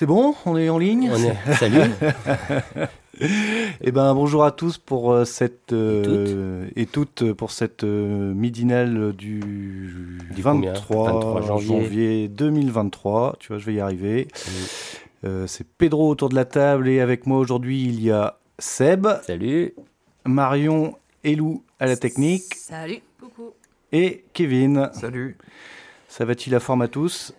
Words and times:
C'est 0.00 0.06
bon? 0.06 0.34
On 0.46 0.56
est 0.56 0.70
en 0.70 0.78
ligne? 0.78 1.10
On 1.12 1.16
est... 1.22 1.54
Salut 1.56 1.90
Eh 3.82 3.92
ben 3.92 4.14
bonjour 4.14 4.44
à 4.44 4.50
tous 4.50 4.78
pour 4.78 5.12
euh, 5.12 5.26
cette 5.26 5.74
euh, 5.74 6.66
et, 6.74 6.86
toutes. 6.86 7.34
pour 7.34 7.50
cette 7.50 7.84
euh, 7.84 8.32
midinale 8.32 9.12
du, 9.12 10.18
23, 10.38 11.42
janvier. 11.60 12.28
2023. 12.28 13.36
Tu 13.40 13.48
vois, 13.48 13.58
je 13.58 13.66
vais 13.66 13.74
y 13.74 13.80
arriver. 13.80 14.28
c'est 15.46 15.66
Pedro 15.76 16.08
autour 16.08 16.30
de 16.30 16.34
la 16.34 16.46
table 16.46 16.88
et 16.88 17.00
avec 17.00 17.26
moi 17.26 17.36
aujourd'hui 17.36 17.84
il 17.84 18.02
y 18.02 18.10
a 18.10 18.38
Seb. 18.58 19.06
Salut. 19.26 19.74
Marion 20.24 20.96
et 21.24 21.36
Lou 21.36 21.62
à 21.78 21.84
la 21.84 21.98
technique. 21.98 22.54
Salut. 22.56 23.02
Coucou. 23.20 23.50
Et 23.92 24.24
Kevin. 24.32 24.88
Salut. 24.94 25.36
Ça 26.08 26.24
va-t-il 26.24 26.54
la 26.54 26.60
forme 26.60 26.80
à 26.80 26.88
tous? 26.88 27.34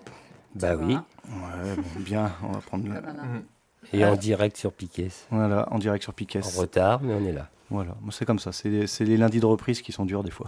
Bah 0.54 0.76
oui. 0.80 0.98
Ouais, 1.32 1.76
bon, 1.76 2.00
bien, 2.00 2.32
on 2.44 2.52
va 2.52 2.60
prendre. 2.60 2.86
Et 3.94 4.06
en 4.06 4.16
direct 4.16 4.58
sur 4.58 4.74
Piquet. 4.74 5.10
Voilà, 5.32 5.68
en 5.72 5.80
direct 5.80 6.04
sur 6.04 6.14
Piquet. 6.14 6.42
En 6.44 6.60
retard, 6.60 7.02
mais 7.02 7.14
on 7.14 7.26
est 7.26 7.32
là. 7.32 7.50
Voilà, 7.70 7.96
c'est 8.12 8.26
comme 8.26 8.40
ça. 8.40 8.52
C'est 8.52 9.06
les 9.06 9.18
lundis 9.18 9.40
de 9.40 9.46
reprise 9.46 9.82
qui 9.82 9.92
sont 9.92 10.06
durs 10.06 10.24
des 10.24 10.32
fois. 10.32 10.48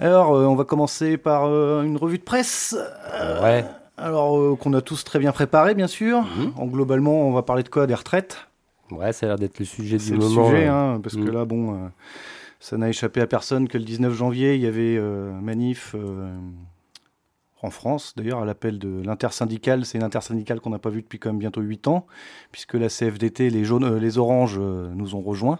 Alors, 0.00 0.34
euh, 0.34 0.46
on 0.46 0.54
va 0.54 0.64
commencer 0.64 1.16
par 1.16 1.46
euh, 1.46 1.82
une 1.82 1.96
revue 1.96 2.18
de 2.18 2.22
presse. 2.22 2.76
Euh, 3.12 3.42
ouais. 3.42 3.64
Alors, 3.96 4.58
qu'on 4.58 4.72
a 4.74 4.80
tous 4.80 5.04
très 5.04 5.18
bien 5.18 5.32
préparé, 5.32 5.74
bien 5.74 5.86
sûr. 5.86 6.22
Mhm. 6.22 6.52
En, 6.56 6.66
globalement, 6.66 7.28
on 7.28 7.32
va 7.32 7.42
parler 7.42 7.62
de 7.62 7.68
quoi? 7.68 7.86
Des 7.86 7.94
retraites? 7.94 8.48
Ouais, 8.90 9.12
ça 9.12 9.26
a 9.26 9.28
l'air 9.30 9.38
d'être 9.38 9.58
le 9.58 9.64
sujet 9.64 9.98
du 9.98 10.12
moment. 10.12 10.28
C'est 10.28 10.36
le 10.36 10.46
sujet, 10.46 10.66
hein, 10.66 11.00
parce 11.02 11.14
que 11.14 11.20
mhm. 11.20 11.30
là, 11.30 11.44
bon, 11.44 11.90
ça 12.58 12.76
n'a 12.76 12.88
échappé 12.88 13.20
à 13.20 13.26
personne 13.26 13.68
que 13.68 13.78
le 13.78 13.84
19 13.84 14.12
janvier, 14.12 14.56
il 14.56 14.62
y 14.62 14.66
avait 14.66 14.98
manif 15.40 15.94
en 17.64 17.70
France, 17.70 18.14
d'ailleurs, 18.16 18.40
à 18.40 18.44
l'appel 18.44 18.78
de 18.78 19.02
l'intersyndicale. 19.02 19.86
C'est 19.86 19.96
une 19.96 20.04
intersyndicale 20.04 20.60
qu'on 20.60 20.70
n'a 20.70 20.78
pas 20.78 20.90
vue 20.90 21.00
depuis 21.00 21.18
quand 21.18 21.30
même 21.30 21.38
bientôt 21.38 21.62
8 21.62 21.88
ans, 21.88 22.06
puisque 22.52 22.74
la 22.74 22.88
CFDT, 22.88 23.48
les 23.48 23.64
jaunes, 23.64 23.84
euh, 23.84 23.98
les 23.98 24.18
oranges 24.18 24.58
euh, 24.58 24.92
nous 24.94 25.14
ont 25.14 25.22
rejoints. 25.22 25.58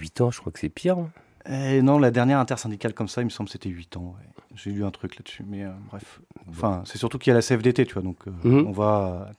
8 0.00 0.20
ans, 0.20 0.30
je 0.32 0.40
crois 0.40 0.50
que 0.52 0.58
c'est 0.58 0.68
pire. 0.68 0.98
Hein. 0.98 1.10
Et 1.48 1.80
non, 1.80 1.98
la 1.98 2.10
dernière 2.10 2.40
intersyndicale 2.40 2.92
comme 2.92 3.08
ça, 3.08 3.22
il 3.22 3.26
me 3.26 3.30
semble, 3.30 3.48
c'était 3.48 3.68
8 3.68 3.96
ans. 3.96 4.16
J'ai 4.56 4.72
lu 4.72 4.84
un 4.84 4.90
truc 4.90 5.16
là-dessus, 5.16 5.44
mais 5.46 5.64
euh, 5.64 5.70
bref. 5.88 6.20
Enfin, 6.48 6.82
c'est 6.84 6.98
surtout 6.98 7.18
qu'il 7.18 7.30
y 7.30 7.32
a 7.32 7.34
la 7.34 7.42
CFDT, 7.42 7.86
tu 7.86 7.94
vois, 7.94 8.02
donc 8.02 8.26
mhm. 8.26 8.66
on 8.66 8.72
va. 8.72 9.30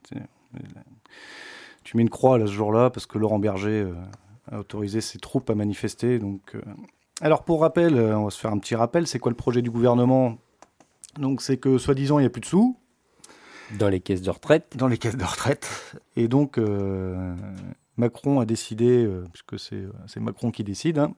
Tu 1.83 1.97
mets 1.97 2.03
une 2.03 2.09
croix 2.09 2.38
là 2.38 2.47
ce 2.47 2.52
jour-là 2.52 2.89
parce 2.89 3.05
que 3.05 3.17
Laurent 3.17 3.39
Berger 3.39 3.88
a 4.52 4.59
autorisé 4.59 5.02
ses 5.02 5.20
troupes 5.20 5.50
à 5.50 5.55
manifester. 5.55 6.20
Donc, 6.20 6.55
alors 7.21 7.43
pour 7.43 7.61
rappel, 7.61 7.99
on 7.99 8.26
va 8.26 8.30
se 8.30 8.39
faire 8.39 8.52
un 8.52 8.59
petit 8.59 8.76
rappel. 8.76 9.08
C'est 9.08 9.20
quoi 9.20 9.32
le 9.32 9.36
projet 9.36 9.61
du 9.61 9.71
gouvernement 9.71 10.38
donc 11.17 11.42
c'est 11.42 11.58
que 11.58 11.77
soi-disant 11.77 12.20
il 12.20 12.23
n'y 12.23 12.27
a 12.27 12.30
plus 12.30 12.42
de 12.42 12.45
sous. 12.45 12.77
Dans 13.77 13.89
les 13.89 13.99
caisses 13.99 14.21
de 14.21 14.30
retraite 14.30 14.75
Dans 14.75 14.87
les 14.87 14.97
caisses 14.97 15.17
de 15.17 15.23
retraite. 15.23 15.95
Et 16.15 16.27
donc 16.27 16.58
euh, 16.58 17.36
Macron 17.97 18.39
a 18.39 18.45
décidé, 18.45 19.05
euh, 19.05 19.25
puisque 19.31 19.59
c'est, 19.59 20.20
Macron 20.20 20.52
qui 20.52 20.64
décide, 20.64 20.99
hein, 20.99 21.14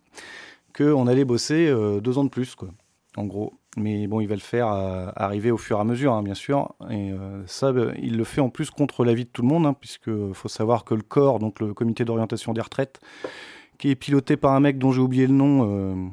qu'on 0.76 1.08
allait 1.08 1.26
bosser 1.26 1.68
euh, 1.68 2.02
deux 2.02 2.18
ans 2.18 2.24
de 2.24 2.30
plus, 2.30 2.56
quoi, 2.56 2.70
en 3.16 3.26
gros. 3.26 3.54
Mais 3.78 4.06
bon, 4.08 4.20
il 4.20 4.28
va 4.28 4.36
le 4.36 4.42
faire 4.42 4.68
arriver 4.68 5.50
au 5.50 5.58
fur 5.58 5.78
et 5.78 5.80
à 5.80 5.86
mesure, 5.86 6.12
hein, 6.12 6.24
bien 6.24 6.34
sûr. 6.34 6.74
Et 6.90 7.12
ça, 7.46 7.72
il 8.02 8.18
le 8.18 8.26
fait 8.26 8.42
en 8.42 8.50
plus 8.50 8.70
contre 8.70 9.06
l'avis 9.06 9.24
de 9.24 9.30
tout 9.30 9.44
le 9.44 9.48
monde, 9.48 9.66
hein, 9.66 9.74
puisqu'il 9.74 10.34
faut 10.34 10.50
savoir 10.50 10.84
que 10.84 10.94
le 10.94 11.04
corps, 11.04 11.40
donc 11.40 11.62
le 11.62 11.74
comité 11.74 12.04
d'orientation 12.04 12.52
des 12.52 12.60
retraites, 12.60 13.00
qui 13.78 13.90
est 13.90 13.96
piloté 13.96 14.36
par 14.36 14.52
un 14.52 14.60
mec 14.60 14.78
dont 14.78 14.92
j'ai 14.92 15.00
oublié 15.00 15.26
le 15.26 15.34
nom, 15.34 16.12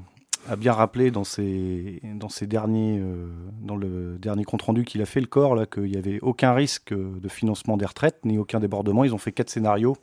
a 0.48 0.56
bien 0.56 0.72
rappelé 0.72 1.10
dans, 1.10 1.24
ses, 1.24 2.00
dans, 2.14 2.28
ses 2.28 2.46
derniers, 2.46 2.98
euh, 2.98 3.28
dans 3.60 3.76
le 3.76 4.18
dernier 4.18 4.44
compte-rendu 4.44 4.84
qu'il 4.84 5.02
a 5.02 5.06
fait, 5.06 5.20
le 5.20 5.26
corps, 5.26 5.54
là, 5.54 5.66
qu'il 5.66 5.84
n'y 5.84 5.96
avait 5.96 6.20
aucun 6.20 6.54
risque 6.54 6.94
de 6.94 7.28
financement 7.28 7.76
des 7.76 7.84
retraites, 7.84 8.24
ni 8.24 8.38
aucun 8.38 8.58
débordement. 8.58 9.04
Ils 9.04 9.14
ont 9.14 9.18
fait 9.18 9.32
quatre 9.32 9.50
scénarios. 9.50 9.96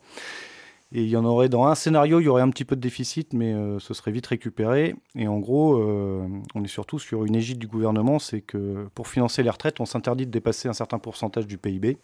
Et 0.92 1.02
il 1.02 1.08
y 1.08 1.16
en 1.16 1.24
aurait, 1.24 1.48
dans 1.48 1.66
un 1.66 1.74
scénario, 1.74 2.20
il 2.20 2.24
y 2.24 2.28
aurait 2.28 2.42
un 2.42 2.50
petit 2.50 2.64
peu 2.64 2.76
de 2.76 2.80
déficit, 2.80 3.32
mais 3.32 3.52
euh, 3.52 3.80
ce 3.80 3.92
serait 3.92 4.12
vite 4.12 4.28
récupéré. 4.28 4.94
Et 5.16 5.26
en 5.26 5.38
gros, 5.38 5.78
euh, 5.78 6.28
on 6.54 6.62
est 6.62 6.68
surtout 6.68 7.00
sur 7.00 7.24
une 7.24 7.34
égide 7.34 7.58
du 7.58 7.66
gouvernement, 7.66 8.20
c'est 8.20 8.40
que 8.40 8.86
pour 8.94 9.08
financer 9.08 9.42
les 9.42 9.50
retraites, 9.50 9.80
on 9.80 9.86
s'interdit 9.86 10.26
de 10.26 10.30
dépasser 10.30 10.68
un 10.68 10.72
certain 10.72 11.00
pourcentage 11.00 11.48
du 11.48 11.58
PIB. 11.58 11.98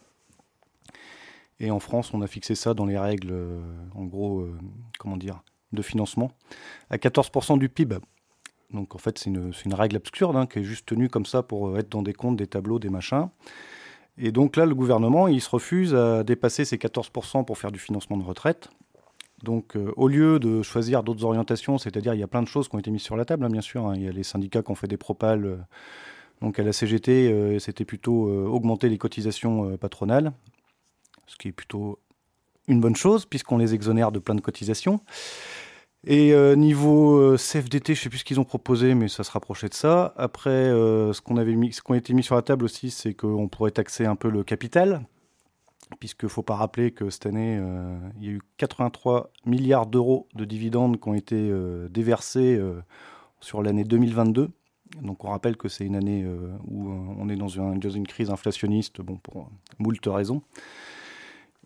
Et 1.61 1.71
en 1.71 1.79
France, 1.79 2.13
on 2.13 2.23
a 2.23 2.27
fixé 2.27 2.57
ça 2.57 2.75
dans 2.75 2.87
les 2.87 2.99
règles, 2.99 3.33
en 3.95 4.05
gros, 4.05 4.49
comment 4.99 5.17
dire, 5.17 5.45
de 5.73 5.81
financement, 5.81 6.33
à 6.91 6.97
14% 6.97 7.57
du 7.61 7.69
PIB. 7.69 7.99
Donc 8.73 8.95
en 8.95 8.99
fait, 8.99 9.19
c'est 9.19 9.31
une, 9.31 9.75
règle 9.75 9.97
absurde 9.97 10.37
hein, 10.37 10.47
qui 10.47 10.61
est 10.61 10.65
juste 10.65 10.87
tenue 10.87 11.09
comme 11.09 11.27
ça 11.27 11.43
pour 11.43 11.69
euh, 11.69 11.79
être 11.79 11.91
dans 11.91 12.03
des 12.03 12.13
comptes, 12.13 12.37
des 12.37 12.47
tableaux, 12.47 12.79
des 12.79 12.89
machins. 12.89 13.29
Et 14.19 14.33
donc 14.33 14.57
là, 14.57 14.67
le 14.67 14.75
gouvernement, 14.75 15.29
il 15.29 15.41
se 15.41 15.49
refuse 15.49 15.95
à 15.95 16.23
dépasser 16.23 16.65
ces 16.65 16.77
14% 16.77 17.45
pour 17.45 17.59
faire 17.59 17.73
du 17.73 17.79
financement 17.79 18.17
de 18.17 18.23
retraite. 18.23 18.69
Donc 19.43 19.77
euh, 19.77 19.93
au 19.97 20.09
lieu 20.09 20.39
de 20.39 20.63
choisir 20.63 21.03
d'autres 21.03 21.25
orientations, 21.25 21.79
c'est-à-dire 21.79 22.15
il 22.15 22.21
y 22.21 22.23
a 22.23 22.29
plein 22.29 22.43
de 22.43 22.49
choses 22.49 22.69
qui 22.69 22.77
ont 22.77 22.79
été 22.79 22.91
mises 22.91 23.03
sur 23.03 23.17
la 23.17 23.25
table, 23.25 23.45
hein, 23.45 23.51
bien 23.51 23.61
sûr. 23.61 23.87
Hein. 23.87 23.95
Il 23.97 24.03
y 24.03 24.09
a 24.09 24.13
les 24.13 24.23
syndicats 24.23 24.63
qui 24.63 24.71
ont 24.71 24.77
fait 24.77 24.89
des 24.89 24.97
propales. 24.97 25.45
Euh, 25.45 25.57
donc 26.41 26.59
à 26.59 26.65
la 26.65 26.73
CGT, 26.73 27.61
c'était 27.61 27.85
plutôt 27.85 28.29
augmenter 28.49 28.89
les 28.89 28.99
cotisations 28.99 29.77
patronales, 29.77 30.33
ce 31.29 31.37
qui 31.37 31.47
est 31.47 31.53
plutôt 31.53 32.01
une 32.67 32.81
bonne 32.81 32.97
chose 32.97 33.27
puisqu'on 33.27 33.59
les 33.59 33.75
exonère 33.75 34.11
de 34.11 34.19
plein 34.19 34.35
de 34.35 34.41
cotisations. 34.41 35.01
Et 36.05 36.33
euh, 36.33 36.57
niveau 36.57 37.17
euh, 37.17 37.37
CFDT, 37.37 37.95
je 37.95 38.01
ne 38.01 38.03
sais 38.03 38.09
plus 38.09 38.19
ce 38.19 38.25
qu'ils 38.25 38.41
ont 38.41 38.45
proposé, 38.45 38.95
mais 38.95 39.07
ça 39.07 39.23
se 39.23 39.31
rapprochait 39.31 39.69
de 39.69 39.75
ça. 39.75 40.13
Après, 40.17 40.51
euh, 40.51 41.13
ce 41.13 41.21
qu'on 41.21 41.37
avait 41.37 41.55
mis, 41.55 41.73
ce 41.73 41.81
qu'on 41.81 41.95
été 41.95 42.13
mis 42.13 42.25
sur 42.25 42.35
la 42.35 42.43
table 42.43 42.65
aussi, 42.65 42.91
c'est 42.91 43.15
qu'on 43.15 43.49
pourrait 43.49 43.71
taxer 43.71 44.05
un 44.05 44.17
peu 44.17 44.29
le 44.29 44.43
capital, 44.43 45.07
puisqu'il 46.01 46.27
ne 46.27 46.31
faut 46.31 46.43
pas 46.43 46.57
rappeler 46.57 46.91
que 46.91 47.09
cette 47.09 47.27
année, 47.27 47.61
il 48.21 48.27
y 48.27 48.29
a 48.31 48.33
eu 48.33 48.41
83 48.57 49.31
milliards 49.47 49.87
d'euros 49.87 50.27
de 50.35 50.45
dividendes 50.45 51.01
qui 51.01 51.09
ont 51.09 51.15
été 51.15 51.53
déversés 51.91 52.61
sur 53.41 53.63
l'année 53.63 53.85
2022. 53.85 54.51
Donc 55.03 55.25
on 55.25 55.31
rappelle 55.31 55.57
que 55.57 55.69
c'est 55.69 55.85
une 55.85 55.97
année 55.97 56.27
où 56.67 56.91
on 56.91 57.29
est 57.29 57.37
dans 57.37 57.49
une, 57.49 57.79
dans 57.79 57.91
une, 57.91 58.07
crise 58.07 58.31
inflationniste, 58.31 59.03
bon, 59.03 59.17
pour 59.17 59.51
moult 59.79 60.05
raisons. 60.07 60.43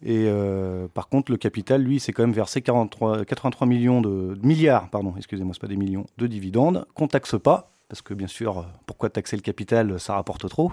Et 0.02 0.26
euh, 0.26 0.88
par 0.88 1.08
contre, 1.08 1.32
le 1.32 1.38
capital, 1.38 1.82
lui, 1.82 2.00
s'est 2.00 2.12
quand 2.12 2.22
même 2.22 2.32
versé 2.32 2.60
43, 2.60 3.24
83 3.24 3.66
millions 3.66 4.00
de, 4.00 4.38
milliards, 4.42 4.90
pardon, 4.90 5.14
excusez-moi, 5.16 5.54
pas 5.58 5.68
des 5.68 5.76
millions, 5.76 6.06
de 6.18 6.26
dividendes 6.26 6.86
qu'on 6.94 7.08
taxe 7.08 7.36
pas, 7.42 7.72
parce 7.88 8.02
que 8.02 8.12
bien 8.12 8.26
sûr, 8.26 8.66
pourquoi 8.84 9.08
taxer 9.08 9.36
le 9.36 9.42
capital, 9.42 9.98
ça 9.98 10.14
rapporte 10.14 10.48
trop. 10.48 10.72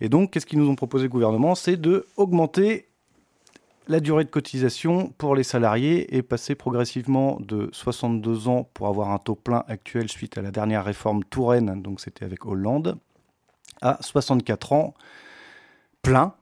Et 0.00 0.08
donc, 0.08 0.30
qu'est-ce 0.30 0.46
qu'ils 0.46 0.58
nous 0.58 0.68
ont 0.68 0.76
proposé 0.76 1.04
le 1.04 1.10
gouvernement? 1.10 1.54
C'est 1.54 1.76
de 1.76 2.06
augmenter 2.16 2.86
la 3.88 3.98
durée 3.98 4.24
de 4.24 4.30
cotisation 4.30 5.12
pour 5.18 5.34
les 5.34 5.42
salariés 5.42 6.16
et 6.16 6.22
passer 6.22 6.54
progressivement 6.54 7.38
de 7.40 7.68
62 7.72 8.48
ans 8.48 8.68
pour 8.74 8.86
avoir 8.86 9.10
un 9.10 9.18
taux 9.18 9.34
plein 9.34 9.64
actuel 9.66 10.08
suite 10.08 10.38
à 10.38 10.42
la 10.42 10.52
dernière 10.52 10.84
réforme 10.84 11.24
Touraine, 11.24 11.82
donc 11.82 12.00
c'était 12.00 12.24
avec 12.24 12.46
Hollande, 12.46 12.96
à 13.80 13.98
64 14.00 14.72
ans 14.72 14.94
plein 16.02 16.34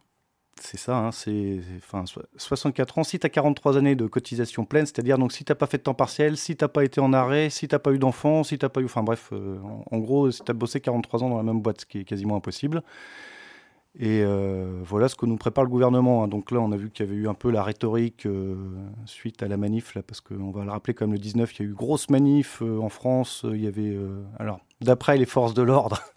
c'est 0.62 0.76
ça, 0.76 0.96
hein, 0.96 1.12
c'est 1.12 1.60
enfin, 1.78 2.04
64 2.36 2.98
ans. 2.98 3.04
Si 3.04 3.18
tu 3.18 3.26
as 3.26 3.30
43 3.30 3.76
années 3.76 3.94
de 3.94 4.06
cotisation 4.06 4.64
pleine, 4.64 4.86
c'est-à-dire 4.86 5.18
donc 5.18 5.32
si 5.32 5.44
tu 5.44 5.50
n'as 5.50 5.56
pas 5.56 5.66
fait 5.66 5.78
de 5.78 5.82
temps 5.82 5.94
partiel, 5.94 6.36
si 6.36 6.56
tu 6.56 6.64
n'as 6.64 6.68
pas 6.68 6.84
été 6.84 7.00
en 7.00 7.12
arrêt, 7.12 7.50
si 7.50 7.68
tu 7.68 7.74
n'as 7.74 7.78
pas 7.78 7.92
eu 7.92 7.98
d'enfant, 7.98 8.44
si 8.44 8.58
tu 8.58 8.68
pas 8.68 8.80
eu. 8.80 8.84
Enfin 8.84 9.02
bref, 9.02 9.30
euh, 9.32 9.58
en, 9.90 9.98
gros, 9.98 10.30
si 10.30 10.42
tu 10.42 10.50
as 10.50 10.54
bossé 10.54 10.80
43 10.80 11.24
ans 11.24 11.30
dans 11.30 11.36
la 11.36 11.42
même 11.42 11.60
boîte, 11.60 11.82
ce 11.82 11.86
qui 11.86 11.98
est 11.98 12.04
quasiment 12.04 12.36
impossible. 12.36 12.82
Et 13.98 14.22
euh, 14.22 14.80
voilà 14.84 15.08
ce 15.08 15.16
que 15.16 15.26
nous 15.26 15.36
prépare 15.36 15.64
le 15.64 15.70
gouvernement. 15.70 16.22
Hein. 16.22 16.28
Donc 16.28 16.50
là, 16.50 16.60
on 16.60 16.72
a 16.72 16.76
vu 16.76 16.90
qu'il 16.90 17.06
y 17.06 17.08
avait 17.08 17.18
eu 17.18 17.28
un 17.28 17.34
peu 17.34 17.50
la 17.50 17.62
rhétorique 17.62 18.26
euh, 18.26 18.54
suite 19.06 19.42
à 19.42 19.48
la 19.48 19.56
manif, 19.56 19.96
parce 20.06 20.20
qu'on 20.20 20.50
va 20.50 20.64
le 20.64 20.70
rappeler, 20.70 20.94
comme 20.94 21.12
le 21.12 21.18
19, 21.18 21.58
il 21.58 21.62
y 21.62 21.66
a 21.66 21.70
eu 21.70 21.74
grosse 21.74 22.08
manif 22.10 22.62
en 22.62 22.88
France. 22.88 23.44
Il 23.50 23.62
y 23.62 23.66
avait. 23.66 23.96
alors, 24.38 24.60
d'après 24.80 25.16
les 25.16 25.26
forces 25.26 25.54
de 25.54 25.62
l'ordre. 25.62 26.02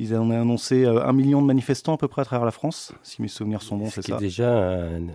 Ils 0.00 0.14
ont 0.14 0.30
annoncé 0.30 0.86
un 0.86 1.12
million 1.12 1.42
de 1.42 1.46
manifestants 1.46 1.94
à 1.94 1.98
peu 1.98 2.08
près 2.08 2.22
à 2.22 2.24
travers 2.24 2.46
la 2.46 2.52
France, 2.52 2.92
si 3.02 3.20
mes 3.20 3.28
souvenirs 3.28 3.60
sont 3.60 3.76
bons, 3.76 3.90
c'est 3.90 4.00
ça. 4.00 4.16
C'est 4.16 4.24
déjà 4.24 4.50
un, 4.50 5.08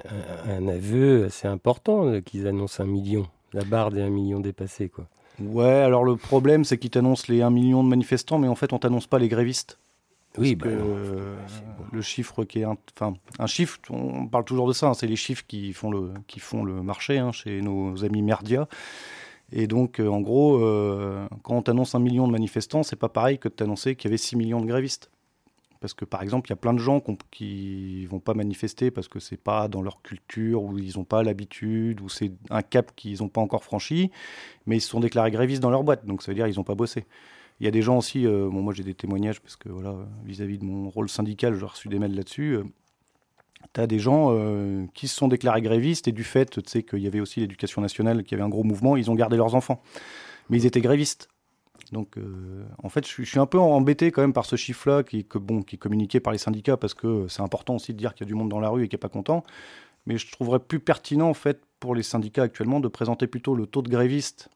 un, 0.47 0.67
aveu 0.67 1.25
assez 1.25 1.47
important 1.47 2.21
qu'ils 2.21 2.45
annoncent 2.45 2.83
un 2.83 2.85
million, 2.85 3.25
la 3.51 3.63
barre 3.63 3.89
des 3.89 4.01
un 4.01 4.11
million 4.11 4.39
dépassée, 4.39 4.89
quoi. 4.89 5.07
Ouais, 5.39 5.65
alors 5.65 6.03
le 6.03 6.15
problème, 6.15 6.63
c'est 6.63 6.77
qu'ils 6.77 6.91
t'annoncent 6.91 7.25
les 7.29 7.41
1 7.41 7.49
million 7.49 7.83
de 7.83 7.89
manifestants, 7.89 8.37
mais 8.37 8.47
en 8.47 8.55
fait, 8.55 8.73
on 8.73 8.79
t'annonce 8.79 9.07
pas 9.07 9.19
les 9.19 9.27
grévistes. 9.27 9.79
Oui, 10.37 10.55
bah, 10.55 10.67
le 11.91 12.01
chiffre 12.01 12.43
qui 12.43 12.59
est, 12.59 12.65
enfin, 12.65 13.13
un 13.39 13.47
chiffre, 13.47 13.79
on 13.89 14.27
parle 14.27 14.43
toujours 14.43 14.67
de 14.67 14.73
ça, 14.73 14.87
hein, 14.87 14.93
c'est 14.93 15.07
les 15.07 15.15
chiffres 15.15 15.45
qui 15.47 15.71
font 15.73 15.89
le, 15.89 16.13
qui 16.27 16.39
font 16.39 16.63
le 16.63 16.83
marché 16.83 17.17
hein, 17.17 17.31
chez 17.31 17.61
nos 17.61 18.03
amis 18.03 18.21
Merdia. 18.21 18.67
Et 19.51 19.67
donc, 19.67 19.99
euh, 19.99 20.07
en 20.07 20.21
gros, 20.21 20.57
euh, 20.63 21.27
quand 21.43 21.55
on 21.55 21.61
t'annonce 21.61 21.95
un 21.95 21.99
million 21.99 22.27
de 22.27 22.31
manifestants, 22.31 22.83
c'est 22.83 22.95
pas 22.95 23.09
pareil 23.09 23.37
que 23.37 23.47
de 23.47 23.53
t'annoncer 23.53 23.95
qu'il 23.95 24.09
y 24.09 24.11
avait 24.11 24.17
6 24.17 24.35
millions 24.35 24.61
de 24.61 24.65
grévistes. 24.65 25.11
Parce 25.81 25.93
que, 25.93 26.05
par 26.05 26.23
exemple, 26.23 26.49
il 26.49 26.51
y 26.51 26.53
a 26.53 26.57
plein 26.57 26.73
de 26.73 26.79
gens 26.79 27.03
qui 27.29 28.05
vont 28.07 28.19
pas 28.19 28.33
manifester 28.33 28.89
parce 28.89 29.07
que 29.07 29.19
c'est 29.19 29.37
pas 29.37 29.67
dans 29.67 29.83
leur 29.83 30.01
culture, 30.01 30.63
ou 30.63 30.79
ils 30.79 30.97
n'ont 30.97 31.03
pas 31.03 31.21
l'habitude, 31.21 32.01
ou 32.01 32.09
c'est 32.09 32.31
un 32.49 32.63
cap 32.63 32.95
qu'ils 32.95 33.21
n'ont 33.21 33.29
pas 33.29 33.41
encore 33.41 33.63
franchi, 33.63 34.09
mais 34.65 34.77
ils 34.77 34.81
se 34.81 34.89
sont 34.89 34.99
déclarés 34.99 35.29
grévistes 35.31 35.61
dans 35.61 35.69
leur 35.69 35.83
boîte, 35.83 36.05
donc 36.05 36.23
ça 36.23 36.31
veut 36.31 36.35
dire 36.35 36.47
qu'ils 36.47 36.55
n'ont 36.55 36.63
pas 36.63 36.75
bossé. 36.75 37.05
Il 37.59 37.65
y 37.65 37.67
a 37.67 37.71
des 37.71 37.83
gens 37.83 37.97
aussi, 37.97 38.25
euh, 38.25 38.49
moi 38.49 38.73
j'ai 38.73 38.83
des 38.83 38.95
témoignages 38.95 39.41
parce 39.41 39.55
que 39.57 39.69
voilà, 39.69 39.95
vis-à-vis 40.23 40.57
de 40.57 40.65
mon 40.65 40.89
rôle 40.89 41.07
syndical, 41.07 41.55
j'ai 41.55 41.65
reçu 41.65 41.87
des 41.87 41.99
mails 41.99 42.15
là-dessus. 42.15 42.57
Tu 43.73 43.81
as 43.81 43.87
des 43.87 43.99
gens 43.99 44.27
euh, 44.29 44.85
qui 44.93 45.07
se 45.07 45.15
sont 45.15 45.27
déclarés 45.27 45.61
grévistes 45.61 46.07
et 46.07 46.11
du 46.11 46.23
fait 46.23 46.59
qu'il 46.85 46.99
y 46.99 47.07
avait 47.07 47.19
aussi 47.19 47.39
l'éducation 47.39 47.81
nationale, 47.81 48.23
qui 48.23 48.33
avait 48.33 48.43
un 48.43 48.49
gros 48.49 48.63
mouvement, 48.63 48.97
ils 48.97 49.09
ont 49.11 49.15
gardé 49.15 49.37
leurs 49.37 49.55
enfants. 49.55 49.81
Mais 50.49 50.57
ils 50.57 50.65
étaient 50.65 50.81
grévistes. 50.81 51.29
Donc 51.91 52.15
en 52.81 52.89
fait, 52.89 53.05
je 53.07 53.23
suis, 53.23 53.39
un 53.39 53.45
peu 53.45 53.59
embêté 53.59 54.11
quand 54.11 54.21
même 54.21 54.33
par 54.33 54.45
ce 54.45 54.55
chiffre-là 54.55 55.03
qui, 55.03 55.25
bon, 55.35 55.61
qui 55.61 55.75
est 55.75 55.79
communiqué 55.79 56.19
par 56.19 56.33
les 56.33 56.39
syndicats 56.39 56.77
parce 56.77 56.93
que 56.93 57.27
c'est 57.27 57.41
important 57.41 57.75
aussi 57.75 57.93
de 57.93 57.97
dire 57.97 58.15
qu'il 58.15 58.25
y 58.25 58.27
a 58.27 58.29
du 58.29 58.33
monde 58.33 58.49
dans 58.49 58.59
la 58.59 58.69
rue 58.69 58.83
et 58.83 58.87
qui 58.87 58.95
n'est 58.95 58.99
pas 58.99 59.09
content. 59.09 59.43
Mais 60.05 60.17
je 60.17 60.31
trouverais 60.31 60.59
plus 60.59 60.79
pertinent 60.79 61.29
en 61.29 61.33
fait 61.33 61.61
pour 61.79 61.95
les 61.95 62.03
syndicats 62.03 62.43
actuellement 62.43 62.79
de 62.79 62.87
présenter 62.87 63.27
plutôt 63.27 63.55
le 63.55 63.67
taux 63.67 63.81
de 63.81 63.89
grévistes 63.89 64.49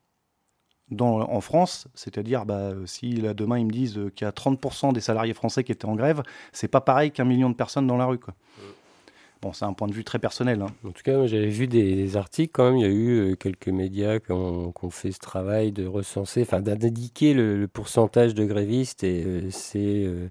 en 1.00 1.42
France, 1.42 1.88
c'est-à-dire 1.94 2.46
bah, 2.46 2.72
si 2.86 3.12
là, 3.12 3.34
demain 3.34 3.60
ils 3.60 3.66
me 3.66 3.72
disent 3.72 4.00
qu'il 4.16 4.26
y 4.26 4.28
a 4.28 4.32
30% 4.32 4.94
des 4.94 5.02
salariés 5.02 5.34
français 5.34 5.64
qui 5.64 5.72
étaient 5.72 5.86
en 5.86 5.96
grève, 5.96 6.24
c'est 6.52 6.68
pas 6.68 6.82
pareil 6.82 7.12
qu'un 7.12 7.26
million 7.26 7.50
de 7.50 7.56
personnes 7.56 7.86
dans 7.86 7.98
la 7.98 8.06
rue. 8.06 8.18
Quoi. 8.18 8.34
Bon, 9.42 9.54
c'est 9.54 9.64
un 9.64 9.72
point 9.72 9.88
de 9.88 9.94
vue 9.94 10.04
très 10.04 10.20
personnel. 10.20 10.62
Hein. 10.62 10.68
En 10.86 10.92
tout 10.92 11.02
cas, 11.02 11.26
j'avais 11.26 11.48
vu 11.48 11.68
des, 11.68 12.18
articles 12.18 12.52
quand 12.52 12.66
même. 12.66 12.78
Il 12.78 12.82
y 12.82 12.86
a 12.86 12.90
eu 12.90 13.32
euh, 13.32 13.36
quelques 13.36 13.70
médias 13.70 14.20
qui 14.20 14.34
ont, 14.34 14.74
fait 14.90 15.14
ce 15.14 15.20
travail 15.20 15.72
de 15.72 15.88
recenser, 15.88 16.42
enfin 16.42 16.60
d'indiquer 16.60 17.34
le, 17.34 17.68
pourcentage 17.68 18.34
de 18.34 18.44
grévistes. 18.44 19.06
Et 19.06 19.24
euh, 19.26 19.50
c'est 19.50 19.80
euh, 19.80 20.30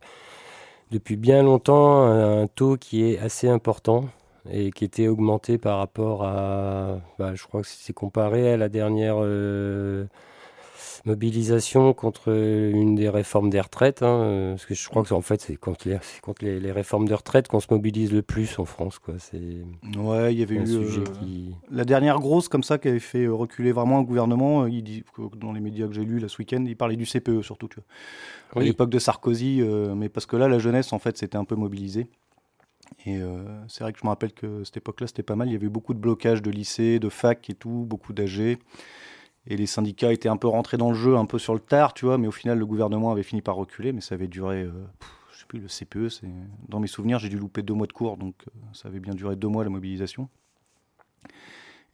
depuis 0.90 1.16
bien 1.16 1.42
longtemps 1.42 2.02
un, 2.02 2.46
taux 2.48 2.76
qui 2.76 3.02
est 3.02 3.18
assez 3.18 3.48
important 3.48 4.04
et 4.50 4.72
qui 4.72 4.84
était 4.84 5.08
augmenté 5.08 5.56
par 5.56 5.78
rapport 5.78 6.24
à. 6.24 7.00
Bah, 7.18 7.34
je 7.34 7.44
crois 7.44 7.62
que 7.62 7.68
c'est 7.68 7.94
comparé 7.94 8.52
à 8.52 8.56
la 8.58 8.68
dernière 8.68 9.16
mobilisation 11.04 11.92
contre 11.92 12.30
une 12.30 12.94
des 12.94 13.08
réformes 13.08 13.50
des 13.50 13.60
retraites, 13.60 14.02
hein, 14.02 14.20
euh, 14.22 14.50
parce 14.52 14.66
que 14.66 14.74
je 14.74 14.88
crois 14.88 15.02
que 15.02 15.14
en 15.14 15.20
fait 15.20 15.40
c'est 15.40 15.56
contre, 15.56 15.88
les, 15.88 15.98
contre 16.22 16.44
les, 16.44 16.72
réformes 16.72 17.08
de 17.08 17.14
retraite 17.14 17.48
qu'on 17.48 17.60
se 17.60 17.68
mobilise 17.70 18.12
le 18.12 18.22
plus 18.22 18.58
en 18.58 18.64
France. 18.64 18.98
Quoi. 18.98 19.14
Ouais, 19.96 20.34
il 20.34 20.40
y 20.40 20.42
avait 20.42 20.56
eu 20.56 20.64
euh, 20.66 21.04
la 21.70 21.84
dernière 21.84 22.18
grosse 22.18 22.48
comme 22.48 22.62
ça 22.62 22.78
qui 22.78 22.88
avait 22.88 22.98
fait 22.98 23.26
reculer 23.26 23.72
vraiment 23.72 23.98
un 23.98 24.02
gouvernement. 24.02 24.62
Euh, 24.62 24.70
il 24.70 24.82
dit 24.82 25.04
dans 25.36 25.52
les 25.52 25.60
médias 25.60 25.86
que 25.86 25.94
j'ai 25.94 26.04
lus 26.04 26.18
là 26.18 26.28
ce 26.28 26.38
week-end, 26.38 26.64
il 26.66 26.76
parlait 26.76 26.96
du 26.96 27.06
CPE 27.06 27.42
surtout, 27.42 27.68
tu 27.68 27.76
vois. 27.76 28.62
À 28.62 28.64
l'époque 28.64 28.90
de 28.90 28.98
Sarkozy, 28.98 29.62
mais 29.94 30.08
parce 30.08 30.26
que 30.26 30.36
là 30.36 30.48
la 30.48 30.58
jeunesse 30.58 30.92
en 30.92 30.98
fait 30.98 31.16
s'était 31.18 31.36
un 31.36 31.44
peu 31.44 31.54
mobilisée. 31.54 32.06
Et 33.04 33.20
c'est 33.68 33.84
vrai 33.84 33.92
que 33.92 33.98
je 33.98 34.04
me 34.04 34.08
rappelle 34.08 34.32
que 34.32 34.64
cette 34.64 34.78
époque-là, 34.78 35.06
c'était 35.06 35.22
pas 35.22 35.36
mal. 35.36 35.48
Il 35.48 35.52
y 35.52 35.56
avait 35.56 35.68
beaucoup 35.68 35.92
de 35.92 35.98
blocages 35.98 36.40
de 36.40 36.50
lycées, 36.50 36.98
de 36.98 37.10
facs 37.10 37.50
et 37.50 37.54
tout, 37.54 37.84
beaucoup 37.86 38.14
d'AG. 38.14 38.58
Et 39.50 39.56
les 39.56 39.66
syndicats 39.66 40.12
étaient 40.12 40.28
un 40.28 40.36
peu 40.36 40.46
rentrés 40.46 40.76
dans 40.76 40.90
le 40.90 40.94
jeu, 40.94 41.16
un 41.16 41.24
peu 41.24 41.38
sur 41.38 41.54
le 41.54 41.60
tard, 41.60 41.94
tu 41.94 42.04
vois, 42.04 42.18
mais 42.18 42.28
au 42.28 42.32
final, 42.32 42.58
le 42.58 42.66
gouvernement 42.66 43.10
avait 43.10 43.22
fini 43.22 43.40
par 43.40 43.56
reculer, 43.56 43.92
mais 43.92 44.02
ça 44.02 44.14
avait 44.14 44.28
duré, 44.28 44.62
euh, 44.62 44.70
je 45.32 45.38
sais 45.38 45.46
plus, 45.48 45.58
le 45.58 45.68
CPE, 45.68 46.10
c'est... 46.10 46.28
dans 46.68 46.80
mes 46.80 46.86
souvenirs, 46.86 47.18
j'ai 47.18 47.30
dû 47.30 47.38
louper 47.38 47.62
deux 47.62 47.72
mois 47.72 47.86
de 47.86 47.92
cours, 47.94 48.18
donc 48.18 48.34
euh, 48.46 48.50
ça 48.74 48.88
avait 48.88 49.00
bien 49.00 49.14
duré 49.14 49.36
deux 49.36 49.48
mois 49.48 49.64
la 49.64 49.70
mobilisation. 49.70 50.28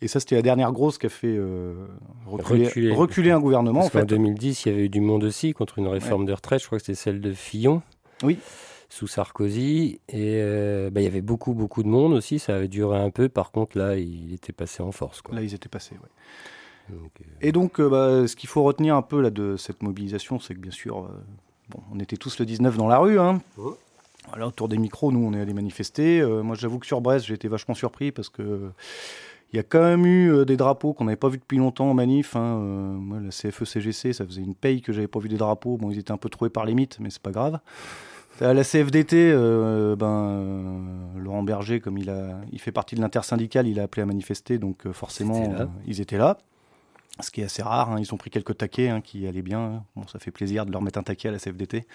Et 0.01 0.09
ça, 0.09 0.19
c'était 0.19 0.35
la 0.35 0.43
dernière 0.43 0.73
grosse 0.73 0.99
qui 0.99 1.07
a 1.07 1.09
fait 1.09 1.29
euh, 1.29 1.87
reculer, 2.27 3.31
un 3.31 3.39
gouvernement. 3.39 3.81
Parce 3.81 3.95
en, 3.95 3.99
fait. 4.01 4.03
en 4.03 4.07
2010, 4.07 4.65
il 4.65 4.69
y 4.69 4.75
avait 4.75 4.85
eu 4.87 4.89
du 4.89 5.01
monde 5.01 5.23
aussi 5.23 5.53
contre 5.53 5.79
une 5.79 5.87
réforme 5.87 6.27
de 6.27 6.33
retraite, 6.33 6.61
je 6.61 6.67
crois 6.67 6.79
que 6.79 6.85
c'était 6.85 6.97
celle 6.97 7.21
de 7.21 7.33
Fillon. 7.33 7.83
Oui 8.23 8.39
sous 8.91 9.09
Sarkozy. 9.09 9.99
Et 10.09 10.41
bah, 10.93 11.01
il 11.01 11.05
y 11.05 11.09
avait 11.09 11.21
beaucoup, 11.21 11.53
beaucoup 11.53 11.83
de 11.83 11.89
monde 11.89 12.13
aussi. 12.13 12.39
Ça 12.39 12.55
avait 12.55 12.69
duré 12.69 12.97
un 12.97 13.11
peu. 13.11 13.29
Par 13.29 13.51
contre, 13.51 13.77
là, 13.77 13.97
il 13.97 14.33
était 14.33 14.53
passé 14.53 14.85
en 14.85 14.93
force. 14.93 15.21
Quoi. 15.21 15.35
Là, 15.35 15.43
ils 15.43 15.53
étaient 15.53 15.69
passés, 15.69 15.97
oui. 16.01 16.09
Euh, 16.91 16.95
et 17.41 17.53
donc, 17.53 17.81
euh, 17.81 17.89
bah, 17.89 18.27
ce 18.27 18.37
qu'il 18.37 18.49
faut 18.49 18.63
retenir 18.63 18.97
un 18.97 19.03
peu 19.03 19.21
là, 19.21 19.31
de 19.31 19.57
cette 19.57 19.83
mobilisation, 19.83 20.39
c'est 20.39 20.55
que 20.55 20.61
bien 20.61 20.71
sûr, 20.71 20.99
euh, 20.99 21.09
bon, 21.71 21.81
on 21.93 22.01
était 22.01 22.17
tous 22.17 22.39
le 22.39 22.47
19 22.47 22.77
dans 22.77 22.89
la 22.89 22.99
rue. 22.99 23.19
Hein. 23.19 23.41
Voilà, 24.29 24.49
autour 24.49 24.69
des 24.69 24.79
micros, 24.79 25.13
nous, 25.13 25.25
on 25.25 25.35
est 25.35 25.41
allés 25.41 25.53
manifester. 25.53 26.25
moi, 26.43 26.57
j'avoue 26.57 26.79
que 26.79 26.87
sur 26.87 27.01
Brest, 27.01 27.27
j'ai 27.27 27.35
été 27.35 27.49
vachement 27.49 27.75
surpris 27.75 28.13
parce 28.13 28.29
que. 28.29 28.71
Il 29.53 29.57
y 29.57 29.61
a 29.61 29.63
quand 29.63 29.83
même 29.83 30.05
eu 30.05 30.45
des 30.45 30.57
drapeaux 30.57 30.95
qu'on 30.95 31.05
n'avait 31.05 31.15
pas 31.15 31.29
vus 31.29 31.39
depuis 31.39 31.59
longtemps 31.59 31.89
en 31.89 31.95
manif. 31.95 32.35
Hein. 32.35 32.57
moi, 32.99 33.21
la 33.21 33.29
CFE-CGC, 33.29 34.09
e 34.09 34.13
ça 34.13 34.27
faisait 34.27 34.43
une 34.43 34.57
paye 34.57 34.83
que 34.83 34.93
j'avais 34.93 35.07
pas 35.07 35.21
vu 35.21 35.29
des 35.29 35.37
drapeaux. 35.37 35.77
Bon, 35.77 35.93
ils 35.93 35.99
étaient 36.01 36.11
un 36.11 36.17
peu 36.17 36.29
troués 36.29 36.51
par 36.51 36.65
les 36.65 36.75
mythes, 36.75 36.99
mais 36.99 37.09
c'est 37.09 37.23
pas 37.23 37.31
grave. 37.31 37.61
À 38.41 38.53
la 38.53 38.65
CFDT, 38.65 39.33
ben, 39.97 41.13
Laurent 41.17 41.45
Berger, 41.45 41.79
comme 41.79 41.99
il, 41.99 42.11
a, 42.11 42.41
il 42.51 42.59
fait 42.59 42.73
partie 42.73 42.97
de 42.97 43.01
l'intersyndicale, 43.01 43.69
il 43.69 43.79
a 43.79 43.85
appelé 43.85 44.03
à 44.03 44.07
manifester, 44.07 44.59
donc 44.59 44.91
forcément, 44.91 45.55
ils 45.87 46.01
étaient 46.01 46.19
là 46.19 46.39
ce 47.21 47.31
qui 47.31 47.41
est 47.41 47.45
assez 47.45 47.63
rare. 47.63 47.93
Hein. 47.93 47.97
Ils 48.01 48.13
ont 48.13 48.17
pris 48.17 48.31
quelques 48.31 48.57
taquets 48.57 48.89
hein, 48.89 49.01
qui 49.01 49.27
allaient 49.27 49.43
bien. 49.43 49.85
Bon, 49.97 50.07
ça 50.07 50.19
fait 50.19 50.31
plaisir 50.31 50.67
de 50.67 50.73
leur 50.73 50.83
mettre 50.83 50.99
un 50.99 51.03
taquet 51.03 51.29
à 51.29 51.33
la 51.33 51.39
CFDT. 51.39 51.87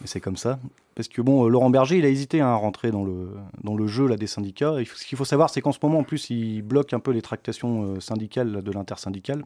Mais 0.00 0.06
c'est 0.06 0.20
comme 0.20 0.36
ça. 0.36 0.58
Parce 0.94 1.08
que 1.08 1.20
bon, 1.22 1.46
Laurent 1.48 1.70
Berger, 1.70 1.98
il 1.98 2.04
a 2.04 2.08
hésité 2.08 2.40
à 2.40 2.54
rentrer 2.54 2.90
dans 2.90 3.04
le, 3.04 3.30
dans 3.62 3.74
le 3.74 3.86
jeu 3.86 4.06
là, 4.06 4.16
des 4.16 4.26
syndicats. 4.26 4.74
ce 4.84 5.04
qu'il 5.04 5.18
faut 5.18 5.24
savoir, 5.24 5.50
c'est 5.50 5.60
qu'en 5.60 5.72
ce 5.72 5.78
moment, 5.82 5.98
en 5.98 6.04
plus, 6.04 6.30
il 6.30 6.62
bloque 6.62 6.92
un 6.92 7.00
peu 7.00 7.10
les 7.10 7.22
tractations 7.22 7.84
euh, 7.84 8.00
syndicales 8.00 8.62
de 8.62 8.72
l'intersyndicale. 8.72 9.42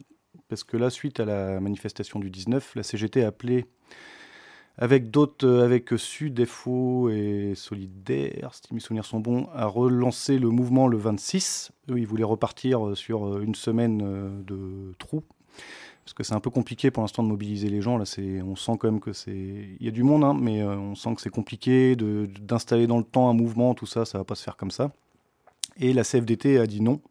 Parce 0.49 0.63
que 0.63 0.77
là, 0.77 0.89
suite 0.89 1.19
à 1.19 1.25
la 1.25 1.59
manifestation 1.59 2.19
du 2.19 2.29
19, 2.29 2.75
la 2.75 2.83
CGT 2.83 3.23
a 3.23 3.27
appelé 3.27 3.65
avec 4.77 5.09
d'autres, 5.09 5.47
euh, 5.47 5.63
avec 5.63 5.89
Sud, 5.97 6.43
FO 6.45 7.09
et 7.09 7.53
Solidaire, 7.55 8.51
si 8.53 8.73
mes 8.73 8.79
souvenirs 8.79 9.05
sont 9.05 9.19
bons, 9.19 9.47
a 9.53 9.65
relancé 9.65 10.37
le 10.37 10.49
mouvement 10.49 10.87
le 10.87 10.97
26. 10.97 11.71
Eux, 11.89 11.99
ils 11.99 12.07
voulaient 12.07 12.23
repartir 12.23 12.85
euh, 12.85 12.95
sur 12.95 13.25
euh, 13.25 13.41
une 13.41 13.55
semaine 13.55 14.43
de 14.45 14.93
trous. 14.99 15.23
Parce 16.03 16.13
que 16.13 16.23
c'est 16.23 16.35
un 16.35 16.39
peu 16.39 16.51
compliqué 16.51 16.91
pour 16.91 17.01
l'instant 17.01 17.23
de 17.23 17.29
mobiliser 17.29 17.69
les 17.69 17.81
gens. 17.81 17.97
Là, 17.97 18.05
c'est, 18.05 18.41
on 18.41 18.55
sent 18.55 18.73
quand 18.79 18.91
même 18.91 18.99
que 18.99 19.13
c'est. 19.13 19.31
Il 19.31 19.83
y 19.83 19.87
a 19.87 19.91
du 19.91 20.03
monde, 20.03 20.23
hein, 20.23 20.37
mais 20.39 20.61
on 20.61 20.93
sent 20.93 21.15
que 21.15 21.21
c'est 21.21 21.31
compliqué 21.31 21.95
d'installer 21.95 22.85
dans 22.85 22.99
le 22.99 23.03
temps 23.03 23.27
un 23.27 23.33
mouvement, 23.33 23.73
tout 23.73 23.87
ça, 23.87 24.05
ça 24.05 24.19
va 24.19 24.23
pas 24.23 24.35
se 24.35 24.43
faire 24.43 24.55
comme 24.55 24.69
ça. 24.69 24.91
Et 25.77 25.93
la 25.93 26.03
CFDT 26.03 26.59
a 26.59 26.67
dit 26.67 26.81
non. 26.81 27.01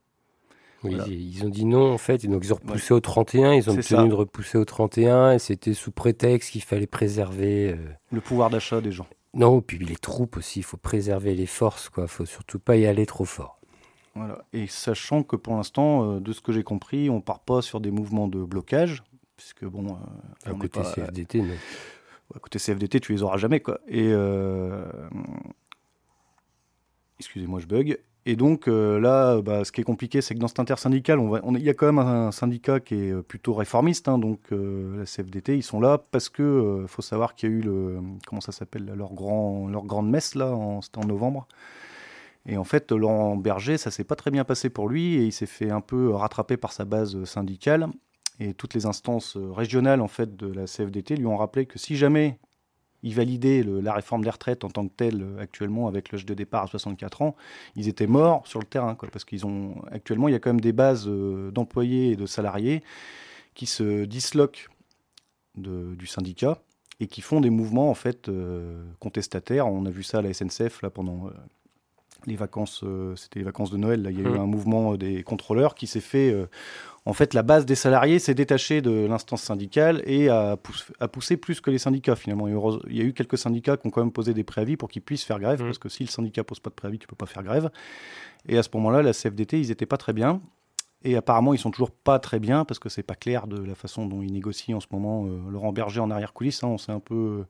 Ils 0.91 1.45
ont 1.45 1.49
dit 1.49 1.65
non 1.65 1.93
en 1.93 1.99
fait, 1.99 2.25
et 2.25 2.29
donc 2.29 2.45
ils 2.45 2.53
ont 2.53 2.57
repoussé 2.57 2.95
au 2.95 3.01
31, 3.01 3.55
ils 3.55 3.71
ont 3.71 3.75
obtenu 3.75 4.09
de 4.09 4.15
repousser 4.15 4.59
au 4.59 4.65
31, 4.65 5.33
et 5.33 5.39
c'était 5.39 5.75
sous 5.75 5.93
prétexte 5.93 6.51
qu'il 6.51 6.63
fallait 6.63 6.87
préserver... 6.87 7.73
Euh, 7.73 7.77
le 8.13 8.21
pouvoir 8.21 8.51
d'achat 8.51 8.81
des 8.81 8.93
gens. 8.93 9.07
Non, 9.33 9.61
puis 9.61 9.79
les 9.79 9.97
troupes 9.97 10.37
aussi, 10.37 10.61
il 10.61 10.63
faut 10.63 10.77
préserver 10.77 11.35
les 11.35 11.47
forces, 11.47 11.89
quoi. 11.89 12.07
faut 12.07 12.27
surtout 12.27 12.59
pas 12.59 12.77
y 12.77 12.87
aller 12.87 13.07
trop 13.07 13.25
fort. 13.25 13.59
Voilà. 14.15 14.45
Et 14.53 14.67
sachant 14.69 15.23
que 15.23 15.35
pour 15.35 15.57
l'instant, 15.57 16.13
euh, 16.13 16.21
de 16.21 16.33
ce 16.33 16.41
que 16.41 16.53
j'ai 16.53 16.63
compris, 16.63 17.11
on 17.11 17.21
part 17.21 17.41
pas 17.41 17.63
sur 17.63 17.81
des 17.81 17.91
mouvements 17.91 18.29
de 18.29 18.43
blocage, 18.45 19.03
puisque 19.37 19.65
bon... 19.65 19.97
Euh, 20.47 20.51
à 20.51 20.55
côté 20.55 20.81
CFDT, 20.83 21.43
non. 21.43 21.55
À 22.35 22.39
côté 22.39 22.59
CFDT, 22.59 23.01
tu 23.01 23.13
les 23.13 23.23
auras 23.23 23.37
jamais, 23.37 23.61
quoi. 23.61 23.81
Et... 23.89 24.13
Excusez-moi, 27.19 27.61
je 27.61 27.67
bug. 27.67 27.99
Et 28.27 28.37
donc 28.37 28.69
euh, 28.69 28.99
là, 28.99 29.43
bah, 29.43 29.65
ce 29.65 29.73
qui 29.73 29.83
est 29.83 29.85
compliqué, 29.85 30.23
c'est 30.23 30.35
que 30.35 30.41
dans 30.41 30.49
cet 30.49 30.59
intersyndical, 30.59 31.19
il 31.21 31.41
on, 31.43 31.55
y 31.57 31.69
a 31.69 31.75
quand 31.75 31.87
même 31.87 31.99
un, 31.99 32.33
syndicat 32.33 32.81
qui 32.81 32.95
est 32.95 33.13
euh, 33.13 33.23
plutôt 33.23 33.53
réformiste, 33.53 34.09
hein, 34.09 34.19
donc 34.19 34.41
euh, 34.51 34.99
la 34.99 35.05
CFDT, 35.05 35.57
ils 35.57 35.63
sont 35.63 35.79
là 35.79 35.99
parce 36.11 36.31
que 36.31 36.87
faut 36.89 37.03
savoir 37.03 37.35
qu'il 37.35 37.51
y 37.51 37.53
a 37.53 37.57
eu 37.57 37.61
le 37.61 38.01
comment 38.27 38.41
ça 38.41 38.53
s'appelle 38.53 38.87
leur 38.97 39.13
grand 39.13 39.69
leur 39.69 39.85
grande 39.85 40.09
messe 40.09 40.35
là, 40.35 40.57
c'était 40.83 40.99
en 40.99 41.07
novembre. 41.07 41.47
Et 42.47 42.57
en 42.59 42.65
fait, 42.65 42.93
Laurent 42.93 43.37
Berger, 43.37 43.79
ça 43.79 43.91
s'est 43.91 44.05
pas 44.05 44.17
très 44.17 44.31
bien 44.31 44.45
passé 44.45 44.69
pour 44.71 44.89
lui 44.89 45.17
et 45.17 45.25
il 45.25 45.33
s'est 45.33 45.47
fait 45.47 45.71
un 45.71 45.81
peu 45.81 46.11
rattraper 46.11 46.57
par 46.59 46.73
sa 46.73 46.85
base 46.85 47.25
syndicale. 47.25 47.89
Et 48.41 48.53
toutes 48.53 48.75
les 48.75 48.87
instances 48.87 49.37
régionales 49.37 50.01
en 50.01 50.09
fait 50.09 50.37
de 50.37 50.53
la 50.53 50.67
CFDT 50.67 51.17
lui 51.17 51.27
ont 51.27 51.37
rappelé 51.37 51.67
que 51.67 51.79
si 51.79 51.97
jamais 51.97 52.39
ils 53.05 53.15
validaient 53.15 53.63
la 53.63 53.93
réforme 53.93 54.25
des 54.25 54.31
retraites 54.31 54.65
en 54.65 54.71
tant 54.71 54.89
que 54.89 54.93
telle 54.97 55.23
euh, 55.23 55.39
actuellement 55.39 55.87
avec 55.87 56.11
l'âge 56.11 56.25
de 56.25 56.35
départ 56.35 56.65
à 56.65 56.67
64 56.67 57.23
ans, 57.23 57.37
ils 57.77 57.87
étaient 57.87 58.07
morts 58.09 58.47
sur 58.47 58.59
le 58.59 58.65
terrain, 58.65 58.95
quoi, 58.95 59.09
parce 59.13 59.25
qu'ils 59.25 59.47
ont 59.47 59.77
actuellement 59.93 60.27
il 60.27 60.33
y 60.33 60.35
a 60.35 60.41
quand 60.41 60.51
même 60.51 60.61
des 60.61 60.73
bases 60.73 61.05
euh, 61.07 61.51
d'employés 61.51 62.13
et 62.13 62.17
de 62.17 62.27
salariés 62.27 62.83
qui 63.55 63.67
se 63.67 64.05
disloquent 64.05 64.69
du 65.57 66.07
syndicat 66.09 66.59
et 66.99 67.07
qui 67.07 67.21
font 67.21 67.41
des 67.41 67.51
mouvements 67.51 67.89
en 67.89 67.95
fait 67.95 68.29
contestataires. 68.99 69.69
On 69.69 69.87
a 69.87 69.91
vu 69.91 70.03
ça 70.03 70.19
à 70.19 70.23
la 70.23 70.35
SNCF 70.35 70.83
là 70.83 70.91
pendant 70.91 71.31
les 72.27 72.35
vacances, 72.35 72.85
c'était 73.15 73.39
les 73.39 73.45
vacances 73.45 73.71
de 73.71 73.77
Noël. 73.77 74.03
Là, 74.03 74.11
il 74.11 74.21
y 74.21 74.27
a 74.27 74.29
eu 74.29 74.33
mmh. 74.33 74.41
un 74.41 74.47
mouvement 74.47 74.97
des 74.97 75.23
contrôleurs 75.23 75.77
qui 75.77 75.87
s'est 75.87 76.01
fait 76.01 76.35
en 77.07 77.13
fait, 77.13 77.35
la 77.35 77.43
base 77.43 77.67
des 77.67 77.75
salariés 77.75 78.19
s'est 78.19 78.35
détachée 78.35 78.81
de 78.81 79.07
l'instance 79.07 79.43
syndicale 79.43 80.03
et 80.07 80.31
a, 80.31 80.57
poussé 81.13 81.37
plus 81.37 81.61
que 81.61 81.71
les 81.71 81.79
syndicats 81.79 82.17
finalement. 82.17 82.49
Il 82.89 82.97
y 82.97 83.01
a 83.01 83.05
eu 83.05 83.13
quelques 83.13 83.37
syndicats 83.37 83.77
qui 83.77 83.87
ont 83.87 83.91
quand 83.91 84.01
même 84.01 84.13
posé 84.13 84.33
des 84.33 84.45
préavis 84.45 84.77
pour 84.77 84.89
qu'ils 84.89 85.03
puissent 85.03 85.25
faire 85.25 85.39
grève, 85.39 85.63
mmh. 85.63 85.67
parce 85.67 85.79
que 85.79 85.91
si 85.91 86.03
le 86.03 86.09
syndicat 86.09 86.45
pose 86.45 86.61
pas 86.61 86.71
de 86.71 86.75
préavis, 86.75 86.99
tu 86.99 87.07
peux 87.07 87.17
pas 87.17 87.27
faire 87.27 87.43
grève. 87.43 87.71
Et 88.49 88.57
à 88.57 88.63
ce 88.63 88.71
moment-là, 88.75 89.03
la 89.03 89.13
CFDT, 89.13 89.61
ils 89.61 89.69
n'étaient 89.69 89.87
pas 89.87 89.99
très 89.99 90.15
bien. 90.15 90.41
Et 91.05 91.17
apparemment, 91.17 91.53
ils 91.53 91.59
sont 91.59 91.71
toujours 91.71 91.91
pas 91.91 92.19
très 92.19 92.41
bien 92.41 92.65
parce 92.65 92.79
que 92.79 92.89
c'est 92.89 93.03
pas 93.03 93.15
clair 93.15 93.47
de 93.47 93.63
la 93.63 93.75
façon 93.75 94.07
dont 94.07 94.23
ils 94.23 94.33
négocient 94.33 94.79
en 94.79 94.81
ce 94.81 94.87
moment. 94.91 95.27
Euh, 95.27 95.51
Laurent 95.51 95.73
Berger 95.73 96.01
en 96.01 96.11
arrière 96.11 96.33
coulisses, 96.33 96.65
hein, 96.65 96.69
on 96.69 96.93
un 96.93 97.01
peu. 97.01 97.45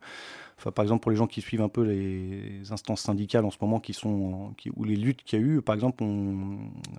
Enfin, 0.59 0.71
par 0.71 0.85
exemple, 0.85 1.03
pour 1.03 1.11
les 1.11 1.17
gens 1.17 1.27
qui 1.27 1.41
suivent 1.41 1.63
un 1.63 1.69
peu 1.69 1.83
les 1.83 2.73
instances 2.73 3.01
syndicales 3.01 3.45
en 3.45 3.51
ce 3.51 3.59
moment, 3.61 3.81
qui 3.81 3.93
sont, 3.93 4.55
ou 4.77 4.85
les 4.85 4.97
luttes 4.97 5.23
qu'il 5.25 5.39
y 5.39 5.43
a 5.43 5.45
eu, 5.45 5.63
par 5.63 5.75
exemple, 5.75 6.05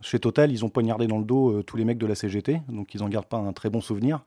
chez 0.02 0.20
Total, 0.20 0.52
ils 0.52 0.64
ont 0.66 0.70
poignardé 0.70 1.08
dans 1.08 1.20
le 1.20 1.26
dos 1.26 1.52
euh, 1.52 1.64
tous 1.64 1.78
les 1.78 1.86
mecs 1.86 1.98
de 1.98 2.06
la 2.06 2.16
CGT, 2.16 2.62
donc 2.70 2.94
ils 2.96 3.02
n'en 3.02 3.10
gardent 3.10 3.28
pas 3.28 3.38
un 3.38 3.54
très 3.54 3.70
bon 3.70 3.82
souvenir. 3.82 4.26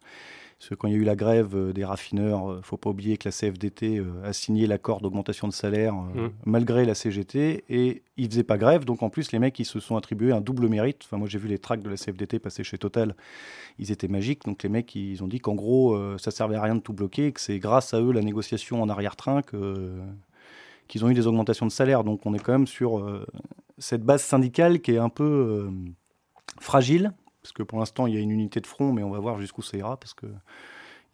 Parce 0.58 0.70
que 0.70 0.74
quand 0.74 0.88
il 0.88 0.94
y 0.94 0.96
a 0.96 0.98
eu 0.98 1.04
la 1.04 1.14
grève 1.14 1.54
euh, 1.54 1.72
des 1.72 1.84
raffineurs, 1.84 2.42
il 2.46 2.50
euh, 2.50 2.56
ne 2.56 2.62
faut 2.62 2.76
pas 2.76 2.90
oublier 2.90 3.16
que 3.16 3.28
la 3.28 3.32
CFDT 3.32 4.02
a 4.24 4.32
signé 4.32 4.66
l'accord 4.66 5.00
d'augmentation 5.00 5.46
de 5.46 5.52
salaire 5.52 5.94
mmh. 5.94 6.30
malgré 6.46 6.84
la 6.84 6.94
CGT 6.94 7.64
et 7.68 8.02
ils 8.16 8.24
ne 8.24 8.30
faisaient 8.30 8.42
pas 8.42 8.58
grève. 8.58 8.84
Donc 8.84 9.02
en 9.02 9.10
plus, 9.10 9.30
les 9.32 9.38
mecs, 9.38 9.58
ils 9.58 9.64
se 9.64 9.78
sont 9.80 9.96
attribués 9.96 10.32
un 10.32 10.40
double 10.40 10.68
mérite. 10.68 11.02
Enfin, 11.04 11.16
moi, 11.16 11.28
j'ai 11.28 11.38
vu 11.38 11.48
les 11.48 11.58
tracts 11.58 11.84
de 11.84 11.90
la 11.90 11.96
CFDT 11.96 12.38
passer 12.38 12.64
chez 12.64 12.78
Total. 12.78 13.14
Ils 13.78 13.92
étaient 13.92 14.08
magiques. 14.08 14.44
Donc 14.44 14.62
les 14.62 14.68
mecs, 14.68 14.94
ils 14.94 15.22
ont 15.22 15.28
dit 15.28 15.38
qu'en 15.38 15.54
gros, 15.54 15.96
ça 16.18 16.30
servait 16.30 16.56
à 16.56 16.62
rien 16.62 16.74
de 16.74 16.80
tout 16.80 16.92
bloquer 16.92 17.32
que 17.32 17.40
c'est 17.40 17.58
grâce 17.58 17.94
à 17.94 18.00
eux 18.00 18.12
la 18.12 18.22
négociation 18.22 18.82
en 18.82 18.88
arrière-train 18.88 19.42
que 19.42 20.00
qu'ils 20.88 21.04
ont 21.04 21.10
eu 21.10 21.14
des 21.14 21.26
augmentations 21.26 21.66
de 21.66 21.70
salaire. 21.70 22.02
Donc 22.02 22.26
on 22.26 22.34
est 22.34 22.38
quand 22.38 22.52
même 22.52 22.66
sur 22.66 22.98
euh, 22.98 23.24
cette 23.76 24.02
base 24.02 24.22
syndicale 24.22 24.80
qui 24.80 24.92
est 24.92 24.98
un 24.98 25.10
peu 25.10 25.24
euh, 25.24 25.70
fragile, 26.58 27.12
parce 27.48 27.52
que 27.52 27.62
pour 27.62 27.78
l'instant 27.78 28.06
il 28.06 28.14
y 28.14 28.16
a 28.16 28.20
une 28.20 28.30
unité 28.30 28.60
de 28.60 28.66
front, 28.66 28.92
mais 28.92 29.02
on 29.02 29.10
va 29.10 29.18
voir 29.18 29.38
jusqu'où 29.38 29.62
ça 29.62 29.76
ira, 29.76 29.96
parce 29.96 30.14
que 30.14 30.26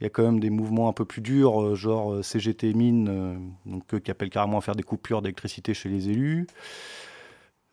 il 0.01 0.05
y 0.05 0.07
a 0.07 0.11
quand 0.11 0.25
même 0.25 0.41
des 0.41 0.51
mouvements 0.51 0.89
un 0.89 0.93
peu 0.93 1.05
plus 1.05 1.23
durs, 1.23 1.63
euh, 1.63 1.75
genre 1.77 2.25
CGT 2.25 2.75
Mine, 2.75 3.53
donc 3.65 4.01
qui 4.01 4.11
appellent 4.11 4.31
carrément 4.31 4.59
à 4.59 4.61
faire 4.61 4.75
des 4.75 4.83
coupures 4.83 5.23
d'électricité 5.23 5.73
chez 5.73 5.89
les 5.89 6.11
élus. 6.11 6.47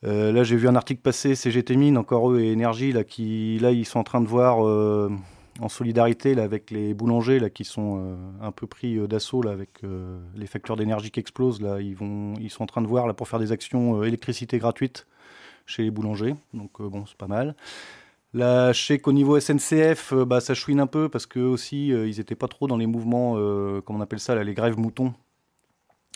là, 0.03 0.43
j'ai 0.43 0.55
vu 0.55 0.67
un 0.67 0.75
article 0.75 1.01
passer, 1.01 1.35
CGT 1.35 1.75
Mine, 1.75 1.97
encore 1.97 2.31
eux, 2.31 2.39
et 2.39 2.51
Énergie, 2.51 2.91
là, 2.91 3.03
qui, 3.03 3.57
là, 3.59 3.71
ils 3.71 3.85
sont 3.85 3.99
en 3.99 4.03
train 4.03 4.21
de 4.21 4.27
voir 4.27 4.59
en 5.59 5.69
solidarité 5.69 6.33
là, 6.35 6.43
avec 6.43 6.71
les 6.71 6.93
boulangers 6.93 7.39
là, 7.39 7.49
qui 7.49 7.65
sont 7.65 7.99
euh, 7.99 8.15
un 8.41 8.51
peu 8.51 8.67
pris 8.67 8.97
euh, 8.97 9.07
d'assaut 9.07 9.47
avec 9.47 9.83
euh, 9.83 10.19
les 10.35 10.47
facteurs 10.47 10.75
d'énergie 10.75 11.11
qui 11.11 11.19
explosent. 11.19 11.61
Là, 11.61 11.81
ils, 11.81 11.95
vont, 11.95 12.35
ils 12.39 12.49
sont 12.49 12.63
en 12.63 12.67
train 12.67 12.81
de 12.81 12.87
voir 12.87 13.07
là, 13.07 13.13
pour 13.13 13.27
faire 13.27 13.39
des 13.39 13.51
actions 13.51 14.03
électricité 14.03 14.57
gratuite 14.59 15.07
chez 15.65 15.83
les 15.83 15.91
boulangers. 15.91 16.35
Donc 16.53 16.81
bon, 16.81 17.05
c'est 17.05 17.17
pas 17.17 17.27
mal. 17.27 17.55
Là, 18.33 18.71
je 18.71 18.81
sais 18.81 18.99
qu'au 18.99 19.11
niveau 19.11 19.39
SNCF, 19.39 20.13
bah, 20.13 20.39
ça 20.39 20.53
chouine 20.53 20.79
un 20.79 20.87
peu 20.87 21.09
parce 21.09 21.25
qu'eux 21.25 21.41
aussi, 21.41 21.87
ils 21.87 22.17
n'étaient 22.17 22.35
pas 22.35 22.47
trop 22.47 22.67
dans 22.67 22.77
les 22.77 22.87
mouvements, 22.87 23.33
comment 23.81 23.99
on 23.99 24.01
appelle 24.01 24.19
ça, 24.19 24.35
là, 24.35 24.43
les 24.43 24.53
grèves 24.53 24.77
moutons. 24.77 25.13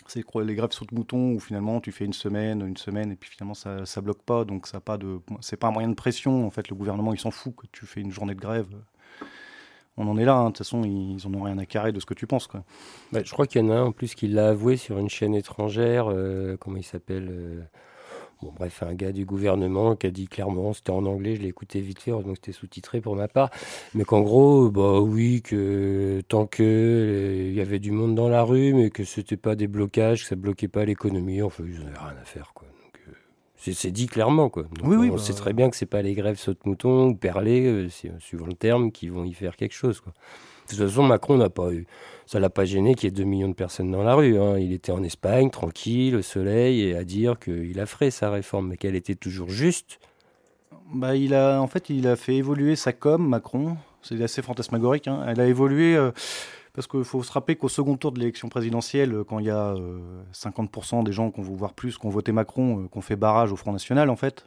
C'est 0.06 0.24
les 0.36 0.54
grèves 0.54 0.70
saute 0.70 0.92
moutons 0.92 1.32
où 1.32 1.40
finalement 1.40 1.80
tu 1.80 1.90
fais 1.90 2.04
une 2.04 2.12
semaine, 2.12 2.64
une 2.64 2.76
semaine 2.76 3.10
et 3.10 3.16
puis 3.16 3.28
finalement 3.28 3.54
ça, 3.54 3.84
ça 3.86 4.00
bloque 4.00 4.22
pas. 4.22 4.44
Donc 4.44 4.68
ça 4.68 4.80
pas 4.80 4.96
de, 4.98 5.18
c'est 5.40 5.56
pas 5.56 5.66
un 5.66 5.72
moyen 5.72 5.88
de 5.88 5.94
pression. 5.94 6.46
En 6.46 6.50
fait, 6.50 6.68
le 6.68 6.76
gouvernement 6.76 7.12
il 7.12 7.18
s'en 7.18 7.32
fout 7.32 7.54
que 7.56 7.66
tu 7.72 7.86
fais 7.86 8.00
une 8.00 8.12
journée 8.12 8.36
de 8.36 8.40
grève 8.40 8.68
on 9.96 10.08
en 10.08 10.18
est 10.18 10.24
là. 10.24 10.34
Hein. 10.34 10.44
De 10.44 10.48
toute 10.48 10.58
façon, 10.58 10.84
ils 10.84 11.16
n'en 11.28 11.38
ont 11.38 11.42
rien 11.42 11.58
à 11.58 11.66
carrer 11.66 11.92
de 11.92 12.00
ce 12.00 12.06
que 12.06 12.14
tu 12.14 12.26
penses. 12.26 12.46
Quoi. 12.46 12.64
Bah, 13.12 13.20
je 13.24 13.32
crois 13.32 13.46
qu'il 13.46 13.62
y 13.62 13.64
en 13.64 13.70
a 13.70 13.74
un 13.74 13.84
en 13.84 13.92
plus 13.92 14.14
qui 14.14 14.28
l'a 14.28 14.48
avoué 14.48 14.76
sur 14.76 14.98
une 14.98 15.08
chaîne 15.08 15.34
étrangère. 15.34 16.06
Euh, 16.08 16.56
comment 16.58 16.76
il 16.76 16.84
s'appelle 16.84 17.28
euh, 17.30 17.62
Bon, 18.42 18.52
bref, 18.54 18.82
un 18.82 18.92
gars 18.92 19.12
du 19.12 19.24
gouvernement 19.24 19.96
qui 19.96 20.06
a 20.06 20.10
dit 20.10 20.28
clairement, 20.28 20.74
c'était 20.74 20.90
en 20.90 21.06
anglais, 21.06 21.36
je 21.36 21.40
l'ai 21.40 21.48
écouté 21.48 21.80
vite 21.80 22.00
fait, 22.00 22.10
donc 22.10 22.36
c'était 22.36 22.52
sous-titré 22.52 23.00
pour 23.00 23.16
ma 23.16 23.28
part, 23.28 23.50
mais 23.94 24.04
qu'en 24.04 24.20
gros, 24.20 24.70
bah 24.70 25.00
oui, 25.00 25.40
que 25.40 26.20
tant 26.28 26.46
que 26.46 26.62
euh, 26.62 27.48
il 27.48 27.54
y 27.54 27.62
avait 27.62 27.78
du 27.78 27.92
monde 27.92 28.14
dans 28.14 28.28
la 28.28 28.42
rue, 28.42 28.74
mais 28.74 28.90
que 28.90 29.04
c'était 29.04 29.38
pas 29.38 29.54
des 29.54 29.68
blocages, 29.68 30.22
que 30.22 30.28
ça 30.28 30.36
bloquait 30.36 30.68
pas 30.68 30.84
l'économie, 30.84 31.40
enfin, 31.40 31.64
ils 31.66 31.78
n'avaient 31.78 31.98
rien 31.98 32.16
à 32.20 32.24
faire, 32.24 32.52
quoi. 32.54 32.68
C'est 33.58 33.90
dit 33.90 34.06
clairement, 34.06 34.48
quoi. 34.48 34.64
oui, 34.84 34.96
oui, 34.96 35.08
on 35.10 35.16
bah, 35.16 35.20
sait 35.20 35.32
très 35.32 35.52
bien 35.52 35.70
que 35.70 35.76
c'est 35.76 35.86
pas 35.86 36.02
les 36.02 36.14
grèves 36.14 36.38
saute-mouton 36.38 37.08
ou 37.08 37.14
perlés, 37.16 37.66
euh, 37.66 37.88
suivant 38.20 38.46
le 38.46 38.52
terme, 38.52 38.92
qui 38.92 39.08
vont 39.08 39.24
y 39.24 39.32
faire 39.32 39.56
quelque 39.56 39.74
chose, 39.74 40.00
quoi. 40.00 40.12
De 40.66 40.76
toute 40.76 40.86
façon, 40.86 41.02
Macron 41.02 41.36
n'a 41.36 41.48
pas 41.48 41.72
eu, 41.72 41.86
ça 42.26 42.40
l'a 42.40 42.50
pas 42.50 42.64
gêné 42.64 42.94
qu'il 42.94 43.04
y 43.04 43.08
ait 43.08 43.16
2 43.16 43.24
millions 43.24 43.48
de 43.48 43.54
personnes 43.54 43.90
dans 43.90 44.02
la 44.02 44.14
rue. 44.14 44.38
Hein. 44.38 44.58
Il 44.58 44.72
était 44.72 44.92
en 44.92 45.02
Espagne, 45.02 45.50
tranquille, 45.50 46.16
au 46.16 46.22
soleil, 46.22 46.82
et 46.82 46.96
à 46.96 47.04
dire 47.04 47.38
qu'il 47.38 47.78
a 47.80 47.86
fait 47.86 48.10
sa 48.10 48.30
réforme, 48.30 48.68
mais 48.68 48.76
qu'elle 48.76 48.96
était 48.96 49.14
toujours 49.14 49.48
juste. 49.48 49.98
Bah, 50.92 51.16
il 51.16 51.34
a, 51.34 51.60
en 51.60 51.66
fait, 51.66 51.90
il 51.90 52.06
a 52.06 52.16
fait 52.16 52.36
évoluer 52.36 52.76
sa 52.76 52.92
com, 52.92 53.26
Macron. 53.26 53.76
C'est 54.02 54.22
assez 54.22 54.42
fantasmagorique. 54.42 55.08
Hein. 55.08 55.24
Elle 55.26 55.40
a 55.40 55.46
évolué. 55.46 55.96
Euh, 55.96 56.10
parce 56.76 56.86
qu'il 56.86 57.04
faut 57.04 57.22
se 57.22 57.32
rappeler 57.32 57.56
qu'au 57.56 57.70
second 57.70 57.96
tour 57.96 58.12
de 58.12 58.20
l'élection 58.20 58.50
présidentielle, 58.50 59.14
euh, 59.14 59.24
quand 59.24 59.38
il 59.38 59.46
y 59.46 59.50
a 59.50 59.74
50% 60.34 61.00
euh, 61.00 61.02
des 61.02 61.12
gens 61.12 61.30
qu'on 61.30 61.40
veut 61.40 61.56
voir 61.56 61.72
plus, 61.72 61.96
qu'on 61.96 62.10
voté 62.10 62.32
Macron, 62.32 62.82
euh, 62.82 62.88
qu'on 62.88 63.00
fait 63.00 63.16
barrage 63.16 63.50
au 63.50 63.56
Front 63.56 63.72
National, 63.72 64.10
en 64.10 64.16
fait, 64.16 64.46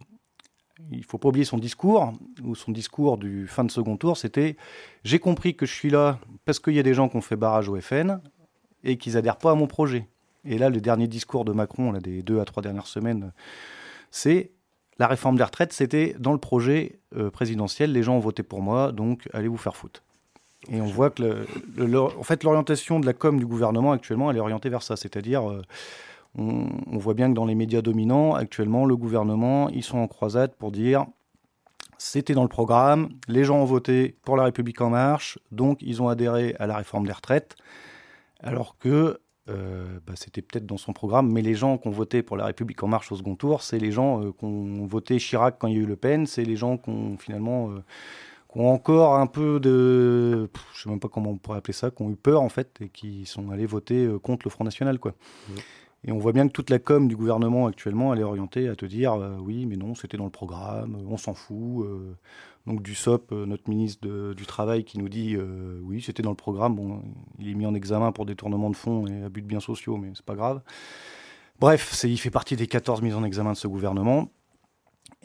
il 0.91 1.03
faut 1.03 1.17
pas 1.17 1.29
oublier 1.29 1.45
son 1.45 1.57
discours, 1.57 2.13
ou 2.43 2.55
son 2.55 2.71
discours 2.71 3.17
du 3.17 3.48
fin 3.48 3.63
de 3.63 3.71
second 3.71 3.98
tour, 3.98 4.17
c'était 4.17 4.57
J'ai 5.03 5.19
compris 5.19 5.55
que 5.55 5.65
je 5.65 5.74
suis 5.74 5.89
là 5.89 6.19
parce 6.45 6.59
qu'il 6.59 6.74
y 6.74 6.79
a 6.79 6.83
des 6.83 6.93
gens 6.93 7.09
qui 7.09 7.17
ont 7.17 7.21
fait 7.21 7.36
barrage 7.36 7.69
au 7.69 7.79
FN 7.79 8.19
et 8.83 8.98
qu'ils 8.98 9.17
adhèrent 9.17 9.38
pas 9.38 9.51
à 9.51 9.55
mon 9.55 9.67
projet. 9.67 10.07
Et 10.45 10.57
là, 10.57 10.69
le 10.69 10.81
dernier 10.81 11.07
discours 11.07 11.45
de 11.45 11.51
Macron, 11.51 11.91
là, 11.91 12.00
des 12.00 12.24
deux 12.24 12.39
à 12.39 12.45
trois 12.45 12.63
dernières 12.63 12.88
semaines, 12.88 13.33
c'est 14.09 14.51
la 14.98 15.07
réforme 15.07 15.38
des 15.38 15.43
retraites, 15.43 15.74
c'était 15.74 16.15
dans 16.19 16.33
le 16.33 16.39
projet 16.39 17.00
présidentiel, 17.31 17.91
les 17.91 18.03
gens 18.03 18.15
ont 18.15 18.19
voté 18.19 18.43
pour 18.43 18.62
moi, 18.62 18.91
donc 18.91 19.29
allez 19.33 19.48
vous 19.48 19.57
faire 19.57 19.75
foutre. 19.75 20.03
Et 20.67 20.81
on 20.81 20.86
voit 20.86 21.09
que 21.09 21.45
l'orientation 21.77 23.00
de 23.00 23.05
la 23.05 23.13
com 23.13 23.39
du 23.39 23.45
gouvernement 23.45 23.93
actuellement, 23.93 24.29
elle 24.29 24.38
est 24.38 24.41
orientée 24.41 24.69
vers 24.69 24.83
ça. 24.83 24.98
C'est-à-dire, 24.98 25.50
euh, 25.50 25.62
on, 26.39 26.98
voit 26.98 27.13
bien 27.13 27.29
que 27.29 27.34
dans 27.34 27.46
les 27.46 27.55
médias 27.55 27.81
dominants, 27.81 28.34
actuellement, 28.34 28.86
le 28.86 28.96
gouvernement, 28.96 29.69
ils 29.69 29.84
sont 29.84 29.98
en 29.98 30.08
croisade 30.08 30.53
pour 30.55 30.72
dire 30.72 31.05
c'était 31.98 32.34
dans 32.34 32.43
le 32.43 32.50
programme, 32.50 33.10
les 33.27 33.43
gens 33.43 33.58
ont 33.58 33.65
voté 33.65 34.15
pour 34.24 34.38
la 34.38 34.46
République 34.46 34.79
en 34.79 34.89
marche, 34.89 35.38
donc 35.51 35.79
ils 35.81 36.01
ont 36.01 36.08
adhéré 36.08 36.55
à 36.58 36.65
la 36.65 36.77
réforme 36.77 37.05
des 37.05 37.12
retraites, 37.12 37.58
alors 38.41 38.77
que 38.77 39.19
euh, 39.50 40.00
bah, 40.08 40.13
c'était 40.15 40.41
peut-être 40.41 40.65
dans 40.65 40.77
son 40.77 40.93
programme, 40.93 41.29
mais 41.29 41.41
les 41.41 41.55
gens 41.55 41.77
qui 41.77 41.89
ont 41.89 41.91
voté 41.91 42.24
pour 42.24 42.38
la 42.38 42.46
République 42.46 42.81
en 42.84 42.88
marche 42.88 43.12
au 43.12 43.17
second 43.17 43.36
tour, 43.36 43.62
c'est 43.62 43.79
les 43.79 43.91
gens 43.91 44.24
euh, 44.24 44.31
qui 44.31 44.46
ont 44.46 44.86
voté 44.86 45.17
Chirac 45.17 45.58
quand 45.60 45.67
il 45.67 45.74
y 45.74 45.77
a 45.77 45.81
eu 45.81 45.86
Le 45.86 45.98
Pen, 45.98 46.25
c'est 46.25 46.46
les 46.46 46.55
gens 46.55 46.77
qui 46.77 46.89
ont 46.89 47.17
finalement 47.17 47.69
qui 48.51 48.60
ont 48.60 48.72
encore 48.72 49.15
un 49.15 49.27
peu 49.27 49.60
de, 49.60 50.50
je 50.74 50.81
sais 50.81 50.89
même 50.89 51.00
pas 51.00 51.08
comment 51.08 51.31
on 51.31 51.38
pourrait 51.38 51.60
appeler 51.60 51.74
ça, 51.74 51.91
qui 51.91 52.01
ont 52.01 52.10
eu 52.10 52.15
peur 52.15 52.41
en 52.41 52.50
fait 52.50 52.79
et 52.81 52.89
qui 52.89 53.25
sont 53.25 53.51
allés 53.51 53.67
voter 53.67 54.05
euh, 54.05 54.17
contre 54.17 54.46
le 54.46 54.51
Front 54.51 54.63
National 54.63 55.00
quoi. 55.00 55.12
Mmh. 55.12 55.53
Et 56.06 56.12
on 56.12 56.18
voit 56.18 56.32
bien 56.32 56.48
que 56.48 56.53
toute 56.53 56.70
la 56.70 56.79
com 56.79 57.08
du 57.08 57.15
gouvernement 57.15 57.68
actuellement, 57.68 58.13
elle 58.13 58.22
est 58.22 58.24
orientée 58.24 58.70
à 58.70 58.75
te 58.75 58.86
dire 58.86 59.13
euh, 59.13 59.38
oui, 59.39 59.65
mais 59.65 59.75
non, 59.75 59.96
c'était 59.96 60.18
dans 60.18 60.25
le 60.25 60.29
programme, 60.29 60.98
on 61.10 61.18
s'en 61.18 61.34
fout. 61.34 61.86
Euh. 61.86 62.15
donc 62.65 62.82
du 62.82 62.96
SOP, 62.96 63.32
notre 63.32 63.70
ministre 63.70 64.34
du 64.34 64.46
Travail, 64.46 64.84
qui 64.84 64.98
nous 64.98 65.10
dit 65.10 65.38
oui, 65.84 66.01
c'était 66.01 66.24
dans 66.24 66.29
le 66.29 66.36
programme. 66.36 66.77
Il 67.39 67.50
est 67.50 67.56
mis 67.56 67.65
en 67.65 67.75
examen 67.75 68.12
pour 68.12 68.25
détournement 68.25 68.70
de 68.70 68.75
fonds 68.75 69.08
et 69.08 69.24
abus 69.24 69.41
de 69.41 69.48
biens 69.48 69.60
sociaux, 69.60 69.98
mais 69.98 70.12
c'est 70.15 70.25
pas 70.25 70.36
grave. 70.36 70.62
Bref, 71.60 72.03
il 72.06 72.18
fait 72.18 72.29
partie 72.29 72.56
des 72.56 72.68
14 72.68 73.01
mises 73.01 73.15
en 73.15 73.24
examen 73.25 73.51
de 73.51 73.58
ce 73.58 73.68
gouvernement. 73.68 74.29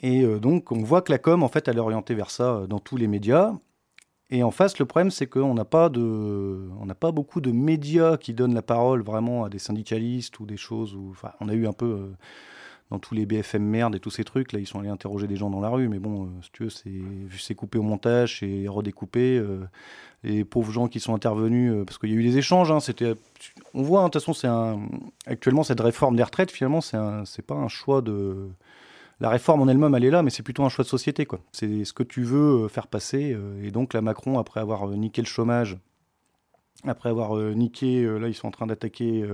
Et 0.01 0.23
euh, 0.23 0.39
donc, 0.39 0.71
on 0.71 0.83
voit 0.83 1.01
que 1.01 1.11
la 1.11 1.17
com, 1.17 1.43
en 1.43 1.47
fait, 1.47 1.67
elle 1.67 1.77
est 1.77 1.81
orientée 1.81 2.13
vers 2.13 2.29
ça 2.29 2.55
euh, 2.55 2.67
dans 2.67 2.79
tous 2.79 2.97
les 2.97 3.07
médias. 3.07 3.53
Et 4.31 4.41
en 4.43 4.51
face, 4.51 4.79
le 4.79 4.85
problème, 4.85 5.11
c'est 5.11 5.27
qu'on 5.27 5.53
n'a 5.53 5.65
pas, 5.65 5.89
de, 5.89 6.67
pas 6.99 7.11
beaucoup 7.11 7.41
de 7.41 7.51
médias 7.51 8.17
qui 8.17 8.33
donnent 8.33 8.55
la 8.55 8.63
parole 8.63 9.01
vraiment 9.01 9.43
à 9.43 9.49
des 9.49 9.59
syndicalistes 9.59 10.39
ou 10.39 10.45
des 10.45 10.57
choses. 10.57 10.97
Enfin, 11.11 11.31
on 11.41 11.49
a 11.49 11.53
eu 11.53 11.67
un 11.67 11.73
peu 11.73 11.85
euh, 11.85 12.07
dans 12.89 12.97
tous 12.97 13.13
les 13.13 13.27
BFM 13.27 13.63
merde 13.63 13.95
et 13.95 13.99
tous 13.99 14.09
ces 14.09 14.23
trucs. 14.23 14.51
Là, 14.51 14.59
ils 14.59 14.65
sont 14.65 14.79
allés 14.79 14.89
interroger 14.89 15.27
des 15.27 15.35
gens 15.35 15.51
dans 15.51 15.59
la 15.59 15.69
rue. 15.69 15.89
Mais 15.89 15.99
bon, 15.99 16.29
si 16.41 16.49
tu 16.53 16.63
veux, 16.63 16.69
c'est, 17.37 17.55
coupé 17.55 17.77
au 17.77 17.83
montage, 17.83 18.39
c'est 18.39 18.67
redécoupé. 18.67 19.43
les 20.23 20.43
pauvres 20.43 20.71
gens 20.71 20.87
qui 20.87 20.99
sont 20.99 21.13
intervenus, 21.13 21.85
parce 21.85 21.99
qu'il 21.99 22.09
y 22.09 22.13
a 22.13 22.15
eu 22.15 22.23
des 22.23 22.39
échanges. 22.39 22.71
Hein, 22.71 22.79
c'était, 22.79 23.13
on 23.75 23.83
voit, 23.83 24.01
hein, 24.01 24.05
de 24.05 24.09
toute 24.09 24.23
façon, 24.23 24.89
actuellement, 25.27 25.61
cette 25.61 25.81
réforme 25.81 26.15
des 26.15 26.23
retraites, 26.23 26.49
finalement, 26.49 26.81
c'est 26.81 27.45
pas 27.45 27.55
un 27.55 27.67
choix 27.67 28.01
de 28.01 28.49
la 29.21 29.29
réforme 29.29 29.61
en 29.61 29.67
elle-même, 29.67 29.95
elle 29.95 30.03
est 30.03 30.09
là, 30.11 30.23
mais 30.23 30.29
c'est 30.29 30.43
plutôt 30.43 30.63
un 30.63 30.69
choix 30.69 30.83
de 30.83 30.89
société. 30.89 31.27
C'est 31.51 31.85
ce 31.85 31.93
que 31.93 32.03
tu 32.03 32.23
veux 32.23 32.65
euh, 32.65 32.67
faire 32.67 32.87
passer. 32.87 33.33
Euh, 33.33 33.63
et 33.63 33.71
donc, 33.71 33.93
la 33.93 34.01
Macron, 34.01 34.39
après 34.39 34.59
avoir 34.59 34.89
euh, 34.89 34.95
niqué 34.95 35.21
le 35.21 35.27
chômage, 35.27 35.77
après 36.85 37.09
avoir 37.09 37.35
niqué, 37.35 38.05
là, 38.19 38.27
ils 38.27 38.35
sont 38.35 38.47
en 38.47 38.51
train 38.51 38.67
d'attaquer 38.67 39.25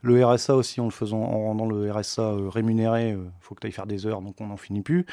le 0.00 0.26
RSA 0.26 0.56
aussi 0.56 0.80
en 0.80 0.86
le 0.86 0.90
faisant, 0.90 1.20
en 1.20 1.44
rendant 1.44 1.66
le 1.66 1.92
RSA 1.92 2.34
rémunéré. 2.48 3.10
Il 3.10 3.30
faut 3.40 3.54
que 3.54 3.60
tu 3.60 3.68
ailles 3.68 3.72
faire 3.72 3.86
des 3.86 4.06
heures, 4.06 4.22
donc 4.22 4.40
on 4.40 4.48
n'en 4.48 4.56
finit 4.56 4.80
plus. 4.80 5.06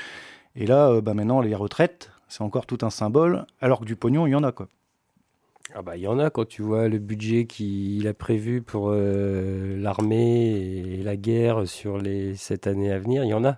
Et 0.56 0.66
là, 0.66 1.02
bah, 1.02 1.14
maintenant, 1.14 1.42
les 1.42 1.54
retraites, 1.54 2.10
c'est 2.30 2.42
encore 2.42 2.66
tout 2.66 2.80
un 2.82 2.90
symbole, 2.90 3.46
alors 3.62 3.82
que 3.82 3.86
du 3.86 3.96
pognon, 3.96 4.26
il 4.26 4.32
y 4.32 4.36
en 4.36 4.44
a. 4.44 4.54
Ah 5.74 5.82
bah 5.82 5.98
il 5.98 6.04
y 6.04 6.08
en 6.08 6.20
a 6.20 6.30
quand 6.30 6.48
tu 6.48 6.62
vois 6.62 6.88
le 6.88 7.00
budget 7.00 7.46
qu'il 7.46 8.08
a 8.08 8.14
prévu 8.14 8.62
pour 8.62 8.90
euh, 8.92 9.76
l'armée 9.78 10.52
et 10.52 11.04
la 11.04 11.16
guerre 11.18 11.68
sur 11.68 11.98
les 11.98 12.36
sept 12.36 12.68
années 12.68 12.92
à 12.92 13.00
venir, 13.00 13.24
il 13.24 13.30
y 13.30 13.34
en 13.34 13.44
a. 13.44 13.58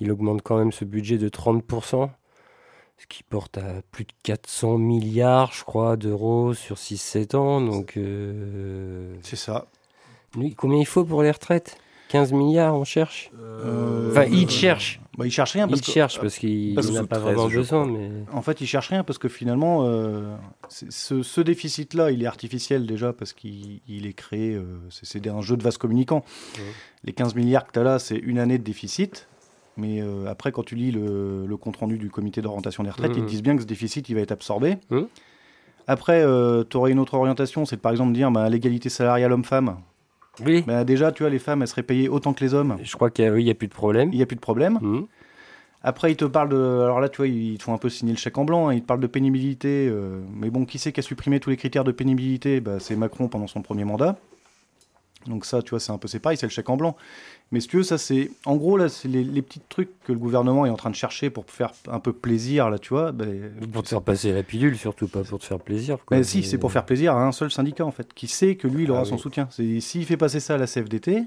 Il 0.00 0.10
augmente 0.10 0.40
quand 0.42 0.56
même 0.58 0.72
ce 0.72 0.84
budget 0.86 1.18
de 1.18 1.28
30%, 1.28 2.08
ce 2.96 3.06
qui 3.06 3.22
porte 3.22 3.58
à 3.58 3.82
plus 3.92 4.04
de 4.04 4.12
400 4.22 4.78
milliards, 4.78 5.52
je 5.52 5.62
crois, 5.62 5.96
d'euros 5.98 6.54
sur 6.54 6.76
6-7 6.78 7.34
ans. 7.36 7.60
Donc, 7.60 7.98
euh, 7.98 9.14
C'est 9.22 9.36
ça. 9.36 9.66
lui, 10.36 10.54
combien 10.54 10.78
il 10.78 10.86
faut 10.86 11.04
pour 11.04 11.22
les 11.22 11.30
retraites? 11.30 11.76
15 12.08 12.32
milliards, 12.32 12.74
on 12.74 12.84
cherche? 12.84 13.30
Euh, 13.38 14.10
Enfin, 14.10 14.24
il 14.24 14.48
cherche. 14.48 15.00
Bah, 15.20 15.26
il 15.26 15.30
cherche 15.30 15.52
rien 15.52 15.68
parce 15.68 15.82
cherche 15.82 16.18
qu'il 16.38 16.74
n'a 16.74 17.04
pas 17.04 17.18
13, 17.18 17.34
vraiment 17.34 17.48
besoin. 17.48 17.86
Mais... 17.86 18.10
En 18.32 18.40
fait, 18.40 18.62
il 18.62 18.66
cherche 18.66 18.88
rien 18.88 19.04
parce 19.04 19.18
que 19.18 19.28
finalement, 19.28 19.82
euh, 19.84 20.34
ce, 20.70 21.22
ce 21.22 21.42
déficit-là, 21.42 22.10
il 22.10 22.22
est 22.22 22.26
artificiel 22.26 22.86
déjà 22.86 23.12
parce 23.12 23.34
qu'il 23.34 23.80
il 23.86 24.06
est 24.06 24.14
créé, 24.14 24.54
euh, 24.54 24.64
c'est 24.88 25.26
un 25.26 25.42
jeu 25.42 25.58
de 25.58 25.62
vase 25.62 25.76
communicant. 25.76 26.24
Ouais. 26.56 26.64
Les 27.04 27.12
15 27.12 27.34
milliards 27.34 27.66
que 27.66 27.72
tu 27.72 27.78
as 27.78 27.82
là, 27.82 27.98
c'est 27.98 28.16
une 28.16 28.38
année 28.38 28.56
de 28.56 28.64
déficit. 28.64 29.28
Mais 29.76 30.00
euh, 30.00 30.24
après, 30.26 30.52
quand 30.52 30.62
tu 30.62 30.74
lis 30.74 30.90
le, 30.90 31.44
le 31.44 31.56
compte-rendu 31.58 31.98
du 31.98 32.08
comité 32.08 32.40
d'orientation 32.40 32.82
des 32.82 32.90
retraites, 32.90 33.12
ils 33.14 33.22
te 33.22 33.28
disent 33.28 33.42
bien 33.42 33.56
que 33.56 33.62
ce 33.62 33.66
déficit, 33.66 34.08
il 34.08 34.14
va 34.14 34.22
être 34.22 34.32
absorbé. 34.32 34.78
Mhm. 34.88 35.06
Après, 35.86 36.24
tu 36.70 36.76
aurais 36.78 36.92
une 36.92 36.98
autre 36.98 37.12
orientation, 37.12 37.66
c'est 37.66 37.76
par 37.76 37.92
exemple 37.92 38.14
dire 38.14 38.30
bah, 38.30 38.48
l'égalité 38.48 38.88
salariale 38.88 39.32
homme-femme. 39.32 39.76
Oui, 40.44 40.62
Bah, 40.66 40.84
déjà, 40.84 41.12
tu 41.12 41.22
vois, 41.22 41.30
les 41.30 41.38
femmes, 41.38 41.62
elles 41.62 41.68
seraient 41.68 41.82
payées 41.82 42.08
autant 42.08 42.32
que 42.32 42.42
les 42.44 42.54
hommes. 42.54 42.78
je 42.82 42.94
crois 42.94 43.10
qu'il 43.10 43.30
n'y 43.32 43.50
a, 43.50 43.54
plus 43.54 43.68
de 43.68 43.74
problème. 43.74 44.10
Il 44.12 44.16
n'y 44.16 44.22
a 44.22 44.26
plus 44.26 44.36
de 44.36 44.40
problème. 44.40 44.78
Mhm. 44.80 45.06
Après, 45.82 46.12
ils 46.12 46.16
te 46.16 46.24
parlent 46.26 46.50
de. 46.50 46.80
Alors 46.84 47.00
là, 47.00 47.08
tu 47.08 47.18
vois, 47.18 47.26
ils 47.28 47.56
te 47.58 47.62
font 47.62 47.72
un 47.74 47.78
peu 47.78 47.88
signer 47.88 48.12
le 48.12 48.18
chèque 48.18 48.36
en 48.38 48.44
blanc. 48.44 48.68
hein, 48.68 48.74
Ils 48.74 48.82
te 48.82 48.86
parlent 48.86 49.00
de 49.00 49.06
pénibilité. 49.06 49.88
euh, 49.90 50.20
Mais 50.34 50.50
bon, 50.50 50.64
qui 50.66 50.78
c'est 50.78 50.92
qui 50.92 51.00
a 51.00 51.02
supprimé 51.02 51.40
tous 51.40 51.50
les 51.50 51.56
critères 51.56 51.84
de 51.84 51.92
pénibilité? 51.92 52.60
Bah, 52.60 52.78
C'est 52.80 52.96
Macron 52.96 53.28
pendant 53.28 53.46
son 53.46 53.62
premier 53.62 53.84
mandat. 53.84 54.16
Donc 55.26 55.44
ça, 55.44 55.62
tu 55.62 55.70
vois, 55.70 55.80
c'est 55.80 55.92
un 55.92 55.98
peu 55.98 56.08
c'est 56.08 56.18
pareil, 56.18 56.38
c'est 56.38 56.46
le 56.46 56.50
chèque 56.50 56.68
en 56.70 56.76
blanc. 56.76 56.96
Mais 57.52 57.58
si 57.60 57.66
tu 57.66 57.78
veux, 57.78 57.82
ça 57.82 57.98
c'est. 57.98 58.30
En 58.46 58.54
gros, 58.56 58.76
là, 58.76 58.88
c'est 58.88 59.08
les, 59.08 59.24
les 59.24 59.42
petits 59.42 59.60
trucs 59.68 59.88
que 60.04 60.12
le 60.12 60.18
gouvernement 60.18 60.66
est 60.66 60.70
en 60.70 60.76
train 60.76 60.90
de 60.90 60.94
chercher 60.94 61.30
pour 61.30 61.44
faire 61.46 61.72
un 61.88 61.98
peu 61.98 62.12
plaisir, 62.12 62.70
là, 62.70 62.78
tu 62.78 62.90
vois. 62.90 63.10
bah, 63.10 63.24
Pour 63.72 63.82
te 63.82 63.88
faire 63.88 64.02
passer 64.02 64.32
la 64.32 64.44
pilule, 64.44 64.76
surtout 64.78 65.08
pas 65.08 65.24
pour 65.24 65.40
te 65.40 65.44
faire 65.44 65.58
plaisir. 65.58 65.98
quoi. 66.06 66.16
mais 66.16 66.22
si, 66.22 66.44
c'est 66.44 66.58
pour 66.58 66.70
faire 66.70 66.86
plaisir 66.86 67.14
à 67.16 67.26
un 67.26 67.32
seul 67.32 67.50
syndicat, 67.50 67.84
en 67.84 67.90
fait, 67.90 68.12
qui 68.14 68.28
sait 68.28 68.54
que 68.54 68.68
lui, 68.68 68.84
il 68.84 68.90
aura 68.92 69.00
Ah 69.00 69.04
son 69.04 69.16
oui. 69.16 69.20
soutien. 69.20 69.48
S'il 69.50 70.06
fait 70.06 70.16
passer 70.16 70.38
ça 70.38 70.54
à 70.54 70.58
la 70.58 70.66
CFDT, 70.68 71.24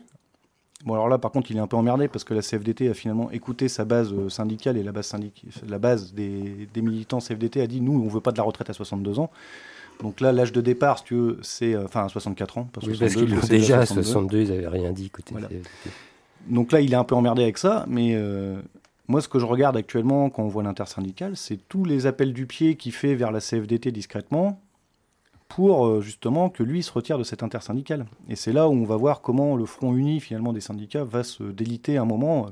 bon, 0.86 0.94
alors 0.94 1.10
là, 1.10 1.18
par 1.18 1.32
contre, 1.32 1.51
il 1.51 1.58
est 1.58 1.60
un 1.60 1.68
peu 1.68 1.75
emmerdé 1.75 2.08
parce 2.08 2.24
que 2.24 2.34
la 2.34 2.42
CFDT 2.42 2.88
a 2.89 2.94
finalement 2.94 3.30
écouté 3.32 3.68
sa 3.68 3.84
base 3.84 4.13
euh, 4.13 4.30
syndicale 4.30 4.77
et 4.77 4.84
la 4.84 4.94
base, 4.94 5.08
syndic... 5.08 5.44
la 5.68 5.77
base 5.77 6.13
des, 6.13 6.70
des 6.74 6.82
militants 6.82 7.20
CFDT 7.20 7.60
a 7.62 7.68
dit 7.68 7.82
nous, 7.82 8.01
on 8.01 8.08
veut 8.08 8.22
pas 8.22 8.32
de 8.32 8.38
la 8.38 8.44
retraite 8.44 8.70
à 8.70 8.74
62 8.74 9.20
ans. 9.20 9.30
Donc 10.01 10.22
là, 10.22 10.32
l'âge 10.32 10.53
de 10.53 10.62
départ, 10.62 11.00
si 11.00 11.03
tu 11.03 11.15
veux, 11.15 11.39
c'est. 11.42 11.74
euh, 11.75 11.84
Enfin, 11.84 12.06
à 12.06 12.10
64 12.10 12.58
ans. 12.60 12.63
Pas 12.72 12.80
Oui, 12.84 12.96
parce 12.98 13.12
62, 13.12 13.25
qu'ils 13.25 13.36
l'ont 13.36 13.48
déjà 13.48 13.80
à 13.80 13.86
62. 13.86 14.03
62, 14.08 14.42
ils 14.42 14.50
n'avaient 14.50 14.68
rien 14.70 14.92
dit. 14.94 15.08
Écoutez, 15.08 15.34
Voilà. 15.34 15.50
c'est- 15.50 15.92
Donc 16.47 16.71
là, 16.71 16.81
il 16.81 16.91
est 16.93 16.97
un 16.97 17.03
peu 17.03 17.15
emmerdé 17.15 17.43
avec 17.43 17.57
ça, 17.57 17.85
mais 17.88 18.15
euh, 18.15 18.62
moi, 19.07 19.21
ce 19.21 19.27
que 19.27 19.39
je 19.39 19.45
regarde 19.45 19.77
actuellement 19.77 20.29
quand 20.29 20.43
on 20.43 20.47
voit 20.47 20.63
l'intersyndicale, 20.63 21.38
c'est 21.38 21.57
tous 21.57 21.85
les 21.85 22.05
appels 22.05 22.33
du 22.33 22.45
pied 22.45 22.75
qu'il 22.75 22.91
fait 22.91 23.15
vers 23.15 23.31
la 23.31 23.39
CFDT 23.39 23.91
discrètement 23.91 24.59
pour 25.47 25.85
euh, 25.85 26.01
justement 26.01 26.50
que 26.50 26.63
lui 26.63 26.83
se 26.83 26.91
retire 26.91 27.17
de 27.17 27.23
cette 27.23 27.43
intersyndicale. 27.43 28.05
Et 28.27 28.35
c'est 28.35 28.53
là 28.53 28.67
où 28.67 28.73
on 28.73 28.85
va 28.85 28.97
voir 28.97 29.21
comment 29.21 29.55
le 29.55 29.65
front 29.65 29.93
uni 29.95 30.19
finalement 30.19 30.51
des 30.51 30.62
syndicats 30.62 31.03
va 31.03 31.23
se 31.23 31.43
déliter 31.43 31.97
un 31.97 32.05
moment 32.05 32.47
euh, 32.47 32.50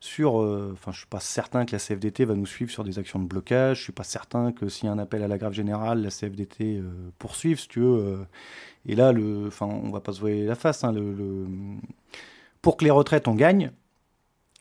sur. 0.00 0.34
Enfin, 0.72 0.92
je 0.92 0.98
suis 0.98 1.06
pas 1.06 1.20
certain 1.20 1.64
que 1.64 1.72
la 1.72 1.78
CFDT 1.78 2.24
va 2.24 2.34
nous 2.34 2.46
suivre 2.46 2.70
sur 2.70 2.84
des 2.84 2.98
actions 2.98 3.18
de 3.18 3.26
blocage. 3.26 3.78
Je 3.78 3.82
suis 3.84 3.92
pas 3.92 4.04
certain 4.04 4.52
que 4.52 4.68
s'il 4.68 4.86
y 4.86 4.88
a 4.88 4.92
un 4.92 4.98
appel 4.98 5.22
à 5.22 5.28
la 5.28 5.38
grève 5.38 5.52
générale, 5.52 6.02
la 6.02 6.10
CFDT 6.10 6.82
poursuive, 7.18 7.58
si 7.58 7.68
tu 7.68 7.80
veux. 7.80 8.26
et 8.86 8.96
là, 8.96 9.12
le, 9.12 9.46
enfin, 9.46 9.66
on 9.66 9.90
va 9.90 10.00
pas 10.00 10.12
se 10.12 10.20
voiler 10.20 10.44
la 10.44 10.56
face. 10.56 10.84
hein, 10.84 10.92
pour 12.64 12.78
que 12.78 12.84
les 12.84 12.90
retraites 12.90 13.28
on 13.28 13.34
gagne, 13.34 13.70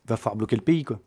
va 0.06 0.18
falloir 0.18 0.36
bloquer 0.36 0.58
le 0.58 0.62
pays 0.62 0.84
quoi. 0.84 1.00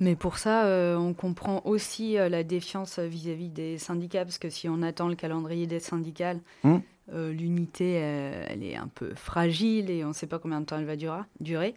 Mais 0.00 0.16
pour 0.16 0.38
ça, 0.38 0.64
euh, 0.66 0.96
on 0.96 1.12
comprend 1.14 1.60
aussi 1.64 2.18
euh, 2.18 2.28
la 2.28 2.44
défiance 2.44 2.98
vis-à-vis 2.98 3.50
des 3.50 3.78
syndicats, 3.78 4.24
parce 4.24 4.38
que 4.38 4.48
si 4.50 4.68
on 4.68 4.82
attend 4.82 5.08
le 5.08 5.14
calendrier 5.16 5.66
des 5.66 5.80
syndicales, 5.80 6.40
Hmm. 6.64 6.78
euh, 7.12 7.32
l'unité, 7.32 7.98
euh, 8.00 8.46
elle 8.48 8.62
est 8.64 8.76
un 8.76 8.88
peu 8.88 9.14
fragile 9.14 9.90
et 9.90 10.04
on 10.04 10.08
ne 10.08 10.12
sait 10.12 10.28
pas 10.28 10.38
combien 10.38 10.60
de 10.60 10.66
temps 10.66 10.78
elle 10.78 10.86
va 10.86 10.96
dura- 10.96 11.26
durer. 11.40 11.74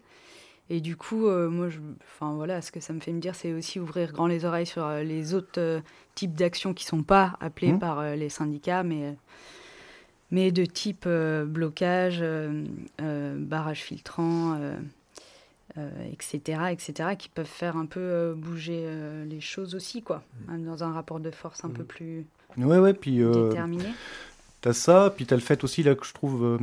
Et 0.69 0.81
du 0.81 0.95
coup, 0.95 1.27
euh, 1.27 1.49
moi, 1.49 1.69
je, 1.69 1.79
enfin 2.03 2.33
voilà, 2.33 2.61
ce 2.61 2.71
que 2.71 2.79
ça 2.79 2.93
me 2.93 2.99
fait 2.99 3.11
me 3.13 3.19
dire, 3.19 3.35
c'est 3.35 3.53
aussi 3.53 3.79
ouvrir 3.79 4.11
grand 4.13 4.27
les 4.27 4.45
oreilles 4.45 4.65
sur 4.67 4.85
euh, 4.85 5.03
les 5.03 5.33
autres 5.33 5.59
euh, 5.59 5.81
types 6.15 6.33
d'actions 6.35 6.73
qui 6.73 6.85
sont 6.85 7.03
pas 7.03 7.37
appelées 7.41 7.73
Hmm. 7.73 7.79
par 7.79 7.99
euh, 7.99 8.15
les 8.15 8.29
syndicats, 8.29 8.83
mais 8.83 9.03
euh, 9.03 9.13
mais 10.31 10.51
de 10.51 10.65
type 10.65 11.05
euh, 11.07 11.45
blocage, 11.45 12.19
euh, 12.21 12.63
euh, 13.01 13.35
barrage 13.37 13.81
filtrant. 13.83 14.57
etc., 16.11 16.59
etc., 16.71 17.15
qui 17.17 17.27
peuvent 17.27 17.45
faire 17.45 17.75
un 17.75 17.85
peu 17.85 18.33
bouger 18.37 18.87
les 19.27 19.41
choses 19.41 19.75
aussi, 19.75 20.01
quoi, 20.01 20.23
hein, 20.47 20.57
dans 20.57 20.83
un 20.83 20.93
rapport 20.93 21.19
de 21.19 21.31
force 21.31 21.65
un 21.65 21.69
peu 21.69 21.83
plus 21.83 22.25
Ouais 22.57 22.79
ouais, 22.79 22.93
puis 22.93 23.17
déterminé. 23.17 23.83
t'as 24.61 24.71
ça, 24.71 25.13
puis 25.13 25.25
t'as 25.25 25.35
le 25.35 25.41
fait 25.41 25.65
aussi 25.65 25.83
là 25.83 25.95
que 25.95 26.05
je 26.05 26.13
trouve, 26.13 26.57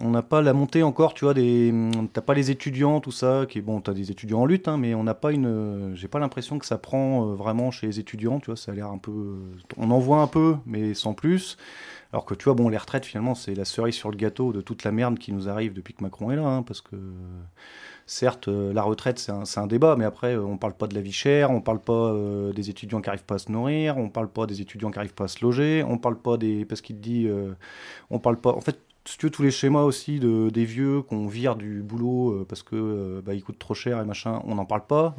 on 0.00 0.10
n'a 0.10 0.22
pas 0.22 0.42
la 0.42 0.52
montée 0.52 0.82
encore, 0.82 1.14
tu 1.14 1.24
vois, 1.24 1.34
des, 1.34 1.72
t'as 2.12 2.20
pas 2.20 2.34
les 2.34 2.50
étudiants 2.50 3.00
tout 3.00 3.10
ça, 3.10 3.46
qui 3.48 3.60
bon, 3.60 3.80
t'as 3.80 3.92
des 3.92 4.10
étudiants 4.10 4.40
en 4.40 4.46
lutte, 4.46 4.68
hein, 4.68 4.76
mais 4.76 4.94
on 4.94 5.02
n'a 5.02 5.14
pas 5.14 5.32
une, 5.32 5.46
euh, 5.46 5.94
j'ai 5.94 6.08
pas 6.08 6.18
l'impression 6.18 6.58
que 6.58 6.66
ça 6.66 6.78
prend 6.78 7.22
euh, 7.22 7.34
vraiment 7.34 7.70
chez 7.70 7.86
les 7.86 7.98
étudiants, 7.98 8.38
tu 8.38 8.46
vois, 8.46 8.56
ça 8.56 8.72
a 8.72 8.74
l'air 8.74 8.88
un 8.88 8.98
peu, 8.98 9.10
euh, 9.10 9.36
on 9.76 9.90
en 9.90 9.98
voit 9.98 10.20
un 10.20 10.26
peu, 10.26 10.56
mais 10.66 10.94
sans 10.94 11.14
plus. 11.14 11.56
Alors 12.12 12.24
que 12.24 12.34
tu 12.34 12.44
vois, 12.44 12.54
bon, 12.54 12.68
les 12.70 12.78
retraites 12.78 13.04
finalement, 13.04 13.34
c'est 13.34 13.54
la 13.54 13.66
cerise 13.66 13.94
sur 13.94 14.10
le 14.10 14.16
gâteau 14.16 14.52
de 14.52 14.62
toute 14.62 14.82
la 14.84 14.92
merde 14.92 15.18
qui 15.18 15.32
nous 15.32 15.48
arrive 15.48 15.74
depuis 15.74 15.92
que 15.92 16.02
Macron 16.02 16.30
est 16.30 16.36
là, 16.36 16.46
hein, 16.46 16.62
parce 16.62 16.80
que 16.80 16.96
certes, 18.06 18.48
euh, 18.48 18.72
la 18.72 18.82
retraite, 18.82 19.18
c'est 19.18 19.60
un, 19.60 19.66
débat, 19.66 19.94
mais 19.96 20.06
après, 20.06 20.34
euh, 20.34 20.42
on 20.42 20.56
parle 20.56 20.74
pas 20.74 20.86
de 20.86 20.94
la 20.94 21.02
vie 21.02 21.12
chère, 21.12 21.50
on 21.50 21.60
parle 21.60 21.80
pas 21.80 21.92
euh, 21.92 22.52
des 22.54 22.70
étudiants 22.70 23.02
qui 23.02 23.10
arrivent 23.10 23.24
pas 23.24 23.34
à 23.36 23.38
se 23.38 23.52
nourrir, 23.52 23.98
on 23.98 24.08
parle 24.08 24.28
pas 24.30 24.46
des 24.46 24.62
étudiants 24.62 24.90
qui 24.90 24.98
arrivent 24.98 25.14
pas 25.14 25.24
à 25.24 25.28
se 25.28 25.44
loger, 25.44 25.84
on 25.86 25.98
parle 25.98 26.18
pas 26.18 26.38
des. 26.38 26.64
Parce 26.64 26.80
qu'il 26.80 27.00
dit. 27.00 27.26
euh, 27.28 27.52
on 28.10 28.18
parle 28.18 28.40
pas. 28.40 28.52
En 28.52 28.60
fait, 28.60 28.78
tu 29.16 29.26
veux, 29.26 29.30
tous 29.30 29.42
les 29.42 29.50
schémas 29.50 29.82
aussi 29.82 30.18
de, 30.18 30.50
des 30.50 30.64
vieux 30.64 31.02
qu'on 31.02 31.26
vire 31.26 31.56
du 31.56 31.82
boulot 31.82 32.32
euh, 32.32 32.46
parce 32.48 32.62
que 32.62 32.76
euh, 32.76 33.22
bah, 33.24 33.34
ils 33.34 33.42
coûtent 33.42 33.58
trop 33.58 33.74
cher 33.74 34.00
et 34.00 34.04
machin, 34.04 34.42
on 34.44 34.56
n'en 34.56 34.64
parle 34.64 34.86
pas. 34.86 35.14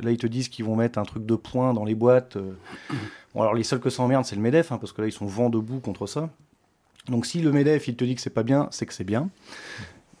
Là, 0.00 0.12
ils 0.12 0.16
te 0.18 0.26
disent 0.26 0.48
qu'ils 0.48 0.64
vont 0.64 0.76
mettre 0.76 0.98
un 0.98 1.02
truc 1.02 1.26
de 1.26 1.34
points 1.34 1.74
dans 1.74 1.84
les 1.84 1.94
boîtes. 1.94 2.36
euh. 2.36 2.54
Bon, 3.34 3.42
alors, 3.42 3.54
les 3.54 3.64
seuls 3.64 3.80
que 3.80 3.90
ça 3.90 4.02
emmerde, 4.02 4.24
c'est 4.24 4.36
le 4.36 4.42
MEDEF, 4.42 4.72
hein, 4.72 4.78
parce 4.78 4.92
que 4.92 5.02
là, 5.02 5.08
ils 5.08 5.12
sont 5.12 5.26
vent 5.26 5.50
debout 5.50 5.80
contre 5.80 6.06
ça. 6.06 6.30
Donc, 7.08 7.26
si 7.26 7.40
le 7.40 7.52
MEDEF, 7.52 7.88
il 7.88 7.96
te 7.96 8.04
dit 8.04 8.14
que 8.14 8.20
c'est 8.20 8.30
pas 8.30 8.44
bien, 8.44 8.68
c'est 8.70 8.86
que 8.86 8.94
c'est 8.94 9.04
bien. 9.04 9.28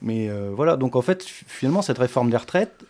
Mais 0.02 0.28
voilà, 0.50 0.76
donc 0.76 0.96
en 0.96 1.00
fait, 1.00 1.22
finalement, 1.24 1.80
cette 1.80 1.96
réforme 1.96 2.28
des 2.28 2.36
retraites, 2.36 2.84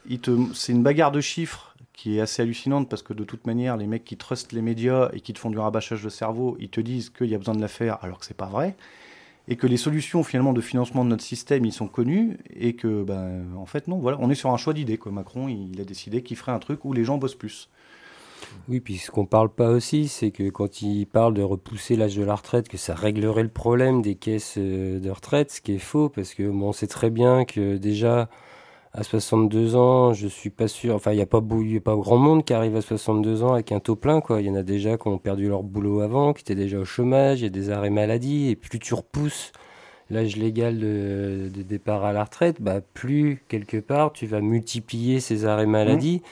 c'est 0.54 0.72
une 0.72 0.82
bagarre 0.82 1.12
de 1.12 1.20
chiffres 1.20 1.74
qui 1.92 2.18
est 2.18 2.20
assez 2.20 2.42
hallucinante 2.42 2.88
parce 2.88 3.02
que 3.02 3.12
de 3.12 3.22
toute 3.22 3.46
manière, 3.46 3.76
les 3.76 3.86
mecs 3.86 4.04
qui 4.04 4.16
trustent 4.16 4.52
les 4.52 4.62
médias 4.62 5.10
et 5.12 5.20
qui 5.20 5.32
te 5.32 5.38
font 5.38 5.50
du 5.50 5.58
rabâchage 5.58 6.02
de 6.02 6.08
cerveau, 6.08 6.56
ils 6.58 6.68
te 6.68 6.80
disent 6.80 7.10
qu'il 7.10 7.28
y 7.28 7.34
a 7.34 7.38
besoin 7.38 7.54
de 7.54 7.60
la 7.60 7.68
faire 7.68 7.98
alors 8.02 8.18
que 8.18 8.26
c'est 8.26 8.36
pas 8.36 8.46
vrai. 8.46 8.74
Et 9.46 9.56
que 9.56 9.66
les 9.66 9.76
solutions 9.76 10.22
finalement 10.22 10.52
de 10.54 10.60
financement 10.60 11.04
de 11.04 11.10
notre 11.10 11.22
système, 11.22 11.64
ils 11.66 11.72
sont 11.72 11.86
connus 11.86 12.38
et 12.54 12.74
que, 12.74 13.02
ben, 13.02 13.44
en 13.58 13.66
fait, 13.66 13.88
non, 13.88 13.98
voilà, 13.98 14.16
on 14.20 14.30
est 14.30 14.34
sur 14.34 14.50
un 14.50 14.56
choix 14.56 14.72
d'idée. 14.72 14.98
Macron, 15.06 15.48
il 15.48 15.78
a 15.80 15.84
décidé 15.84 16.22
qu'il 16.22 16.36
ferait 16.36 16.52
un 16.52 16.58
truc 16.58 16.84
où 16.84 16.92
les 16.92 17.04
gens 17.04 17.18
bossent 17.18 17.34
plus. 17.34 17.68
Oui, 18.68 18.80
puis 18.80 18.98
ce 18.98 19.10
qu'on 19.10 19.26
parle 19.26 19.50
pas 19.50 19.70
aussi, 19.70 20.08
c'est 20.08 20.30
que 20.30 20.48
quand 20.48 20.82
il 20.82 21.06
parle 21.06 21.34
de 21.34 21.42
repousser 21.42 21.96
l'âge 21.96 22.16
de 22.16 22.24
la 22.24 22.34
retraite, 22.34 22.68
que 22.68 22.76
ça 22.76 22.94
réglerait 22.94 23.42
le 23.42 23.48
problème 23.48 24.02
des 24.02 24.14
caisses 24.14 24.54
euh, 24.58 24.98
de 24.98 25.10
retraite, 25.10 25.50
ce 25.50 25.60
qui 25.60 25.72
est 25.74 25.78
faux, 25.78 26.08
parce 26.08 26.34
que 26.34 26.42
on 26.42 26.72
sait 26.72 26.86
très 26.86 27.10
bien 27.10 27.44
que 27.44 27.76
déjà 27.76 28.28
à 28.94 29.02
62 29.02 29.74
ans, 29.74 30.12
je 30.12 30.28
suis 30.28 30.50
pas 30.50 30.68
sûr. 30.68 30.94
Enfin, 30.94 31.12
il 31.12 31.16
n'y 31.16 31.22
a 31.22 31.26
pas 31.26 31.42
y 31.42 31.76
a 31.76 31.80
pas 31.80 31.96
grand 31.96 32.16
monde 32.16 32.44
qui 32.44 32.52
arrive 32.54 32.76
à 32.76 32.80
62 32.80 33.42
ans 33.42 33.54
avec 33.54 33.72
un 33.72 33.80
taux 33.80 33.96
plein, 33.96 34.20
quoi. 34.20 34.40
Il 34.40 34.46
y 34.46 34.50
en 34.50 34.54
a 34.54 34.62
déjà 34.62 34.96
qui 34.96 35.08
ont 35.08 35.18
perdu 35.18 35.48
leur 35.48 35.64
boulot 35.64 36.00
avant, 36.00 36.32
qui 36.32 36.42
étaient 36.42 36.54
déjà 36.54 36.78
au 36.78 36.84
chômage, 36.84 37.40
il 37.40 37.44
y 37.44 37.46
a 37.46 37.50
des 37.50 37.70
arrêts 37.70 37.90
maladie, 37.90 38.50
et 38.50 38.56
plus 38.56 38.78
tu 38.78 38.94
repousses 38.94 39.52
l'âge 40.10 40.36
légal 40.36 40.78
de, 40.78 41.50
de 41.52 41.62
départ 41.62 42.04
à 42.04 42.12
la 42.12 42.24
retraite, 42.24 42.60
bah, 42.60 42.80
plus 42.80 43.42
quelque 43.48 43.78
part 43.78 44.12
tu 44.12 44.26
vas 44.26 44.40
multiplier 44.40 45.18
ces 45.20 45.44
arrêts 45.44 45.66
maladie. 45.66 46.22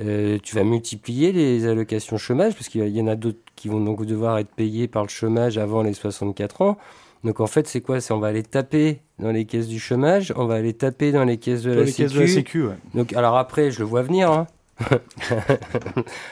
Euh, 0.00 0.38
tu 0.42 0.56
vas 0.56 0.64
multiplier 0.64 1.32
les 1.32 1.66
allocations 1.66 2.18
chômage 2.18 2.54
parce 2.54 2.68
qu'il 2.68 2.86
y 2.86 2.90
y 2.90 3.00
en 3.00 3.06
a 3.06 3.16
d'autres 3.16 3.38
qui 3.54 3.68
vont 3.68 3.80
donc 3.80 4.04
devoir 4.04 4.38
être 4.38 4.50
payés 4.50 4.88
par 4.88 5.02
le 5.02 5.08
chômage 5.08 5.56
avant 5.56 5.82
les 5.82 5.94
64 5.94 6.62
ans. 6.62 6.76
Donc 7.24 7.40
en 7.40 7.46
fait, 7.46 7.66
c'est 7.66 7.80
quoi? 7.80 8.00
C'est 8.00 8.12
on 8.12 8.18
va 8.20 8.28
aller 8.28 8.42
taper 8.42 9.00
dans 9.18 9.30
les 9.32 9.44
caisses 9.46 9.68
du 9.68 9.78
chômage, 9.80 10.32
on 10.36 10.46
va 10.46 10.54
aller 10.54 10.74
taper 10.74 11.10
dans 11.12 11.24
les 11.24 11.38
caisses 11.38 11.62
de, 11.62 11.70
Sur 11.72 11.80
la, 11.80 11.86
les 11.86 11.92
caisses 11.92 12.12
sécu. 12.12 12.14
de 12.18 12.20
la 12.20 12.28
Sécu, 12.28 12.62
ouais. 12.66 12.74
Donc 12.94 13.12
alors 13.14 13.36
après, 13.36 13.70
je 13.70 13.78
le 13.80 13.84
vois 13.84 14.02
venir. 14.02 14.30
hein. 14.30 14.46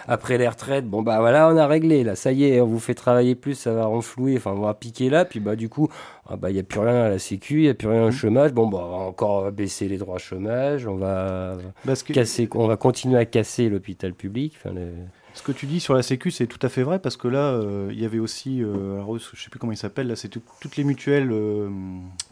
après 0.09 0.39
les 0.39 0.49
retraites, 0.49 0.87
bon 0.87 1.03
bah 1.03 1.19
voilà, 1.21 1.49
on 1.49 1.57
a 1.57 1.67
réglé 1.67 2.05
là, 2.05 2.15
ça 2.15 2.31
y 2.33 2.45
est, 2.45 2.61
on 2.61 2.67
vous 2.67 2.79
fait 2.79 2.95
travailler 2.95 3.35
plus, 3.35 3.55
ça 3.55 3.73
va 3.73 3.87
renflouer, 3.87 4.37
enfin 4.37 4.53
on 4.53 4.61
va 4.61 4.75
piquer 4.75 5.09
là, 5.09 5.25
puis 5.25 5.41
bah 5.41 5.57
du 5.57 5.69
coup, 5.69 5.89
ah, 6.29 6.37
bah 6.37 6.51
il 6.51 6.57
y 6.57 6.59
a 6.59 6.63
plus 6.63 6.81
rien 6.81 7.05
à 7.05 7.09
la 7.09 7.19
sécu, 7.19 7.61
il 7.61 7.65
y 7.65 7.69
a 7.69 7.75
plus 7.75 7.89
rien 7.89 8.05
au 8.05 8.11
chômage. 8.11 8.53
Bon 8.53 8.67
bah 8.69 8.81
on 8.85 8.91
va 8.91 8.97
encore 9.05 9.51
baisser 9.53 9.89
les 9.89 9.97
droits 9.99 10.19
chômage, 10.19 10.87
on 10.87 10.97
va 10.97 11.57
Parce 11.87 12.03
que, 12.03 12.13
casser, 12.13 12.49
on 12.55 12.67
va 12.67 12.77
continuer 12.77 13.19
à 13.19 13.25
casser 13.25 13.69
l'hôpital 13.69 14.13
public. 14.13 14.55
Enfin, 14.63 14.75
le- 14.75 14.93
Ce 15.35 15.43
que 15.43 15.51
tu 15.51 15.67
dis 15.67 15.81
sur 15.81 15.95
la 15.95 16.03
Sécu, 16.03 16.31
c'est 16.31 16.47
tout 16.47 16.65
à 16.65 16.69
fait 16.69 16.85
vrai 16.85 17.01
parce 17.01 17.17
que 17.17 17.27
là, 17.27 17.51
euh, 17.51 17.89
il 17.93 18.01
y 18.01 18.05
avait 18.05 18.21
aussi, 18.21 18.63
euh, 18.63 18.95
alors, 18.95 19.19
je 19.19 19.43
sais 19.43 19.51
plus 19.51 19.59
comment 19.59 19.73
il 19.73 19.77
s'appelle, 19.77 20.07
là, 20.07 20.15
c'est 20.15 20.29
toutes 20.29 20.77
les 20.77 20.85
mutuelles 20.85 21.31
euh, 21.33 21.69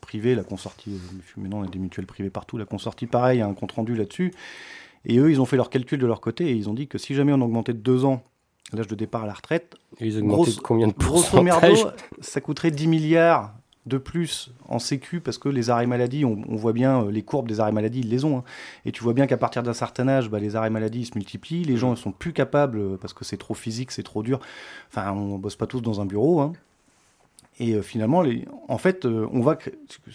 privées, 0.00 0.36
la 0.36 0.44
consortie, 0.44 1.00
maintenant 1.36 1.58
on 1.60 1.64
a 1.64 1.66
des 1.66 1.80
mutuelles 1.80 2.06
privées 2.06 2.30
partout, 2.30 2.58
la 2.58 2.64
consortie, 2.64 3.06
pareil, 3.06 3.40
a 3.40 3.46
un 3.46 3.54
compte 3.54 3.72
rendu 3.72 3.96
là-dessus. 3.96 4.32
Et 5.04 5.18
eux, 5.18 5.32
ils 5.32 5.40
ont 5.40 5.46
fait 5.46 5.56
leur 5.56 5.68
calcul 5.68 5.98
de 5.98 6.06
leur 6.06 6.20
côté 6.20 6.46
et 6.46 6.52
ils 6.52 6.70
ont 6.70 6.74
dit 6.74 6.86
que 6.86 6.96
si 6.96 7.14
jamais 7.16 7.32
on 7.32 7.40
augmentait 7.40 7.72
de 7.72 7.80
deux 7.80 8.04
ans 8.04 8.22
l'âge 8.72 8.86
de 8.86 8.94
départ 8.94 9.24
à 9.24 9.26
la 9.26 9.34
retraite, 9.34 9.74
ils 10.00 10.18
augmentaient 10.18 10.52
de 10.52 10.60
combien 10.60 10.86
de 10.86 10.92
Grosso 10.92 11.42
merdo, 11.42 11.90
ça 12.20 12.40
coûterait 12.40 12.70
10 12.70 12.86
milliards 12.86 13.52
de 13.86 13.98
plus 13.98 14.52
en 14.68 14.78
sécu 14.78 15.20
parce 15.20 15.38
que 15.38 15.48
les 15.48 15.70
arrêts 15.70 15.86
maladie, 15.86 16.24
on, 16.24 16.36
voit 16.56 16.72
bien 16.72 17.02
euh, 17.02 17.10
les 17.10 17.22
courbes 17.22 17.48
des 17.48 17.58
arrêts 17.58 17.72
maladie, 17.72 18.00
ils 18.00 18.08
les 18.08 18.24
ont. 18.24 18.38
Hein. 18.38 18.44
Et 18.84 18.92
tu 18.92 19.02
vois 19.02 19.12
bien 19.12 19.26
qu'à 19.26 19.36
partir 19.36 19.62
d'un 19.62 19.72
certain 19.72 20.06
âge, 20.08 20.30
bah, 20.30 20.38
les 20.38 20.54
arrêts 20.54 20.70
maladie 20.70 21.04
se 21.04 21.14
multiplient. 21.16 21.64
Les 21.64 21.76
gens 21.76 21.90
ne 21.90 21.96
sont 21.96 22.12
plus 22.12 22.32
capables 22.32 22.78
euh, 22.78 22.96
parce 23.00 23.12
que 23.12 23.24
c'est 23.24 23.36
trop 23.36 23.54
physique, 23.54 23.90
c'est 23.90 24.04
trop 24.04 24.22
dur. 24.22 24.40
Enfin, 24.88 25.10
on 25.12 25.38
bosse 25.38 25.56
pas 25.56 25.66
tous 25.66 25.80
dans 25.80 26.00
un 26.00 26.06
bureau. 26.06 26.40
Hein. 26.40 26.52
Et 27.58 27.72
euh, 27.74 27.82
finalement, 27.82 28.22
les, 28.22 28.46
en 28.68 28.78
fait, 28.78 29.04
on 29.04 29.40
va, 29.40 29.58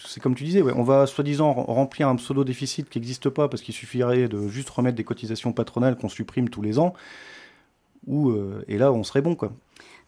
c'est 0.02 0.20
comme 0.20 0.34
tu 0.34 0.44
disais, 0.44 0.62
on 0.62 0.82
va 0.82 1.06
soi-disant 1.06 1.52
remplir 1.52 2.08
un 2.08 2.16
pseudo 2.16 2.44
déficit 2.44 2.88
qui 2.88 2.98
n'existe 2.98 3.28
pas 3.28 3.48
parce 3.48 3.62
qu'il 3.62 3.74
suffirait 3.74 4.28
de 4.28 4.48
juste 4.48 4.70
remettre 4.70 4.96
des 4.96 5.04
cotisations 5.04 5.52
patronales 5.52 5.96
qu'on 5.96 6.08
supprime 6.08 6.48
tous 6.48 6.62
les 6.62 6.78
ans. 6.78 6.94
Ou, 8.06 8.34
et 8.68 8.78
là, 8.78 8.90
on 8.90 9.04
serait 9.04 9.20
bon, 9.20 9.34
quoi. 9.34 9.52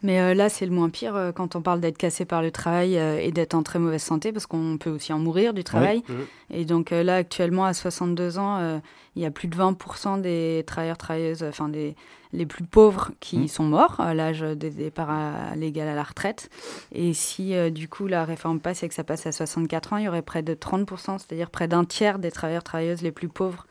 Mais 0.03 0.21
euh, 0.21 0.35
là, 0.35 0.49
c'est 0.49 0.67
le 0.67 0.73
moins 0.73 0.89
pire 0.89 1.15
euh, 1.15 1.33
quand 1.33 1.57
on 1.57 1.63
parle 1.63 1.81
d'être 1.81 1.99
cassé 1.99 2.25
par 2.25 2.43
le 2.43 2.51
travail 2.51 2.99
euh, 2.99 3.19
et 3.19 3.33
d'être 3.33 3.55
en 3.55 3.63
très 3.63 3.79
mauvaise 3.79 4.03
santé, 4.03 4.33
parce 4.33 4.47
qu'on 4.47 4.79
peut 4.79 4.91
aussi 4.91 5.13
en 5.13 5.19
mourir 5.19 5.53
du 5.55 5.65
travail. 5.65 6.03
Et 6.51 6.65
donc 6.65 6.91
là, 6.91 7.17
actuellement, 7.17 7.65
à 7.65 7.75
62 7.75 8.39
ans, 8.39 8.81
il 9.15 9.23
y 9.23 9.27
a 9.27 9.31
plus 9.31 9.49
de 9.49 9.57
20% 9.57 10.21
des 10.21 10.65
travailleurs, 10.67 10.99
travailleuses, 10.99 11.43
enfin 11.43 11.69
des 11.69 11.95
les 12.33 12.47
plus 12.47 12.63
pauvres 12.63 13.11
qui 13.19 13.39
mmh. 13.39 13.49
sont 13.49 13.65
morts 13.65 13.99
à 13.99 14.15
l'âge 14.15 14.41
de 14.41 14.55
départ 14.55 15.11
légal 15.57 15.89
à 15.89 15.97
la 15.97 16.05
retraite. 16.05 16.49
Et 16.93 17.13
si 17.13 17.55
du 17.73 17.89
coup 17.89 18.07
la 18.07 18.25
réforme 18.25 18.61
passe 18.61 18.85
et 18.85 18.89
que 18.89 18.95
ça 18.95 19.03
passe 19.03 19.27
à 19.27 19.33
64 19.33 19.93
ans, 19.93 19.97
il 19.97 20.05
y 20.05 20.09
aurait 20.09 20.23
près 20.23 20.43
de 20.43 20.55
30%, 20.55 21.19
c'est-à-dire 21.19 21.51
près 21.51 21.67
d'un 21.67 21.85
tiers 21.85 22.21
des 22.21 22.31
travailleurs, 22.31 22.63
travailleuses 22.63 23.03
les 23.03 23.11
plus 23.11 23.29
pauvres 23.29 23.67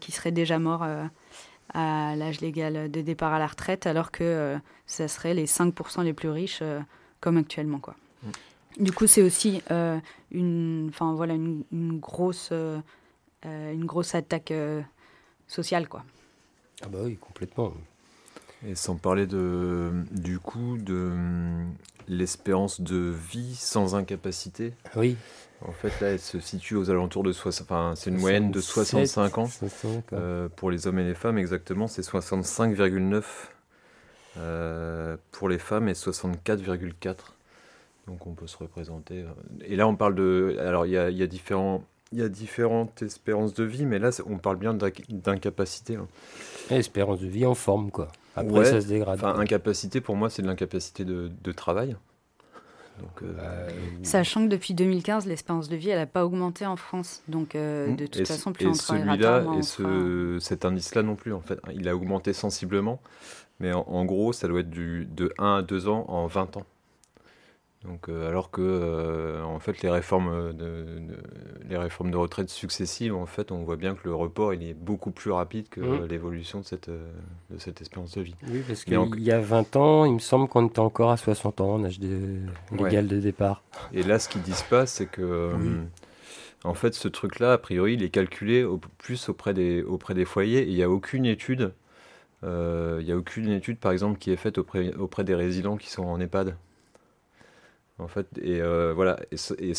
qui 0.00 0.12
seraient 0.12 0.32
déjà 0.32 0.58
morts 0.58 0.86
à 1.74 2.16
l'âge 2.16 2.40
légal 2.40 2.90
de 2.90 3.00
départ 3.00 3.32
à 3.32 3.38
la 3.38 3.46
retraite, 3.46 3.86
alors 3.86 4.10
que 4.10 4.24
euh, 4.24 4.58
ça 4.86 5.08
serait 5.08 5.34
les 5.34 5.46
5% 5.46 6.02
les 6.02 6.12
plus 6.12 6.30
riches 6.30 6.60
euh, 6.62 6.80
comme 7.20 7.36
actuellement. 7.36 7.78
Quoi. 7.78 7.94
Mm. 8.22 8.82
Du 8.84 8.92
coup, 8.92 9.06
c'est 9.06 9.22
aussi 9.22 9.62
euh, 9.70 9.98
une, 10.30 10.90
voilà, 10.98 11.34
une, 11.34 11.98
grosse, 11.98 12.52
une 13.44 13.84
grosse 13.84 14.14
attaque 14.14 14.52
sociale. 15.48 15.88
Quoi. 15.88 16.04
Ah 16.82 16.86
bah 16.88 16.98
oui, 17.02 17.16
complètement. 17.16 17.72
Et 18.66 18.74
sans 18.74 18.96
parler 18.96 19.26
de, 19.26 19.90
du 20.12 20.38
coup 20.38 20.78
de 20.78 21.12
l'espérance 22.08 22.80
de 22.80 23.14
vie 23.30 23.56
sans 23.56 23.94
incapacité. 23.94 24.74
Oui. 24.96 25.16
En 25.66 25.72
fait, 25.72 26.00
là, 26.00 26.12
elle 26.12 26.20
se 26.20 26.38
situe 26.38 26.76
aux 26.76 26.90
alentours 26.90 27.24
de 27.24 27.32
60. 27.32 27.66
Enfin, 27.66 27.94
c'est 27.96 28.10
une 28.10 28.18
moyenne 28.18 28.50
de 28.50 28.60
65 28.60 29.38
ans. 29.38 29.48
Euh, 30.12 30.48
pour 30.54 30.70
les 30.70 30.86
hommes 30.86 31.00
et 31.00 31.04
les 31.04 31.14
femmes, 31.14 31.36
exactement, 31.36 31.88
c'est 31.88 32.02
65,9 32.02 33.24
euh, 34.36 35.16
pour 35.32 35.48
les 35.48 35.58
femmes 35.58 35.88
et 35.88 35.94
64,4. 35.94 37.16
Donc, 38.06 38.26
on 38.26 38.32
peut 38.32 38.46
se 38.46 38.56
représenter. 38.56 39.22
Euh. 39.22 39.64
Et 39.64 39.74
là, 39.74 39.88
on 39.88 39.96
parle 39.96 40.14
de. 40.14 40.56
Alors, 40.60 40.86
il 40.86 40.92
y 40.92 40.98
a, 40.98 41.10
y 41.10 41.22
a, 41.22 41.26
différents. 41.26 41.82
Il 42.12 42.18
y 42.20 42.22
a 42.22 42.28
différentes 42.28 43.02
espérances 43.02 43.52
de 43.52 43.64
vie, 43.64 43.84
mais 43.84 43.98
là, 43.98 44.10
on 44.26 44.38
parle 44.38 44.56
bien 44.56 44.74
d'incapacité. 44.74 45.96
Hein. 45.96 46.06
Espérance 46.70 47.20
de 47.20 47.26
vie 47.26 47.44
en 47.44 47.54
forme, 47.54 47.90
quoi. 47.90 48.08
Après, 48.36 48.64
ça 48.64 48.80
se 48.80 48.86
dégrade. 48.86 49.22
Incapacité, 49.24 50.00
pour 50.00 50.14
moi, 50.14 50.30
c'est 50.30 50.42
de 50.42 50.46
l'incapacité 50.46 51.04
de, 51.04 51.30
de 51.42 51.52
travail. 51.52 51.96
Euh, 53.22 53.32
bah, 53.36 53.72
Sachant 54.02 54.44
que 54.44 54.48
depuis 54.48 54.74
2015, 54.74 55.26
l'espérance 55.26 55.68
de 55.68 55.76
vie, 55.76 55.90
elle 55.90 55.98
n'a 55.98 56.06
pas 56.06 56.24
augmenté 56.24 56.66
en 56.66 56.76
France. 56.76 57.22
Donc, 57.28 57.54
euh, 57.54 57.88
mmh. 57.88 57.96
de 57.96 58.06
toute 58.06 58.26
façon, 58.26 58.52
plus 58.52 58.66
on 58.66 58.74
celui-là 58.74 59.44
et 59.56 59.62
ce, 59.62 60.38
cet 60.40 60.64
indice-là 60.64 61.02
non 61.02 61.16
plus, 61.16 61.32
en 61.32 61.40
fait. 61.40 61.58
Il 61.72 61.88
a 61.88 61.96
augmenté 61.96 62.32
sensiblement. 62.32 63.00
Mais 63.60 63.72
en, 63.72 64.04
gros, 64.04 64.32
ça 64.32 64.46
doit 64.46 64.60
être 64.60 64.70
du, 64.70 65.06
de 65.06 65.32
1 65.38 65.56
à 65.56 65.62
2 65.62 65.88
ans 65.88 66.04
en 66.08 66.26
20 66.26 66.58
ans. 66.58 66.66
Donc, 67.84 68.08
euh, 68.08 68.28
alors 68.28 68.50
que 68.50 68.60
euh, 68.60 69.44
en 69.44 69.60
fait 69.60 69.82
les 69.82 69.88
réformes 69.88 70.52
de, 70.52 71.00
les 71.68 71.76
réformes 71.76 72.10
de 72.10 72.16
retraite 72.16 72.50
successives, 72.50 73.14
en 73.14 73.26
fait, 73.26 73.52
on 73.52 73.62
voit 73.62 73.76
bien 73.76 73.94
que 73.94 74.00
le 74.04 74.14
report 74.14 74.52
il 74.52 74.64
est 74.64 74.74
beaucoup 74.74 75.12
plus 75.12 75.30
rapide 75.30 75.68
que 75.68 75.80
mmh. 75.80 76.06
l'évolution 76.06 76.58
de 76.58 76.64
cette 76.64 76.88
euh, 76.88 77.08
de 77.50 77.58
cette 77.58 77.80
espérance 77.80 78.12
de 78.16 78.22
vie. 78.22 78.34
Oui, 78.48 78.64
parce 78.66 78.82
qu'il 78.82 79.20
y 79.20 79.30
a 79.30 79.40
20 79.40 79.76
ans, 79.76 80.04
il 80.06 80.14
me 80.14 80.18
semble 80.18 80.48
qu'on 80.48 80.66
était 80.66 80.80
encore 80.80 81.12
à 81.12 81.16
60 81.16 81.60
ans 81.60 81.74
en 81.74 81.84
âge 81.84 82.00
légal 82.72 83.06
de 83.06 83.20
départ. 83.20 83.62
Et 83.92 84.02
là, 84.02 84.18
ce 84.18 84.28
qu'ils 84.28 84.42
disent 84.42 84.62
pas, 84.62 84.86
c'est 84.86 85.06
que 85.06 85.52
en 86.64 86.74
fait, 86.74 86.94
ce 86.94 87.06
truc-là, 87.06 87.52
a 87.52 87.58
priori, 87.58 87.94
il 87.94 88.02
est 88.02 88.10
calculé 88.10 88.64
au, 88.64 88.78
plus 88.98 89.28
auprès 89.28 89.54
des 89.54 89.84
auprès 89.84 90.14
des 90.14 90.24
foyers. 90.24 90.66
il 90.66 90.74
n'y 90.74 90.82
a 90.82 90.90
aucune 90.90 91.26
étude. 91.26 91.72
Il 92.42 93.04
n'y 93.04 93.12
a 93.12 93.16
aucune 93.16 93.50
étude, 93.50 93.78
par 93.78 93.92
exemple, 93.92 94.18
qui 94.18 94.32
est 94.32 94.36
faite 94.36 94.58
auprès, 94.58 94.92
auprès 94.94 95.22
des 95.22 95.36
résidents 95.36 95.76
qui 95.76 95.90
sont 95.90 96.02
en 96.02 96.18
EHPAD 96.18 96.56
en 97.98 98.08
fait. 98.08 98.26
Et 98.40 98.60
euh, 98.60 98.92
voilà. 98.94 99.18
Et, 99.58 99.72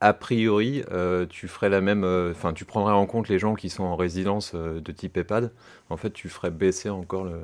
a, 0.00 0.12
priori, 0.14 0.82
euh, 0.90 1.26
tu 1.26 1.48
ferais 1.48 1.68
la 1.68 1.80
même. 1.80 2.04
Euh, 2.04 2.32
enfin, 2.32 2.52
tu 2.52 2.64
prendrais 2.64 2.92
en 2.92 3.06
compte 3.06 3.28
les 3.28 3.38
gens 3.38 3.54
qui 3.54 3.70
sont 3.70 3.84
en 3.84 3.96
résidence 3.96 4.54
de 4.54 4.92
type 4.92 5.16
EHPAD. 5.16 5.52
En 5.90 5.96
fait, 5.96 6.10
tu 6.10 6.28
ferais 6.28 6.50
baisser 6.50 6.90
encore 6.90 7.24
le, 7.24 7.40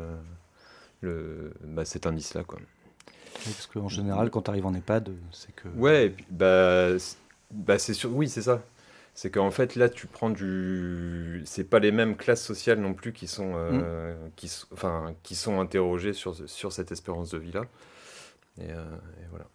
le 1.01 1.53
bah, 1.63 1.85
cet 1.85 2.07
indice-là, 2.07 2.45
quoi. 2.45 2.59
parce 3.45 3.67
qu'en 3.67 3.89
général, 3.89 4.31
quand 4.31 4.43
tu 4.43 4.51
arrives 4.51 4.67
en 4.67 4.75
EHPAD, 4.75 5.11
c'est 5.33 5.55
que. 5.55 5.69
Ouais, 5.77 6.15
bah, 6.31 6.91
bah 7.51 7.79
c'est 7.79 7.95
sûr. 7.95 8.11
Oui, 8.15 8.29
c'est 8.29 8.43
ça. 8.43 8.63
C'est 9.17 9.31
qu'en 9.31 9.53
fait, 9.53 9.77
là, 9.77 9.89
tu 9.89 10.09
prends 10.09 10.31
du. 10.31 11.43
C'est 11.47 11.65
pas 11.65 11.79
les 11.79 11.93
mêmes 11.93 12.17
classes 12.17 12.43
sociales 12.43 12.81
non 12.81 12.95
plus 12.95 13.13
qui 13.13 13.29
sont, 13.29 13.55
mm. 13.55 14.31
qui, 14.35 14.51
enfin, 14.73 15.15
qui 15.23 15.37
sont 15.37 15.61
interrogées 15.61 16.15
sur, 16.15 16.35
sur 16.49 16.73
cette 16.73 16.91
espérance 16.91 17.31
de 17.31 17.39
vie-là. 17.39 17.65
et, 18.61 18.73
voilà. 19.31 19.47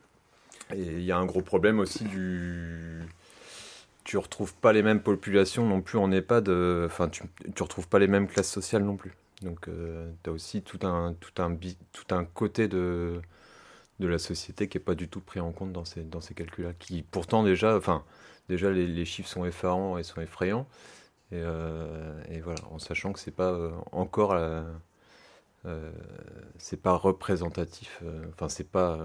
Et 0.73 0.81
il 0.81 1.03
y 1.03 1.11
a 1.11 1.17
un 1.17 1.25
gros 1.25 1.41
problème 1.41 1.79
aussi 1.79 2.03
du. 2.03 3.01
Tu 4.03 4.17
retrouves 4.17 4.55
pas 4.55 4.73
les 4.73 4.81
mêmes 4.81 5.01
populations 5.01 5.65
non 5.67 5.81
plus 5.81 5.97
en 5.99 6.11
EHPAD, 6.11 6.49
enfin, 6.85 7.09
tu, 7.09 7.23
tu 7.55 7.63
retrouves 7.63 7.87
pas 7.87 7.99
les 7.99 8.07
mêmes 8.07 8.27
classes 8.27 8.49
sociales 8.51 8.83
non 8.83 8.95
plus. 8.97 9.13
Donc, 9.41 9.67
euh, 9.67 10.11
tu 10.23 10.29
as 10.29 10.33
aussi 10.33 10.61
tout 10.61 10.79
un, 10.85 11.15
tout, 11.19 11.41
un, 11.41 11.55
tout 11.55 12.15
un 12.15 12.25
côté 12.25 12.67
de, 12.67 13.21
de 13.99 14.07
la 14.07 14.19
société 14.19 14.67
qui 14.67 14.77
n'est 14.77 14.83
pas 14.83 14.95
du 14.95 15.07
tout 15.09 15.21
pris 15.21 15.39
en 15.39 15.51
compte 15.51 15.71
dans 15.71 15.85
ces, 15.85 16.03
dans 16.03 16.21
ces 16.21 16.33
calculs-là. 16.33 16.73
Qui 16.79 17.03
pourtant, 17.03 17.43
déjà, 17.43 17.77
enfin, 17.77 18.03
déjà 18.49 18.71
les, 18.71 19.05
chiffres 19.05 19.29
sont 19.29 19.45
effarants 19.45 19.97
et 19.97 20.03
sont 20.03 20.21
effrayants. 20.21 20.67
Et, 21.31 21.37
euh, 21.37 22.21
et 22.29 22.41
voilà, 22.41 22.61
en 22.71 22.79
sachant 22.79 23.13
que 23.13 23.19
c'est 23.19 23.31
pas 23.31 23.51
euh, 23.51 23.71
encore. 23.91 24.35
c'est 26.57 26.81
pas 26.81 26.95
représentatif, 26.95 28.01
enfin, 28.33 28.49
c'est 28.49 28.69
pas 28.69 28.97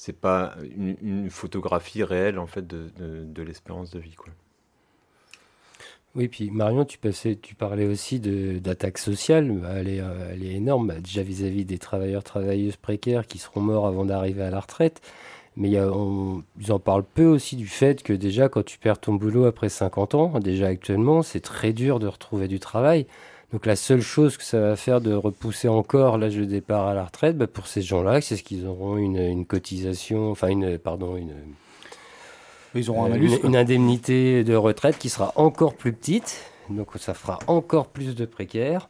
c'est 0.00 0.18
pas 0.18 0.54
une, 0.78 1.28
photographie 1.28 2.02
réelle 2.02 2.38
en 2.38 2.46
fait 2.46 2.66
de, 2.66 2.88
de, 2.98 3.42
l'espérance 3.42 3.90
de 3.90 3.98
vie 3.98 4.14
quoi. 4.14 4.32
Oui, 6.14 6.26
puis 6.26 6.50
Marion, 6.50 6.86
tu, 6.86 6.96
passais, 6.96 7.38
tu 7.40 7.54
parlais 7.54 7.86
aussi 7.86 8.18
d'attaque 8.18 8.96
sociale. 8.96 9.52
Bah, 9.52 9.74
elle 9.76 9.88
est, 9.88 10.00
euh, 10.00 10.30
elle 10.32 10.42
est 10.42 10.54
énorme, 10.54 10.88
bah, 10.88 11.00
déjà 11.00 11.22
vis-à-vis 11.22 11.66
des 11.66 11.76
travailleurs, 11.76 12.24
travailleuses 12.24 12.76
précaires 12.76 13.26
qui 13.26 13.36
seront 13.36 13.60
morts 13.60 13.86
avant 13.86 14.06
d'arriver 14.06 14.42
à 14.42 14.50
la 14.50 14.60
retraite. 14.60 15.02
Mais 15.56 15.76
a, 15.76 15.86
ils 16.58 16.72
en 16.72 16.78
parlent 16.78 17.04
peu 17.04 17.26
aussi 17.26 17.56
du 17.56 17.68
fait 17.68 18.02
que 18.02 18.14
déjà, 18.14 18.48
quand 18.48 18.64
tu 18.64 18.78
perds 18.78 19.00
ton 19.00 19.14
boulot 19.14 19.44
après 19.44 19.68
50 19.68 20.14
ans, 20.14 20.40
déjà 20.40 20.68
actuellement, 20.68 21.22
c'est 21.22 21.40
très 21.40 21.74
dur 21.74 21.98
de 21.98 22.06
retrouver 22.06 22.48
du 22.48 22.58
travail. 22.58 23.06
Donc 23.52 23.66
la 23.66 23.74
seule 23.74 24.00
chose 24.00 24.36
que 24.36 24.44
ça 24.44 24.60
va 24.60 24.76
faire 24.76 25.00
de 25.00 25.12
repousser 25.12 25.68
encore 25.68 26.18
l'âge 26.18 26.36
de 26.36 26.44
départ 26.44 26.86
à 26.86 26.94
la 26.94 27.04
retraite, 27.04 27.36
bah, 27.36 27.48
pour 27.48 27.66
ces 27.66 27.82
gens-là, 27.82 28.20
c'est 28.20 28.36
ce 28.36 28.44
qu'ils 28.44 28.66
auront 28.66 28.96
une, 28.96 29.44
cotisation, 29.44 30.30
enfin 30.30 30.48
une, 30.48 30.78
pardon, 30.78 31.16
une, 31.16 31.34
ils 32.74 32.88
auront 32.90 33.04
un 33.04 33.08
malus, 33.08 33.32
une, 33.42 33.56
indemnité 33.56 34.44
de 34.44 34.54
retraite 34.54 34.98
qui 34.98 35.08
sera 35.08 35.32
encore 35.34 35.74
plus 35.74 35.92
petite. 35.92 36.44
Donc 36.68 36.88
ça 36.98 37.14
fera 37.14 37.40
encore 37.48 37.88
plus 37.88 38.14
de 38.14 38.24
précaires. 38.24 38.88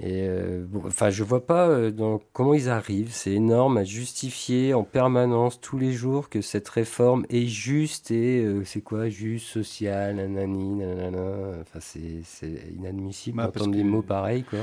Et 0.00 0.26
euh, 0.26 0.64
enfin, 0.86 1.10
je 1.10 1.22
vois 1.22 1.44
pas 1.44 1.68
euh, 1.68 2.18
comment 2.32 2.54
ils 2.54 2.70
arrivent. 2.70 3.12
C'est 3.12 3.32
énorme 3.32 3.76
à 3.76 3.84
justifier 3.84 4.72
en 4.72 4.84
permanence, 4.84 5.60
tous 5.60 5.76
les 5.76 5.92
jours, 5.92 6.30
que 6.30 6.40
cette 6.40 6.68
réforme 6.68 7.26
est 7.28 7.46
juste 7.46 8.10
et 8.10 8.42
euh, 8.42 8.64
c'est 8.64 8.80
quoi? 8.80 9.10
Juste, 9.10 9.46
social, 9.46 10.16
nanani, 10.16 10.76
nanana. 10.76 11.60
Enfin, 11.60 11.78
c'est 11.80 12.48
inadmissible 12.74 13.36
bah, 13.36 13.46
d'entendre 13.46 13.72
des 13.72 13.84
mots 13.84 14.02
pareils, 14.02 14.44
quoi. 14.44 14.60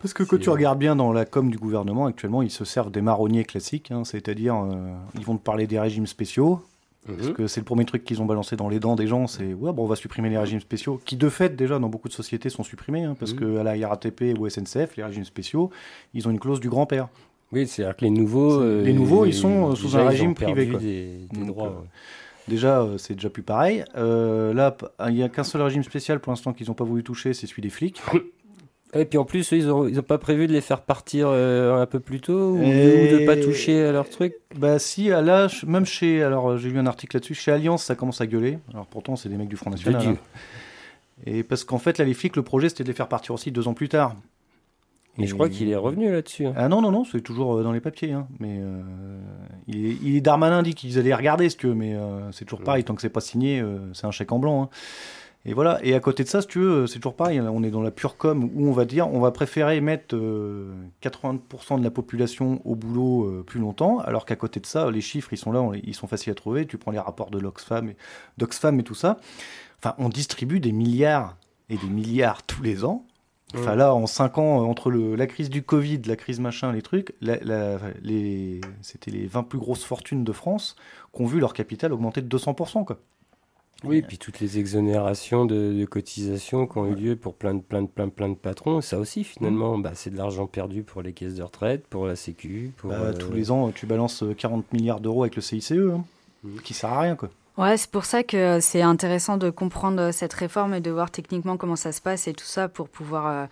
Parce 0.00 0.14
que 0.14 0.22
quand 0.22 0.38
tu 0.38 0.50
regardes 0.50 0.78
bien 0.78 0.96
dans 0.96 1.12
la 1.12 1.24
com 1.24 1.50
du 1.50 1.58
gouvernement, 1.58 2.06
actuellement, 2.06 2.40
ils 2.40 2.50
se 2.50 2.64
servent 2.64 2.90
des 2.90 3.02
marronniers 3.02 3.44
classiques, 3.44 3.90
hein, 3.90 4.04
c'est-à-dire 4.04 4.54
ils 5.18 5.24
vont 5.24 5.36
te 5.36 5.42
parler 5.42 5.66
des 5.66 5.80
régimes 5.80 6.06
spéciaux, 6.06 6.62
Parce 7.06 7.30
que 7.30 7.46
c'est 7.46 7.60
le 7.60 7.64
premier 7.64 7.84
truc 7.84 8.04
qu'ils 8.04 8.20
ont 8.20 8.26
balancé 8.26 8.56
dans 8.56 8.68
les 8.68 8.80
dents 8.80 8.96
des 8.96 9.06
gens, 9.06 9.26
c'est 9.26 9.54
ouais, 9.54 9.72
bon, 9.72 9.84
on 9.84 9.86
va 9.86 9.96
supprimer 9.96 10.28
les 10.30 10.38
régimes 10.38 10.60
spéciaux, 10.60 11.00
qui 11.04 11.16
de 11.16 11.28
fait 11.28 11.54
déjà 11.54 11.78
dans 11.78 11.88
beaucoup 11.88 12.08
de 12.08 12.12
sociétés 12.14 12.48
sont 12.50 12.62
supprimés, 12.64 13.04
hein, 13.04 13.16
parce 13.18 13.32
que 13.32 13.58
à 13.58 13.62
la 13.62 13.88
RATP 13.88 14.34
ou 14.38 14.48
SNCF, 14.48 14.96
les 14.96 15.04
régimes 15.04 15.24
spéciaux, 15.24 15.70
ils 16.14 16.26
ont 16.26 16.30
une 16.30 16.40
clause 16.40 16.60
du 16.60 16.68
grand-père. 16.68 17.08
Oui, 17.52 17.66
c'est-à-dire 17.68 17.96
que 17.96 18.04
les 18.04 18.10
nouveaux, 18.10 18.60
C'est- 18.60 18.82
les 18.82 18.90
euh, 18.90 18.94
nouveaux, 18.94 19.24
ils 19.24 19.32
sont, 19.34 19.66
euh, 19.66 19.70
déjà, 19.74 19.80
sous 19.88 19.96
un 19.96 20.08
régime 20.08 20.34
privé, 20.34 20.68
quoi. 20.68 20.80
Des, 20.80 21.18
des 21.32 21.38
Donc, 21.38 21.46
droits. 21.46 21.68
euh. 21.68 21.86
Déjà, 22.48 22.80
euh, 22.80 22.96
c'est 22.98 23.14
déjà 23.14 23.28
plus 23.30 23.42
pareil. 23.42 23.84
Euh, 23.96 24.54
là, 24.54 24.76
il 25.08 25.14
n'y 25.14 25.22
a 25.24 25.28
qu'un 25.28 25.42
seul 25.44 25.62
régime 25.62 25.82
spécial 25.82 26.20
pour 26.20 26.30
l'instant 26.32 26.52
qu'ils 26.52 26.68
n'ont 26.68 26.74
pas 26.74 26.84
voulu 26.84 27.02
toucher, 27.02 27.34
c'est 27.34 27.46
celui 27.46 27.62
des 27.62 27.70
flics. 27.70 28.00
Et 28.94 29.04
puis 29.04 29.18
en 29.18 29.24
plus, 29.24 29.50
ils 29.52 29.66
n'ont 29.66 29.86
ils 29.88 29.98
ont 29.98 30.02
pas 30.02 30.16
prévu 30.18 30.46
de 30.46 30.52
les 30.52 30.60
faire 30.60 30.80
partir 30.80 31.28
euh, 31.28 31.82
un 31.82 31.86
peu 31.86 32.00
plus 32.00 32.20
tôt 32.20 32.52
ou, 32.52 32.62
Et- 32.62 32.92
ou 32.94 33.06
de 33.08 33.26
pas 33.26 33.36
toucher 33.36 33.84
à 33.84 33.92
leur 33.92 34.08
truc? 34.08 34.34
Bah 34.56 34.78
si, 34.78 35.10
à 35.12 35.20
là, 35.20 35.48
même 35.66 35.84
chez, 35.84 36.22
alors 36.22 36.50
euh, 36.52 36.56
j'ai 36.56 36.70
lu 36.70 36.78
un 36.78 36.86
article 36.86 37.16
là-dessus, 37.16 37.34
chez 37.34 37.52
Alliance, 37.52 37.84
ça 37.84 37.94
commence 37.94 38.20
à 38.20 38.26
gueuler. 38.26 38.58
Alors 38.72 38.86
pourtant, 38.86 39.16
c'est 39.16 39.28
des 39.28 39.36
mecs 39.36 39.48
du 39.48 39.56
Front 39.56 39.70
National. 39.70 40.06
Hein. 40.06 40.16
Et 41.26 41.42
parce 41.42 41.64
qu'en 41.64 41.78
fait, 41.78 41.98
là, 41.98 42.04
les 42.04 42.14
flics, 42.14 42.36
le 42.36 42.42
projet, 42.42 42.68
c'était 42.68 42.84
de 42.84 42.88
les 42.88 42.94
faire 42.94 43.08
partir 43.08 43.34
aussi 43.34 43.50
deux 43.50 43.68
ans 43.68 43.74
plus 43.74 43.88
tard. 43.88 44.14
Et 45.18 45.26
je 45.26 45.32
crois 45.34 45.48
qu'il 45.48 45.68
est 45.70 45.76
revenu 45.76 46.12
là-dessus. 46.12 46.44
hein. 46.46 46.52
Ah 46.56 46.68
non, 46.68 46.82
non, 46.82 46.92
non, 46.92 47.04
c'est 47.04 47.22
toujours 47.22 47.56
euh, 47.56 47.62
dans 47.62 47.72
les 47.72 47.80
papiers. 47.80 48.12
hein. 48.12 48.26
Mais 48.38 48.58
euh, 48.60 48.82
il, 49.66 49.86
est, 49.86 49.96
il 50.02 50.16
est- 50.16 50.20
Darmanin 50.20 50.62
dit 50.62 50.74
qu'ils 50.74 50.98
allaient 50.98 51.14
regarder, 51.14 51.48
tu 51.48 51.68
veux, 51.68 51.74
mais 51.74 51.94
euh, 51.94 52.30
c'est 52.32 52.44
toujours 52.44 52.62
pareil, 52.62 52.84
tant 52.84 52.94
que 52.94 53.00
c'est 53.00 53.08
pas 53.08 53.22
signé, 53.22 53.62
c'est 53.94 54.06
un 54.06 54.10
chèque 54.10 54.30
en 54.32 54.38
blanc. 54.38 54.68
Hein. 55.46 55.50
Et 55.50 55.54
voilà. 55.54 55.78
Et 55.84 55.94
à 55.94 56.00
côté 56.00 56.24
de 56.24 56.28
ça, 56.28 56.40
si 56.42 56.48
tu 56.48 56.58
veux, 56.58 56.70
euh, 56.82 56.86
c'est 56.86 56.98
toujours 56.98 57.16
pareil. 57.16 57.38
là, 57.38 57.50
on 57.52 57.62
est 57.62 57.70
dans 57.70 57.82
la 57.82 57.90
pure 57.90 58.16
com 58.16 58.50
où 58.54 58.68
on 58.68 58.72
va 58.72 58.84
dire, 58.84 59.08
on 59.12 59.20
va 59.20 59.30
préférer 59.30 59.80
mettre 59.80 60.14
euh, 60.16 60.72
80% 61.02 61.78
de 61.78 61.84
la 61.84 61.90
population 61.90 62.60
au 62.64 62.74
boulot 62.74 63.24
euh, 63.26 63.42
plus 63.46 63.60
longtemps, 63.60 63.98
alors 64.00 64.26
qu'à 64.26 64.36
côté 64.36 64.60
de 64.60 64.66
ça, 64.66 64.90
les 64.90 65.00
chiffres, 65.00 65.32
ils 65.32 65.36
sont 65.38 65.52
là, 65.52 65.62
on 65.62 65.72
ils 65.74 65.94
sont 65.94 66.06
faciles 66.06 66.32
à 66.32 66.34
trouver. 66.34 66.66
Tu 66.66 66.78
prends 66.78 66.90
les 66.90 66.98
rapports 66.98 67.30
de 67.30 67.38
l'Oxfam 67.38 67.88
et, 67.88 67.96
d'Oxfam 68.38 68.78
et 68.80 68.82
tout 68.82 68.94
ça. 68.94 69.18
Enfin, 69.78 69.94
on 69.98 70.08
distribue 70.08 70.60
des 70.60 70.72
milliards 70.72 71.36
et 71.68 71.76
des 71.76 71.88
milliards 71.88 72.42
tous 72.44 72.62
les 72.62 72.84
ans. 72.84 73.04
Enfin 73.54 73.70
Ouais. 73.70 73.76
là, 73.76 73.94
en 73.94 74.06
5 74.06 74.38
ans, 74.38 74.60
euh, 74.62 74.64
entre 74.64 74.90
le, 74.90 75.14
la 75.14 75.28
crise 75.28 75.50
du 75.50 75.62
Covid, 75.62 76.02
la 76.06 76.16
crise 76.16 76.40
machin, 76.40 76.72
les 76.72 76.82
trucs, 76.82 77.14
la- 77.20 77.38
la- 77.44 77.78
les, 78.02 78.60
c'était 78.82 79.12
les 79.12 79.26
20 79.28 79.44
plus 79.44 79.58
grosses 79.60 79.84
fortunes 79.84 80.24
de 80.24 80.32
France 80.32 80.74
qui 81.14 81.22
ont 81.22 81.26
vu 81.26 81.38
leur 81.38 81.52
capital 81.54 81.92
augmenter 81.92 82.22
de 82.22 82.28
200%. 82.28 82.84
Quoi. 82.84 82.98
Oui, 83.88 83.98
et 83.98 84.02
puis 84.02 84.18
toutes 84.18 84.40
les 84.40 84.58
exonérations 84.58 85.44
de, 85.46 85.72
de 85.78 85.84
cotisations 85.84 86.66
qui 86.66 86.78
ont 86.78 86.86
eu 86.86 86.94
lieu 86.94 87.16
pour 87.16 87.34
plein 87.34 87.54
de, 87.54 87.60
plein 87.60 87.82
de, 87.82 87.86
plein, 87.88 88.08
plein 88.08 88.28
de 88.28 88.34
patrons, 88.34 88.80
ça 88.80 88.98
aussi 88.98 89.24
finalement, 89.24 89.78
bah, 89.78 89.92
c'est 89.94 90.10
de 90.10 90.16
l'argent 90.16 90.46
perdu 90.46 90.82
pour 90.82 91.02
les 91.02 91.12
caisses 91.12 91.34
de 91.34 91.42
retraite, 91.42 91.86
pour 91.86 92.06
la 92.06 92.16
Sécu, 92.16 92.72
pour... 92.76 92.90
Bah, 92.90 92.96
euh, 93.00 93.12
Tous 93.12 93.32
les 93.32 93.50
ans, 93.50 93.70
tu 93.72 93.86
balances 93.86 94.22
euh, 94.22 94.34
40 94.34 94.72
milliards 94.72 95.00
d'euros 95.00 95.22
avec 95.22 95.36
le 95.36 95.42
CICE, 95.42 95.72
hein, 95.72 96.04
Mhm. 96.44 96.60
qui 96.60 96.74
sert 96.74 96.92
à 96.92 97.00
rien. 97.00 97.16
Quoi. 97.16 97.30
Ouais, 97.58 97.76
c'est 97.78 97.90
pour 97.90 98.04
ça 98.04 98.22
que 98.22 98.60
c'est 98.60 98.82
intéressant 98.82 99.36
de 99.38 99.48
comprendre 99.50 100.00
euh, 100.00 100.12
cette 100.12 100.32
réforme 100.34 100.74
et 100.74 100.80
de 100.80 100.90
voir 100.90 101.10
techniquement 101.10 101.56
comment 101.56 101.76
ça 101.76 101.92
se 101.92 102.00
passe 102.02 102.28
et 102.28 102.34
tout 102.34 102.44
ça 102.44 102.68
pour 102.68 102.88
pouvoir 102.88 103.26
euh, 103.26 103.46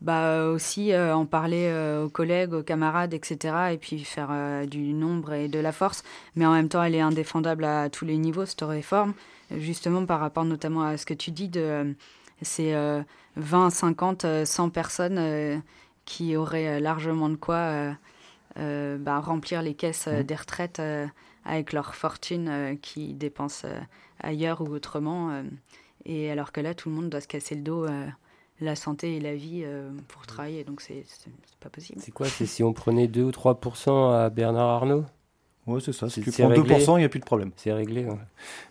bah, 0.00 0.46
aussi 0.48 0.92
euh, 0.92 1.14
en 1.14 1.26
parler 1.26 1.68
euh, 1.70 2.04
aux 2.04 2.08
collègues, 2.10 2.52
aux 2.54 2.62
camarades, 2.62 3.14
etc. 3.14 3.72
Et 3.72 3.78
puis 3.78 4.04
faire 4.04 4.28
euh, 4.30 4.66
du 4.66 4.92
nombre 4.92 5.32
et 5.32 5.48
de 5.48 5.58
la 5.58 5.72
force. 5.72 6.02
Mais 6.36 6.46
en 6.46 6.52
même 6.52 6.68
temps, 6.68 6.82
elle 6.82 6.94
est 6.94 7.00
indéfendable 7.00 7.64
à 7.64 7.88
tous 7.90 8.04
les 8.04 8.16
niveaux, 8.18 8.44
cette 8.46 8.62
réforme. 8.62 9.14
Justement 9.50 10.04
par 10.06 10.20
rapport 10.20 10.44
notamment 10.44 10.82
à 10.82 10.96
ce 10.96 11.06
que 11.06 11.14
tu 11.14 11.30
dis 11.30 11.48
de 11.48 11.60
euh, 11.60 11.92
ces 12.42 12.72
euh, 12.74 13.02
20, 13.36 13.70
50, 13.70 14.24
euh, 14.24 14.44
100 14.44 14.70
personnes 14.70 15.18
euh, 15.18 15.58
qui 16.06 16.36
auraient 16.36 16.76
euh, 16.78 16.80
largement 16.80 17.28
de 17.28 17.36
quoi 17.36 17.56
euh, 17.56 17.92
euh, 18.58 18.98
bah, 18.98 19.20
remplir 19.20 19.62
les 19.62 19.74
caisses 19.74 20.06
euh, 20.08 20.20
Mhm. 20.20 20.26
des 20.26 20.34
retraites 20.34 20.80
euh, 20.80 21.06
avec 21.44 21.72
leur 21.72 21.94
fortune 21.94 22.48
euh, 22.48 22.74
qu'ils 22.76 23.18
dépensent 23.18 23.66
euh, 23.66 23.78
ailleurs 24.20 24.60
ou 24.62 24.68
autrement. 24.74 25.30
euh, 25.30 25.42
et 26.06 26.30
alors 26.30 26.52
que 26.52 26.60
là, 26.60 26.74
tout 26.74 26.88
le 26.90 26.94
monde 26.94 27.10
doit 27.10 27.20
se 27.20 27.28
casser 27.28 27.54
le 27.54 27.62
dos, 27.62 27.84
euh, 27.86 28.06
la 28.64 28.76
santé 28.76 29.16
et 29.16 29.20
la 29.20 29.34
vie 29.34 29.62
euh, 29.64 29.90
pour 30.08 30.26
travailler. 30.26 30.64
Donc 30.64 30.80
c'est 30.80 31.04
pas 31.60 31.68
possible. 31.70 32.00
C'est 32.02 32.10
quoi 32.12 32.26
C'est 32.26 32.46
si 32.46 32.62
on 32.62 32.72
prenait 32.72 33.06
2 33.08 33.22
ou 33.22 33.30
3% 33.30 34.12
à 34.14 34.30
Bernard 34.30 34.68
Arnault 34.68 35.04
Ouais, 35.66 35.80
c'est 35.80 35.92
ça. 35.92 36.10
Si 36.10 36.22
C'est- 36.22 36.30
tu 36.30 36.42
prends 36.42 36.48
réglé. 36.50 36.74
2%, 36.78 36.96
il 36.96 37.00
n'y 37.00 37.04
a 37.04 37.08
plus 37.08 37.20
de 37.20 37.24
problème. 37.24 37.50
C'est 37.56 37.72
réglé. 37.72 38.04
ouais. 38.04 38.18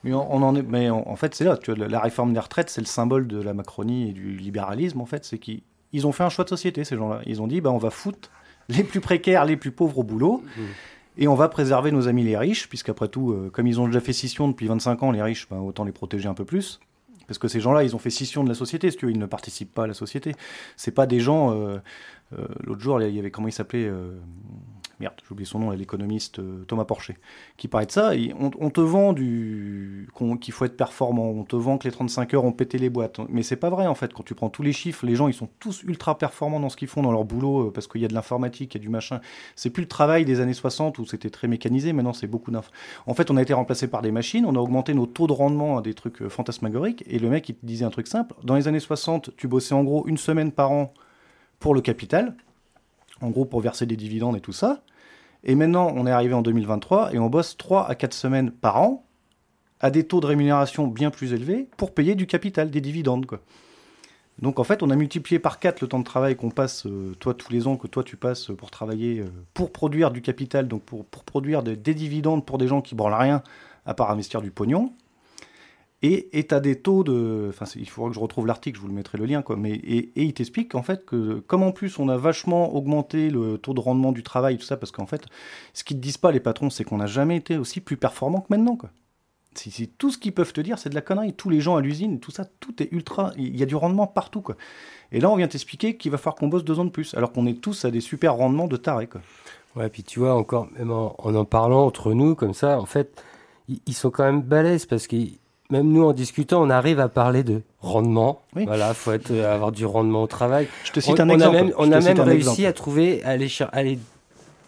Mais 0.03 0.13
on, 0.13 0.31
on 0.31 0.43
en 0.43 0.55
est, 0.55 0.61
mais 0.61 0.91
en, 0.91 1.03
en 1.07 1.15
fait, 1.15 1.33
c'est 1.33 1.43
là. 1.43 1.57
Tu 1.57 1.73
vois, 1.73 1.87
la, 1.87 1.99
réforme 1.99 2.33
des 2.33 2.39
retraites, 2.39 2.69
c'est 2.69 2.81
le 2.81 2.85
symbole 2.87 3.27
de 3.27 3.41
la 3.41 3.53
Macronie 3.55 4.09
et 4.09 4.13
du 4.13 4.35
libéralisme. 4.37 5.01
En 5.01 5.07
fait, 5.07 5.25
c'est 5.25 5.39
qu'ils 5.39 5.63
ils 5.91 6.05
ont 6.05 6.11
fait 6.11 6.23
un 6.23 6.29
choix 6.29 6.43
de 6.43 6.49
société, 6.49 6.83
ces 6.83 6.95
gens-là. 6.95 7.21
Ils 7.25 7.41
ont 7.41 7.47
dit, 7.47 7.61
bah, 7.61 7.71
on 7.71 7.77
va 7.79 7.89
foutre 7.89 8.29
les 8.69 8.83
plus 8.83 8.99
précaires, 9.01 9.45
les 9.45 9.57
plus 9.57 9.71
pauvres 9.71 9.97
au 9.99 10.03
boulot, 10.03 10.43
Mhm. 10.57 10.63
et 11.17 11.27
on 11.27 11.35
va 11.35 11.49
préserver 11.49 11.91
nos 11.91 12.07
amis 12.07 12.23
les 12.23 12.37
riches, 12.37 12.69
puisqu'après 12.69 13.07
tout, 13.07 13.31
euh, 13.31 13.49
comme 13.51 13.65
ils 13.67 13.79
ont 13.81 13.87
déjà 13.87 13.99
fait 13.99 14.13
scission 14.13 14.47
depuis 14.47 14.67
25 14.67 15.01
ans, 15.03 15.11
les 15.11 15.21
riches, 15.23 15.47
bah, 15.49 15.57
autant 15.57 15.83
les 15.85 15.91
protéger 15.91 16.27
un 16.29 16.33
peu 16.35 16.45
plus. 16.45 16.79
Parce 17.27 17.37
que 17.37 17.47
ces 17.47 17.59
gens-là, 17.59 17.83
ils 17.83 17.95
ont 17.95 17.99
fait 17.99 18.09
scission 18.09 18.43
de 18.43 18.49
la 18.49 18.55
société, 18.55 18.91
si 18.91 18.97
tu 18.97 19.05
veux, 19.05 19.11
ils 19.11 19.19
ne 19.19 19.25
participent 19.25 19.73
pas 19.73 19.83
à 19.83 19.87
la 19.87 19.93
société. 19.93 20.33
C'est 20.75 20.91
pas 20.91 21.05
des 21.05 21.19
gens. 21.19 21.51
euh, 21.53 21.77
euh, 22.37 22.47
L'autre 22.63 22.81
jour, 22.81 23.01
il 23.01 23.15
y 23.15 23.19
avait 23.19 23.31
comment 23.31 23.47
il 23.47 23.51
s'appelait 23.53 23.85
euh, 23.85 24.19
Merde, 25.03 25.15
j'ai 25.21 25.31
oublié 25.33 25.45
son 25.45 25.59
nom, 25.59 25.71
l'économiste 25.71 26.39
euh, 26.39 26.63
Thomas 26.65 26.85
Porcher, 26.85 27.17
qui 27.57 27.67
parlait 27.67 27.87
de 27.87 27.91
ça. 27.91 28.11
on, 28.39 28.69
te 28.69 28.79
vend 28.79 29.11
du 29.11 30.07
qu'il 30.39 30.53
faut 30.53 30.63
être 30.63 30.77
performant, 30.77 31.25
on 31.29 31.43
te 31.43 31.57
vend 31.57 31.77
que 31.77 31.85
les 31.85 31.91
35 31.91 32.33
heures 32.33 32.45
ont 32.45 32.53
pété 32.53 32.77
les 32.77 32.89
boîtes. 32.89 33.19
Mais 33.27 33.43
c'est 33.43 33.57
pas 33.57 33.69
vrai 33.69 33.85
en 33.85 33.95
fait. 33.95 34.13
Quand 34.13 34.23
tu 34.23 34.33
prends 34.33 34.49
tous 34.49 34.63
les 34.63 34.71
chiffres, 34.71 35.05
les 35.05 35.17
gens 35.17 35.27
ils 35.27 35.33
sont 35.33 35.49
tous 35.59 35.83
ultra 35.83 36.17
performants 36.17 36.61
dans 36.61 36.69
ce 36.69 36.77
qu'ils 36.77 36.87
font 36.87 37.01
dans 37.01 37.11
leur 37.11 37.25
boulot 37.25 37.67
euh, 37.67 37.71
parce 37.73 37.87
qu'il 37.87 37.99
y 37.99 38.05
a 38.05 38.07
de 38.07 38.13
l'informatique, 38.13 38.75
il 38.75 38.77
y 38.77 38.81
a 38.81 38.83
du 38.83 38.87
machin. 38.87 39.19
C'est 39.57 39.71
plus 39.71 39.81
le 39.81 39.89
travail 39.89 40.23
des 40.23 40.39
années 40.39 40.53
60 40.53 40.99
où 40.99 41.05
c'était 41.05 41.29
très 41.29 41.49
mécanisé. 41.49 41.91
Maintenant 41.91 42.13
c'est 42.13 42.27
beaucoup 42.27 42.51
d'inf. 42.51 42.71
En 43.05 43.13
fait, 43.13 43.29
on 43.29 43.35
a 43.35 43.41
été 43.41 43.53
remplacé 43.53 43.89
par 43.89 44.01
des 44.01 44.13
machines. 44.13 44.45
On 44.45 44.55
a 44.55 44.59
augmenté 44.59 44.93
nos 44.93 45.05
taux 45.05 45.27
de 45.27 45.33
rendement 45.33 45.79
à 45.79 45.81
des 45.81 45.95
trucs 45.95 46.21
euh, 46.21 46.29
fantasmagoriques. 46.29 47.03
Et 47.07 47.19
le 47.19 47.29
mec 47.29 47.49
il 47.49 47.55
te 47.55 47.65
disait 47.65 47.83
un 47.83 47.89
truc 47.91 48.07
simple. 48.07 48.35
Dans 48.45 48.55
les 48.55 48.69
années 48.69 48.79
60, 48.79 49.31
tu 49.35 49.49
bossais 49.49 49.75
en 49.75 49.83
gros 49.83 50.07
une 50.07 50.17
semaine 50.17 50.53
par 50.53 50.71
an 50.71 50.93
pour 51.59 51.75
le 51.75 51.81
capital, 51.81 52.35
en 53.21 53.29
gros 53.29 53.45
pour 53.45 53.59
verser 53.59 53.85
des 53.85 53.97
dividendes 53.97 54.37
et 54.37 54.41
tout 54.41 54.53
ça. 54.53 54.81
Et 55.43 55.55
maintenant, 55.55 55.91
on 55.95 56.07
est 56.07 56.11
arrivé 56.11 56.33
en 56.33 56.41
2023 56.41 57.13
et 57.13 57.19
on 57.19 57.29
bosse 57.29 57.57
3 57.57 57.87
à 57.87 57.95
4 57.95 58.13
semaines 58.13 58.51
par 58.51 58.81
an 58.81 59.05
à 59.79 59.91
des 59.91 60.05
taux 60.05 60.21
de 60.21 60.25
rémunération 60.25 60.87
bien 60.87 61.11
plus 61.11 61.33
élevés 61.33 61.67
pour 61.75 61.93
payer 61.93 62.15
du 62.15 62.25
capital, 62.25 62.71
des 62.71 62.79
dividendes. 62.79 63.25
Donc 64.39 64.59
en 64.59 64.63
fait, 64.63 64.81
on 64.81 64.89
a 64.89 64.95
multiplié 64.95 65.39
par 65.39 65.59
4 65.59 65.81
le 65.81 65.87
temps 65.87 65.99
de 65.99 66.05
travail 66.05 66.37
qu'on 66.37 66.49
passe, 66.49 66.85
euh, 66.85 67.13
toi, 67.19 67.33
tous 67.33 67.51
les 67.51 67.67
ans 67.67 67.75
que 67.75 67.87
toi 67.87 68.03
tu 68.03 68.15
passes 68.15 68.51
pour 68.57 68.71
travailler, 68.71 69.19
euh, 69.19 69.27
pour 69.53 69.71
produire 69.71 70.11
du 70.11 70.21
capital, 70.21 70.67
donc 70.69 70.83
pour, 70.83 71.05
pour 71.05 71.25
produire 71.25 71.63
des, 71.63 71.75
des 71.75 71.93
dividendes 71.93 72.45
pour 72.45 72.57
des 72.57 72.67
gens 72.67 72.81
qui 72.81 72.95
branlent 72.95 73.13
rien 73.13 73.43
à 73.85 73.93
part 73.93 74.09
investir 74.09 74.41
du 74.41 74.51
pognon. 74.51 74.93
Et 76.05 76.45
tu 76.45 76.53
as 76.53 76.59
des 76.59 76.75
taux 76.75 77.05
de. 77.05 77.47
Enfin, 77.47 77.65
il 77.77 77.89
faudra 77.89 78.09
que 78.09 78.15
je 78.15 78.19
retrouve 78.19 78.45
l'article, 78.45 78.75
je 78.75 78.81
vous 78.81 78.89
le 78.89 78.93
mettrai 78.93 79.17
le 79.17 79.25
lien. 79.25 79.41
Quoi. 79.41 79.55
Mais, 79.55 79.71
et, 79.71 80.11
il 80.17 80.33
t'explique 80.33 80.75
en 80.75 80.83
fait 80.83 81.05
que, 81.05 81.39
comme 81.47 81.63
en 81.63 81.71
plus 81.71 81.97
on 81.97 82.09
a 82.09 82.17
vachement 82.17 82.75
augmenté 82.75 83.29
le 83.29 83.57
taux 83.57 83.73
de 83.73 83.79
rendement 83.79 84.11
du 84.11 84.21
travail, 84.21 84.57
tout 84.57 84.65
ça, 84.65 84.75
parce 84.75 84.91
qu'en 84.91 85.05
fait, 85.05 85.25
ce 85.73 85.85
qu'ils 85.85 85.95
te 85.95 86.01
disent 86.01 86.17
pas, 86.17 86.33
les 86.33 86.41
patrons, 86.41 86.69
c'est 86.69 86.83
qu'on 86.83 86.97
n'a 86.97 87.05
jamais 87.05 87.37
été 87.37 87.57
aussi 87.57 87.79
plus 87.79 87.95
performant 87.95 88.41
que 88.41 88.47
maintenant. 88.49 88.75
Quoi. 88.75 88.89
Si 89.55 89.87
tout 89.87 90.11
ce 90.11 90.17
qu'ils 90.17 90.33
peuvent 90.33 90.51
te 90.51 90.59
dire, 90.59 90.77
c'est 90.77 90.89
de 90.89 90.95
la 90.95 91.01
connerie. 91.01 91.33
Tous 91.33 91.49
les 91.49 91.61
gens 91.61 91.77
à 91.77 91.81
l'usine, 91.81 92.19
tout 92.19 92.31
ça, 92.31 92.43
tout 92.59 92.83
est 92.83 92.91
ultra. 92.91 93.31
Il 93.37 93.55
y 93.55 93.63
a 93.63 93.65
du 93.65 93.75
rendement 93.75 94.07
partout. 94.07 94.41
Quoi. 94.41 94.57
Et 95.13 95.21
là, 95.21 95.29
on 95.29 95.37
vient 95.37 95.47
t'expliquer 95.47 95.95
qu'il 95.95 96.11
va 96.11 96.17
falloir 96.17 96.35
qu'on 96.35 96.49
bosse 96.49 96.65
deux 96.65 96.79
ans 96.79 96.85
de 96.85 96.89
plus, 96.89 97.13
alors 97.13 97.31
qu'on 97.31 97.45
est 97.45 97.61
tous 97.61 97.85
à 97.85 97.91
des 97.91 98.01
super 98.01 98.35
rendements 98.35 98.67
de 98.67 98.75
tarés. 98.75 99.07
Quoi. 99.07 99.21
Ouais, 99.77 99.87
puis 99.87 100.03
tu 100.03 100.19
vois, 100.19 100.33
encore, 100.35 100.67
même 100.77 100.91
en, 100.91 101.15
en 101.17 101.33
en 101.33 101.45
parlant 101.45 101.85
entre 101.85 102.13
nous, 102.13 102.35
comme 102.35 102.53
ça, 102.53 102.77
en 102.77 102.85
fait, 102.85 103.23
ils, 103.69 103.79
ils 103.85 103.93
sont 103.93 104.11
quand 104.11 104.25
même 104.25 104.41
balèzes 104.41 104.85
parce 104.85 105.07
que 105.07 105.15
même 105.73 105.91
nous, 105.91 106.03
en 106.05 106.13
discutant, 106.13 106.61
on 106.63 106.69
arrive 106.69 106.99
à 106.99 107.09
parler 107.09 107.43
de 107.43 107.61
rendement. 107.81 108.41
Oui. 108.55 108.65
Voilà, 108.65 108.93
faut 108.93 109.11
être, 109.11 109.31
euh, 109.31 109.53
avoir 109.53 109.71
du 109.71 109.85
rendement 109.85 110.23
au 110.23 110.27
travail. 110.27 110.67
Je 110.85 110.91
te 110.91 110.99
cite 110.99 111.19
on, 111.19 111.23
un 111.23 111.29
on 111.29 111.33
exemple. 111.33 111.55
a 111.57 111.63
même, 111.63 111.73
on 111.77 111.91
a 111.91 111.99
même 111.99 112.19
réussi 112.21 112.49
exemple. 112.49 112.65
à 112.67 112.73
trouver, 112.73 113.23
à 113.23 113.29
aller, 113.29 113.49
cher- 113.49 113.69
à 113.73 113.77
aller 113.77 113.99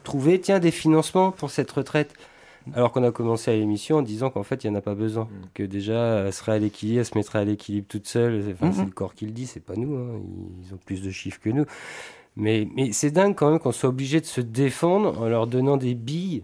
trouver, 0.04 0.40
tiens, 0.42 0.60
des 0.60 0.72
financements 0.72 1.32
pour 1.32 1.50
cette 1.52 1.72
retraite. 1.72 2.14
Alors 2.74 2.92
qu'on 2.92 3.04
a 3.04 3.12
commencé 3.12 3.52
à 3.52 3.54
l'émission 3.54 3.98
en 3.98 4.02
disant 4.02 4.32
qu'en 4.32 4.42
fait, 4.42 4.64
il 4.64 4.70
n'y 4.72 4.76
en 4.76 4.80
a 4.80 4.82
pas 4.82 4.96
besoin. 4.96 5.26
Mm. 5.26 5.28
Que 5.54 5.64
déjà, 5.64 6.24
elle 6.26 6.34
serait 6.34 6.54
à 6.54 6.58
l'équilibre, 6.60 7.00
elle 7.00 7.06
se 7.06 7.16
mettrait 7.16 7.38
à 7.40 7.46
l'équilibre 7.46 7.86
toute 7.88 8.08
seule. 8.08 8.44
Enfin, 8.54 8.66
Mhm. 8.68 8.74
C'est 8.74 8.86
le 8.86 8.92
corps 8.92 9.14
qui 9.14 9.26
le 9.26 9.32
dit, 9.32 9.46
c'est 9.46 9.60
pas 9.64 9.76
nous. 9.76 9.96
hein. 9.96 10.20
Ils 10.68 10.74
ont 10.74 10.80
plus 10.84 11.02
de 11.04 11.12
chiffres 11.12 11.40
que 11.40 11.50
nous. 11.52 11.66
Mais, 12.36 12.68
mais 12.76 12.92
c'est 12.92 13.12
dingue 13.12 13.36
quand 13.36 13.50
même 13.52 13.60
qu'on 13.60 13.72
soit 13.72 13.90
obligé 13.90 14.20
de 14.20 14.26
se 14.26 14.42
défendre 14.42 15.22
en 15.22 15.28
leur 15.30 15.46
donnant 15.48 15.78
des 15.78 15.94
billes 15.94 16.44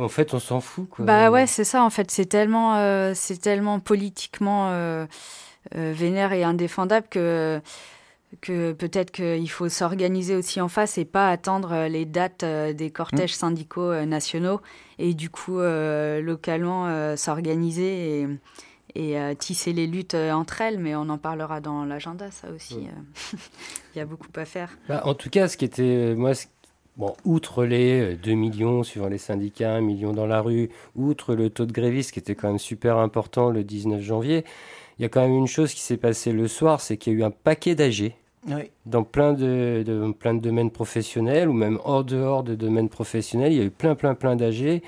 qu'en 0.00 0.08
fait, 0.08 0.34
on 0.34 0.38
s'en 0.40 0.60
fout. 0.60 0.88
Quoi. 0.88 1.04
Bah 1.04 1.30
ouais, 1.30 1.46
c'est 1.46 1.64
ça 1.64 1.82
en 1.84 1.90
fait. 1.90 2.10
C'est 2.10 2.26
tellement, 2.26 2.76
euh, 2.76 3.12
c'est 3.14 3.38
tellement 3.40 3.80
politiquement 3.80 4.68
euh, 4.70 5.06
euh, 5.76 5.92
vénère 5.94 6.32
et 6.32 6.44
indéfendable 6.44 7.06
que 7.10 7.60
que 8.40 8.70
peut-être 8.72 9.10
qu'il 9.10 9.50
faut 9.50 9.68
s'organiser 9.68 10.36
aussi 10.36 10.60
en 10.60 10.68
face 10.68 10.98
et 10.98 11.04
pas 11.04 11.30
attendre 11.30 11.72
euh, 11.72 11.88
les 11.88 12.04
dates 12.04 12.44
des 12.44 12.90
cortèges 12.90 13.34
syndicaux 13.34 13.90
euh, 13.90 14.04
nationaux 14.06 14.60
et 15.00 15.14
du 15.14 15.30
coup 15.30 15.58
euh, 15.58 16.20
localement 16.22 16.86
euh, 16.86 17.16
s'organiser 17.16 18.20
et, 18.20 18.28
et 18.94 19.18
euh, 19.18 19.34
tisser 19.34 19.72
les 19.72 19.88
luttes 19.88 20.14
entre 20.14 20.60
elles. 20.60 20.78
Mais 20.78 20.94
on 20.94 21.08
en 21.08 21.18
parlera 21.18 21.60
dans 21.60 21.84
l'agenda, 21.84 22.30
ça 22.30 22.48
aussi. 22.54 22.76
Ouais. 22.76 23.38
Il 23.94 23.98
y 23.98 24.00
a 24.00 24.04
beaucoup 24.04 24.28
à 24.36 24.44
faire. 24.44 24.70
Bah, 24.88 25.02
en 25.04 25.14
tout 25.14 25.28
cas, 25.28 25.48
ce 25.48 25.56
qui 25.56 25.64
était, 25.64 26.14
moi, 26.14 26.34
ce 26.34 26.46
Bon, 26.96 27.14
outre 27.24 27.64
les 27.64 28.16
2 28.16 28.32
millions 28.32 28.82
suivant 28.82 29.08
les 29.08 29.18
syndicats, 29.18 29.74
1 29.74 29.80
million 29.80 30.12
dans 30.12 30.26
la 30.26 30.40
rue, 30.40 30.70
outre 30.96 31.34
le 31.34 31.48
taux 31.48 31.64
de 31.64 31.72
grévistes 31.72 32.12
qui 32.12 32.18
était 32.18 32.34
quand 32.34 32.48
même 32.48 32.58
super 32.58 32.98
important 32.98 33.50
le 33.50 33.64
19 33.64 34.00
janvier, 34.02 34.44
il 34.98 35.02
y 35.02 35.04
a 35.06 35.08
quand 35.08 35.22
même 35.22 35.36
une 35.36 35.46
chose 35.46 35.72
qui 35.72 35.80
s'est 35.80 35.96
passée 35.96 36.32
le 36.32 36.46
soir, 36.46 36.80
c'est 36.80 36.98
qu'il 36.98 37.14
y 37.14 37.16
a 37.16 37.18
eu 37.20 37.22
un 37.22 37.30
paquet 37.30 37.74
d'âgés 37.74 38.16
dans 38.86 39.02
plein 39.02 39.32
de, 39.32 40.12
plein 40.18 40.34
de 40.34 40.40
domaines 40.40 40.70
professionnels 40.70 41.48
ou 41.48 41.52
même 41.52 41.78
hors 41.84 42.04
dehors 42.04 42.42
de 42.42 42.54
domaines 42.54 42.88
professionnels. 42.88 43.52
Il 43.52 43.58
y 43.58 43.62
a 43.62 43.64
eu 43.64 43.70
plein, 43.70 43.94
plein, 43.94 44.14
plein 44.14 44.36
d'âgés. 44.36 44.82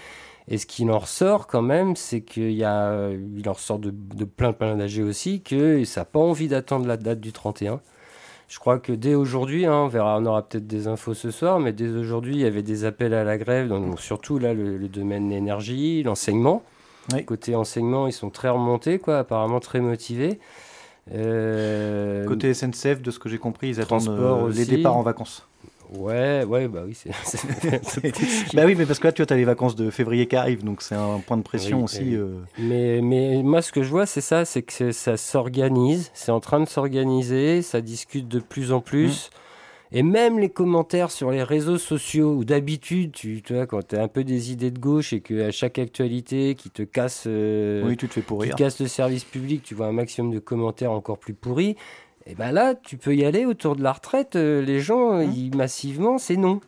Et 0.48 0.58
ce 0.58 0.66
qui 0.66 0.88
en 0.90 0.98
ressort 0.98 1.46
quand 1.46 1.62
même, 1.62 1.94
c'est 1.94 2.20
qu'il 2.22 2.52
y 2.52 2.64
a, 2.64 3.10
il 3.10 3.48
en 3.48 3.52
ressort 3.52 3.78
de, 3.78 3.90
de 3.90 4.24
plein, 4.24 4.52
plein 4.52 4.76
d'âgés 4.76 5.02
aussi, 5.02 5.40
que 5.40 5.84
ça 5.84 6.00
n'a 6.00 6.04
pas 6.04 6.18
envie 6.18 6.48
d'attendre 6.48 6.86
la 6.86 6.96
date 6.96 7.20
du 7.20 7.32
31. 7.32 7.80
Je 8.52 8.58
crois 8.58 8.78
que 8.78 8.92
dès 8.92 9.14
aujourd'hui, 9.14 9.64
hein, 9.64 9.84
on 9.84 9.88
verra, 9.88 10.18
on 10.18 10.26
aura 10.26 10.46
peut-être 10.46 10.66
des 10.66 10.86
infos 10.86 11.14
ce 11.14 11.30
soir, 11.30 11.58
mais 11.58 11.72
dès 11.72 11.88
aujourd'hui, 11.88 12.34
il 12.34 12.40
y 12.42 12.44
avait 12.44 12.62
des 12.62 12.84
appels 12.84 13.14
à 13.14 13.24
la 13.24 13.38
grève, 13.38 13.68
donc 13.68 13.98
surtout 13.98 14.38
là 14.38 14.52
le, 14.52 14.76
domaine 14.88 15.30
de 15.30 15.32
l'énergie, 15.32 16.02
l'enseignement. 16.02 16.62
Côté 17.24 17.54
enseignement, 17.54 18.08
ils 18.08 18.12
sont 18.12 18.28
très 18.28 18.50
remontés, 18.50 18.98
quoi, 18.98 19.20
apparemment 19.20 19.58
très 19.58 19.80
motivés. 19.80 20.38
Euh, 21.14 22.26
Côté 22.26 22.52
SNCF, 22.52 23.00
de 23.00 23.10
ce 23.10 23.18
que 23.18 23.30
j'ai 23.30 23.38
compris, 23.38 23.68
ils 23.70 23.80
attendent 23.80 24.06
euh, 24.10 24.52
les 24.52 24.66
départs 24.66 24.98
en 24.98 25.02
vacances. 25.02 25.48
Ouais, 25.98 26.44
ouais, 26.44 26.68
bah 26.68 26.82
oui, 26.86 26.94
c'est. 26.94 27.10
bah 28.54 28.62
oui, 28.64 28.74
mais 28.76 28.86
parce 28.86 28.98
que 28.98 29.08
là, 29.08 29.12
tu 29.12 29.22
as 29.22 29.36
les 29.36 29.44
vacances 29.44 29.76
de 29.76 29.90
février 29.90 30.26
qui 30.26 30.36
arrivent, 30.36 30.64
donc 30.64 30.82
c'est 30.82 30.94
un 30.94 31.18
point 31.18 31.36
de 31.36 31.42
pression 31.42 31.84
aussi. 31.84 32.14
Euh. 32.14 32.38
Mais, 32.58 33.00
mais 33.02 33.42
moi, 33.42 33.62
ce 33.62 33.72
que 33.72 33.82
je 33.82 33.90
vois, 33.90 34.06
c'est 34.06 34.20
ça, 34.20 34.44
c'est 34.44 34.62
que 34.62 34.92
ça 34.92 35.16
s'organise, 35.16 36.10
c'est 36.14 36.32
en 36.32 36.40
train 36.40 36.60
de 36.60 36.68
s'organiser, 36.68 37.62
ça 37.62 37.80
discute 37.80 38.28
de 38.28 38.40
plus 38.40 38.72
en 38.72 38.80
plus. 38.80 39.30
Mmh. 39.30 39.38
Et 39.94 40.02
même 40.02 40.38
les 40.38 40.48
commentaires 40.48 41.10
sur 41.10 41.30
les 41.30 41.42
réseaux 41.42 41.76
sociaux, 41.76 42.32
où 42.32 42.44
d'habitude, 42.44 43.12
tu, 43.12 43.42
vois, 43.50 43.66
quand 43.66 43.88
tu 43.88 43.96
as 43.96 44.02
un 44.02 44.08
peu 44.08 44.24
des 44.24 44.50
idées 44.50 44.70
de 44.70 44.78
gauche 44.78 45.12
et 45.12 45.20
qu'à 45.20 45.50
chaque 45.50 45.78
actualité 45.78 46.54
qui 46.54 46.70
te 46.70 46.82
casse, 46.82 47.24
euh, 47.26 47.86
oui, 47.86 47.98
tu 47.98 48.08
te 48.08 48.14
fais 48.14 48.22
pourrir. 48.22 48.54
Qui 48.54 48.62
casse 48.62 48.80
le 48.80 48.88
service 48.88 49.24
public, 49.24 49.62
tu 49.62 49.74
vois 49.74 49.86
un 49.86 49.92
maximum 49.92 50.32
de 50.32 50.38
commentaires 50.38 50.92
encore 50.92 51.18
plus 51.18 51.34
pourris. 51.34 51.76
Et 52.26 52.34
ben 52.34 52.52
là, 52.52 52.74
tu 52.74 52.96
peux 52.96 53.14
y 53.14 53.24
aller 53.24 53.46
autour 53.46 53.76
de 53.76 53.82
la 53.82 53.92
retraite. 53.92 54.36
Euh, 54.36 54.62
les 54.62 54.80
gens, 54.80 55.14
mmh. 55.14 55.32
ils, 55.32 55.56
massivement, 55.56 56.18
c'est 56.18 56.36
non. 56.36 56.60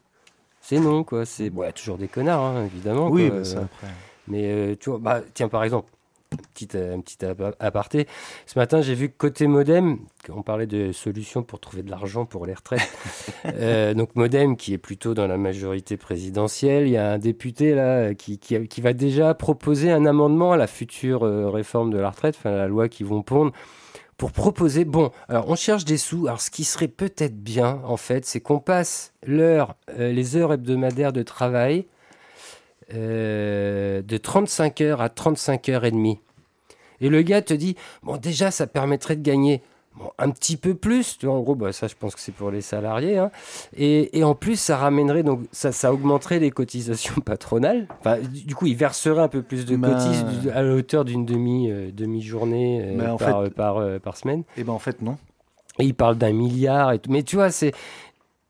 C'est 0.61 0.81
non, 0.81 1.05
quoi. 1.05 1.27
C'est 1.27 1.51
bon, 1.51 1.63
y 1.63 1.67
a 1.67 1.73
toujours 1.73 1.99
des 1.99 2.09
connards, 2.09 2.43
hein, 2.43 2.65
évidemment. 2.65 3.09
Oui, 3.09 3.31
bah, 3.31 3.45
ça, 3.45 3.59
après. 3.59 3.89
Mais 4.29 4.45
euh, 4.45 4.75
tu 4.79 4.91
vois, 4.91 4.99
bah, 4.99 5.21
tiens, 5.35 5.49
par 5.49 5.63
exemple, 5.63 5.91
Petite, 6.55 6.75
un 6.75 7.01
petit 7.01 7.19
aparté. 7.61 8.07
Ce 8.47 8.59
matin, 8.59 8.81
j'ai 8.81 8.95
vu 8.95 9.09
que 9.09 9.15
côté 9.17 9.47
modem, 9.47 9.99
on 10.29 10.43
parlait 10.43 10.67
de 10.67 10.93
solutions 10.93 11.43
pour 11.43 11.61
trouver 11.61 11.83
de 11.83 11.91
l'argent 11.91 12.25
pour 12.27 12.47
les 12.47 12.55
retraites. 12.55 12.81
Euh, 13.47 13.93
donc 13.93 14.17
modem, 14.17 14.57
qui 14.57 14.73
est 14.73 14.79
plutôt 14.79 15.13
dans 15.13 15.27
la 15.27 15.37
majorité 15.37 15.99
présidentielle, 15.99 16.87
il 16.87 16.93
y 16.93 16.97
a 16.97 17.13
un 17.13 17.19
député 17.19 17.75
là 17.75 18.15
qui, 18.15 18.39
qui, 18.39 18.81
va 18.81 18.95
déjà 18.95 19.35
proposer 19.35 19.91
un 19.91 20.07
amendement 20.07 20.53
à 20.53 20.57
la 20.57 20.67
future 20.67 21.25
euh, 21.25 21.51
réforme 21.51 21.93
de 21.93 21.99
la 21.99 22.11
retraite, 22.11 22.37
enfin 22.39 22.51
la 22.53 22.67
loi 22.67 22.89
qu'ils 22.89 23.07
vont 23.07 23.23
pondre 23.23 23.53
pour 24.17 24.33
proposer, 24.33 24.85
bon, 24.85 25.11
alors 25.29 25.49
on 25.49 25.57
cherche 25.57 25.85
des 25.85 25.97
sous, 25.97 26.27
alors 26.27 26.41
ce 26.41 26.51
qui 26.51 26.65
serait 26.65 26.89
peut-être 26.89 27.37
bien, 27.37 27.81
en 27.85 27.97
fait, 27.97 28.25
c'est 28.25 28.41
qu'on 28.41 28.61
passe 28.61 29.13
euh, 29.29 29.67
les 29.99 30.37
heures 30.37 30.53
hebdomadaires 30.53 31.13
de 31.13 31.23
travail 31.23 31.87
euh, 32.93 34.03
de 34.03 34.17
35 34.17 34.81
heures 34.83 35.01
à 35.01 35.09
35 35.09 35.69
heures 35.71 35.85
et 35.85 35.91
demie. 35.91 36.21
Et 37.01 37.09
le 37.09 37.23
gars 37.23 37.43
te 37.43 37.55
dit, 37.55 37.77
bon 38.03 38.17
déjà 38.19 38.51
ça 38.51 38.67
permettrait 38.67 39.17
de 39.17 39.23
gagner 39.23 39.63
un 40.19 40.31
petit 40.31 40.57
peu 40.57 40.75
plus, 40.75 41.19
tu 41.19 41.27
vois, 41.27 41.35
en 41.35 41.41
gros, 41.41 41.55
bah, 41.55 41.73
ça 41.73 41.87
je 41.87 41.95
pense 41.95 42.15
que 42.15 42.21
c'est 42.21 42.33
pour 42.33 42.51
les 42.51 42.61
salariés, 42.61 43.19
hein. 43.19 43.31
et, 43.77 44.19
et, 44.19 44.25
en 44.25 44.35
plus 44.35 44.59
ça 44.59 44.77
ramènerait, 44.77 45.23
donc 45.23 45.41
ça, 45.53 45.73
ça 45.73 45.93
augmenterait 45.93 46.39
les 46.39 46.51
cotisations 46.51 47.21
patronales, 47.25 47.87
enfin, 48.01 48.19
du 48.21 48.55
coup 48.55 48.67
il 48.67 48.77
verserait 48.77 49.23
un 49.23 49.29
peu 49.29 49.43
plus 49.43 49.65
de 49.67 49.77
bah, 49.77 49.91
cotisations 49.91 50.51
à 50.53 50.63
la 50.63 50.75
hauteur 50.75 51.05
d'une 51.05 51.25
demi, 51.25 51.71
euh, 51.71 51.91
demi 51.93 52.23
journée 52.23 52.83
euh, 52.83 53.17
par, 53.17 53.51
par, 53.51 54.01
par, 54.01 54.17
semaine. 54.17 54.41
Et 54.57 54.61
eh 54.61 54.65
ben 54.65 54.73
en 54.73 54.79
fait 54.79 55.01
non. 55.03 55.17
Et 55.79 55.85
il 55.85 55.95
parle 55.95 56.17
d'un 56.17 56.33
milliard 56.33 56.93
et 56.93 56.99
tout, 56.99 57.11
mais 57.11 57.23
tu 57.23 57.37
vois, 57.37 57.51
c'est 57.51 57.73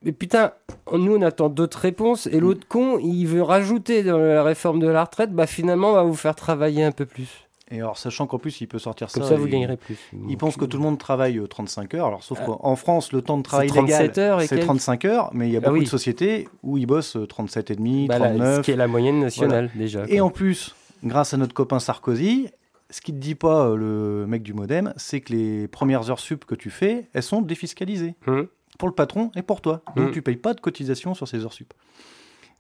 mais 0.05 0.13
putain, 0.13 0.53
nous 0.93 1.17
on 1.17 1.23
attend 1.23 1.49
d'autres 1.49 1.79
réponses 1.79 2.27
et 2.27 2.39
l'autre 2.39 2.69
con, 2.69 2.99
il 2.99 3.25
veut 3.25 3.43
rajouter 3.43 4.03
dans 4.03 4.19
la 4.19 4.43
réforme 4.43 4.79
de 4.79 4.87
la 4.87 5.05
retraite, 5.05 5.33
bah 5.33 5.47
finalement 5.47 5.91
on 5.91 5.95
va 5.95 6.03
vous 6.03 6.15
faire 6.15 6.35
travailler 6.35 6.85
un 6.85 6.93
peu 6.93 7.07
plus. 7.07 7.44
Et 7.71 7.79
alors, 7.79 7.97
sachant 7.97 8.27
qu'en 8.27 8.39
plus, 8.39 8.61
il 8.61 8.67
peut 8.67 8.79
sortir 8.79 9.11
Comme 9.11 9.23
ça. 9.23 9.31
ça, 9.31 9.37
vous 9.37 9.47
gagnerez 9.47 9.77
plus. 9.77 9.97
Il 10.29 10.37
pense 10.37 10.57
que 10.57 10.65
tout 10.65 10.77
le 10.77 10.83
monde 10.83 10.99
travaille 10.99 11.41
35 11.49 11.95
euh, 11.95 11.99
heures. 11.99 12.07
Alors, 12.07 12.23
sauf 12.23 12.39
ah. 12.43 12.47
qu'en 12.47 12.77
France, 12.77 13.13
le 13.13 13.23
temps 13.23 13.39
de 13.39 13.43
travail 13.43 13.69
légal, 13.69 14.13
c'est 14.47 14.59
35 14.59 15.05
heures, 15.07 15.31
mais 15.33 15.49
il 15.49 15.53
y 15.53 15.57
a 15.57 15.61
ah 15.63 15.69
beaucoup 15.69 15.83
de 15.83 15.89
sociétés 15.89 16.49
où 16.63 16.77
ils 16.77 16.87
bossent 16.87 17.17
37 17.29 17.71
et 17.71 17.77
demi, 17.77 18.07
39. 18.09 18.39
Bah 18.39 18.57
ce 18.57 18.61
qui 18.61 18.71
est 18.71 18.77
la 18.77 18.87
moyenne 18.87 19.21
nationale, 19.21 19.71
déjà. 19.75 20.05
Et 20.09 20.21
en 20.21 20.31
plus, 20.31 20.75
grâce 21.03 21.33
à 21.33 21.39
notre 21.39 21.55
copain 21.55 21.79
Sarkozy, 21.79 22.49
ce 22.91 23.01
qui 23.01 23.13
ne 23.13 23.19
dit 23.19 23.35
pas 23.35 23.69
euh, 23.69 23.77
le 23.77 24.27
mec 24.27 24.43
du 24.43 24.53
modem, 24.53 24.93
c'est 24.97 25.21
que 25.21 25.33
les 25.33 25.67
premières 25.67 26.11
heures 26.11 26.21
sup 26.21 26.45
que 26.45 26.55
tu 26.55 26.71
fais, 26.71 27.09
elles 27.15 27.23
sont 27.23 27.41
défiscalisées. 27.41 28.15
Hum 28.27 28.47
pour 28.79 28.89
le 28.89 28.95
patron 28.95 29.31
et 29.37 29.43
pour 29.43 29.61
toi. 29.61 29.83
Donc 29.97 30.11
mm. 30.11 30.13
tu 30.13 30.23
payes 30.23 30.37
pas 30.37 30.55
de 30.55 30.61
cotisation 30.61 31.15
sur 31.15 31.29
ces 31.29 31.45
heures 31.45 31.53
sup. 31.53 31.73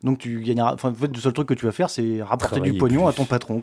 Donc 0.02 0.18
tu 0.18 0.40
gagneras. 0.40 0.74
Enfin, 0.74 0.90
en 0.90 0.94
fait, 0.94 1.08
le 1.08 1.20
seul 1.20 1.32
truc 1.32 1.48
que 1.48 1.54
tu 1.54 1.66
vas 1.66 1.72
faire, 1.72 1.90
c'est 1.90 2.22
rapporter 2.22 2.60
du 2.60 2.74
pognon 2.74 3.06
à 3.06 3.12
ton 3.12 3.24
patron. 3.24 3.62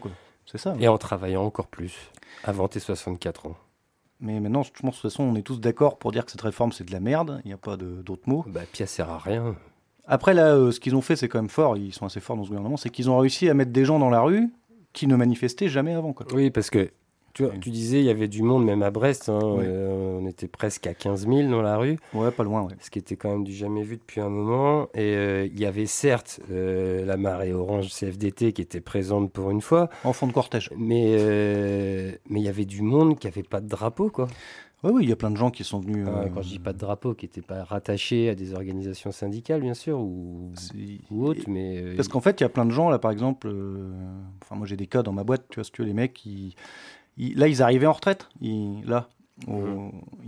C'est 0.52 0.58
ça. 0.58 0.76
Et 0.80 0.88
en 0.90 0.98
travaillant 0.98 1.44
encore 1.44 1.68
plus 1.68 1.96
avant 2.44 2.68
tes 2.68 2.82
64 2.82 3.48
ans. 3.48 3.56
Mais 4.20 4.40
maintenant, 4.40 4.64
je 4.64 4.72
pense 4.72 4.98
de 4.98 5.02
toute 5.02 5.12
façon, 5.12 5.24
on 5.24 5.36
est 5.36 5.42
tous 5.42 5.60
d'accord 5.60 5.98
pour 5.98 6.12
dire 6.12 6.26
que 6.26 6.32
cette 6.32 6.42
réforme, 6.42 6.74
c'est 6.74 6.84
de 6.84 6.92
la 6.92 7.00
merde. 7.00 7.42
Il 7.46 7.48
n'y 7.48 7.54
a 7.54 7.58
pas 7.58 7.78
d'autres 7.78 8.28
mots. 8.28 8.44
Bah, 8.48 8.62
elle 8.78 8.88
sert 8.88 9.10
à 9.10 9.18
rien. 9.18 9.56
Après, 10.06 10.34
là, 10.34 10.54
euh, 10.54 10.72
ce 10.72 10.80
qu'ils 10.80 10.96
ont 10.96 11.02
fait, 11.02 11.16
c'est 11.16 11.30
quand 11.30 11.40
même 11.40 11.50
fort. 11.50 11.78
Ils 11.78 11.94
sont 11.94 12.06
assez 12.06 12.20
forts 12.20 12.36
dans 12.36 12.44
ce 12.44 12.50
gouvernement. 12.50 12.76
C'est 12.76 12.90
qu'ils 12.90 13.10
ont 13.10 13.18
réussi 13.18 13.48
à 13.50 13.54
mettre 13.54 13.72
des 13.72 13.86
gens 13.86 13.98
dans 13.98 14.10
la 14.10 14.22
rue 14.22 14.50
qui 14.94 15.08
ne 15.08 15.16
manifestaient 15.16 15.70
jamais 15.70 15.94
avant. 15.94 16.12
Quoi. 16.12 16.28
Oui, 16.34 16.52
parce 16.52 16.70
que 16.70 16.92
tu, 17.34 17.46
tu, 17.60 17.70
disais, 17.70 18.00
il 18.00 18.06
y 18.06 18.10
avait 18.10 18.28
du 18.28 18.44
monde 18.44 18.65
même 18.65 18.84
à 18.84 18.91
Brest. 18.91 19.30
Hein, 19.30 19.39
euh, 19.41 20.20
on 20.20 20.26
était 20.28 20.48
presque 20.48 20.88
à 20.88 20.94
15 20.94 21.28
000 21.28 21.50
dans 21.50 21.62
la 21.62 21.78
rue. 21.78 21.98
Ouais, 22.13 22.32
pas 22.32 22.44
loin. 22.44 22.67
Ce 22.80 22.89
qui 22.89 23.00
était 23.00 23.15
quand 23.15 23.30
même 23.30 23.44
du 23.44 23.54
jamais 23.54 23.84
vu 23.84 23.98
depuis 23.98 24.22
un 24.22 24.30
moment. 24.30 24.88
Et 24.94 25.15
euh, 25.15 25.46
il 25.46 25.60
y 25.60 25.65
avait 25.65 25.86
certes 25.86 26.41
euh, 26.52 27.06
la 27.06 27.17
marée 27.17 27.54
orange 27.54 27.89
CFDT 27.89 28.54
qui 28.54 28.62
était 28.62 28.82
présente 28.82 29.32
pour 29.32 29.52
une 29.52 29.62
fois. 29.62 29.89
En 30.04 30.13
fond 30.13 30.28
de 30.28 30.34
cortège. 30.34 30.70
Mais 30.78 31.12
mais 32.30 32.39
il 32.39 32.46
y 32.46 32.50
avait 32.50 32.65
du 32.65 32.82
monde 32.82 33.17
qui 33.17 33.28
n'avait 33.28 33.44
pas 33.44 33.62
de 33.62 33.67
drapeau, 33.67 34.10
quoi. 34.10 34.28
Oui, 34.84 34.91
oui, 34.96 35.04
il 35.04 35.10
y 35.10 35.12
a 35.12 35.15
plein 35.15 35.30
de 35.30 35.38
gens 35.38 35.52
qui 35.52 35.63
sont 35.63 35.80
venus. 35.80 36.08
quand 36.34 36.41
je 36.41 36.50
dis 36.50 36.60
pas 36.60 36.74
de 36.74 36.80
drapeau, 36.80 37.13
qui 37.13 37.26
n'étaient 37.26 37.44
pas 37.44 37.63
rattachés 37.63 38.30
à 38.30 38.36
des 38.36 38.56
organisations 38.56 39.12
syndicales, 39.12 39.62
bien 39.62 39.76
sûr, 39.76 40.00
ou, 40.00 40.52
ou 41.12 41.26
autres, 41.26 41.44
mais. 41.48 41.94
Parce 41.96 42.08
qu'en 42.08 42.20
fait, 42.22 42.39
il 42.41 42.44
y 42.44 42.46
a 42.46 42.50
plein 42.50 42.65
de 42.65 42.72
gens, 42.72 42.89
là, 42.89 42.98
par 42.98 43.12
exemple. 43.12 43.48
Enfin, 44.41 44.56
moi, 44.56 44.65
j'ai 44.65 44.78
des 44.78 44.88
cas 44.88 45.04
dans 45.04 45.13
ma 45.13 45.24
boîte, 45.24 45.46
tu 45.50 45.56
vois, 45.56 45.63
si 45.63 45.72
tu 45.72 45.82
veux, 45.84 45.88
les 45.88 45.94
mecs 45.94 46.13
qui 46.13 46.56
là, 47.17 47.47
ils 47.47 47.62
arrivaient 47.62 47.88
en 47.88 47.93
retraite. 47.93 48.28
là, 48.41 49.08
mmh. 49.47 49.89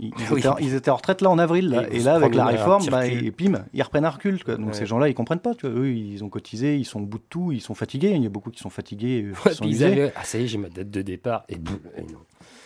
ils, 0.60 0.74
étaient, 0.74 0.90
en 0.90 0.96
retraite 0.96 1.20
là 1.20 1.30
en 1.30 1.38
avril. 1.38 1.86
Et, 1.90 2.00
là, 2.00 2.14
avec 2.14 2.34
la 2.34 2.46
réforme, 2.46 2.86
bah, 2.90 3.06
et, 3.06 3.30
pim, 3.30 3.64
ils 3.72 3.82
reprennent 3.82 4.04
un 4.04 4.10
recul. 4.10 4.38
Donc 4.58 4.74
ces 4.74 4.86
gens-là, 4.86 5.08
ils 5.08 5.14
comprennent 5.14 5.40
pas. 5.40 5.54
Tu 5.54 5.68
vois. 5.68 5.80
Eux, 5.80 5.90
ils 5.90 6.22
ont 6.24 6.28
cotisé, 6.28 6.76
ils 6.76 6.84
sont 6.84 7.00
au 7.00 7.06
bout 7.06 7.18
de 7.18 7.24
tout, 7.28 7.52
ils 7.52 7.60
sont 7.60 7.74
fatigués. 7.74 8.12
Il 8.14 8.22
y 8.22 8.26
a 8.26 8.30
beaucoup 8.30 8.50
qui 8.50 8.60
sont 8.60 8.70
fatigués. 8.70 9.24
Euh, 9.24 9.50
qui 9.50 9.54
sont 9.54 10.10
ah, 10.16 10.24
ça 10.24 10.38
y 10.38 10.44
est, 10.44 10.46
j'ai 10.46 10.58
ma 10.58 10.68
date 10.68 10.90
de 10.90 11.02
départ. 11.02 11.44
Et, 11.48 11.56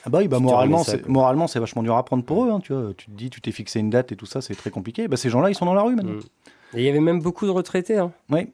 ah 0.04 0.11
bah 0.11 0.18
oui, 0.20 0.28
bah 0.28 0.38
moralement, 0.38 0.85
c'est, 0.85 1.07
moralement, 1.09 1.46
c'est 1.48 1.59
vachement 1.59 1.83
dur 1.83 1.96
à 1.96 2.04
prendre 2.04 2.24
pour 2.24 2.44
eux. 2.44 2.50
Hein, 2.50 2.61
tu, 2.61 2.72
vois. 2.72 2.94
tu 2.96 3.07
te 3.07 3.11
dis, 3.11 3.31
tu 3.31 3.40
t'es 3.40 3.52
fixé 3.52 3.81
une 3.81 3.90
date 3.90 4.12
et 4.12 4.16
tout 4.16 4.26
ça, 4.26 4.40
c'est 4.40 4.54
très 4.54 4.70
compliqué. 4.70 5.09
Bah, 5.09 5.16
ces 5.16 5.28
gens-là, 5.28 5.50
ils 5.50 5.54
sont 5.54 5.66
dans 5.66 5.74
la 5.74 5.83
rue 5.83 5.96
maintenant. 5.96 6.12
Mmh. 6.12 6.76
Et 6.76 6.81
il 6.81 6.85
y 6.85 6.88
avait 6.88 7.00
même 7.00 7.20
beaucoup 7.20 7.46
de 7.46 7.50
retraités. 7.50 7.98
Hein. 7.98 8.12
Oui. 8.31 8.48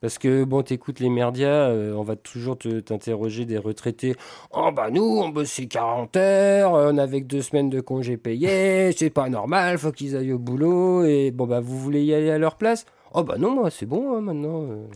Parce 0.00 0.16
que, 0.16 0.44
bon, 0.44 0.62
t'écoutes 0.62 0.98
les 1.00 1.10
merdias, 1.10 1.68
euh, 1.68 1.92
on 1.92 2.02
va 2.02 2.16
toujours 2.16 2.56
t'interroger 2.56 3.44
des 3.44 3.58
retraités. 3.58 4.16
Oh, 4.50 4.70
bah, 4.72 4.90
nous, 4.90 5.02
on 5.02 5.28
bossait 5.28 5.66
40 5.66 6.16
heures, 6.16 6.72
on 6.72 6.96
avait 6.96 7.20
que 7.20 7.26
deux 7.26 7.42
semaines 7.42 7.68
de 7.68 7.80
congés 7.80 8.16
payés, 8.16 8.92
c'est 8.96 9.10
pas 9.10 9.28
normal, 9.28 9.76
faut 9.76 9.92
qu'ils 9.92 10.16
aillent 10.16 10.32
au 10.32 10.38
boulot, 10.38 11.04
et 11.04 11.30
bon, 11.30 11.46
bah, 11.46 11.60
vous 11.60 11.78
voulez 11.78 12.02
y 12.02 12.14
aller 12.14 12.30
à 12.30 12.38
leur 12.38 12.56
place? 12.56 12.86
Oh, 13.12 13.24
bah, 13.24 13.36
non, 13.38 13.54
moi, 13.54 13.70
c'est 13.70 13.84
bon, 13.84 14.16
hein, 14.16 14.22
maintenant. 14.22 14.62
Euh. 14.62 14.86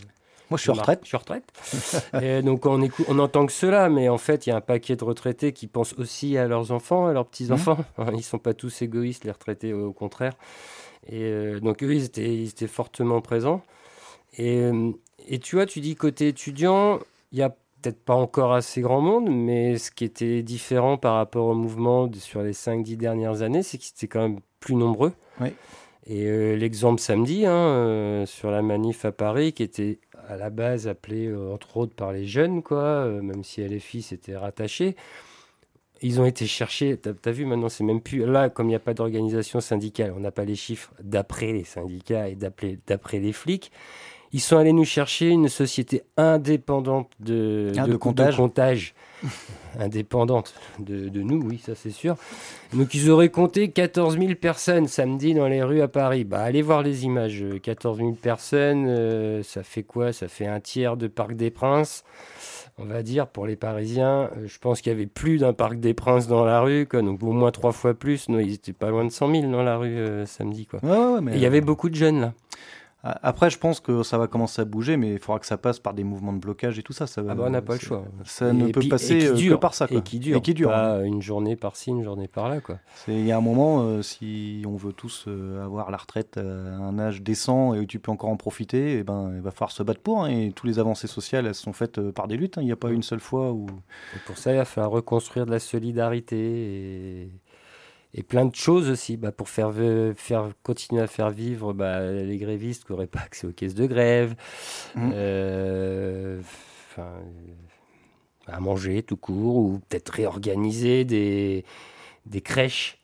moi, 0.48 0.56
je 0.56 0.62
suis 0.62 0.70
retraite. 0.70 1.00
Je 1.02 1.08
suis 1.08 1.16
retraite. 1.18 1.44
et 2.22 2.40
donc, 2.40 2.64
on, 2.64 2.80
écoute, 2.80 3.04
on 3.10 3.18
entend 3.18 3.44
que 3.44 3.52
cela, 3.52 3.90
mais 3.90 4.08
en 4.08 4.18
fait, 4.18 4.46
il 4.46 4.50
y 4.50 4.52
a 4.52 4.56
un 4.56 4.62
paquet 4.62 4.96
de 4.96 5.04
retraités 5.04 5.52
qui 5.52 5.66
pensent 5.66 5.94
aussi 5.98 6.38
à 6.38 6.48
leurs 6.48 6.72
enfants, 6.72 7.08
à 7.08 7.12
leurs 7.12 7.26
petits-enfants. 7.26 7.76
Mmh. 7.98 8.04
Ils 8.14 8.22
sont 8.22 8.38
pas 8.38 8.54
tous 8.54 8.80
égoïstes, 8.80 9.24
les 9.24 9.32
retraités, 9.32 9.74
au 9.74 9.92
contraire. 9.92 10.32
Et 11.08 11.24
euh, 11.24 11.60
donc, 11.60 11.82
eux, 11.82 11.94
ils 11.94 12.04
étaient, 12.04 12.34
ils 12.34 12.48
étaient 12.48 12.66
fortement 12.66 13.20
présents. 13.20 13.60
Euh, 14.40 14.92
et, 15.28 15.38
tu 15.38 15.56
vois, 15.56 15.66
tu 15.66 15.80
dis 15.80 15.96
côté 15.96 16.28
étudiant, 16.28 17.00
il 17.32 17.38
y 17.38 17.42
a 17.42 17.50
peut-être 17.50 18.02
pas 18.02 18.14
encore 18.14 18.52
assez 18.52 18.80
grand 18.80 19.00
monde, 19.00 19.28
mais 19.30 19.78
ce 19.78 19.90
qui 19.90 20.04
était 20.04 20.42
différent 20.42 20.96
par 20.96 21.14
rapport 21.14 21.46
au 21.46 21.54
mouvement 21.54 22.10
sur 22.14 22.42
les 22.42 22.52
5-10 22.52 22.96
dernières 22.96 23.42
années, 23.42 23.62
c'est 23.62 23.78
qu'ils 23.78 23.92
étaient 23.96 24.08
quand 24.08 24.22
même 24.22 24.40
plus 24.60 24.74
nombreux. 24.74 25.12
Et 26.06 26.26
euh, 26.26 26.54
l'exemple 26.56 27.00
samedi, 27.00 27.46
hein, 27.46 27.52
euh, 27.52 28.26
sur 28.26 28.50
la 28.50 28.62
manif 28.62 29.04
à 29.04 29.12
Paris, 29.12 29.52
qui 29.52 29.62
était 29.62 29.98
à 30.28 30.36
la 30.36 30.50
base 30.50 30.88
appelée 30.88 31.34
entre 31.34 31.76
autres 31.76 31.94
par 31.94 32.12
les 32.12 32.26
jeunes, 32.26 32.62
quoi, 32.62 33.06
même 33.06 33.44
si 33.44 33.62
LFI 33.62 34.02
s'était 34.02 34.36
rattaché. 34.36 34.96
ils 36.00 36.20
ont 36.20 36.26
été 36.26 36.46
chercher, 36.46 36.98
tu 36.98 37.10
as, 37.10 37.32
vu 37.32 37.44
maintenant, 37.44 37.68
c'est 37.68 37.84
même 37.84 38.00
plus. 38.00 38.24
Là, 38.24 38.48
comme 38.48 38.66
il 38.66 38.70
n'y 38.70 38.74
a 38.74 38.80
pas 38.80 38.94
d'organisation 38.94 39.60
syndicale, 39.60 40.14
on 40.16 40.20
n'a 40.20 40.30
pas 40.30 40.44
les 40.44 40.56
chiffres 40.56 40.92
d'après 41.02 41.52
les 41.52 41.64
syndicats 41.64 42.28
et 42.28 42.36
d'après 42.36 43.18
les 43.18 43.32
flics. 43.32 43.70
Ils 44.34 44.40
sont 44.40 44.56
allés 44.56 44.72
nous 44.72 44.84
chercher 44.84 45.28
une 45.28 45.48
société 45.48 46.02
indépendante 46.16 47.08
de, 47.20 47.70
ah, 47.78 47.86
de, 47.86 47.94
comptage. 47.94 48.94
indépendante 49.78 50.54
de, 50.80 51.08
nous, 51.22 51.40
oui, 51.40 51.62
ça 51.64 51.76
c'est 51.76 51.92
sûr. 51.92 52.16
Donc 52.72 52.94
ils 52.94 53.10
auraient 53.10 53.28
compté 53.28 53.70
14 53.70 54.18
000 54.18 54.34
personnes 54.34 54.88
samedi 54.88 55.34
dans 55.34 55.46
les 55.46 55.62
rues 55.62 55.82
à 55.82 55.88
Paris. 55.88 56.24
Bah, 56.24 56.40
allez 56.40 56.62
voir 56.62 56.82
les 56.82 57.04
images. 57.04 57.44
14 57.62 57.98
000 57.98 58.12
personnes, 58.14 58.86
euh, 58.88 59.44
ça 59.44 59.62
fait 59.62 59.84
quoi? 59.84 60.12
Ça 60.12 60.26
fait 60.26 60.48
un 60.48 60.58
tiers 60.58 60.96
de 60.96 61.06
Parc 61.06 61.34
des 61.34 61.52
Princes 61.52 62.02
on 62.76 62.86
va 62.86 63.04
dire, 63.04 63.28
pour 63.28 63.46
les 63.46 63.54
Parisiens. 63.54 64.30
Euh, 64.36 64.48
je 64.48 64.58
pense 64.58 64.80
qu'il 64.80 64.90
y 64.90 64.94
avait 64.96 65.06
plus 65.06 65.38
d'un 65.38 65.52
Parc 65.52 65.78
des 65.78 65.94
Princes 65.94 66.26
dans 66.26 66.44
la 66.44 66.60
rue, 66.60 66.88
quoi, 66.90 67.02
donc 67.02 67.22
au 67.22 67.30
moins 67.30 67.52
trois 67.52 67.70
fois 67.70 67.94
plus. 67.94 68.28
Non, 68.28 68.40
ils 68.40 68.54
étaient 68.54 68.72
pas 68.72 68.90
loin 68.90 69.04
de 69.04 69.10
100 69.10 69.30
000 69.30 69.52
dans 69.52 69.62
la 69.62 69.76
rue 69.76 69.96
euh, 69.96 70.26
samedi. 70.26 70.66
Quoi. 70.66 70.80
il 71.32 71.38
y 71.38 71.46
avait 71.46 71.60
beaucoup 71.60 71.88
de 71.88 71.94
jeunes 71.94 72.20
là. 72.20 72.34
Après, 73.04 73.50
je 73.50 73.58
pense 73.58 73.80
que 73.80 74.02
ça 74.02 74.16
va 74.16 74.28
commencer 74.28 74.62
à 74.62 74.64
bouger, 74.64 74.96
mais 74.96 75.12
il 75.12 75.18
faudra 75.18 75.38
que 75.38 75.44
ça 75.44 75.58
passe 75.58 75.78
par 75.78 75.92
des 75.92 76.04
mouvements 76.04 76.32
de 76.32 76.38
blocage 76.38 76.78
et 76.78 76.82
tout 76.82 76.94
ça. 76.94 77.06
ça 77.06 77.22
ah 77.28 77.34
bah 77.34 77.44
on 77.46 77.50
n'a 77.50 77.60
pas 77.60 77.74
le 77.74 77.80
choix. 77.80 78.02
Ça 78.24 78.50
ne 78.54 78.72
peut 78.72 78.80
passer 78.88 79.26
euh, 79.26 79.50
que 79.50 79.54
par 79.56 79.74
ça. 79.74 79.86
Et 79.90 80.00
qui 80.00 80.18
dure. 80.18 80.38
Et 80.38 80.40
qui 80.40 80.54
dure. 80.54 80.70
Pas 80.70 81.02
une 81.02 81.20
journée 81.20 81.54
par-ci, 81.54 81.90
une 81.90 82.02
journée 82.02 82.28
par-là. 82.28 82.60
Il 83.08 83.26
y 83.26 83.30
a 83.30 83.36
un 83.36 83.42
moment, 83.42 83.82
euh, 83.82 84.00
si 84.00 84.64
on 84.66 84.76
veut 84.76 84.94
tous 84.94 85.26
euh, 85.28 85.62
avoir 85.62 85.90
la 85.90 85.98
retraite 85.98 86.38
à 86.38 86.40
un 86.40 86.98
âge 86.98 87.20
décent 87.20 87.74
et 87.74 87.80
où 87.80 87.84
tu 87.84 87.98
peux 87.98 88.10
encore 88.10 88.30
en 88.30 88.38
profiter, 88.38 88.98
eh 88.98 89.02
ben, 89.02 89.32
il 89.34 89.42
va 89.42 89.50
falloir 89.50 89.70
se 89.70 89.82
battre 89.82 90.00
pour. 90.00 90.24
Hein, 90.24 90.30
et 90.30 90.52
toutes 90.52 90.68
les 90.68 90.78
avancées 90.78 91.06
sociales, 91.06 91.46
elles 91.46 91.54
sont 91.54 91.74
faites 91.74 92.00
par 92.12 92.26
des 92.26 92.38
luttes. 92.38 92.56
Hein. 92.56 92.62
Il 92.62 92.66
n'y 92.66 92.72
a 92.72 92.76
pas 92.76 92.90
une 92.90 93.02
seule 93.02 93.20
fois 93.20 93.52
où... 93.52 93.66
Et 94.16 94.18
pour 94.24 94.38
ça, 94.38 94.52
il 94.52 94.56
va 94.56 94.64
falloir 94.64 94.90
reconstruire 94.90 95.44
de 95.44 95.50
la 95.50 95.60
solidarité 95.60 96.36
et 96.38 97.30
et 98.14 98.22
plein 98.22 98.46
de 98.46 98.54
choses 98.54 98.88
aussi 98.88 99.16
bah, 99.16 99.32
pour 99.32 99.48
faire, 99.48 99.72
faire, 100.16 100.50
continuer 100.62 101.02
à 101.02 101.06
faire 101.06 101.30
vivre 101.30 101.72
bah, 101.72 102.10
les 102.12 102.38
grévistes 102.38 102.84
qui 102.84 102.92
n'auraient 102.92 103.08
pas 103.08 103.20
accès 103.20 103.46
aux 103.46 103.52
caisses 103.52 103.74
de 103.74 103.86
grève, 103.86 104.34
mmh. 104.94 105.10
euh, 105.12 106.40
à 108.46 108.60
manger 108.60 109.02
tout 109.02 109.16
court, 109.16 109.56
ou 109.56 109.80
peut-être 109.88 110.10
réorganiser 110.10 111.04
des, 111.04 111.64
des 112.26 112.40
crèches 112.40 112.98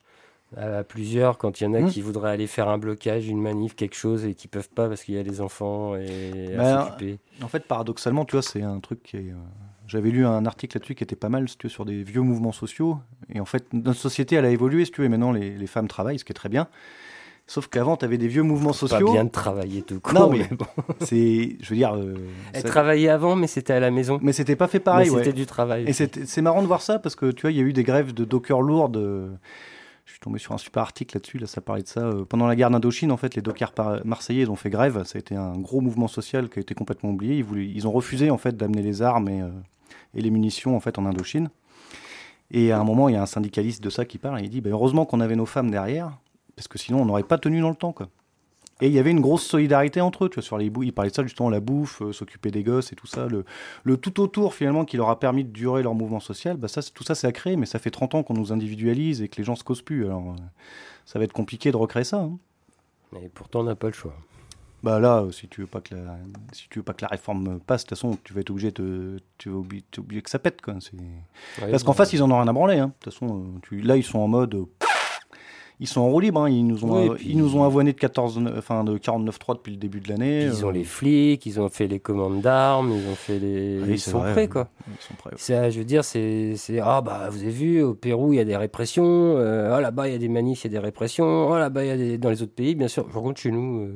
à 0.56 0.82
plusieurs 0.82 1.38
quand 1.38 1.61
il 1.61 1.64
y 1.64 1.66
en 1.66 1.74
a 1.74 1.80
mmh. 1.80 1.90
qui 1.90 2.02
voudraient 2.02 2.30
aller 2.30 2.46
faire 2.46 2.68
un 2.68 2.78
blocage, 2.78 3.28
une 3.28 3.40
manif, 3.40 3.74
quelque 3.74 3.96
chose 3.96 4.24
et 4.24 4.34
qui 4.34 4.48
peuvent 4.48 4.70
pas 4.70 4.88
parce 4.88 5.02
qu'il 5.02 5.14
y 5.14 5.18
a 5.18 5.22
les 5.22 5.40
enfants 5.40 5.96
et 5.96 6.56
à 6.56 6.84
s'occuper. 6.84 7.18
En 7.42 7.48
fait, 7.48 7.66
paradoxalement, 7.66 8.24
tu 8.24 8.32
vois, 8.32 8.42
c'est 8.42 8.62
un 8.62 8.78
truc 8.78 9.02
qui 9.02 9.16
est. 9.16 9.34
Euh, 9.91 10.01
j'avais 10.01 10.11
lu 10.11 10.26
un 10.26 10.47
article 10.47 10.76
là-dessus 10.76 10.95
qui 10.95 11.05
était 11.05 11.16
pas 11.16 11.28
mal, 11.28 11.47
tu 11.59 11.68
sur 11.68 11.84
des 11.84 12.03
vieux 12.03 12.22
mouvements 12.22 12.53
sociaux. 12.53 12.99
Et 13.32 13.41
en 13.41 13.45
fait, 13.45 13.72
notre 13.72 13.99
société, 13.99 14.36
elle 14.36 14.45
a 14.45 14.51
évolué, 14.51 14.84
si 14.84 14.93
tu 14.93 15.01
veux, 15.01 15.07
et 15.07 15.11
maintenant 15.11 15.32
les, 15.32 15.51
les 15.51 15.66
femmes 15.66 15.88
travaillent, 15.88 16.18
ce 16.18 16.24
qui 16.24 16.32
est 16.32 16.34
très 16.34 16.49
bien. 16.49 16.68
Sauf 17.47 17.66
qu'avant, 17.66 17.97
tu 17.97 18.05
avais 18.05 18.18
des 18.18 18.28
vieux 18.28 18.45
mouvements 18.45 18.72
sociaux. 18.72 19.07
Pas 19.07 19.12
bien 19.12 19.24
de 19.24 19.30
travailler 19.30 19.82
tout 19.82 19.99
court. 19.99 20.14
Non, 20.14 20.30
mais, 20.30 20.49
bon. 20.53 20.66
c'est, 21.01 21.57
je 21.61 21.70
veux 21.70 21.76
dire. 21.76 21.95
Euh, 21.97 22.14
Elle 22.53 22.62
travaillait 22.62 23.09
avant, 23.09 23.34
mais 23.34 23.49
c'était 23.49 23.72
à 23.72 23.80
la 23.80 23.91
maison. 23.91 24.20
Mais 24.22 24.32
c'était 24.32 24.55
pas 24.55 24.68
fait 24.68 24.78
pareil. 24.78 25.11
C'était 25.11 25.32
du 25.32 25.47
travail. 25.47 25.84
Et 25.88 25.93
c'est 25.93 26.43
marrant 26.43 26.62
de 26.62 26.68
voir 26.68 26.82
ça 26.82 27.01
parce 27.01 27.16
que 27.16 27.32
tu 27.32 27.43
vois, 27.43 27.51
il 27.51 27.57
y 27.57 27.61
a 27.61 27.64
eu 27.64 27.72
des 27.72 27.82
grèves 27.82 28.14
de 28.14 28.24
dockers 28.24 28.62
lourdes. 28.62 29.38
Je 30.11 30.14
suis 30.14 30.20
tombé 30.20 30.41
sur 30.41 30.53
un 30.53 30.59
super 30.59 30.82
article 30.82 31.16
là-dessus. 31.16 31.38
Là, 31.38 31.47
ça 31.47 31.61
parlait 31.61 31.84
de 31.84 31.88
ça. 31.88 32.01
Euh, 32.01 32.24
pendant 32.24 32.49
la 32.49 32.57
guerre 32.57 32.70
d'Indochine, 32.70 33.12
en 33.12 33.16
fait, 33.16 33.36
les 33.36 33.43
dockers 33.43 33.72
marseillais, 34.05 34.43
ils 34.43 34.51
ont 34.51 34.57
fait 34.57 34.68
grève. 34.68 35.05
Ça 35.05 35.18
a 35.18 35.20
été 35.20 35.36
un 35.36 35.57
gros 35.57 35.80
mouvement 35.80 36.09
social 36.09 36.49
qui 36.49 36.59
a 36.59 36.62
été 36.62 36.74
complètement 36.74 37.11
oublié. 37.11 37.36
Ils, 37.36 37.45
voulaient, 37.45 37.70
ils 37.72 37.86
ont 37.86 37.93
refusé 37.93 38.28
en 38.28 38.36
fait 38.36 38.57
d'amener 38.57 38.82
les 38.82 39.03
armes 39.03 39.28
et, 39.28 39.41
euh, 39.41 39.51
et 40.14 40.20
les 40.20 40.30
munitions 40.30 40.76
en 40.76 40.80
fait 40.80 40.99
en 40.99 41.07
Indochine. 41.07 41.51
Et 42.51 42.72
à 42.72 42.80
un 42.80 42.84
moment, 42.84 43.09
il 43.09 43.14
y 43.14 43.16
a 43.16 43.22
un 43.22 43.26
syndicaliste 43.26 43.82
de 43.82 43.91
ça 43.91 44.05
qui 44.05 44.18
parle 44.18 44.41
et 44.41 44.45
il 44.45 44.51
dit 44.51 44.61
bah, 44.61 44.70
heureusement 44.70 45.07
qu'on 45.07 45.20
avait 45.20 45.36
nos 45.36 45.47
femmes 45.47 45.70
derrière, 45.70 46.18
parce 46.57 46.68
que 46.68 46.78
sinon 46.78 47.03
on 47.03 47.05
n'aurait 47.05 47.22
pas 47.22 47.38
tenu 47.38 47.61
dans 47.61 47.70
le 47.70 47.76
temps. 47.76 47.95
Et 48.82 48.86
il 48.86 48.93
y 48.93 48.99
avait 48.99 49.11
une 49.11 49.20
grosse 49.20 49.45
solidarité 49.45 50.01
entre 50.01 50.24
eux, 50.24 50.28
tu 50.28 50.36
vois, 50.36 50.43
sur 50.43 50.57
les. 50.57 50.66
Ils 50.82 50.93
parlaient 50.93 51.11
de 51.11 51.14
ça 51.14 51.22
justement, 51.22 51.51
la 51.51 51.61
bouffe, 51.61 52.01
euh, 52.03 52.12
s'occuper 52.12 52.51
des 52.51 52.62
gosses 52.62 52.93
et 52.93 52.97
tout 52.97 53.07
ça. 53.07 53.26
Le, 53.26 53.97
tout 53.97 54.20
autour 54.20 54.55
finalement 54.55 54.84
qui 54.84 54.97
leur 54.97 55.11
a 55.11 55.20
permis 55.20 55.45
de 55.45 55.51
durer 55.51 55.82
leur 55.82 55.95
mouvement 55.95 56.20
social, 56.20 56.57
bah 56.57 56.68
ça, 56.68 56.80
tout 56.82 57.05
ça 57.05 57.14
c'est 57.14 57.26
à 57.26 57.32
créer, 57.32 57.57
mais 57.57 57.66
ça 57.66 57.78
fait 57.78 57.91
30 57.91 58.14
ans 58.14 58.22
qu'on 58.22 58.34
nous 58.34 58.53
individualise 58.53 59.20
et 59.22 59.28
que 59.28 59.36
les 59.36 59.45
gens 59.45 59.55
se 59.55 59.64
causent 59.64 59.82
plus. 59.82 60.07
Alors 60.07 60.30
euh, 60.30 60.36
ça 61.05 61.18
va 61.18 61.24
être 61.26 61.32
compliqué 61.32 61.70
de 61.70 61.76
recréer 61.76 62.05
ça. 62.05 62.20
Hein. 62.20 62.38
Mais 63.12 63.30
pourtant 63.34 63.61
on 63.61 63.64
n'a 63.64 63.74
pas 63.74 63.88
le 63.88 63.93
choix. 63.93 64.14
Bah 64.82 64.98
là, 64.98 65.26
si 65.30 65.46
tu 65.46 65.60
veux 65.60 65.66
pas 65.66 65.80
que 65.80 65.94
la, 65.94 66.16
si 66.52 66.68
tu 66.70 66.78
veux 66.78 66.82
pas 66.82 66.94
que 66.94 67.02
la 67.02 67.08
réforme 67.08 67.60
passe, 67.60 67.84
de 67.84 67.88
toute 67.88 67.98
façon, 67.98 68.16
tu 68.24 68.32
vas 68.32 68.40
être 68.40 68.50
obligé 68.50 68.70
de, 68.70 69.20
tu 69.36 69.50
vas 69.50 69.58
obligé, 69.58 70.22
que 70.22 70.30
ça 70.30 70.38
pète 70.38 70.62
quoi. 70.62 70.74
Parce 71.70 71.82
qu'en 71.82 71.92
face, 71.92 72.12
ils 72.12 72.22
en 72.22 72.30
ont 72.30 72.36
rien 72.36 72.48
à 72.48 72.52
branler. 72.52 72.78
Hein. 72.78 72.86
De 72.86 72.92
toute 72.92 73.12
façon, 73.12 73.44
tu, 73.62 73.80
là, 73.82 73.96
ils 73.96 74.02
sont 74.02 74.18
en 74.18 74.28
mode, 74.28 74.56
ils 75.80 75.86
sont 75.86 76.00
en 76.00 76.08
roue 76.08 76.20
libre. 76.20 76.40
Hein. 76.42 76.48
Ils 76.48 76.66
nous 76.66 76.84
ont, 76.86 77.14
ils 77.16 77.36
nous 77.36 77.56
ont 77.56 77.64
avoiné 77.64 77.92
de 77.92 77.98
14, 77.98 78.40
enfin 78.56 78.84
de 78.84 78.96
49.3 78.96 79.56
depuis 79.56 79.72
le 79.72 79.76
début 79.76 80.00
de 80.00 80.08
l'année. 80.08 80.44
Ils 80.44 80.64
ont 80.64 80.68
euh. 80.68 80.72
les 80.72 80.84
flics, 80.84 81.44
ils 81.44 81.60
ont 81.60 81.68
fait 81.68 81.86
les 81.86 82.00
commandes 82.00 82.40
d'armes, 82.40 82.90
ils 82.92 83.06
ont 83.06 83.16
fait 83.16 83.38
les, 83.38 83.80
ils, 83.86 84.00
sont 84.00 84.20
prêts, 84.20 84.48
quoi. 84.48 84.68
Ils 84.88 85.02
sont 85.02 85.14
prêts. 85.14 85.70
je 85.70 85.78
veux 85.78 85.84
dire, 85.84 86.04
c'est, 86.04 86.54
ah 86.82 87.02
bah 87.02 87.28
vous 87.30 87.42
avez 87.42 87.50
vu, 87.50 87.82
au 87.82 87.92
Pérou 87.92 88.32
il 88.32 88.36
y 88.36 88.40
a 88.40 88.44
des 88.44 88.56
répressions, 88.56 89.36
euh, 89.36 89.74
ah 89.74 89.80
là-bas 89.82 90.08
il 90.08 90.12
y 90.12 90.14
a 90.14 90.18
des 90.18 90.28
manifs, 90.28 90.64
il 90.64 90.72
y 90.72 90.76
a 90.76 90.80
des 90.80 90.84
répressions, 90.84 91.52
ah 91.52 91.58
là-bas 91.58 91.84
il 91.84 91.88
y 91.88 91.90
a 91.90 91.96
des... 91.98 92.18
dans 92.18 92.30
les 92.30 92.42
autres 92.42 92.54
pays, 92.54 92.74
bien 92.74 92.88
sûr. 92.88 93.06
Par 93.06 93.20
contre, 93.22 93.40
chez 93.40 93.50
nous. 93.50 93.80
Euh, 93.80 93.94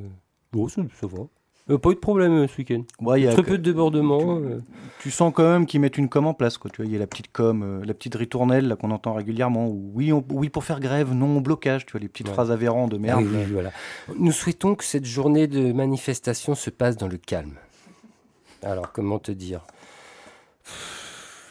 Bon, 0.54 0.68
ça, 0.68 0.82
va. 1.02 1.78
pas 1.78 1.90
eu 1.90 1.94
de 1.94 1.98
problème 1.98 2.32
euh, 2.34 2.46
ce 2.46 2.58
week-end. 2.58 2.84
Très 3.32 3.42
peu 3.42 3.58
de 3.58 3.62
débordements. 3.62 4.38
Euh. 4.38 4.60
Tu, 5.00 5.10
sens 5.10 5.32
quand 5.34 5.42
même 5.42 5.66
qu'ils 5.66 5.80
mettent 5.80 5.98
une 5.98 6.08
com 6.08 6.28
en 6.28 6.32
place. 6.32 6.58
Quoi. 6.58 6.70
Tu 6.70 6.80
vois, 6.80 6.86
il 6.86 6.92
y 6.92 6.96
a 6.96 7.00
la 7.00 7.08
petite 7.08 7.32
com, 7.32 7.64
euh, 7.64 7.84
la 7.84 7.92
petite 7.92 8.14
ritournelle 8.14 8.76
qu'on 8.80 8.92
entend 8.92 9.14
régulièrement. 9.14 9.68
oui, 9.68 10.12
oui, 10.12 10.50
pour 10.50 10.62
faire 10.62 10.78
grève, 10.78 11.12
non 11.12 11.40
blocage. 11.40 11.86
Tu 11.86 11.92
vois, 11.92 12.00
les 12.00 12.06
petites 12.06 12.28
phrases 12.28 12.52
avérantes 12.52 12.92
de 12.92 12.98
merde. 12.98 13.26
Ah 13.34 13.38
voilà. 13.50 13.72
Nous 14.16 14.30
souhaitons 14.30 14.76
que 14.76 14.84
cette 14.84 15.06
journée 15.06 15.48
de 15.48 15.72
manifestation 15.72 16.54
se 16.54 16.70
passe 16.70 16.96
dans 16.96 17.08
le 17.08 17.16
calme. 17.16 17.56
Alors, 18.62 18.92
comment 18.92 19.18
te 19.18 19.32
dire? 19.32 19.62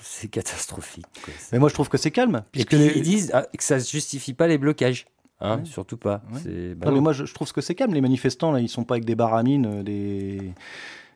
C'est 0.02 0.30
catastrophique. 0.30 1.06
Mais 1.52 1.60
moi, 1.60 1.68
je 1.68 1.74
trouve 1.74 1.90
que 1.90 1.98
c'est 1.98 2.12
calme. 2.12 2.46
Puisque 2.54 2.72
ils 2.72 3.02
disent 3.02 3.32
ah, 3.34 3.46
que 3.58 3.64
ça 3.64 3.76
ne 3.76 3.82
justifie 3.82 4.34
pas 4.34 4.48
les 4.48 4.58
blocages. 4.58 5.08
Hein, 5.42 5.62
surtout 5.66 5.98
pas. 5.98 6.22
Bah 6.32 6.86
non, 6.86 6.92
mais 6.94 7.02
moi, 7.02 7.14
je, 7.14 7.34
trouve 7.34 7.52
que 7.52 7.62
c'est 7.62 7.76
calme. 7.76 7.94
Les 7.94 8.02
manifestants, 8.02 8.52
là, 8.52 8.60
ils 8.60 8.70
sont 8.70 8.86
pas 8.86 8.96
avec 8.96 9.06
des 9.06 9.16
baramines, 9.16 9.66
euh, 9.66 9.84
des. 9.84 10.54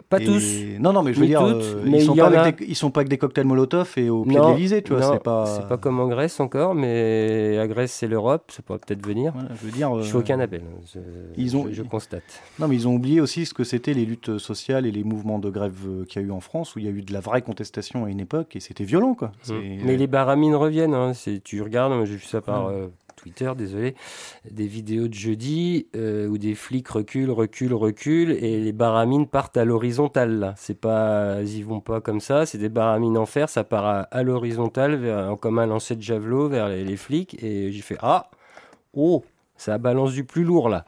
Pas 0.10 0.20
tous. 0.20 0.64
Non, 0.80 0.94
non, 0.94 1.02
mais 1.02 1.14
je 1.14 1.20
veux 1.20 1.26
dire, 1.26 1.44
euh, 1.44 1.84
ils, 1.86 2.02
sont 2.02 2.16
pas 2.16 2.28
avec 2.28 2.60
des, 2.60 2.66
ils 2.66 2.76
sont 2.76 2.92
pas 2.92 3.02
avec 3.02 3.10
des 3.10 3.18
cocktails 3.18 3.46
Molotov 3.46 3.94
et 3.98 4.10
au 4.10 4.24
pied 4.24 4.40
de 4.40 4.46
l'Elysée, 4.46 4.82
tu 4.82 4.94
vois. 4.94 5.14
C'est 5.14 5.24
pas. 5.24 5.46
C'est 5.46 5.68
pas 5.68 5.78
comme 5.78 6.00
en 6.00 6.08
Grèce 6.08 6.40
encore, 6.40 6.76
mais 6.76 7.58
à 7.58 7.68
Grèce, 7.68 7.92
c'est 7.94 8.08
l'Europe, 8.08 8.52
ça 8.52 8.62
pourrait 8.62 8.80
peut-être 8.80 9.06
venir. 9.06 9.34
je 9.50 9.66
veux 9.66 9.72
dire. 9.72 9.98
Je 10.02 10.10
fais 10.10 10.18
aucun 10.18 10.40
appel. 10.40 10.62
Hein, 10.62 10.82
je, 10.94 11.00
ils 11.36 11.58
ont, 11.58 11.68
je, 11.72 11.84
constate. 11.84 12.42
Non, 12.60 12.68
mais 12.68 12.76
ils 12.76 12.88
ont 12.88 12.96
oublié 12.96 13.22
aussi 13.22 13.46
ce 13.46 13.54
que 13.54 13.64
c'était 13.64 13.94
les 13.94 14.06
luttes 14.06 14.38
sociales 14.38 14.86
et 14.86 14.92
les 14.92 15.04
mouvements 15.04 15.40
de 15.40 15.50
grève 15.50 15.74
euh, 15.88 16.06
qu'il 16.06 16.22
y 16.22 16.26
a 16.26 16.28
eu 16.28 16.32
en 16.32 16.42
France, 16.42 16.76
où 16.76 16.80
il 16.80 16.86
y 16.86 16.88
a 16.88 16.92
eu 16.92 17.02
de 17.02 17.12
la 17.12 17.20
vraie 17.20 17.42
contestation 17.42 18.06
à 18.06 18.10
une 18.10 18.20
époque 18.20 18.56
et 18.56 18.60
c'était 18.60 18.86
violent, 18.86 19.14
quoi. 19.14 19.32
Mmh. 19.50 19.54
Mais 19.84 19.98
les 19.98 20.08
baramines 20.08 20.56
reviennent. 20.56 20.94
Hein, 20.94 21.14
tu 21.44 21.62
regardes, 21.62 22.06
j'ai 22.06 22.16
vu 22.16 22.26
ça 22.26 22.42
par. 22.42 22.70
Mmh. 22.70 22.90
Twitter, 23.28 23.52
désolé, 23.58 23.96
des 24.50 24.68
vidéos 24.68 25.08
de 25.08 25.14
jeudi 25.14 25.88
euh, 25.96 26.28
où 26.28 26.38
des 26.38 26.56
flics 26.56 26.88
reculent, 26.88 27.32
reculent, 27.32 27.74
reculent 27.74 28.32
et 28.32 28.60
les 28.60 28.72
baramines 28.72 29.28
partent 29.28 29.58
à 29.58 29.66
l'horizontale. 29.66 30.54
C'est 30.58 30.80
pas, 30.80 31.42
ils 31.42 31.66
vont 31.66 31.82
pas 31.82 32.02
comme 32.02 32.20
ça, 32.20 32.46
c'est 32.46 32.58
des 32.58 32.70
baramines 32.70 33.18
en 33.18 33.26
fer, 33.26 33.50
ça 33.50 33.64
part 33.64 34.08
à, 34.10 34.24
l'horizontale, 34.24 35.36
comme 35.42 35.60
un 35.60 35.66
lancer 35.66 35.96
de 35.96 36.02
javelot 36.02 36.50
vers 36.50 36.70
les, 36.70 36.98
flics. 36.98 37.42
Et 37.44 37.72
j'ai 37.72 37.82
fait 37.82 37.98
ah, 38.02 38.30
oh, 38.94 39.24
ça 39.58 39.78
balance 39.78 40.14
du 40.14 40.24
plus 40.24 40.44
lourd 40.44 40.70
là. 40.70 40.86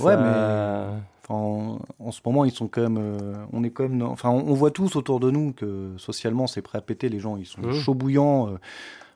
Ouais, 0.00 0.16
mais. 0.16 0.92
en, 1.28 1.78
ce 2.10 2.20
moment, 2.24 2.44
ils 2.44 2.52
sont 2.52 2.68
quand 2.68 2.82
même. 2.82 2.98
Euh, 2.98 3.34
on 3.52 3.62
est 3.64 3.70
quand 3.70 3.88
même. 3.88 4.02
Enfin, 4.02 4.30
on, 4.30 4.54
voit 4.54 4.70
tous 4.70 4.96
autour 4.96 5.20
de 5.20 5.30
nous 5.30 5.52
que 5.52 5.92
socialement, 5.96 6.46
c'est 6.46 6.62
prêt 6.62 6.78
à 6.78 6.80
péter. 6.80 7.08
Les 7.08 7.20
gens, 7.20 7.36
ils 7.36 7.46
sont 7.46 7.62
mmh. 7.62 7.72
chauds 7.72 7.94
bouillants. 7.94 8.48
Euh, 8.48 8.58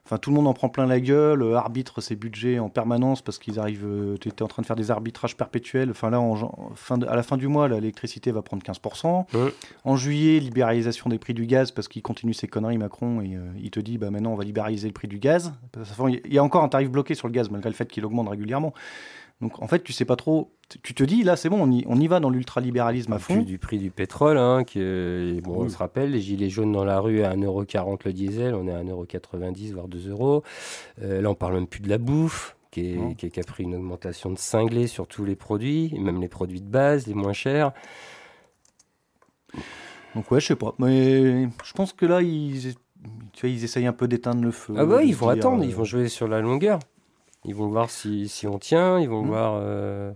Enfin, 0.09 0.17
tout 0.17 0.31
le 0.31 0.37
monde 0.37 0.47
en 0.47 0.55
prend 0.55 0.71
plein 0.71 0.87
la 0.87 1.01
gueule, 1.01 1.43
euh, 1.43 1.55
arbitre 1.55 2.01
ses 2.01 2.17
budgets 2.17 2.59
en 2.59 2.71
permanence 2.71 3.21
parce 3.21 3.39
qu'ils 3.39 3.59
arrivent. 3.59 3.85
Euh, 3.85 4.17
tu 4.19 4.31
étais 4.31 4.43
en 4.43 4.49
train 4.49 4.63
de 4.63 4.67
faire 4.67 4.75
des 4.75 4.91
arbitrages 4.91 5.37
perpétuels. 5.37 5.91
Enfin, 5.91 6.09
là, 6.09 6.19
en, 6.19 6.35
fin 6.75 6.99
à 7.03 7.15
la 7.15 7.23
fin 7.23 7.37
du 7.37 7.47
mois, 7.47 7.69
l'électricité 7.69 8.33
va 8.33 8.41
prendre 8.41 8.63
15%. 8.63 9.27
En 9.85 9.97
juillet, 9.97 10.41
libéralisation 10.41 11.11
des 11.11 11.19
prix 11.19 11.35
du 11.35 11.45
gaz 11.45 11.73
parce 11.73 11.89
qu'il 11.89 12.01
continue 12.01 12.33
ses 12.33 12.49
conneries, 12.49 12.79
Macron, 12.79 13.21
et 13.21 13.37
euh, 13.37 13.51
il 13.63 13.71
te 13.71 13.81
dit 13.81 13.99
bah, 13.99 14.11
maintenant, 14.11 14.33
on 14.33 14.37
va 14.37 14.45
libéraliser 14.45 14.89
le 14.89 14.95
prix 14.95 15.09
du 15.09 15.19
gaz. 15.19 15.53
Il 16.09 16.33
y 16.33 16.39
a 16.39 16.43
encore 16.43 16.65
un 16.65 16.71
tarif 16.71 16.89
bloqué 16.89 17.15
sur 17.15 17.29
le 17.29 17.35
gaz 17.35 17.51
malgré 17.51 17.69
le 17.69 17.75
fait 17.75 17.91
qu'il 17.93 18.07
augmente 18.07 18.31
régulièrement. 18.31 18.73
Donc 19.41 19.63
en 19.63 19.69
fait, 19.69 19.85
tu 19.85 19.93
sais 19.93 20.05
pas 20.05 20.17
trop. 20.17 20.53
Tu 20.83 20.95
te 20.95 21.05
dis, 21.05 21.23
là, 21.23 21.37
c'est 21.37 21.49
bon, 21.49 21.63
on 21.63 21.71
y, 21.71 21.85
on 21.87 21.99
y 22.01 22.09
va 22.09 22.21
dans 22.21 22.29
l'ultralibéralisme 22.29 23.13
à 23.13 23.19
fond. 23.19 23.41
Du 23.43 23.59
prix 23.59 23.79
du 23.79 23.91
pétrole, 23.91 24.37
hein, 24.37 24.65
qui, 24.65 24.81
bon, 25.43 25.65
on 25.65 25.69
se 25.69 25.79
rappelle, 25.79 26.11
les 26.11 26.21
gilets 26.21 26.51
jaunes 26.51 26.73
dans 26.73 26.85
la 26.85 27.01
rue 27.01 27.23
à 27.23 27.35
1,40€ 27.35 28.01
le 28.05 28.13
diesel, 28.13 28.55
on 28.55 28.67
est 28.67 28.73
à 28.73 28.83
1,90€, 28.83 29.73
voire 29.73 29.89
2 29.89 30.11
euros. 30.11 30.43
Euh, 31.03 31.23
là, 31.23 31.31
on 31.31 31.35
parle 31.35 31.55
même 31.55 31.67
plus 31.67 31.81
de 31.81 31.89
la 31.89 31.99
bouffe. 31.99 32.55
Qui, 32.71 32.81
est, 32.83 33.15
qui, 33.31 33.41
a 33.41 33.45
pris 33.45 33.65
une 33.65 33.75
augmentation 33.75 34.31
de 34.31 34.37
cinglé 34.37 34.89
sur 34.89 35.07
tous 35.07 35.25
les 35.25 35.37
produits, 35.37 35.99
même 35.99 36.21
les 36.21 36.29
produits 36.29 36.61
de 36.61 36.69
base, 36.69 37.07
les 37.07 37.15
moins 37.15 37.33
chers. 37.33 37.73
Donc 40.15 40.31
ouais, 40.31 40.39
je 40.39 40.49
sais 40.49 40.55
pas. 40.55 40.75
Mais 40.79 41.49
je 41.65 41.73
pense 41.75 41.95
que 41.95 42.05
là, 42.05 42.21
ils, 42.21 42.75
tu 43.33 43.47
vois, 43.47 43.49
ils 43.49 43.65
essayent 43.65 43.87
un 43.87 43.95
peu 43.95 44.07
d'éteindre 44.07 44.43
le 44.43 44.51
feu. 44.51 44.75
Ah 44.77 44.85
bah, 44.85 45.03
ils 45.03 45.17
vont 45.17 45.33
dire, 45.33 45.39
attendre, 45.39 45.63
euh, 45.63 45.67
ils 45.67 45.75
vont 45.75 45.85
jouer 45.85 46.09
sur 46.09 46.29
la 46.29 46.43
longueur. 46.43 46.79
Ils 47.45 47.55
vont 47.55 47.69
voir 47.69 47.89
si, 47.91 48.29
si 48.29 48.47
on 48.47 48.59
tient, 48.59 48.99
ils 48.99 49.09
vont 49.09 49.23
Mm. 49.23 49.27
voir. 49.27 49.59
euh, 49.63 50.13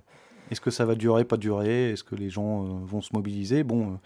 Est-ce 0.50 0.60
que 0.60 0.70
ça 0.70 0.84
va 0.84 0.94
durer, 0.94 1.24
pas 1.24 1.38
durer? 1.38 1.90
Est-ce 1.92 2.04
que 2.04 2.14
les 2.14 2.28
gens 2.28 2.64
euh, 2.64 2.68
vont 2.84 3.00
se 3.00 3.10
mobiliser? 3.14 3.62
Bon, 3.64 3.92
euh, 3.92 3.96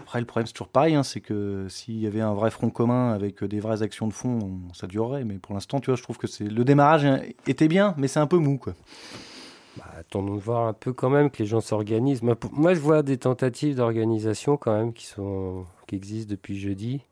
après, 0.00 0.18
le 0.20 0.24
problème, 0.24 0.46
c'est 0.46 0.54
toujours 0.54 0.68
pareil, 0.68 0.94
hein, 0.94 1.02
c'est 1.02 1.20
que 1.20 1.66
s'il 1.68 1.98
y 1.98 2.06
avait 2.06 2.22
un 2.22 2.32
vrai 2.32 2.50
front 2.50 2.70
commun 2.70 3.12
avec 3.12 3.44
des 3.44 3.60
vraies 3.60 3.82
actions 3.82 4.06
de 4.08 4.12
fond, 4.14 4.38
on- 4.70 4.72
ça 4.72 4.86
durerait. 4.86 5.24
Mais 5.24 5.34
pour 5.38 5.52
l'instant, 5.54 5.80
tu 5.80 5.86
vois, 5.90 5.96
je 5.96 6.02
trouve 6.02 6.16
que 6.16 6.26
c'est 6.26 6.44
le 6.44 6.64
démarrage 6.64 7.06
était 7.46 7.68
bien, 7.68 7.94
mais 7.98 8.08
c'est 8.08 8.20
un 8.20 8.26
peu 8.26 8.38
mou, 8.38 8.56
quoi. 8.56 8.72
bah, 9.76 9.84
attendons 9.98 10.34
de 10.36 10.40
voir 10.40 10.66
un 10.66 10.72
peu 10.72 10.92
quand 10.92 11.10
même 11.10 11.30
que 11.30 11.40
les 11.42 11.46
gens 11.46 11.60
s'organisent. 11.60 12.22
Moi, 12.22 12.74
je 12.74 12.80
vois 12.80 13.02
des 13.02 13.18
tentatives 13.18 13.76
d'organisation 13.76 14.56
quand 14.56 14.72
même 14.76 14.92
qui, 14.92 15.04
sont, 15.06 15.66
qui 15.86 15.94
existent 15.96 16.30
depuis 16.30 16.58
jeudi. 16.58 17.02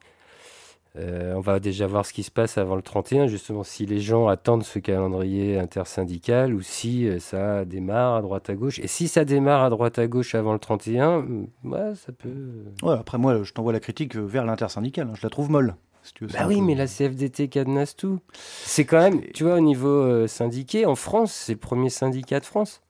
Euh, 0.99 1.34
on 1.34 1.40
va 1.40 1.61
déjà 1.61 1.86
voir 1.86 2.07
ce 2.07 2.12
qui 2.14 2.22
se 2.22 2.30
passe 2.30 2.57
avant 2.57 2.74
le 2.74 2.80
31, 2.82 3.26
justement, 3.26 3.62
si 3.62 3.84
les 3.84 4.01
gens 4.01 4.28
attendent 4.28 4.62
ce 4.64 4.78
calendrier 4.78 5.59
intersyndical 5.59 6.55
ou 6.55 6.62
si 6.62 7.07
euh, 7.07 7.18
ça 7.18 7.64
démarre 7.66 8.14
à 8.14 8.22
droite 8.22 8.49
à 8.49 8.55
gauche. 8.55 8.78
Et 8.78 8.86
si 8.86 9.07
ça 9.09 9.24
démarre 9.26 9.62
à 9.64 9.68
droite 9.70 9.99
à 9.99 10.07
gauche 10.07 10.34
avant 10.34 10.55
le 10.55 10.59
31, 10.59 11.18
mm, 11.20 11.47
ouais, 11.64 11.94
ça 11.97 12.12
peut. 12.12 12.64
Ouais, 12.82 12.94
après, 12.94 13.18
moi, 13.18 13.42
je 13.42 13.53
t'envoie 13.53 13.72
la 13.74 13.80
critique 13.80 14.16
euh, 14.16 14.20
vers 14.24 14.44
l'intersyndicale. 14.47 15.09
hein. 15.11 15.14
Je 15.14 15.22
la 15.22 15.28
trouve 15.30 15.51
molle. 15.51 15.74
si 16.03 16.14
tu 16.14 16.24
veux, 16.24 16.30
c'est 16.30 16.38
Bah 16.38 16.47
oui, 16.49 16.61
peu- 16.61 16.64
mais 16.64 16.74
la 16.74 16.86
CFDT 16.86 17.49
cadenasse 17.49 17.94
tout. 17.94 18.20
C'est 18.32 18.86
quand 18.86 19.01
même, 19.01 19.20
tu 19.34 19.44
vois, 19.44 19.57
au 19.57 19.61
niveau 19.61 19.88
euh, 19.88 20.26
syndiqué, 20.26 20.86
en 20.86 20.94
France, 20.94 21.32
c'est 21.32 21.53
le 21.53 21.59
premier 21.59 21.90
syndicat 21.90 22.40
de 22.40 22.47
France. 22.47 22.80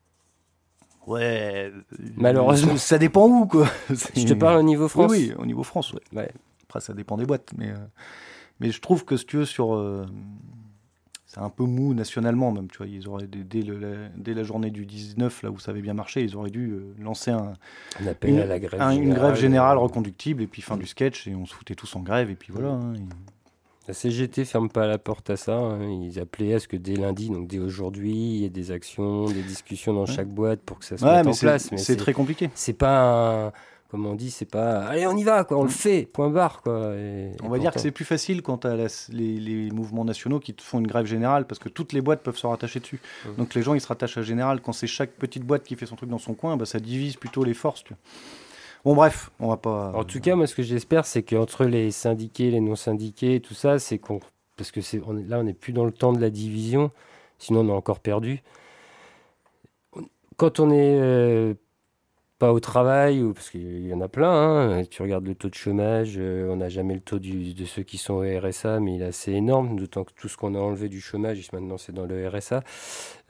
Ouais. 1.07 1.71
euh, 1.73 1.81
Malheureusement. 2.17 2.77
Ça 2.77 2.99
dépend 2.99 3.27
où, 3.29 3.47
quoi. 3.47 3.67
Je 3.91 4.25
te 4.27 4.35
parle 4.35 4.59
au 4.59 4.63
niveau 4.63 4.89
France. 4.89 5.11
Oui, 5.11 5.31
oui, 5.31 5.35
au 5.43 5.47
niveau 5.47 5.63
France, 5.63 5.93
ouais. 5.93 6.01
Ouais. 6.15 6.31
Après, 6.77 6.87
ça 6.87 6.93
dépend 6.95 7.17
des 7.17 7.25
boîtes. 7.27 7.53
Mais, 7.57 7.71
euh, 7.71 7.77
mais 8.61 8.71
je 8.71 8.81
trouve 8.81 9.05
que, 9.05 9.17
si 9.17 9.25
tu 9.27 9.39
veux, 9.39 9.45
sur. 9.47 9.75
euh, 9.75 10.07
c'est 11.27 11.41
un 11.41 11.49
peu 11.51 11.65
mou 11.65 11.93
nationalement, 11.95 12.53
même. 12.53 12.69
Tu 12.69 12.79
vois, 12.79 12.87
ils 12.87 13.09
auraient, 13.09 13.27
dès, 13.27 13.63
le- 13.63 13.79
la, 13.79 14.09
dès 14.17 14.33
la 14.35 14.43
journée 14.45 14.71
du 14.71 14.87
19, 14.87 15.43
là 15.43 15.51
où 15.51 15.59
ça 15.59 15.71
avait 15.73 15.81
bien 15.83 15.95
marché, 15.95 16.23
ils 16.23 16.37
auraient 16.37 16.51
dû 16.51 16.71
euh, 16.73 16.95
lancer 17.03 17.31
un, 17.31 17.55
une, 18.23 18.39
à 18.41 18.47
la 18.47 18.59
grève 18.61 18.81
un- 18.81 18.91
une 18.91 19.01
générale. 19.03 19.19
grève 19.21 19.35
générale 19.37 19.79
reconductible, 19.79 20.43
et 20.43 20.47
puis 20.47 20.63
fin 20.63 20.77
du 20.77 20.87
sketch, 20.87 21.27
et 21.27 21.35
on 21.35 21.45
se 21.47 21.55
foutait 21.55 21.75
tous 21.75 21.95
en 21.97 22.01
grève, 22.01 22.31
et 22.31 22.37
puis 22.37 22.53
voilà. 22.53 22.71
hein, 22.71 22.95
et- 22.95 23.01
La 23.89 23.95
CGT 23.95 24.45
ferme 24.45 24.69
pas 24.69 24.87
la 24.87 24.99
porte 24.99 25.31
à 25.31 25.37
ça. 25.37 25.57
hein. 25.59 25.79
Ils 25.89 26.19
appelaient 26.19 26.55
à 26.55 26.59
ce 26.59 26.67
que 26.69 26.77
dès 26.77 26.95
lundi, 26.97 27.29
donc 27.31 27.47
dès 27.49 27.59
aujourd'hui, 27.61 28.13
il 28.15 28.37
y 28.39 28.45
ait 28.45 28.49
des 28.51 28.71
actions, 28.73 29.27
des 29.27 29.43
discussions 29.43 29.95
dans 29.95 30.01
Ouais. 30.01 30.07
chaque 30.07 30.29
boîte 30.29 30.61
pour 30.61 30.79
que 30.81 30.85
ça 30.85 30.97
se 30.97 31.05
Ouais, 31.05 31.17
mette 31.17 31.27
mais 31.27 31.33
en 31.33 31.37
place. 31.37 31.71
C'est 31.77 31.97
très 31.97 32.13
compliqué. 32.13 32.51
c'est 32.55 32.73
pas 32.73 33.47
un, 33.47 33.53
comme 33.89 34.05
on 34.07 34.15
dit, 34.15 34.31
c'est 34.31 34.51
pas 34.51 34.81
allez 34.87 35.07
on 35.07 35.17
y 35.17 35.23
va 35.25 35.45
quoi, 35.45 35.59
on 35.59 35.63
le 35.63 35.69
fait, 35.69 36.03
point 36.13 36.29
barre 36.31 36.61
quoi. 36.63 36.95
Et- 36.95 37.33
On 37.43 37.47
et 37.47 37.49
va 37.51 37.59
dire 37.59 37.73
que 37.73 37.79
c'est 37.81 37.91
plus 37.93 38.05
facile 38.05 38.43
quand 38.43 38.59
tu 38.59 38.67
as 38.67 39.09
les, 39.13 39.39
les 39.39 39.71
mouvements 39.71 40.05
nationaux 40.05 40.41
qui 40.41 40.55
te 40.55 40.63
font 40.63 40.79
une 40.81 40.87
grève 40.87 41.07
générale 41.07 41.47
parce 41.47 41.59
que 41.59 41.69
toutes 41.69 41.93
les 41.93 42.01
boîtes 42.01 42.23
peuvent 42.23 42.37
se 42.37 42.47
rattacher 42.47 42.81
dessus. 42.81 43.01
Mhm. 43.27 43.35
Donc 43.37 43.55
les 43.55 43.63
gens 43.63 43.75
ils 43.75 43.81
se 43.81 43.87
rattachent 43.89 44.19
à 44.19 44.23
général. 44.23 44.61
Quand 44.61 44.73
c'est 44.73 44.87
chaque 44.87 45.11
petite 45.13 45.45
boîte 45.45 45.63
qui 45.65 45.77
fait 45.77 45.87
son 45.87 45.97
truc 45.97 46.11
dans 46.11 46.19
son 46.19 46.35
coin, 46.35 46.57
bah, 46.57 46.67
ça 46.67 46.81
divise 46.81 47.17
plutôt 47.17 47.45
les 47.45 47.55
forces. 47.55 47.85
tu 47.85 47.95
vois. 47.95 47.99
Bon 48.85 48.95
bref, 48.95 49.31
on 49.41 49.49
va 49.49 49.57
pas. 49.57 49.93
En 49.95 50.05
tout 50.05 50.21
cas, 50.21 50.37
moi, 50.37 50.47
ce 50.47 50.55
que 50.55 50.63
j'espère, 50.63 51.07
c'est 51.07 51.23
qu'entre 51.25 51.65
les 51.65 51.91
syndiqués, 51.91 52.51
les 52.53 52.61
non 52.61 52.77
syndiqués, 52.77 53.41
tout 53.41 53.55
ça, 53.55 53.79
c'est 53.81 53.99
qu'on, 53.99 54.21
parce 54.57 54.71
que 54.71 54.81
c'est, 54.81 55.01
on 55.07 55.19
est- 55.19 55.25
là, 55.29 55.41
on 55.41 55.43
n'est 55.45 55.55
plus 55.55 55.73
dans 55.73 55.85
le 55.85 55.91
temps 55.93 56.13
de 56.13 56.21
la 56.21 56.31
division, 56.31 56.93
sinon 57.39 57.61
on 57.69 57.73
a 57.73 57.77
encore 57.77 57.99
perdu. 57.99 58.43
Quand 60.37 60.61
on 60.61 60.71
est 60.71 60.99
euh, 61.01 61.55
pas 62.39 62.53
au 62.53 62.61
travail, 62.61 63.23
ou 63.23 63.33
parce 63.33 63.49
qu'il 63.49 63.87
y 63.87 63.95
en 63.95 64.01
a 64.03 64.09
plein, 64.09 64.79
hein, 64.79 64.85
tu 64.85 65.01
regardes 65.01 65.27
le 65.27 65.35
taux 65.35 65.49
de 65.49 65.55
chômage, 65.55 66.17
euh, 66.19 66.51
on 66.51 66.57
n'a 66.57 66.69
jamais 66.69 66.95
le 66.95 67.01
taux 67.01 67.19
de 67.19 67.65
ceux 67.65 67.83
qui 67.83 67.97
sont 67.97 68.15
au 68.15 68.41
RSA, 68.41 68.79
mais 68.81 68.97
il 68.97 69.03
est 69.03 69.07
assez 69.07 69.33
énorme, 69.33 69.77
d'autant 69.77 70.05
que 70.05 70.13
tout 70.15 70.29
ce 70.29 70.37
qu'on 70.37 70.55
a 70.55 70.59
enlevé 70.59 70.91
du 70.91 71.01
chômage, 71.01 71.51
maintenant 71.53 71.79
c'est 71.79 71.95
dans 71.95 72.05
le 72.05 72.29
RSA. 72.29 72.63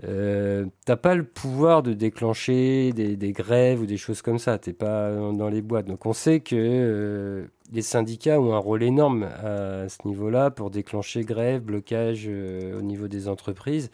Euh, 0.05 0.67
t'as 0.85 0.97
pas 0.97 1.15
le 1.15 1.23
pouvoir 1.23 1.85
de 1.85 1.93
déclencher 1.93 2.93
des, 2.93 3.33
grèves 3.33 3.81
ou 3.81 3.87
des 3.87 3.97
choses 3.97 4.23
comme 4.23 4.39
ça. 4.39 4.59
T'es 4.59 4.73
pas 4.73 5.13
dans, 5.13 5.49
les 5.49 5.63
boîtes. 5.63 5.87
Donc 5.87 6.05
on 6.05 6.13
sait 6.13 6.41
que 6.41 6.57
euh, 6.57 7.47
les 7.73 7.83
syndicats 7.83 8.41
ont 8.41 8.55
un 8.55 8.59
rôle 8.59 8.83
énorme 8.83 9.23
à 9.23 9.89
ce 9.89 10.07
niveau-là 10.07 10.51
pour 10.51 10.71
déclencher 10.71 11.23
grève, 11.23 11.63
blocage 11.63 12.29
au 12.29 12.83
niveau 12.83 13.09
des 13.09 13.29
entreprises. 13.29 13.91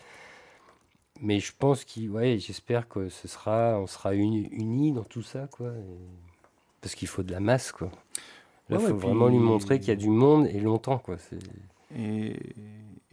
Mais 1.20 1.38
je 1.40 1.52
pense 1.56 1.84
qu'il, 1.84 2.10
ouais, 2.10 2.38
j'espère 2.38 2.88
que 2.88 3.08
ce 3.08 3.28
sera, 3.28 3.78
on 3.80 3.86
sera 3.86 4.14
uni- 4.14 4.48
unis 4.50 4.92
dans 4.92 5.04
tout 5.04 5.22
ça, 5.22 5.46
quoi. 5.50 5.68
Et- 5.68 5.98
Parce 6.80 6.94
qu'il 6.96 7.06
faut 7.08 7.22
de 7.22 7.30
la 7.30 7.38
masse, 7.40 7.70
quoi. 7.70 7.88
Là, 7.88 7.92
il 8.70 8.74
Ouais, 8.76 8.88
faut 8.88 8.94
ouais, 8.94 9.00
vraiment 9.00 9.28
lui 9.28 9.38
montrer 9.38 9.78
qu'il 9.78 9.88
y 9.88 9.92
a 9.92 9.96
du 9.96 10.08
monde 10.08 10.46
et 10.46 10.58
longtemps, 10.60 10.98
quoi. 10.98 11.16
C'est- 11.18 11.38
Et, 11.96 12.34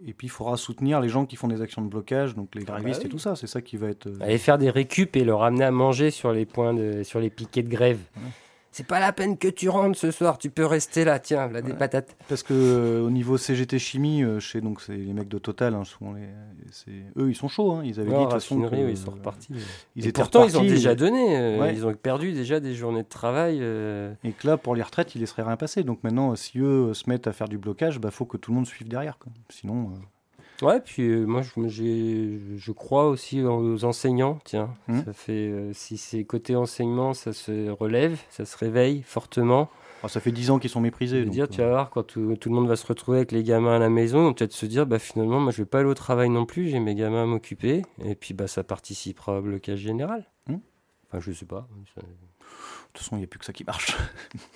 et 0.07 0.13
puis 0.13 0.27
il 0.27 0.29
faudra 0.29 0.55
soutenir 0.57 1.01
les 1.01 1.09
gens 1.09 1.25
qui 1.25 1.35
font 1.35 1.49
des 1.49 1.61
actions 1.61 1.81
de 1.83 1.89
blocage, 1.89 2.33
donc 2.33 2.55
les 2.55 2.61
Ah 2.63 2.71
bah 2.71 2.79
grévistes 2.79 3.03
et 3.05 3.09
tout 3.09 3.19
ça. 3.19 3.35
C'est 3.35 3.45
ça 3.47 3.61
qui 3.61 3.75
va 3.77 3.89
être. 3.89 4.07
euh, 4.07 4.17
Aller 4.21 4.37
faire 4.37 4.57
des 4.57 4.69
récup 4.69 5.15
et 5.17 5.23
leur 5.25 5.43
amener 5.43 5.65
à 5.65 5.71
manger 5.71 6.09
sur 6.11 6.31
les 6.31 6.45
points 6.45 6.73
de, 6.73 7.03
sur 7.03 7.19
les 7.19 7.29
piquets 7.29 7.61
de 7.63 7.69
grève. 7.69 7.99
Ouais. 8.15 8.23
C'est 8.71 8.85
pas 8.85 8.99
la 8.99 9.11
peine 9.11 9.37
que 9.37 9.47
tu 9.47 9.67
rentres 9.67 9.97
ce 9.97 10.11
soir, 10.11 10.37
tu 10.37 10.49
peux 10.51 10.65
rester 10.65 11.03
là, 11.03 11.17
tiens, 11.19 11.47
là 11.47 11.61
des 11.61 11.71
Ouais. 11.71 11.77
patates. 11.77 12.15
Parce 12.27 12.43
que 12.43 12.53
euh, 12.53 13.01
au 13.01 13.09
niveau 13.09 13.35
CGT 13.37 13.79
chimie, 13.79 14.23
euh, 14.23 14.39
chez 14.39 14.61
donc 14.61 14.79
c'est 14.81 14.95
les 14.95 15.11
mecs 15.13 15.27
de 15.27 15.39
Total, 15.39 15.73
hein, 15.73 15.83
souvent 15.83 16.13
les, 16.13 16.27
c'est 16.71 16.91
eux 17.17 17.29
ils 17.31 17.35
sont 17.35 17.47
chauds. 17.47 17.71
hein, 17.73 17.81
ils 17.83 17.99
avaient 17.99 18.09
dit 18.09 18.15
Non, 18.15 18.19
de 18.19 18.23
toute 18.25 18.33
façon 18.33 18.55
raffinerie, 18.61 18.81
que, 18.81 18.85
oui, 18.85 18.91
ils 18.91 18.97
sont 18.97 19.09
euh, 19.11 19.15
repartis. 19.15 19.47
Ils 19.95 20.05
Et 20.05 20.09
étaient 20.09 20.21
pourtant, 20.21 20.43
ils 20.45 20.57
ont 20.57 20.61
déjà 20.63 20.93
donné, 20.93 21.35
euh, 21.37 21.59
Ouais. 21.61 21.73
ils 21.73 21.85
ont 21.85 21.93
perdu 21.95 22.31
déjà 22.31 22.59
des 22.59 22.75
journées 22.75 23.03
de 23.03 23.07
travail. 23.09 23.57
euh, 23.61 24.13
Et 24.23 24.31
que 24.33 24.45
là, 24.45 24.57
pour 24.57 24.75
les 24.75 24.83
retraites, 24.83 25.15
il 25.15 25.17
ne 25.17 25.23
laisserait 25.23 25.41
rien 25.43 25.57
passer. 25.57 25.83
Donc 25.83 26.03
maintenant, 26.03 26.35
si 26.35 26.59
eux 26.59 26.89
euh, 26.89 26.93
se 26.93 27.09
mettent 27.09 27.25
à 27.27 27.33
faire 27.33 27.49
du 27.49 27.57
blocage, 27.57 27.95
il 27.95 27.99
bah, 28.01 28.11
faut 28.11 28.25
que 28.25 28.37
tout 28.37 28.51
le 28.51 28.55
monde 28.57 28.67
suive 28.67 28.87
derrière. 28.87 29.17
quoi. 29.17 29.31
Sinon, 29.49 29.93
euh, 29.93 29.97
Ouais, 30.61 30.81
puis 30.81 31.03
euh, 31.03 31.25
moi, 31.25 31.41
je, 31.41 32.71
crois 32.71 33.07
aussi 33.07 33.41
aux 33.41 33.85
enseignants. 33.85 34.39
Tiens, 34.43 34.75
Mhm. 34.87 35.05
ça 35.05 35.13
fait 35.13 35.31
euh, 35.49 35.71
si 35.73 35.97
c'est 35.97 36.23
côté 36.25 36.55
enseignement, 36.55 37.13
ça 37.13 37.31
se 37.33 37.69
relève, 37.69 38.19
ça 38.29 38.45
se 38.45 38.57
réveille 38.57 39.01
fortement. 39.03 39.69
ah, 40.03 40.07
ça 40.09 40.19
fait 40.19 40.31
10 40.31 40.49
ans 40.51 40.59
qu'ils 40.59 40.69
sont 40.69 40.81
méprisés. 40.81 41.19
veux 41.19 41.25
donc, 41.25 41.33
dire, 41.33 41.43
euh, 41.45 41.47
tu 41.47 41.61
vas 41.61 41.69
voir, 41.69 41.89
quand 41.89 42.03
tout, 42.03 42.35
tout 42.35 42.49
le 42.49 42.55
monde 42.55 42.67
va 42.67 42.75
se 42.75 42.85
retrouver 42.85 43.17
avec 43.19 43.31
les 43.31 43.43
gamins 43.43 43.75
à 43.75 43.79
la 43.79 43.89
maison, 43.89 44.19
ils 44.19 44.23
vont 44.25 44.33
peut-être 44.33 44.51
se 44.53 44.65
dire, 44.65 44.85
bah 44.85 44.99
finalement, 44.99 45.39
moi, 45.39 45.51
je 45.51 45.57
vais 45.61 45.65
pas 45.65 45.79
aller 45.79 45.89
au 45.89 45.93
travail 45.93 46.29
non 46.29 46.45
plus, 46.45 46.67
j'ai 46.69 46.79
mes 46.79 46.95
gamins 46.95 47.23
à 47.23 47.25
m'occuper, 47.25 47.83
et 48.03 48.15
puis 48.15 48.33
bah 48.33 48.47
ça 48.47 48.63
participera 48.63 49.39
au 49.39 49.41
blocage 49.41 49.79
général. 49.79 50.25
Mhm. 50.47 50.59
Enfin, 51.09 51.19
je 51.21 51.31
sais 51.31 51.45
pas. 51.45 51.67
ça- 51.95 52.01
De 52.01 52.07
toute 52.93 53.03
façon, 53.03 53.15
il 53.17 53.19
n'y 53.19 53.23
a 53.25 53.27
plus 53.27 53.39
que 53.39 53.45
ça 53.45 53.53
qui 53.53 53.63
marche. 53.63 53.95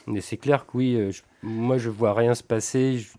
Mais 0.08 0.20
c'est 0.22 0.38
clair 0.38 0.66
que 0.66 0.78
oui, 0.78 0.96
euh, 0.96 1.12
je- 1.12 1.22
moi, 1.44 1.78
je 1.78 1.90
vois 1.90 2.14
rien 2.14 2.34
se 2.36 2.44
passer. 2.44 2.98
je- 2.98 3.14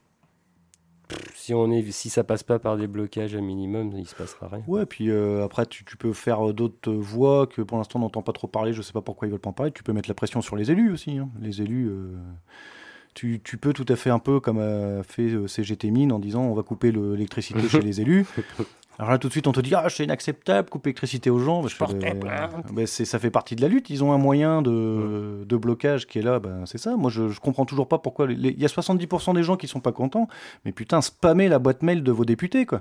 Si, 1.34 1.52
on 1.52 1.70
est, 1.70 1.90
si 1.90 2.08
ça 2.08 2.24
passe 2.24 2.42
pas 2.42 2.58
par 2.58 2.76
des 2.76 2.86
blocages 2.86 3.34
à 3.34 3.40
minimum, 3.40 3.92
il 3.96 4.06
se 4.08 4.14
passera 4.14 4.48
rien. 4.48 4.62
Ouais, 4.66 4.86
puis 4.86 5.10
euh, 5.10 5.44
après, 5.44 5.66
tu, 5.66 5.84
tu 5.84 5.96
peux 5.96 6.12
faire 6.14 6.48
euh, 6.48 6.52
d'autres 6.52 6.92
voix 6.92 7.46
que 7.46 7.60
pour 7.62 7.76
l'instant 7.78 7.98
on 7.98 8.02
n'entend 8.02 8.22
pas 8.22 8.32
trop 8.32 8.46
parler. 8.46 8.72
Je 8.72 8.80
sais 8.82 8.92
pas 8.92 9.02
pourquoi 9.02 9.28
ils 9.28 9.30
veulent 9.30 9.40
pas 9.40 9.50
en 9.50 9.54
parler. 9.54 9.72
Tu 9.72 9.82
peux 9.82 9.92
mettre 9.92 10.08
la 10.08 10.14
pression 10.14 10.40
sur 10.40 10.56
les 10.56 10.70
élus 10.70 10.90
aussi. 10.92 11.18
hein. 11.18 11.28
Les 11.40 11.60
élus, 11.60 11.88
euh, 11.90 12.14
tu, 13.12 13.40
tu 13.44 13.58
peux 13.58 13.72
tout 13.72 13.84
à 13.88 13.96
fait 13.96 14.10
un 14.10 14.18
peu 14.18 14.40
comme 14.40 14.58
a 14.58 15.02
fait 15.02 15.30
CGT 15.46 15.90
Mine 15.90 16.10
en 16.12 16.18
disant 16.18 16.42
on 16.42 16.54
va 16.54 16.62
couper 16.62 16.90
le- 16.90 17.14
l'électricité 17.14 17.60
chez 17.68 17.82
les 17.82 18.00
élus. 18.00 18.24
Alors 18.98 19.10
là, 19.10 19.18
tout 19.18 19.26
de 19.28 19.32
suite, 19.32 19.46
on 19.48 19.52
te 19.52 19.60
dit 19.60 19.74
ah 19.74 19.86
c'est 19.88 20.04
inacceptable, 20.04 20.68
couper 20.70 20.90
l'électricité 20.90 21.28
aux 21.30 21.38
gens. 21.38 21.66
Je 21.66 21.74
c'est- 22.86 23.04
ça 23.04 23.18
fait 23.18 23.30
partie 23.30 23.56
de 23.56 23.60
la 23.62 23.68
lutte. 23.68 23.90
Ils 23.90 24.04
ont 24.04 24.12
un 24.12 24.18
moyen 24.18 24.62
de, 24.62 25.44
de 25.44 25.56
blocage 25.56 26.06
qui 26.06 26.20
est 26.20 26.22
là. 26.22 26.38
Ben, 26.38 26.64
c'est 26.66 26.78
ça. 26.78 26.96
Moi, 26.96 27.10
je, 27.10 27.28
je 27.28 27.40
comprends 27.40 27.64
toujours 27.64 27.88
pas 27.88 27.98
pourquoi. 27.98 28.26
les- 28.28 28.50
Il 28.50 28.60
y 28.60 28.64
a 28.64 28.68
70% 28.68 29.34
des 29.34 29.42
gens 29.42 29.56
qui 29.56 29.66
sont 29.66 29.80
pas 29.80 29.92
contents. 29.92 30.28
Mais 30.64 30.72
putain, 30.72 31.00
spammez 31.00 31.48
la 31.48 31.58
boîte 31.58 31.82
mail 31.82 32.02
de 32.04 32.12
vos 32.12 32.24
députés, 32.24 32.66
quoi. 32.66 32.80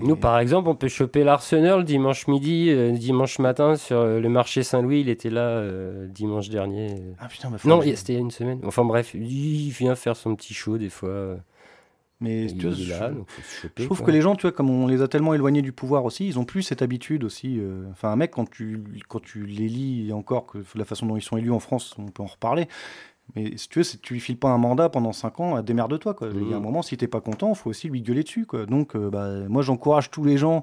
Nous, 0.00 0.16
par 0.16 0.38
exemple, 0.38 0.70
on 0.70 0.74
peut 0.74 0.88
choper 0.88 1.22
l'arseneur 1.22 1.76
le 1.76 1.84
dimanche 1.84 2.26
midi, 2.26 2.70
euh, 2.70 2.92
dimanche 2.92 3.38
matin 3.38 3.76
sur 3.76 3.98
euh, 3.98 4.18
le 4.18 4.28
marché 4.30 4.62
Saint-Louis. 4.62 5.00
Il 5.00 5.10
était 5.10 5.28
là 5.28 5.42
euh, 5.42 6.06
dimanche 6.06 6.48
dernier. 6.48 6.94
Ah 7.20 7.28
putain, 7.28 7.50
bah, 7.50 7.58
Non, 7.66 7.80
que 7.80 7.94
c'était 7.94 8.14
il 8.14 8.16
y 8.16 8.18
a 8.18 8.22
une 8.22 8.30
semaine. 8.30 8.60
Enfin 8.64 8.84
bref, 8.86 9.12
il 9.12 9.68
vient 9.70 9.94
faire 9.94 10.16
son 10.16 10.34
petit 10.36 10.54
show 10.54 10.78
des 10.78 10.88
fois. 10.88 11.36
Mais 12.20 12.46
tu 12.46 12.66
vois, 12.66 12.70
je, 12.74 12.88
là, 12.88 13.10
choper, 13.60 13.84
trouve 13.84 13.98
quoi. 13.98 14.06
que 14.06 14.10
les 14.10 14.22
gens, 14.22 14.36
tu 14.36 14.42
vois, 14.42 14.52
comme 14.52 14.70
on 14.70 14.86
les 14.86 15.02
a 15.02 15.08
tellement 15.08 15.34
éloignés 15.34 15.60
du 15.60 15.72
pouvoir 15.72 16.04
aussi, 16.06 16.26
ils 16.26 16.38
ont 16.38 16.46
plus 16.46 16.62
cette 16.62 16.80
habitude 16.80 17.24
aussi. 17.24 17.58
euh, 17.60 17.84
Enfin, 17.90 18.10
un 18.10 18.16
mec, 18.16 18.30
quand 18.30 18.48
tu, 18.50 18.82
quand 19.06 19.20
tu 19.20 19.44
les 19.44 19.68
lis, 19.68 20.08
et 20.08 20.12
encore 20.14 20.46
que 20.46 20.58
la 20.74 20.84
façon 20.86 21.04
dont 21.06 21.16
ils 21.16 21.22
sont 21.22 21.36
élus 21.36 21.52
en 21.52 21.60
France, 21.60 21.94
on 21.98 22.06
peut 22.06 22.22
en 22.22 22.26
reparler. 22.26 22.68
Mais 23.34 23.56
si 23.58 23.68
tu 23.68 23.80
veux, 23.80 23.84
tu 24.00 24.14
lui 24.14 24.20
files 24.20 24.38
pas 24.38 24.48
un 24.48 24.56
mandat 24.56 24.88
pendant 24.88 25.12
5 25.12 25.40
ans, 25.40 25.60
démerde-toi. 25.60 26.14
quoi. 26.14 26.28
Il 26.32 26.48
y 26.48 26.52
a 26.52 26.56
un 26.56 26.58
Mhm. 26.58 26.64
moment, 26.64 26.80
si 26.82 26.96
t'es 26.96 27.08
pas 27.08 27.20
content, 27.20 27.50
il 27.50 27.56
faut 27.56 27.68
aussi 27.70 27.88
lui 27.88 28.00
gueuler 28.00 28.22
dessus. 28.22 28.46
Quoi. 28.46 28.64
Donc, 28.64 28.96
euh, 28.96 29.10
bah, 29.10 29.28
moi, 29.48 29.62
j'encourage 29.62 30.10
tous 30.10 30.24
les 30.24 30.38
gens 30.38 30.62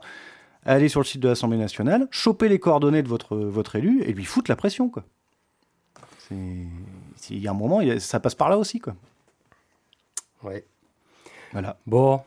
à 0.66 0.72
aller 0.74 0.88
sur 0.89 1.01
le 1.01 1.06
site 1.06 1.22
de 1.22 1.28
l'Assemblée 1.28 1.58
nationale, 1.58 2.08
choper 2.10 2.47
les 2.49 2.58
coordonnées 2.58 3.04
de 3.04 3.10
votre, 3.10 3.36
votre 3.38 3.76
élu 3.76 4.01
et 4.04 4.14
lui 4.14 4.24
foutre 4.26 4.49
la 4.49 4.56
pression. 4.56 4.89
Quoi. 4.89 5.04
C'est- 6.30 6.66
Il 7.30 7.39
y 7.39 7.47
a 7.47 7.51
un 7.51 7.54
moment, 7.54 7.82
ça 7.99 8.20
passe 8.20 8.34
par 8.34 8.49
là 8.49 8.58
aussi. 8.58 8.80
Quoi. 8.80 8.95
Ouais. 10.43 10.64
Voilà. 11.54 11.78
Bon, 11.88 12.22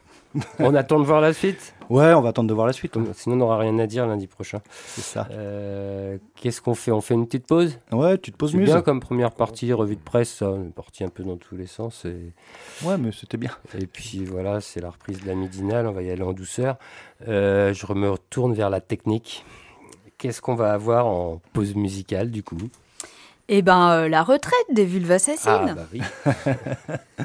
on 0.59 0.75
attend 0.75 0.99
de 0.99 1.05
voir 1.05 1.21
la 1.21 1.33
suite 1.33 1.75
Ouais, 1.89 2.13
on 2.15 2.21
va 2.21 2.31
attendre 2.31 2.49
de 2.49 2.55
voir 2.55 2.67
la 2.67 2.73
suite. 2.73 2.97
Sinon, 3.15 3.37
on 3.37 3.39
n'aura 3.39 3.59
rien 3.59 3.79
à 3.79 3.87
dire 3.87 4.07
lundi 4.07 4.27
prochain. 4.27 4.61
C'est 4.71 5.03
ça. 5.03 5.29
Euh, 5.31 6.19
qu'est-ce 6.35 6.61
qu'on 6.61 6.75
fait? 6.75 6.91
On 6.91 7.01
fait 7.01 7.15
une 7.15 7.27
petite 7.27 7.47
pause? 7.47 7.79
Ouais, 7.93 8.19
tu 8.19 8.33
te 8.33 8.37
poses 8.37 8.55
mieux. 8.55 8.65
bien 8.65 8.83
comme 8.83 8.99
première 8.99 9.31
partie, 9.31 9.73
revue 9.73 9.95
de 9.95 10.01
presse, 10.01 10.31
ça. 10.35 10.51
On 10.51 10.65
est 10.65 10.75
parti 10.75 11.05
un 11.05 11.09
peu 11.09 11.23
dans 11.23 11.37
tous 11.37 11.57
les 11.57 11.67
sens. 11.67 12.05
Et... 12.05 12.33
Ouais, 12.85 12.99
mais 12.99 13.13
c'était 13.13 13.37
bien. 13.37 13.53
Et 13.79 13.87
puis 13.87 14.25
voilà, 14.25 14.61
c'est 14.61 14.81
la 14.81 14.91
reprise 14.91 15.23
de 15.23 15.29
la 15.29 15.35
midinale. 15.35 15.87
On 15.87 15.93
va 15.93 16.03
y 16.03 16.11
aller 16.11 16.23
en 16.23 16.33
douceur. 16.33 16.77
Euh, 17.29 17.73
je 17.73 17.93
me 17.93 18.11
retourne 18.11 18.53
vers 18.53 18.71
la 18.71 18.81
technique. 18.81 19.45
Qu'est-ce 20.19 20.41
qu'on 20.41 20.55
va 20.55 20.73
avoir 20.73 21.07
en 21.07 21.41
pause 21.53 21.77
musicale 21.77 22.31
du 22.31 22.43
coup? 22.43 22.59
Eh 23.49 23.63
ben, 23.63 23.91
euh, 23.91 24.09
la 24.09 24.25
retraite 24.25 24.67
des 24.73 24.85
vulves 24.85 25.13
assassines. 25.13 25.69
Ah 25.69 25.75
bah 25.75 25.87
oui. 25.93 26.01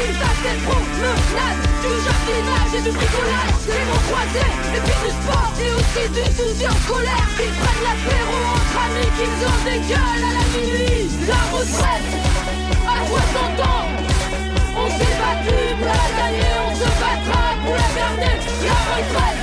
Ils 0.00 0.14
fassent 0.16 0.42
des 0.42 0.58
promenades, 0.64 1.60
du 1.84 1.92
jardinage 2.04 2.72
et 2.72 2.82
du 2.86 2.90
bricolage. 2.90 3.60
Des 3.68 3.84
mots 3.84 4.04
croisés, 4.08 4.52
et 4.74 4.80
puis 4.80 4.96
du 5.04 5.10
sport 5.12 5.52
et 5.60 5.70
aussi 5.76 6.04
du 6.16 6.24
soutien 6.32 6.72
scolaire 6.84 7.28
Qu'ils 7.36 7.52
prennent 7.60 7.84
l'apéro 7.84 8.36
entre 8.56 8.76
amis, 8.80 9.10
qu'ils 9.16 9.40
en 9.44 9.58
dégueulent 9.68 10.24
à 10.24 10.32
la 10.38 10.44
minuit. 10.56 11.04
La 11.28 11.42
retraite, 11.52 12.08
à 12.88 12.98
60 13.04 13.60
ans. 13.60 13.88
On 14.80 14.88
s'est 14.88 15.16
battu 15.20 15.58
pour 15.76 15.92
la 15.92 16.08
gagner, 16.16 16.52
on 16.64 16.72
se 16.80 16.88
battra 17.00 17.42
pour 17.60 17.74
la 17.76 17.88
garder. 17.92 18.36
La 18.64 18.80
retraite, 18.88 19.42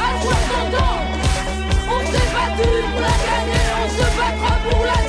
à 0.00 0.10
60 0.24 0.80
ans. 0.80 1.00
On 1.92 2.00
s'est 2.00 2.30
battu 2.32 2.68
pour 2.88 3.00
la 3.04 3.16
gagner, 3.28 3.64
on 3.76 3.88
se 3.92 4.06
battra 4.16 4.52
pour. 4.64 4.84
La 4.86 5.05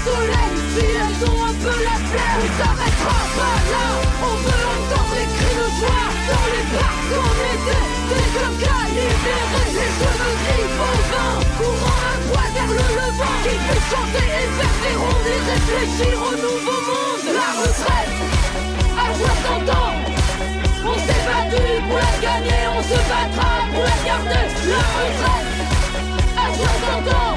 si 0.00 0.86
elles 0.86 1.28
ont 1.28 1.44
un 1.44 1.54
peu 1.60 1.76
la 1.84 1.96
flemme 2.08 2.40
On 2.40 2.48
s'arrêtera 2.56 3.20
pas 3.36 3.58
là, 3.72 3.86
on 4.22 4.34
veut 4.44 4.64
entendre 4.76 5.14
les 5.18 5.28
cris 5.36 5.56
de 5.60 5.68
joie 5.76 6.06
Dans 6.30 6.46
les 6.52 6.66
parcs 6.72 7.12
en 7.20 7.36
été, 7.52 7.80
des 8.08 8.26
clocas 8.32 8.86
libérés 8.96 9.70
Les 9.76 9.90
cheveux 10.00 10.36
gris 10.40 10.68
au 10.80 10.96
vin, 11.10 11.32
courant 11.58 12.00
un 12.08 12.18
droit 12.24 12.48
vers 12.54 12.72
le 12.78 12.86
levant 12.96 13.36
Qui 13.44 13.56
fait 13.66 13.84
chanter 13.92 14.28
et 14.40 14.48
faire 14.56 14.76
des 14.84 14.96
rondes 14.96 15.28
et 15.28 15.40
réfléchir 15.50 16.16
au 16.16 16.32
nouveau 16.32 16.78
monde. 16.88 17.26
La 17.36 17.48
retraite 17.60 18.14
à 18.96 19.08
60 19.12 19.76
ans 19.76 19.96
On 20.86 20.94
s'est 20.94 21.24
battu 21.28 21.62
pour 21.88 21.98
la 21.98 22.14
gagner, 22.24 22.62
on 22.72 22.82
se 22.82 22.98
battra 23.10 23.52
pour 23.68 23.82
la 23.84 23.98
garder. 24.06 24.48
La 24.64 24.84
retraite 24.96 25.50
à 26.36 26.46
60 26.54 27.14
ans 27.14 27.29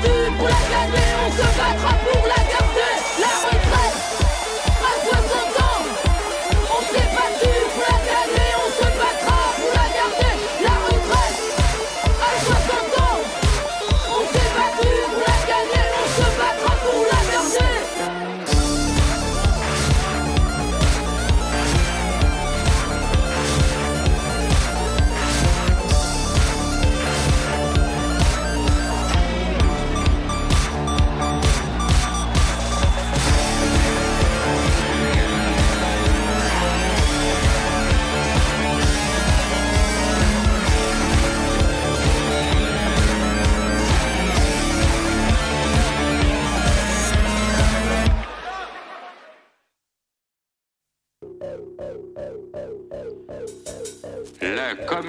battu 0.00 0.32
pour 0.38 0.48
la 0.48 0.54
gagner, 0.70 1.08
on 1.26 1.30
se 1.30 1.42
battra 1.58 1.94
pour 2.04 2.29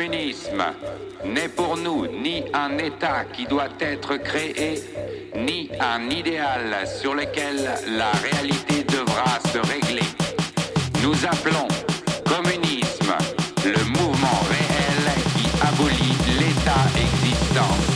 communisme 0.01 0.63
n'est 1.25 1.49
pour 1.49 1.77
nous 1.77 2.07
ni 2.07 2.43
un 2.53 2.75
État 2.79 3.23
qui 3.31 3.45
doit 3.45 3.69
être 3.79 4.17
créé, 4.17 4.81
ni 5.35 5.69
un 5.79 6.09
idéal 6.09 6.87
sur 6.87 7.13
lequel 7.13 7.57
la 7.97 8.09
réalité 8.11 8.83
devra 8.83 9.39
se 9.53 9.59
régler. 9.59 10.09
Nous 11.03 11.13
appelons 11.25 11.67
communisme 12.25 13.13
le 13.63 13.83
mouvement 13.89 14.41
réel 14.49 15.13
qui 15.35 15.47
abolit 15.67 16.17
l'État 16.39 16.83
existant. 16.97 17.90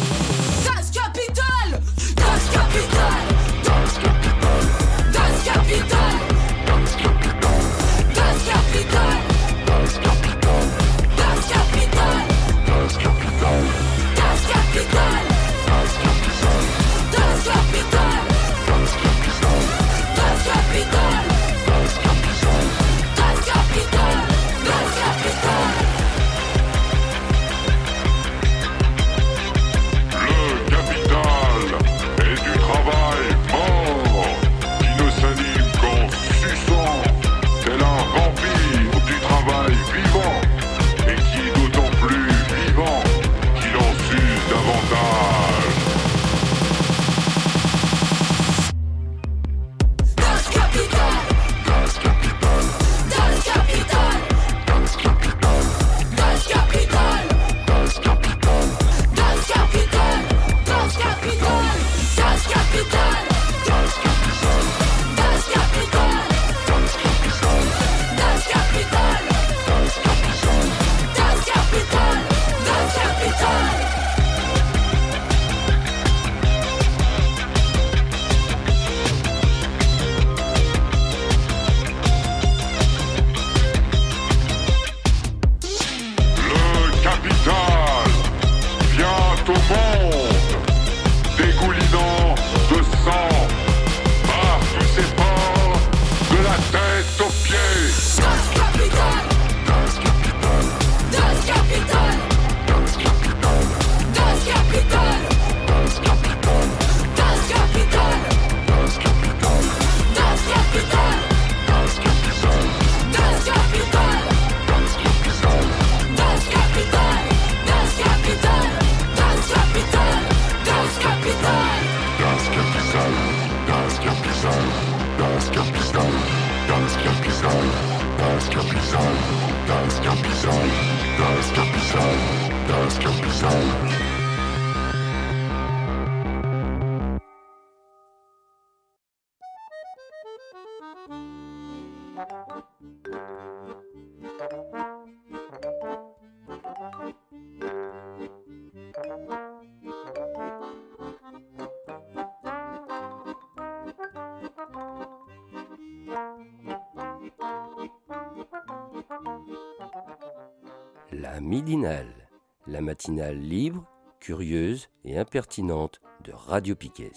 La 162.76 162.82
matinale 162.82 163.40
libre, 163.40 163.86
curieuse 164.20 164.90
et 165.06 165.18
impertinente 165.18 166.02
de 166.26 166.34
Radio 166.34 166.76
Piquet. 166.76 167.14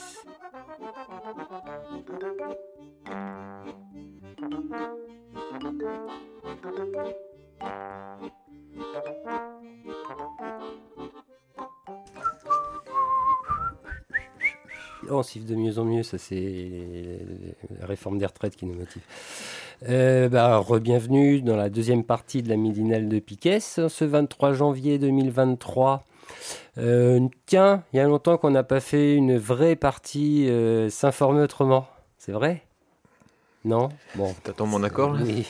Oh, 15.11 15.15
on 15.17 15.23
siffle 15.25 15.47
de 15.47 15.57
mieux 15.57 15.77
en 15.81 15.85
mieux, 15.85 16.05
ça 16.05 16.19
c'est 16.19 17.19
la 17.81 17.87
réforme 17.87 18.19
des 18.19 18.27
retraites 18.27 18.55
qui 18.55 18.65
nous 18.65 18.75
motive. 18.75 19.03
Euh, 19.87 20.29
bah, 20.29 20.59
Re-bienvenue 20.59 21.41
dans 21.41 21.55
la 21.55 21.71
deuxième 21.71 22.03
partie 22.03 22.43
de 22.43 22.49
la 22.49 22.57
midinale 22.57 23.09
de 23.09 23.21
Piquet, 23.21 23.61
ce 23.61 24.05
23 24.05 24.53
janvier 24.53 24.99
2023. 24.99 26.05
Euh, 26.79 27.29
tiens, 27.47 27.85
il 27.93 27.99
y 27.99 28.01
a 28.01 28.05
longtemps 28.05 28.39
qu'on 28.39 28.51
n'a 28.51 28.65
pas 28.65 28.81
fait 28.81 29.15
une 29.15 29.37
vraie 29.39 29.77
partie 29.77 30.49
euh, 30.49 30.91
s'informer 30.91 31.43
autrement. 31.43 31.87
C'est 32.19 32.33
vrai? 32.33 32.63
Non? 33.65 33.91
Bon. 34.17 34.35
T'attends 34.43 34.67
mon 34.67 34.83
accord 34.83 35.13
là? 35.13 35.21
Oui. 35.25 35.47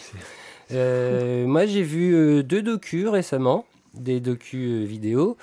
Euh, 0.72 1.46
moi, 1.46 1.64
j'ai 1.64 1.82
vu 1.82 2.14
euh, 2.14 2.42
deux 2.42 2.60
docus 2.60 3.08
récemment, 3.08 3.64
des 3.94 4.20
docus 4.20 4.86
vidéo. 4.86 5.38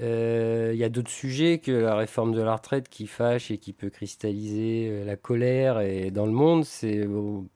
Euh, 0.00 0.72
Il 0.74 0.78
y 0.78 0.84
a 0.84 0.88
d'autres 0.88 1.10
sujets 1.10 1.58
que 1.58 1.70
la 1.70 1.94
réforme 1.94 2.34
de 2.34 2.42
la 2.42 2.56
retraite 2.56 2.88
qui 2.88 3.06
fâche 3.06 3.52
et 3.52 3.58
qui 3.58 3.72
peut 3.72 3.90
cristalliser 3.90 5.04
la 5.04 5.14
colère 5.14 5.78
et 5.80 6.10
dans 6.10 6.26
le 6.26 6.32
monde. 6.32 6.64
C'est 6.64 7.04
bon, 7.04 7.46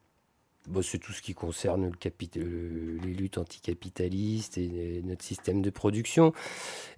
c'est 0.83 0.99
tout 0.99 1.13
ce 1.13 1.23
qui 1.23 1.35
concerne 1.35 1.91
le- 1.91 2.99
les 3.05 3.15
luttes 3.15 3.39
anticapitalistes 3.39 4.59
et 4.59 4.71
euh, 4.75 5.01
notre 5.05 5.25
système 5.25 5.63
de 5.63 5.71
production. 5.71 6.33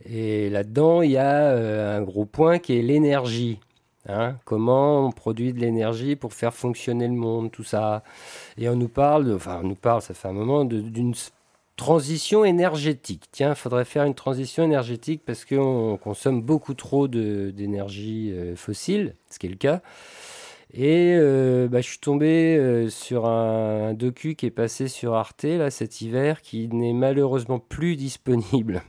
Et 0.06 0.50
là-dedans, 0.50 1.02
il 1.02 1.12
y 1.12 1.16
a 1.16 1.48
euh, 1.50 1.98
un 1.98 2.02
gros 2.02 2.26
point 2.26 2.58
qui 2.58 2.76
est 2.78 2.82
l'énergie. 2.82 3.58
Hein, 4.06 4.36
comment 4.44 5.06
on 5.06 5.12
produit 5.12 5.54
de 5.54 5.60
l'énergie 5.60 6.14
pour 6.14 6.34
faire 6.34 6.52
fonctionner 6.52 7.08
le 7.08 7.14
monde, 7.14 7.50
tout 7.50 7.64
ça. 7.64 8.02
Et 8.58 8.68
on 8.68 8.76
nous 8.76 8.88
parle, 8.88 9.32
enfin 9.32 9.60
on 9.62 9.66
nous 9.66 9.74
parle, 9.76 10.02
ça 10.02 10.12
fait 10.12 10.28
un 10.28 10.32
moment, 10.34 10.66
d'une 10.66 11.14
transition 11.76 12.44
énergétique. 12.44 13.24
Tiens, 13.32 13.50
il 13.50 13.56
faudrait 13.56 13.86
faire 13.86 14.04
une 14.04 14.14
transition 14.14 14.62
énergétique 14.62 15.22
parce 15.24 15.46
qu'on 15.46 15.96
consomme 15.96 16.42
beaucoup 16.42 16.74
trop 16.74 17.08
d'énergie 17.08 18.30
euh, 18.32 18.54
fossile, 18.56 19.14
ce 19.30 19.38
qui 19.38 19.46
est 19.46 19.50
le 19.50 19.56
cas. 19.56 19.80
Et 20.72 21.14
euh, 21.16 21.68
bah, 21.68 21.80
je 21.80 21.88
suis 21.88 21.98
tombé 21.98 22.56
euh, 22.56 22.88
sur 22.88 23.26
un, 23.26 23.94
docu 23.94 24.34
qui 24.34 24.46
est 24.46 24.50
passé 24.50 24.88
sur 24.88 25.14
Arte 25.14 25.44
là, 25.44 25.70
cet 25.70 26.00
hiver, 26.00 26.42
qui 26.42 26.68
n'est 26.68 26.92
malheureusement 26.92 27.58
plus 27.58 27.96
disponible 27.96 28.82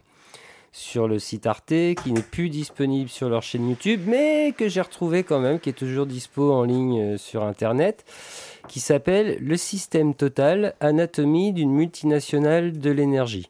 sur 0.71 1.07
le 1.07 1.19
site 1.19 1.47
Arte, 1.47 1.67
qui 1.69 2.11
n'est 2.11 2.21
plus 2.21 2.49
disponible 2.49 3.09
sur 3.09 3.29
leur 3.29 3.43
chaîne 3.43 3.69
YouTube, 3.69 4.01
mais 4.07 4.53
que 4.57 4.67
j'ai 4.67 4.81
retrouvé 4.81 5.23
quand 5.23 5.39
même, 5.39 5.59
qui 5.59 5.69
est 5.69 5.73
toujours 5.73 6.05
dispo 6.05 6.51
en 6.51 6.63
ligne 6.63 7.01
euh, 7.01 7.17
sur 7.17 7.43
Internet, 7.43 8.03
qui 8.67 8.79
s'appelle 8.79 9.37
Le 9.39 9.55
système 9.55 10.15
total, 10.15 10.75
anatomie 10.81 11.53
d'une 11.53 11.71
multinationale 11.71 12.77
de 12.77 12.91
l'énergie. 12.91 13.49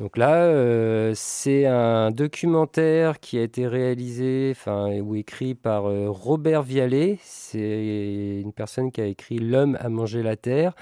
Donc 0.00 0.16
là, 0.16 0.46
euh, 0.46 1.12
c'est 1.14 1.66
un 1.66 2.10
documentaire 2.10 3.20
qui 3.20 3.38
a 3.38 3.42
été 3.42 3.68
réalisé 3.68 4.48
enfin, 4.50 4.98
ou 4.98 5.14
écrit 5.14 5.54
par 5.54 5.86
euh, 5.86 6.10
Robert 6.10 6.64
Vialet. 6.64 7.18
C'est 7.22 8.40
une 8.42 8.52
personne 8.52 8.90
qui 8.90 9.00
a 9.00 9.06
écrit 9.06 9.38
L'homme 9.38 9.78
a 9.80 9.88
mangé 9.88 10.24
la 10.24 10.36
terre. 10.36 10.74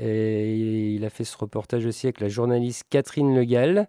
Et 0.00 0.94
il 0.94 1.04
a 1.04 1.10
fait 1.10 1.24
ce 1.24 1.36
reportage 1.36 1.84
aussi 1.84 2.06
avec 2.06 2.20
la 2.20 2.28
journaliste 2.28 2.84
Catherine 2.88 3.34
Le 3.34 3.44
Gall. 3.44 3.86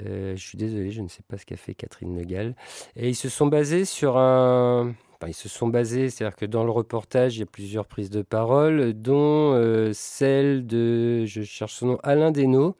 Euh, 0.00 0.36
je 0.36 0.42
suis 0.42 0.58
désolé, 0.58 0.92
je 0.92 1.02
ne 1.02 1.08
sais 1.08 1.22
pas 1.26 1.36
ce 1.36 1.44
qu'a 1.44 1.56
fait 1.56 1.74
Catherine 1.74 2.16
Le 2.16 2.24
Gall. 2.24 2.54
Et 2.94 3.08
ils 3.08 3.16
se 3.16 3.28
sont 3.28 3.48
basés 3.48 3.84
sur 3.84 4.16
un. 4.16 4.94
Ils 5.26 5.34
se 5.34 5.48
sont 5.48 5.68
basés, 5.68 6.08
c'est-à-dire 6.10 6.36
que 6.36 6.46
dans 6.46 6.64
le 6.64 6.70
reportage, 6.70 7.36
il 7.36 7.40
y 7.40 7.42
a 7.44 7.46
plusieurs 7.46 7.86
prises 7.86 8.10
de 8.10 8.22
parole, 8.22 8.92
dont 8.92 9.92
celle 9.92 10.66
de, 10.66 11.24
je 11.26 11.42
cherche 11.42 11.74
son 11.74 11.86
nom, 11.86 11.98
Alain 12.02 12.32
Desnaux. 12.32 12.76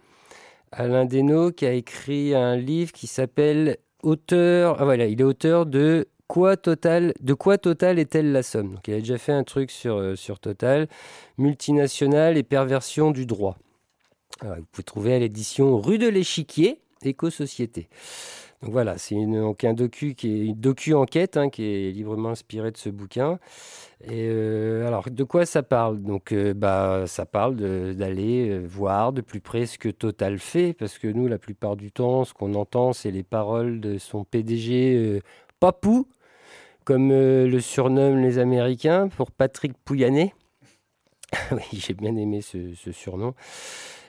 Alain 0.73 1.05
Desnaux 1.05 1.53
qui 1.53 1.67
a 1.67 1.73
écrit 1.73 2.35
un 2.35 2.57
livre 2.57 2.93
qui 2.93 3.07
s'appelle 3.07 3.77
Auteur. 4.03 4.77
Ah 4.81 4.85
voilà, 4.85 5.07
il 5.07 5.21
est 5.21 5.25
auteur 5.25 5.67
de 5.67 6.09
Quoi 6.27 6.57
Total, 6.57 7.13
de 7.21 7.35
quoi 7.35 7.59
Total 7.59 7.99
est-elle 7.99 8.33
la 8.33 8.43
somme? 8.43 8.75
Donc 8.75 8.89
il 8.89 8.95
a 8.95 8.99
déjà 9.01 9.19
fait 9.19 9.33
un 9.33 9.45
truc 9.45 9.71
sur, 9.71 9.97
euh, 9.97 10.15
Total, 10.41 10.89
multinationale 11.37 12.39
et 12.39 12.43
perversion 12.43 13.11
du 13.11 13.27
droit. 13.27 13.59
Vous 14.41 14.65
pouvez 14.73 14.83
trouver 14.83 15.15
à 15.15 15.19
l'édition 15.19 15.79
Rue 15.79 15.99
de 15.99 16.09
l'Échiquier, 16.09 16.81
Éco-Société. 17.03 17.89
Voilà, 18.65 18.97
c'est 18.97 19.17
un 19.17 19.75
docu 19.75 20.15
qui 20.15 20.29
est 20.29 20.47
une 20.47 20.55
docu-enquête 20.55 21.37
hein, 21.37 21.51
qui 21.51 21.65
est 21.65 21.91
librement 21.91 22.29
inspiré 22.29 22.71
de 22.71 22.77
ce 22.77 22.91
bouquin. 22.91 23.41
Et 24.05 24.29
euh, 24.29 24.87
alors, 24.87 25.11
de 25.11 25.25
quoi 25.25 25.47
ça 25.47 25.65
parle? 25.65 26.01
Donc, 26.01 26.31
euh, 26.31 26.55
bah, 26.55 27.05
ça 27.09 27.27
parle 27.27 27.57
d'aller 27.57 28.51
euh, 28.51 28.65
voir 28.65 29.13
de 29.13 29.21
plus 29.21 29.41
près 29.41 29.67
ce 29.67 29.79
que 29.79 29.89
Total 29.89 30.39
fait, 30.39 30.75
parce 30.75 30.99
que 30.99 31.09
nous, 31.09 31.27
la 31.27 31.39
plupart 31.39 31.75
du 31.75 31.91
temps, 31.91 32.25
ce 32.25 32.35
qu'on 32.35 32.55
entend, 32.55 32.93
c'est 32.93 33.11
les 33.11 33.25
paroles 33.25 33.81
de 33.81 33.99
son 33.99 34.23
PDG 34.23 35.21
Papou, 35.59 36.07
comme 36.85 37.11
le 37.11 37.61
surnomment 37.61 38.23
les 38.23 38.39
Américains, 38.39 39.09
pour 39.09 39.33
Patrick 39.33 39.73
Pouyanné. 39.85 40.35
oui, 41.53 41.63
j'ai 41.73 41.95
bien 41.95 42.15
aimé 42.17 42.43
ce, 42.43 42.93
surnom. 42.93 43.35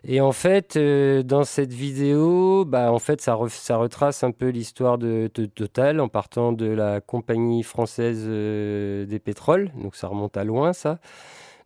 Et 0.06 0.20
en 0.20 0.34
fait, 0.34 0.76
euh, 0.76 1.24
dans 1.24 1.46
cette 1.46 1.72
vidéo, 1.72 2.66
bah, 2.66 2.92
en 2.92 3.00
fait, 3.00 3.22
ça, 3.22 3.36
re- 3.36 3.48
ça 3.50 3.78
retrace 3.78 4.24
un 4.24 4.32
peu 4.32 4.50
l'histoire 4.50 4.98
de, 4.98 5.28
Total 5.56 6.00
en 6.02 6.10
partant 6.10 6.52
de 6.52 6.66
la 6.66 7.00
compagnie 7.02 7.64
française 7.64 8.26
euh, 8.28 9.06
des 9.06 9.20
pétroles. 9.20 9.72
Donc 9.82 9.96
ça 9.96 10.08
remonte 10.08 10.36
à 10.38 10.44
loin, 10.44 10.74
ça. 10.74 11.00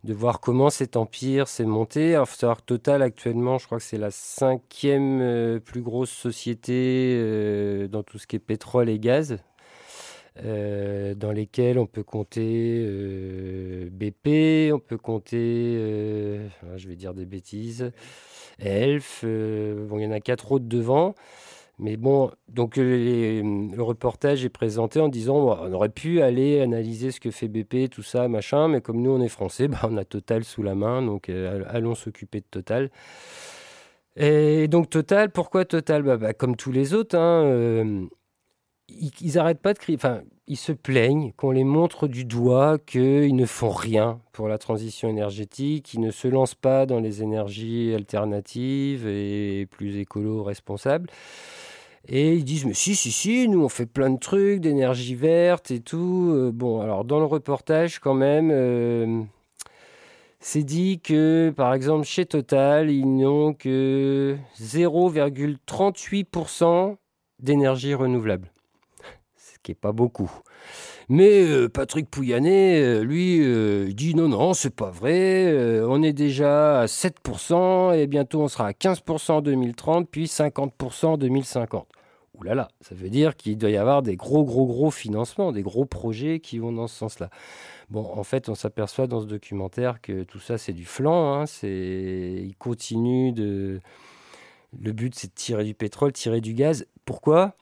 De 0.04 0.14
voir 0.14 0.40
comment 0.40 0.70
cet 0.70 0.96
empire 0.96 1.48
s'est 1.48 1.64
monté. 1.64 2.14
Alors, 2.14 2.28
faut 2.28 2.36
savoir 2.36 2.58
que 2.58 2.64
Total, 2.66 3.02
actuellement, 3.02 3.58
je 3.58 3.66
crois 3.66 3.78
que 3.78 3.84
c'est 3.84 3.98
la 3.98 4.12
cinquième 4.12 5.20
euh, 5.20 5.60
plus 5.60 5.82
grosse 5.82 6.10
société 6.10 7.88
dans 7.90 8.04
tout 8.04 8.18
ce 8.18 8.26
qui 8.28 8.36
est 8.36 8.40
pétrole 8.40 8.88
et 8.88 9.00
gaz. 9.00 9.38
Euh, 10.44 11.14
dans 11.14 11.32
lesquels 11.32 11.78
on 11.78 11.86
peut 11.86 12.02
compter 12.02 12.84
euh, 12.86 13.88
BP, 13.90 14.72
on 14.72 14.78
peut 14.78 14.98
compter, 14.98 15.36
euh, 15.36 16.48
je 16.76 16.88
vais 16.88 16.96
dire 16.96 17.14
des 17.14 17.26
bêtises, 17.26 17.90
Elf, 18.60 19.24
bon, 19.24 19.98
il 19.98 20.04
y 20.04 20.06
en 20.06 20.12
a 20.12 20.20
quatre 20.20 20.52
autres 20.52 20.66
devant. 20.66 21.14
Mais 21.80 21.96
bon, 21.96 22.32
donc 22.48 22.76
le 22.76 23.80
reportage 23.80 24.44
est 24.44 24.48
présenté 24.48 24.98
en 24.98 25.08
disant 25.08 25.36
on 25.36 25.72
aurait 25.72 25.88
pu 25.88 26.20
aller 26.22 26.60
analyser 26.60 27.12
ce 27.12 27.20
que 27.20 27.30
fait 27.30 27.46
BP, 27.46 27.88
tout 27.88 28.02
ça, 28.02 28.26
machin, 28.26 28.66
mais 28.66 28.80
comme 28.80 29.00
nous 29.00 29.10
on 29.12 29.20
est 29.20 29.28
français, 29.28 29.68
bah, 29.68 29.80
on 29.84 29.96
a 29.96 30.04
Total 30.04 30.42
sous 30.44 30.62
la 30.64 30.74
main, 30.74 31.02
donc 31.02 31.28
allons 31.28 31.94
s'occuper 31.94 32.40
de 32.40 32.46
Total. 32.50 32.90
Et 34.16 34.66
donc 34.68 34.90
Total, 34.90 35.30
pourquoi 35.30 35.64
Total? 35.64 36.02
Bah, 36.02 36.16
bah, 36.16 36.32
Comme 36.32 36.56
tous 36.56 36.72
les 36.72 36.94
autres, 36.94 37.16
hein, 37.16 38.08
ils, 38.88 39.12
ils 39.20 39.38
arrêtent 39.38 39.60
pas 39.60 39.74
de 39.74 39.78
crier, 39.78 39.96
enfin, 39.96 40.22
ils 40.46 40.56
se 40.56 40.72
plaignent 40.72 41.32
qu'on 41.36 41.50
les 41.50 41.64
montre 41.64 42.08
du 42.08 42.24
doigt 42.24 42.78
qu'ils 42.78 43.36
ne 43.36 43.44
font 43.44 43.70
rien 43.70 44.20
pour 44.32 44.48
la 44.48 44.58
transition 44.58 45.08
énergétique, 45.08 45.84
qu'ils 45.84 46.00
ne 46.00 46.10
se 46.10 46.26
lancent 46.26 46.54
pas 46.54 46.86
dans 46.86 47.00
les 47.00 47.22
énergies 47.22 47.92
alternatives 47.94 49.06
et 49.06 49.66
plus 49.70 49.98
écolo 49.98 50.42
responsables. 50.42 51.10
Et 52.08 52.34
ils 52.34 52.44
disent, 52.44 52.64
mais 52.64 52.72
si, 52.72 52.96
si, 52.96 53.12
si, 53.12 53.46
nous 53.48 53.62
on 53.62 53.68
fait 53.68 53.84
plein 53.84 54.08
de 54.08 54.18
trucs, 54.18 54.60
d'énergie 54.60 55.14
verte 55.14 55.70
et 55.70 55.80
tout. 55.80 56.32
Euh, 56.34 56.50
bon, 56.52 56.80
alors 56.80 57.04
dans 57.04 57.18
le 57.18 57.26
reportage, 57.26 57.98
quand 57.98 58.14
même, 58.14 58.50
euh, 58.50 59.22
c'est 60.40 60.62
dit 60.62 61.00
que, 61.00 61.52
par 61.54 61.74
exemple, 61.74 62.06
chez 62.06 62.24
Total, 62.24 62.90
ils 62.90 63.04
n'ont 63.04 63.52
que 63.52 64.38
0,38% 64.58 66.96
d'énergie 67.40 67.92
renouvelable. 67.92 68.50
Pas 69.74 69.92
beaucoup. 69.92 70.30
Mais 71.08 71.42
euh, 71.44 71.68
Patrick 71.68 72.10
Pouyanné, 72.10 72.82
euh, 72.82 73.02
lui, 73.02 73.40
euh, 73.40 73.90
dit 73.92 74.14
non, 74.14 74.28
non, 74.28 74.52
c'est 74.52 74.74
pas 74.74 74.90
vrai. 74.90 75.80
on 75.82 76.02
est 76.02 76.12
déjà 76.12 76.80
à 76.80 76.86
7% 76.86 77.96
et 77.96 78.06
bientôt 78.06 78.42
on 78.42 78.48
sera 78.48 78.66
à 78.66 78.72
15% 78.72 79.32
en 79.32 79.40
2030, 79.40 80.08
puis 80.10 80.26
50% 80.26 81.06
en 81.06 81.16
2050. 81.16 81.86
Ouh 82.34 82.42
là 82.42 82.54
là, 82.54 82.68
ça 82.82 82.94
veut 82.94 83.08
dire 83.08 83.36
qu'il 83.36 83.56
doit 83.56 83.70
y 83.70 83.76
avoir 83.76 84.02
des 84.02 84.16
gros, 84.16 84.44
gros, 84.44 84.66
gros 84.66 84.90
financements, 84.90 85.50
des 85.50 85.62
gros 85.62 85.86
projets 85.86 86.40
qui 86.40 86.58
vont 86.58 86.72
dans 86.72 86.86
ce 86.86 86.96
sens-là. 86.96 87.30
Bon, 87.90 88.04
en 88.14 88.22
fait, 88.22 88.50
on 88.50 88.54
s'aperçoit 88.54 89.06
dans 89.06 89.20
ce 89.20 89.26
documentaire 89.26 90.00
que 90.02 90.24
tout 90.24 90.38
ça, 90.40 90.58
c'est 90.58 90.74
du 90.74 90.84
flanc. 90.84 91.34
Hein, 91.34 91.46
c'est... 91.46 92.44
Il 92.44 92.54
continue 92.58 93.32
de. 93.32 93.80
Le 94.78 94.92
but, 94.92 95.14
c'est 95.14 95.28
de 95.28 95.34
tirer 95.34 95.64
du 95.64 95.74
pétrole, 95.74 96.12
tirer 96.12 96.42
du 96.42 96.52
gaz. 96.52 96.86
Pourquoi? 97.06 97.54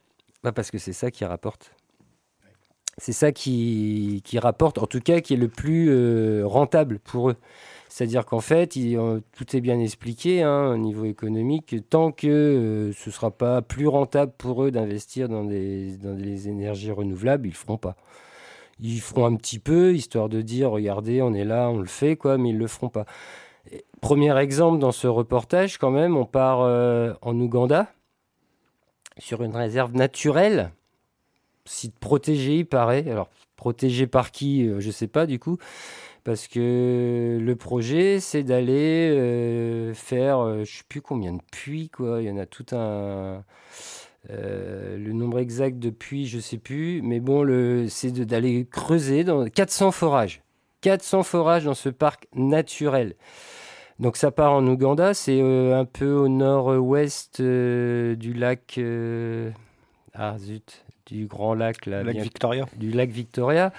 Bah, 0.43 0.51
Parce 0.51 0.69
que 0.69 0.77
c'est 0.77 0.93
ça 0.93 1.11
qui 1.11 1.23
rapporte. 1.23 1.71
C'est 2.99 3.13
ça 3.13 3.31
qui, 3.31 4.23
rapporte, 4.41 4.79
en 4.79 4.87
tout 4.87 4.99
cas, 4.99 5.21
qui 5.21 5.35
est 5.35 5.37
le 5.37 5.49
plus 5.49 5.89
euh, 5.91 6.41
rentable 6.45 6.97
pour 6.97 7.29
eux. 7.29 7.35
C'est-à-dire 7.89 8.25
qu'en 8.25 8.39
fait, 8.39 8.75
euh, 8.75 9.19
tout 9.35 9.55
est 9.55 9.61
bien 9.61 9.79
expliqué 9.79 10.41
hein, 10.41 10.71
au 10.71 10.77
niveau 10.77 11.05
économique. 11.05 11.75
Tant 11.89 12.11
que 12.11 12.27
euh, 12.27 12.93
ce 12.93 13.09
ne 13.09 13.13
sera 13.13 13.29
pas 13.29 13.61
plus 13.61 13.87
rentable 13.87 14.33
pour 14.35 14.63
eux 14.63 14.71
d'investir 14.71 15.29
dans 15.29 15.43
des, 15.43 16.47
énergies 16.49 16.91
renouvelables, 16.91 17.47
ils 17.47 17.51
ne 17.51 17.55
feront 17.55 17.77
pas. 17.77 17.95
Ils 18.79 18.99
feront 18.99 19.25
un 19.25 19.35
petit 19.35 19.59
peu, 19.59 19.93
histoire 19.93 20.27
de 20.27 20.41
dire, 20.41 20.71
regardez, 20.71 21.21
on 21.21 21.33
est 21.35 21.45
là, 21.45 21.69
on 21.69 21.77
le 21.77 21.85
fait, 21.85 22.15
quoi, 22.15 22.39
mais 22.39 22.49
ils 22.49 22.55
ne 22.55 22.59
le 22.59 22.67
feront 22.67 22.89
pas. 22.89 23.05
Premier 24.01 24.35
exemple 24.39 24.79
dans 24.79 24.91
ce 24.91 25.07
reportage, 25.07 25.77
quand 25.77 25.91
même, 25.91 26.17
on 26.17 26.25
part 26.25 26.59
en 27.21 27.39
Ouganda, 27.39 27.87
sur 29.17 29.43
une 29.43 29.55
réserve 29.55 29.93
naturelle, 29.93 30.71
site 31.67 31.97
protégé, 31.99 32.57
il 32.57 32.65
paraît. 32.65 33.09
Alors, 33.09 33.29
protégé 33.57 34.07
par 34.07 34.31
qui, 34.31 34.65
euh, 34.65 34.79
je 34.79 34.91
sais 34.91 35.07
pas, 35.07 35.25
du 35.25 35.39
coup. 35.39 35.57
Parce 36.23 36.47
que 36.47 37.37
le 37.41 37.55
projet, 37.55 38.19
c'est 38.19 38.43
d'aller 38.43 39.11
euh, 39.11 39.93
faire, 39.93 40.39
euh, 40.39 40.63
je 40.63 40.77
sais 40.77 40.83
plus 40.87 41.01
combien 41.01 41.33
de 41.33 41.41
puits, 41.51 41.89
quoi. 41.89 42.21
Il 42.21 42.27
y 42.27 42.31
en 42.31 42.37
a 42.37 42.45
tout 42.45 42.65
un. 42.71 43.43
le 44.29 45.11
nombre 45.13 45.39
exact 45.39 45.79
de 45.79 45.89
puits, 45.89 46.27
je 46.27 46.39
sais 46.39 46.57
plus. 46.57 47.01
Mais 47.01 47.19
bon, 47.19 47.43
le, 47.43 47.87
c'est 47.89 48.11
d'aller 48.11 48.67
creuser 48.69 49.23
dans 49.23 49.45
400 49.45 49.91
forages. 49.91 50.41
400 50.81 51.23
forages 51.23 51.65
dans 51.65 51.73
ce 51.73 51.89
parc 51.89 52.27
naturel. 52.35 53.15
Donc 53.99 54.15
ça 54.15 54.31
part 54.31 54.53
en 54.53 54.67
Ouganda, 54.67 55.13
c'est 55.13 55.41
un 55.41 55.85
peu 55.85 56.11
au 56.11 56.27
nord-ouest 56.27 57.41
du 57.41 58.33
lac. 58.33 58.79
ah 60.13 60.37
zut, 60.37 60.85
du 61.07 61.25
grand 61.25 61.53
lac 61.55 61.85
là. 61.87 62.03
Lac 62.03 62.13
bien- 62.15 62.23
Victoria. 62.23 62.65
du 62.77 62.91
lac 62.91 63.09
Victoria. 63.09 63.73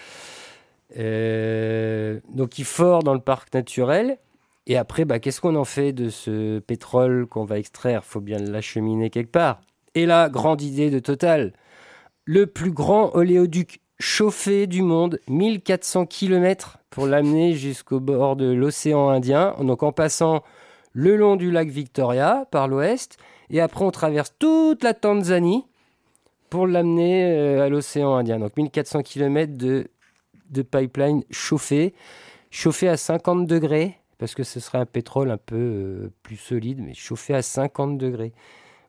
Euh, 0.99 2.19
donc 2.31 2.59
il 2.59 2.65
fort 2.65 3.03
dans 3.03 3.15
le 3.15 3.21
parc 3.21 3.53
naturel. 3.55 4.19
Et 4.67 4.77
après, 4.77 5.05
bah, 5.07 5.19
qu'est-ce 5.19 5.41
qu'on 5.41 5.57
en 5.57 5.65
fait 5.65 5.93
de 5.93 6.11
ce 6.11 6.59
pétrole 6.59 7.27
qu'on 7.27 7.45
va 7.45 7.59
extraire? 7.59 8.05
Faut 8.05 8.21
bien 8.21 8.39
l'acheminer 8.39 9.09
quelque 9.11 9.31
part. 9.33 9.61
Et 9.95 10.05
là, 10.05 10.29
grande 10.29 10.61
idée 10.61 10.91
de 10.91 10.99
Total. 10.99 11.53
Le 12.25 12.47
plus 12.47 12.71
grand 12.71 13.15
oléoduc 13.15 13.81
chauffé 13.99 14.67
du 14.67 14.83
monde, 14.83 15.21
1400 15.29 16.05
km 16.07 16.79
pour 16.91 17.07
l'amener 17.07 17.55
jusqu'au 17.55 17.99
bord 18.01 18.37
de 18.37 18.51
l'océan 18.53 19.09
Indien. 19.09 19.55
Donc 19.63 19.83
en 19.83 19.93
passant 19.93 20.43
le 20.93 21.17
long 21.17 21.37
du 21.37 21.51
lac 21.51 21.69
Victoria 21.69 22.47
par 22.51 22.69
l'ouest. 22.69 23.17
Et 23.51 23.61
après, 23.63 23.85
on 23.87 23.91
traverse 23.91 24.35
toute 24.39 24.85
la 24.85 24.93
Tanzanie 24.93 25.65
pour 26.51 26.67
l'amener 26.67 27.25
euh, 27.25 27.65
à 27.65 27.69
l'océan 27.69 28.15
Indien. 28.15 28.39
Donc 28.39 28.57
1400 28.57 29.03
km 29.03 29.57
de, 29.57 29.89
de 30.51 30.63
pipeline 30.63 31.23
chauffé, 31.31 31.95
chauffé 32.51 32.89
à 32.89 32.97
50 32.97 33.47
degrés, 33.47 33.99
parce 34.19 34.35
que 34.35 34.43
ce 34.43 34.61
serait 34.61 34.79
un 34.79 34.87
pétrole 34.87 35.31
un 35.31 35.39
peu 35.39 35.57
euh, 35.57 36.13
plus 36.23 36.37
solide, 36.37 36.81
mais 36.83 36.95
chauffé 36.95 37.35
à 37.35 37.43
50 37.43 37.99
degrés. 37.99 38.33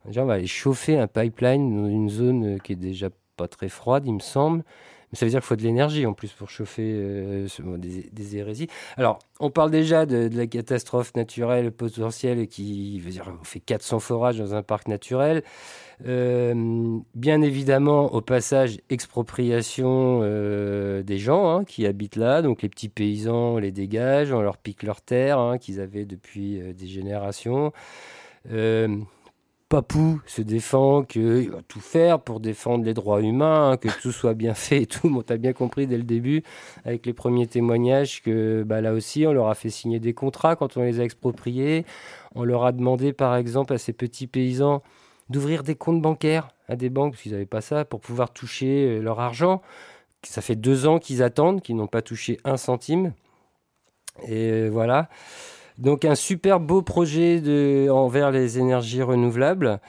On 0.06 0.26
va 0.26 0.34
aller 0.34 0.48
chauffer 0.48 0.98
un 0.98 1.08
pipeline 1.08 1.76
dans 1.76 1.88
une 1.88 2.10
zone 2.10 2.56
euh, 2.56 2.58
qui 2.58 2.74
est 2.74 2.78
déjà 2.78 3.10
pas 3.36 3.48
très 3.48 3.70
froide, 3.70 4.04
il 4.06 4.14
me 4.14 4.20
semble. 4.20 4.64
Mais 5.12 5.18
ça 5.18 5.26
veut 5.26 5.32
dire 5.32 5.40
qu'il 5.40 5.48
faut 5.48 5.56
de 5.56 5.64
l'énergie 5.64 6.06
en 6.06 6.14
plus 6.14 6.32
pour 6.32 6.50
chauffer 6.50 6.94
euh, 6.96 7.48
des, 7.78 8.38
hérésies. 8.38 8.68
Alors, 8.96 9.20
on 9.40 9.50
parle 9.50 9.72
déjà 9.72 10.06
de, 10.06 10.30
la 10.32 10.46
catastrophe 10.46 11.16
naturelle 11.16 11.72
potentielle 11.72 12.48
qui 12.48 13.00
veut 13.00 13.12
dire 13.12 13.32
on 13.42 13.44
fait 13.44 13.60
400 13.60 14.00
forages 14.00 14.38
dans 14.38 14.54
un 14.54 14.62
parc 14.62 14.88
naturel. 14.88 15.44
Euh, 16.06 17.00
bien 17.16 17.42
évidemment, 17.42 18.14
au 18.14 18.22
passage, 18.22 18.80
expropriation 18.90 20.22
euh, 20.24 21.02
des 21.04 21.18
gens 21.18 21.50
hein, 21.50 21.64
qui 21.66 21.88
habitent 21.88 22.16
là. 22.16 22.42
Donc 22.42 22.62
les 22.62 22.70
petits 22.70 22.90
paysans, 22.90 23.56
on 23.56 23.58
les 23.58 23.72
dégage, 23.72 24.32
on 24.32 24.42
leur 24.42 24.58
pique 24.58 24.84
leurs 24.84 25.02
terres 25.02 25.40
hein, 25.40 25.58
qu'ils 25.58 25.82
avaient 25.82 26.06
depuis 26.06 26.60
des 26.74 26.88
générations. 26.88 27.74
Papou 29.70 30.20
se 30.26 30.42
défend 30.42 31.04
qu'il 31.04 31.52
va 31.52 31.62
tout 31.68 31.80
faire 31.80 32.20
pour 32.20 32.40
défendre 32.40 32.84
les 32.84 32.96
droits 32.96 33.22
humains, 33.22 33.78
que 33.78 33.88
tout 34.02 34.12
soit 34.12 34.34
bien 34.34 34.56
fait 34.56 34.82
et 34.82 34.86
tout. 34.88 35.08
Bon, 35.12 35.22
t'as 35.22 35.38
bien 35.38 35.54
compris 35.54 35.86
dès 35.86 35.98
le 35.98 36.04
début, 36.04 36.42
avec 36.86 37.06
les 37.06 37.14
premiers 37.14 37.46
témoignages, 37.46 38.24
que 38.24 38.64
bah, 38.64 38.82
là 38.82 38.94
aussi, 38.94 39.28
on 39.28 39.32
leur 39.32 39.48
a 39.48 39.54
fait 39.54 39.70
signer 39.70 40.00
des 40.00 40.14
contrats 40.14 40.56
quand 40.56 40.76
on 40.76 40.82
les 40.82 41.00
a 41.00 41.04
expropriés. 41.04 41.86
On 42.34 42.44
leur 42.44 42.66
a 42.66 42.72
demandé, 42.72 43.14
par 43.14 43.36
exemple, 43.36 43.72
à 43.74 43.78
ces 43.78 43.94
petits 43.94 44.26
paysans 44.26 44.82
d'ouvrir 45.30 45.62
des 45.62 45.76
comptes 45.76 46.02
bancaires 46.02 46.50
à 46.68 46.76
des 46.76 46.90
banques, 46.90 47.12
parce 47.14 47.22
qu'ils 47.22 47.34
n'avaient 47.34 47.46
pas 47.46 47.62
ça, 47.62 47.86
pour 47.86 48.02
pouvoir 48.02 48.34
toucher 48.34 48.98
euh, 48.98 49.02
leur 49.02 49.20
argent. 49.20 49.62
Ça 50.24 50.42
fait 50.42 50.56
deux 50.56 50.88
ans 50.88 50.98
qu'ils 50.98 51.22
attendent, 51.22 51.62
qu'ils 51.62 51.76
n'ont 51.76 51.88
pas 51.88 52.02
touché 52.02 52.40
un 52.44 52.58
centime. 52.58 53.14
Et 54.28 54.50
euh, 54.50 54.70
voilà. 54.70 55.10
Donc 55.80 56.04
un 56.04 56.16
super 56.16 56.60
beau 56.60 56.82
projet 56.82 57.40
de, 57.40 57.90
envers 57.90 58.32
les 58.32 58.60
énergies 58.60 59.02
renouvelables. 59.02 59.80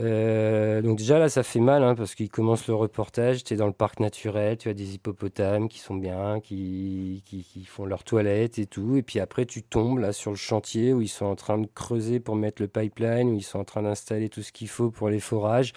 Euh, 0.00 0.80
donc 0.80 0.96
déjà 0.96 1.18
là 1.18 1.28
ça 1.28 1.42
fait 1.42 1.60
mal 1.60 1.84
hein, 1.84 1.94
parce 1.94 2.14
qu'il 2.14 2.30
commence 2.30 2.66
le 2.66 2.74
reportage, 2.74 3.44
tu 3.44 3.52
es 3.52 3.58
dans 3.58 3.66
le 3.66 3.74
parc 3.74 4.00
naturel, 4.00 4.56
tu 4.56 4.70
as 4.70 4.72
des 4.72 4.94
hippopotames 4.94 5.68
qui 5.68 5.80
sont 5.80 5.96
bien, 5.96 6.40
qui, 6.40 7.22
qui, 7.26 7.44
qui 7.44 7.64
font 7.66 7.84
leurs 7.84 8.02
toilettes 8.02 8.58
et 8.58 8.64
tout, 8.64 8.96
et 8.96 9.02
puis 9.02 9.20
après 9.20 9.44
tu 9.44 9.62
tombes 9.62 9.98
là 9.98 10.14
sur 10.14 10.30
le 10.30 10.38
chantier 10.38 10.94
où 10.94 11.02
ils 11.02 11.08
sont 11.08 11.26
en 11.26 11.36
train 11.36 11.58
de 11.58 11.66
creuser 11.66 12.20
pour 12.20 12.36
mettre 12.36 12.62
le 12.62 12.68
pipeline, 12.68 13.28
où 13.28 13.34
ils 13.34 13.42
sont 13.42 13.58
en 13.58 13.64
train 13.64 13.82
d'installer 13.82 14.30
tout 14.30 14.40
ce 14.40 14.50
qu'il 14.50 14.68
faut 14.68 14.90
pour 14.90 15.10
les 15.10 15.20
forages. 15.20 15.74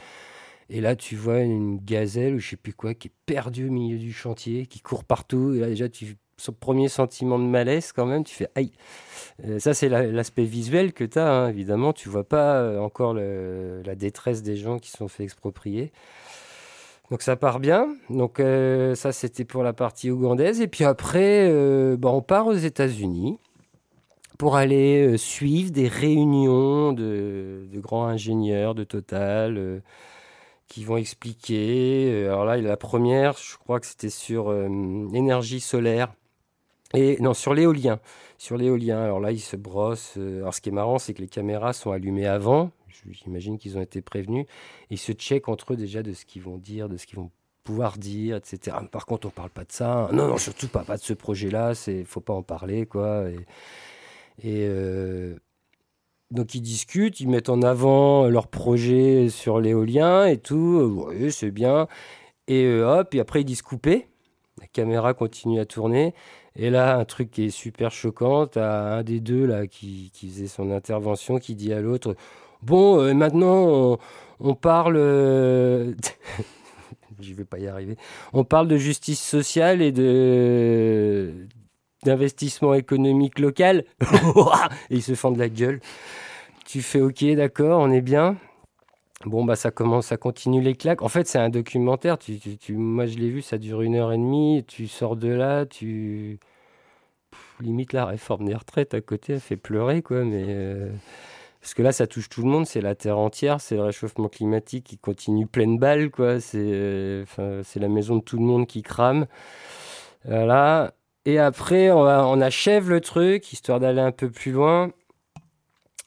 Et 0.70 0.82
là, 0.82 0.96
tu 0.96 1.16
vois 1.16 1.42
une 1.42 1.78
gazelle 1.78 2.36
ou 2.36 2.40
je 2.40 2.52
sais 2.52 2.56
plus 2.56 2.74
quoi 2.74 2.94
qui 2.96 3.10
est 3.10 3.12
perdue 3.26 3.68
au 3.68 3.72
milieu 3.72 4.00
du 4.00 4.12
chantier, 4.12 4.66
qui 4.66 4.80
court 4.80 5.04
partout. 5.04 5.54
Et 5.54 5.60
là, 5.60 5.68
déjà, 5.68 5.90
tu, 5.90 6.18
son 6.38 6.52
premier 6.54 6.90
sentiment 6.90 7.40
de 7.40 7.46
malaise, 7.46 7.92
quand 7.92 8.06
même, 8.06 8.24
tu 8.24 8.36
fais 8.36 8.50
aïe. 8.56 8.72
Euh, 9.46 9.60
ça, 9.60 9.74
c'est 9.74 9.90
la- 9.90 10.06
l'aspect 10.08 10.44
visuel 10.44 10.94
que 10.94 11.04
tu 11.04 11.20
as, 11.20 11.50
évidemment. 11.50 11.94
Tu 11.94 12.10
vois 12.10 12.24
pas 12.24 12.58
euh, 12.58 12.80
encore 12.80 13.14
la 13.14 13.96
détresse 13.96 14.44
des 14.44 14.56
gens 14.56 14.80
qui 14.80 14.92
sont 14.92 15.08
fait 15.08 15.24
exproprier. 15.24 15.92
Donc 17.12 17.22
ça 17.22 17.36
part 17.36 17.60
bien. 17.60 17.88
Donc 18.10 18.40
euh, 18.40 18.96
ça, 18.96 19.12
c'était 19.12 19.46
pour 19.46 19.64
la 19.64 19.74
partie 19.74 20.10
ougandaise. 20.12 20.62
Et 20.62 20.68
puis 20.68 20.84
après, 20.84 21.50
bah, 21.98 22.10
on 22.10 22.22
part 22.22 22.48
aux 22.48 22.54
États-Unis 22.54 23.38
pour 24.38 24.56
aller 24.58 25.18
suivre 25.18 25.72
des 25.72 25.88
réunions 25.88 26.92
de, 26.94 27.68
de 27.72 27.80
grands 27.80 28.06
ingénieurs 28.08 28.76
de 28.76 28.84
Total 28.84 29.82
qui 30.68 30.84
vont 30.84 30.98
expliquer. 30.98 32.26
alors 32.26 32.44
là, 32.46 32.58
la 32.58 32.76
première, 32.78 33.38
je 33.38 33.58
crois 33.58 33.80
que 33.80 33.86
c'était 33.86 34.10
sur 34.10 34.52
l'énergie 34.52 35.60
solaire. 35.60 36.14
Et 36.94 37.18
non, 37.20 37.34
sur 37.34 37.54
l'éolien. 37.54 38.00
Sur 38.38 38.58
l'éolien. 38.58 39.02
Alors 39.04 39.20
là, 39.20 39.32
ils 39.32 39.40
se 39.40 39.56
brossent. 39.56 40.16
euh, 40.18 40.40
alors 40.40 40.54
ce 40.54 40.62
qui 40.62 40.70
est 40.70 40.74
marrant, 40.74 41.00
c'est 41.00 41.14
que 41.14 41.22
les 41.22 41.28
caméras 41.28 41.74
sont 41.74 41.92
allumées 41.92 42.28
avant. 42.28 42.72
J'imagine 43.12 43.58
qu'ils 43.58 43.78
ont 43.78 43.82
été 43.82 44.02
prévenus. 44.02 44.46
Ils 44.90 44.98
se 44.98 45.12
checkent 45.12 45.50
entre 45.50 45.74
eux 45.74 45.76
déjà 45.76 46.02
de 46.02 46.14
ce 46.14 46.26
qu'ils 46.26 46.42
vont 46.42 46.58
dire, 46.58 46.90
de 46.90 46.98
ce 46.98 47.06
qu'ils 47.06 47.20
vont 47.20 47.30
pouvoir 47.64 47.98
dire, 47.98 48.38
etc. 48.38 48.78
Par 48.92 49.06
contre, 49.06 49.28
on 49.28 49.32
parle 49.32 49.50
pas 49.50 49.64
de 49.64 49.72
ça. 49.72 50.06
hein. 50.06 50.10
Non, 50.14 50.28
non, 50.28 50.38
surtout 50.38 50.68
pas, 50.68 50.84
pas 50.84 50.98
de 50.98 51.02
ce 51.02 51.14
projet-là. 51.14 51.74
Il 51.88 52.06
faut 52.06 52.22
pas 52.22 52.34
en 52.34 52.44
parler, 52.44 52.86
quoi. 52.86 53.26
Et, 54.44 54.66
euh, 54.68 55.36
donc 56.32 56.56
ils 56.56 56.62
discutent, 56.62 57.20
ils 57.20 57.30
mettent 57.30 57.50
en 57.50 57.62
avant 57.62 58.28
leur 58.28 58.48
projet 58.48 59.30
sur 59.30 59.60
l'éolien 59.60 60.26
et 60.26 60.38
tout. 60.38 61.08
Oui, 61.10 61.32
c'est 61.32 61.52
bien. 61.52 61.88
Et 62.48 62.64
euh, 62.66 63.00
hop, 63.02 63.14
et 63.16 63.20
après 63.20 63.42
ils 63.42 63.46
disent 63.46 63.62
couper. 63.62 64.08
La 64.62 64.68
caméra 64.68 65.14
continue 65.14 65.60
à 65.60 65.66
tourner. 65.66 66.14
Et 66.58 66.70
là, 66.70 66.98
un 66.98 67.06
truc 67.06 67.32
qui 67.32 67.46
est 67.46 67.50
super 67.50 67.92
choquant, 67.92 68.48
t'as 68.48 68.98
un 68.98 69.04
des 69.04 69.20
deux 69.20 69.46
là 69.46 69.68
qui, 69.68 70.12
faisait 70.14 70.48
son 70.48 70.72
intervention 70.72 71.38
qui 71.38 71.56
dit 71.56 71.74
à 71.74 71.82
l'autre 71.82 72.16
Bon, 72.62 73.00
euh, 73.02 73.14
maintenant 73.14 73.66
on, 73.68 73.98
on 74.40 74.56
parle. 74.56 74.96
euh, 74.98 75.94
J'y 77.20 77.34
vais 77.34 77.46
pas 77.46 77.60
y 77.60 77.68
arriver. 77.68 77.98
On 78.34 78.44
parle 78.44 78.68
de 78.68 78.78
justice 78.78 79.22
sociale 79.22 79.82
et 79.82 79.92
de 79.92 81.32
d'investissement 82.04 82.76
économique 82.76 83.40
local. 83.40 83.84
et 84.90 84.96
ils 84.96 85.04
se 85.04 85.16
fendent 85.16 85.38
la 85.38 85.50
gueule. 85.50 85.82
Tu 86.66 86.82
fais 86.82 87.02
OK, 87.02 87.26
d'accord, 87.36 87.80
on 87.82 87.92
est 87.92 88.02
bien. 88.02 88.38
Bon, 89.24 89.46
bah, 89.46 89.56
ça 89.56 89.72
commence, 89.72 90.08
ça 90.08 90.18
continue 90.18 90.62
les 90.62 90.76
claques. 90.76 91.02
En 91.02 91.08
fait, 91.10 91.26
c'est 91.28 91.40
un 91.40 91.50
documentaire. 91.50 92.18
Tu, 92.18 92.40
moi, 92.76 93.06
je 93.06 93.18
l'ai 93.18 93.30
vu, 93.30 93.42
ça 93.42 93.58
dure 93.58 93.82
une 93.82 93.96
heure 93.96 94.12
et 94.12 94.18
demie. 94.18 94.64
Tu 94.68 94.88
sors 94.88 95.16
de 95.16 95.30
là, 95.30 95.66
tu. 95.66 96.40
Limite, 97.62 97.94
la 97.94 98.06
réforme 98.06 98.46
des 98.46 98.54
retraites 98.56 98.94
à 98.94 99.02
côté, 99.02 99.34
elle 99.34 99.40
fait 99.40 99.58
pleurer, 99.58 100.02
quoi. 100.02 100.24
Mais. 100.26 100.44
euh, 100.48 100.92
Parce 101.62 101.74
que 101.76 101.84
là, 101.84 101.92
ça 101.94 102.08
touche 102.08 102.30
tout 102.30 102.44
le 102.44 102.50
monde. 102.50 102.66
C'est 102.68 102.82
la 102.82 102.96
Terre 102.96 103.20
entière. 103.20 103.62
C'est 103.62 103.76
le 103.76 103.84
réchauffement 103.84 104.30
climatique 104.30 104.86
qui 104.86 104.98
continue 105.00 105.48
pleine 105.48 105.80
balle, 105.80 106.12
quoi. 106.12 106.40
C'est 106.42 106.60
euh, 106.60 107.26
la 107.76 107.90
maison 107.90 108.18
de 108.18 108.22
tout 108.24 108.38
le 108.38 108.44
monde 108.46 108.68
qui 108.68 108.84
crame. 108.84 109.28
Voilà. 110.26 110.94
Et 111.26 111.40
après, 111.40 111.92
on, 111.92 112.02
on 112.02 112.42
achève 112.42 112.90
le 112.90 113.02
truc, 113.02 113.52
histoire 113.54 113.80
d'aller 113.80 114.02
un 114.02 114.12
peu 114.12 114.30
plus 114.30 114.52
loin. 114.52 114.92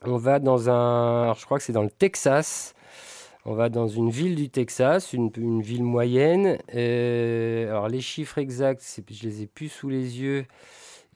On 0.05 0.17
va 0.17 0.39
dans 0.39 0.71
un. 0.71 1.23
alors, 1.25 1.39
je 1.39 1.45
crois 1.45 1.59
que 1.59 1.65
c'est 1.65 1.73
dans 1.73 1.83
le 1.83 1.91
Texas. 1.91 2.75
On 3.51 3.55
va 3.55 3.71
dans 3.71 3.89
une 3.89 4.11
ville 4.11 4.35
du 4.35 4.51
Texas, 4.51 5.15
une, 5.15 5.63
ville 5.63 5.83
moyenne. 5.83 6.59
Euh, 6.75 7.71
alors 7.71 7.89
les 7.89 8.03
chiffres 8.03 8.37
exacts, 8.37 9.01
je 9.11 9.23
les 9.23 9.41
ai 9.41 9.47
plus 9.47 9.71
sous 9.71 9.89
les 9.89 10.21
yeux 10.21 10.45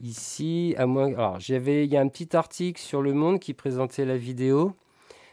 ici. 0.01 0.75
À 0.79 0.87
moins, 0.87 1.09
alors 1.09 1.39
j'avais, 1.41 1.85
il 1.85 1.93
y 1.93 1.97
a 1.99 2.01
un 2.01 2.09
petit 2.09 2.35
article 2.35 2.81
sur 2.81 3.03
Le 3.03 3.13
Monde 3.13 3.39
qui 3.39 3.53
présentait 3.53 4.07
la 4.07 4.17
vidéo. 4.17 4.73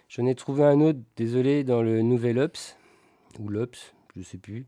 J'en 0.10 0.26
ai 0.26 0.36
trouvé 0.36 0.66
un 0.66 0.82
autre, 0.82 1.00
désolé, 1.16 1.64
dans 1.64 1.82
le 1.82 2.02
Nouvel 2.02 2.38
Ops 2.38 2.76
ou 3.39 3.47
l'Ops, 3.47 3.93
je 4.18 4.22
sais 4.22 4.38
plus. 4.38 4.66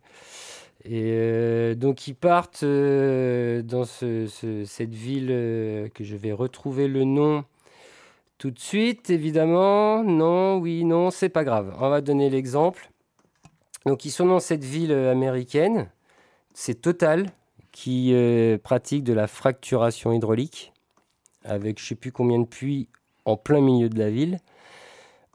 Et 0.85 1.11
euh, 1.11 1.75
donc 1.75 2.07
ils 2.07 2.15
partent 2.15 2.63
euh, 2.63 3.61
dans 3.61 3.83
ce- 3.83 4.27
ce- 4.27 4.63
cette 4.63 4.93
ville 4.93 5.27
que 5.93 6.05
je 6.05 6.15
vais 6.15 6.31
retrouver 6.31 6.87
le 6.87 7.03
nom 7.03 7.43
tout 8.41 8.49
de 8.49 8.59
suite, 8.59 9.11
évidemment. 9.11 10.03
Non, 10.03 10.57
oui, 10.57 10.83
non, 10.83 11.11
c'est 11.11 11.29
pas 11.29 11.43
grave. 11.43 11.75
On 11.79 11.89
va 11.89 12.01
donner 12.01 12.27
l'exemple. 12.27 12.89
Donc, 13.85 14.03
ils 14.03 14.09
sont 14.09 14.25
dans 14.25 14.39
cette 14.39 14.63
ville 14.63 14.91
euh, 14.91 15.11
américaine. 15.11 15.91
C'est 16.55 16.81
Total 16.81 17.27
qui 17.71 18.15
euh, 18.15 18.57
pratique 18.57 19.03
de 19.03 19.13
la 19.13 19.27
fracturation 19.27 20.11
hydraulique 20.11 20.73
avec 21.43 21.79
je 21.79 21.85
sais 21.85 21.95
plus 21.95 22.11
combien 22.11 22.39
de 22.39 22.47
puits 22.47 22.87
en 23.25 23.37
plein 23.37 23.61
milieu 23.61 23.89
de 23.89 23.99
la 23.99 24.09
ville. 24.09 24.39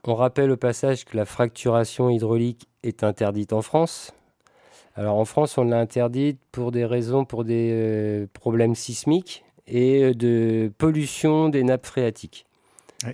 On 0.02 0.16
rappelle 0.16 0.50
au 0.50 0.57
passage 0.57 1.04
que 1.04 1.16
la 1.16 1.26
fracturation 1.26 2.11
hydraulique 2.11 2.66
est 2.82 3.04
interdite 3.04 3.52
en 3.52 3.62
France. 3.62 4.12
Alors 4.96 5.16
en 5.16 5.24
France, 5.24 5.59
on 5.59 5.64
l'a 5.64 5.78
interdite 5.78 6.40
pour 6.50 6.72
des 6.72 6.84
raisons, 6.84 7.24
pour 7.24 7.44
des 7.44 7.70
euh, 7.72 8.26
problèmes 8.32 8.74
sismiques 8.74 9.44
et 9.68 10.12
de 10.12 10.72
pollution 10.76 11.48
des 11.48 11.62
nappes 11.62 11.86
phréatiques. 11.86 12.46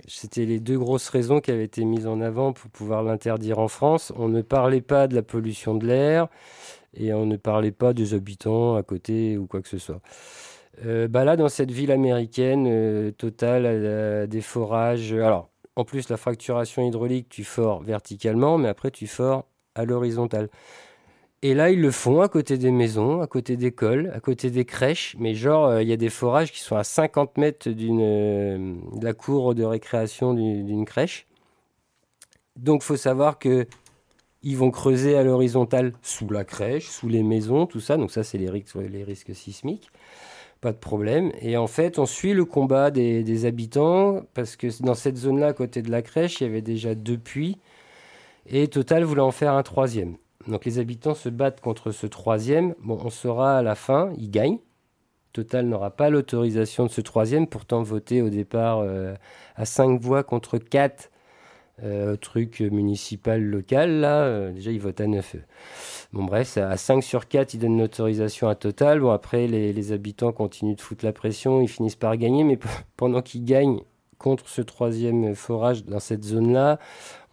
C'était 0.07 0.45
les 0.45 0.59
deux 0.59 0.77
grosses 0.77 1.09
raisons 1.09 1.41
qui 1.41 1.51
avaient 1.51 1.65
été 1.65 1.83
mises 1.83 2.07
en 2.07 2.21
avant 2.21 2.53
pour 2.53 2.71
pouvoir 2.71 3.03
l'interdire 3.03 3.59
en 3.59 3.67
France. 3.67 4.13
On 4.15 4.29
ne 4.29 4.41
parlait 4.41 4.81
pas 4.81 5.07
de 5.07 5.15
la 5.15 5.23
pollution 5.23 5.75
de 5.75 5.85
l'air 5.85 6.27
et 6.93 7.13
on 7.13 7.25
ne 7.25 7.35
parlait 7.37 7.71
pas 7.71 7.93
des 7.93 8.13
habitants 8.13 8.75
à 8.75 8.83
côté 8.83 9.37
ou 9.37 9.45
quoi 9.45 9.61
que 9.61 9.67
ce 9.67 9.77
soit. 9.77 10.01
Euh, 10.85 11.07
bah 11.07 11.23
là, 11.23 11.35
dans 11.35 11.49
cette 11.49 11.71
ville 11.71 11.91
américaine, 11.91 12.65
euh, 12.67 13.11
Total 13.11 13.65
a, 13.65 14.23
a 14.23 14.27
des 14.27 14.41
forages. 14.41 15.13
Alors, 15.13 15.49
en 15.75 15.83
plus, 15.83 16.09
la 16.09 16.17
fracturation 16.17 16.87
hydraulique, 16.87 17.29
tu 17.29 17.43
fores 17.43 17.83
verticalement, 17.83 18.57
mais 18.57 18.69
après, 18.69 18.89
tu 18.89 19.07
fores 19.07 19.45
à 19.75 19.85
l'horizontale. 19.85 20.49
Et 21.45 21.53
là, 21.53 21.69
ils 21.69 21.81
le 21.81 21.91
font 21.91 22.21
à 22.21 22.29
côté 22.29 22.57
des 22.57 22.71
maisons, 22.71 23.19
à 23.21 23.27
côté 23.27 23.57
d'écoles, 23.57 24.11
à 24.15 24.21
côté 24.21 24.49
des 24.49 24.63
crèches. 24.63 25.13
Mais 25.19 25.35
genre, 25.35 25.65
euh, 25.65 25.83
il 25.83 25.89
y 25.89 25.91
a 25.91 25.97
des 25.97 26.09
forages 26.09 26.53
qui 26.53 26.61
sont 26.61 26.77
à 26.77 26.85
50 26.85 27.37
mètres 27.37 27.67
euh, 27.69 28.75
de 28.95 29.03
la 29.03 29.13
cour 29.13 29.53
de 29.53 29.63
récréation 29.65 30.33
d'une 30.33 30.85
crèche. 30.85 31.27
Donc, 32.55 32.81
faut 32.81 32.95
savoir 32.95 33.39
que 33.39 33.67
ils 34.43 34.57
vont 34.57 34.71
creuser 34.71 35.17
à 35.17 35.23
l'horizontale 35.23 35.93
sous 36.01 36.29
la 36.29 36.45
crèche, 36.45 36.87
sous 36.89 37.09
les 37.09 37.23
maisons, 37.23 37.65
tout 37.65 37.79
ça. 37.81 37.97
Donc 37.97 38.11
ça, 38.11 38.23
c'est 38.23 38.37
les 38.37 38.49
risques, 38.49 38.75
les 38.75 39.03
risques 39.03 39.35
sismiques. 39.35 39.89
Pas 40.61 40.71
de 40.71 40.77
problème. 40.77 41.31
Et 41.41 41.57
en 41.57 41.67
fait, 41.67 41.99
on 41.99 42.05
suit 42.05 42.33
le 42.33 42.45
combat 42.45 42.91
des, 42.91 43.23
des 43.23 43.45
habitants 43.45 44.21
parce 44.33 44.55
que 44.55 44.67
dans 44.83 44.95
cette 44.95 45.17
zone-là, 45.17 45.47
à 45.47 45.53
côté 45.53 45.81
de 45.81 45.91
la 45.91 46.01
crèche, 46.01 46.41
il 46.41 46.45
y 46.45 46.47
avait 46.47 46.61
déjà 46.61 46.95
deux 46.95 47.17
puits. 47.17 47.57
Et 48.47 48.67
Total 48.69 49.03
voulait 49.03 49.21
en 49.21 49.31
faire 49.31 49.53
un 49.53 49.63
troisième. 49.63 50.17
Donc 50.47 50.65
les 50.65 50.79
habitants 50.79 51.15
se 51.15 51.29
battent 51.29 51.61
contre 51.61 51.91
ce 51.91 52.07
troisième. 52.07 52.75
Bon, 52.79 52.99
on 53.03 53.09
saura 53.09 53.57
à 53.57 53.61
la 53.61 53.75
fin, 53.75 54.11
ils 54.17 54.29
gagnent. 54.29 54.59
Total 55.31 55.65
n'aura 55.65 55.91
pas 55.91 56.09
l'autorisation 56.09 56.85
de 56.85 56.91
ce 56.91 57.01
troisième, 57.01 57.47
pourtant 57.47 57.81
voté 57.81 58.21
au 58.21 58.29
départ 58.29 58.79
euh, 58.79 59.15
à 59.55 59.65
5 59.65 59.99
voix 59.99 60.23
contre 60.23 60.59
4 60.59 61.09
euh, 61.81 62.15
truc 62.17 62.59
municipal 62.59 63.41
local. 63.41 63.99
Là, 63.99 64.21
euh, 64.25 64.51
déjà, 64.51 64.69
ils 64.71 64.79
votent 64.79 65.01
à 65.01 65.07
9. 65.07 65.35
eux. 65.35 65.43
Bon, 66.13 66.23
bref, 66.23 66.57
à 66.57 66.77
5 66.77 67.03
sur 67.03 67.27
4, 67.27 67.55
ils 67.55 67.57
donnent 67.57 67.79
l'autorisation 67.79 68.47
à 68.47 68.53
Total. 68.53 68.99
Bon, 68.99 69.09
après, 69.09 69.47
les, 69.47 69.91
habitants 69.91 70.31
continuent 70.31 70.75
de 70.75 70.81
foutre 70.81 71.03
la 71.03 71.13
pression, 71.13 71.61
ils 71.61 71.67
finissent 71.67 71.95
par 71.95 72.15
gagner, 72.15 72.43
mais 72.43 72.59
pendant 72.95 73.23
qu'ils 73.23 73.43
gagnent 73.43 73.79
contre 74.23 74.47
ce 74.47 74.61
troisième 74.61 75.35
forage 75.35 75.83
dans 75.83 75.99
cette 75.99 76.23
zone-là, 76.23 76.79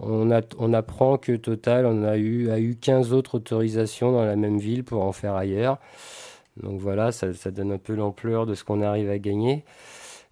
on, 0.00 0.28
on 0.58 0.72
apprend 0.72 1.18
que 1.18 1.36
Total 1.36 1.86
en 1.86 2.02
a 2.02 2.16
eu, 2.16 2.50
a 2.50 2.58
eu 2.58 2.74
15 2.74 3.12
autres 3.12 3.36
autorisations 3.36 4.10
dans 4.10 4.24
la 4.24 4.34
même 4.34 4.58
ville 4.58 4.82
pour 4.82 5.04
en 5.04 5.12
faire 5.12 5.34
ailleurs. 5.36 5.78
Donc 6.60 6.80
voilà, 6.80 7.12
ça 7.12 7.50
donne 7.52 7.72
un 7.72 7.78
peu 7.78 7.94
l'ampleur 7.94 8.44
de 8.44 8.54
ce 8.54 8.64
qu'on 8.64 8.82
arrive 8.82 9.08
à 9.08 9.18
gagner. 9.18 9.64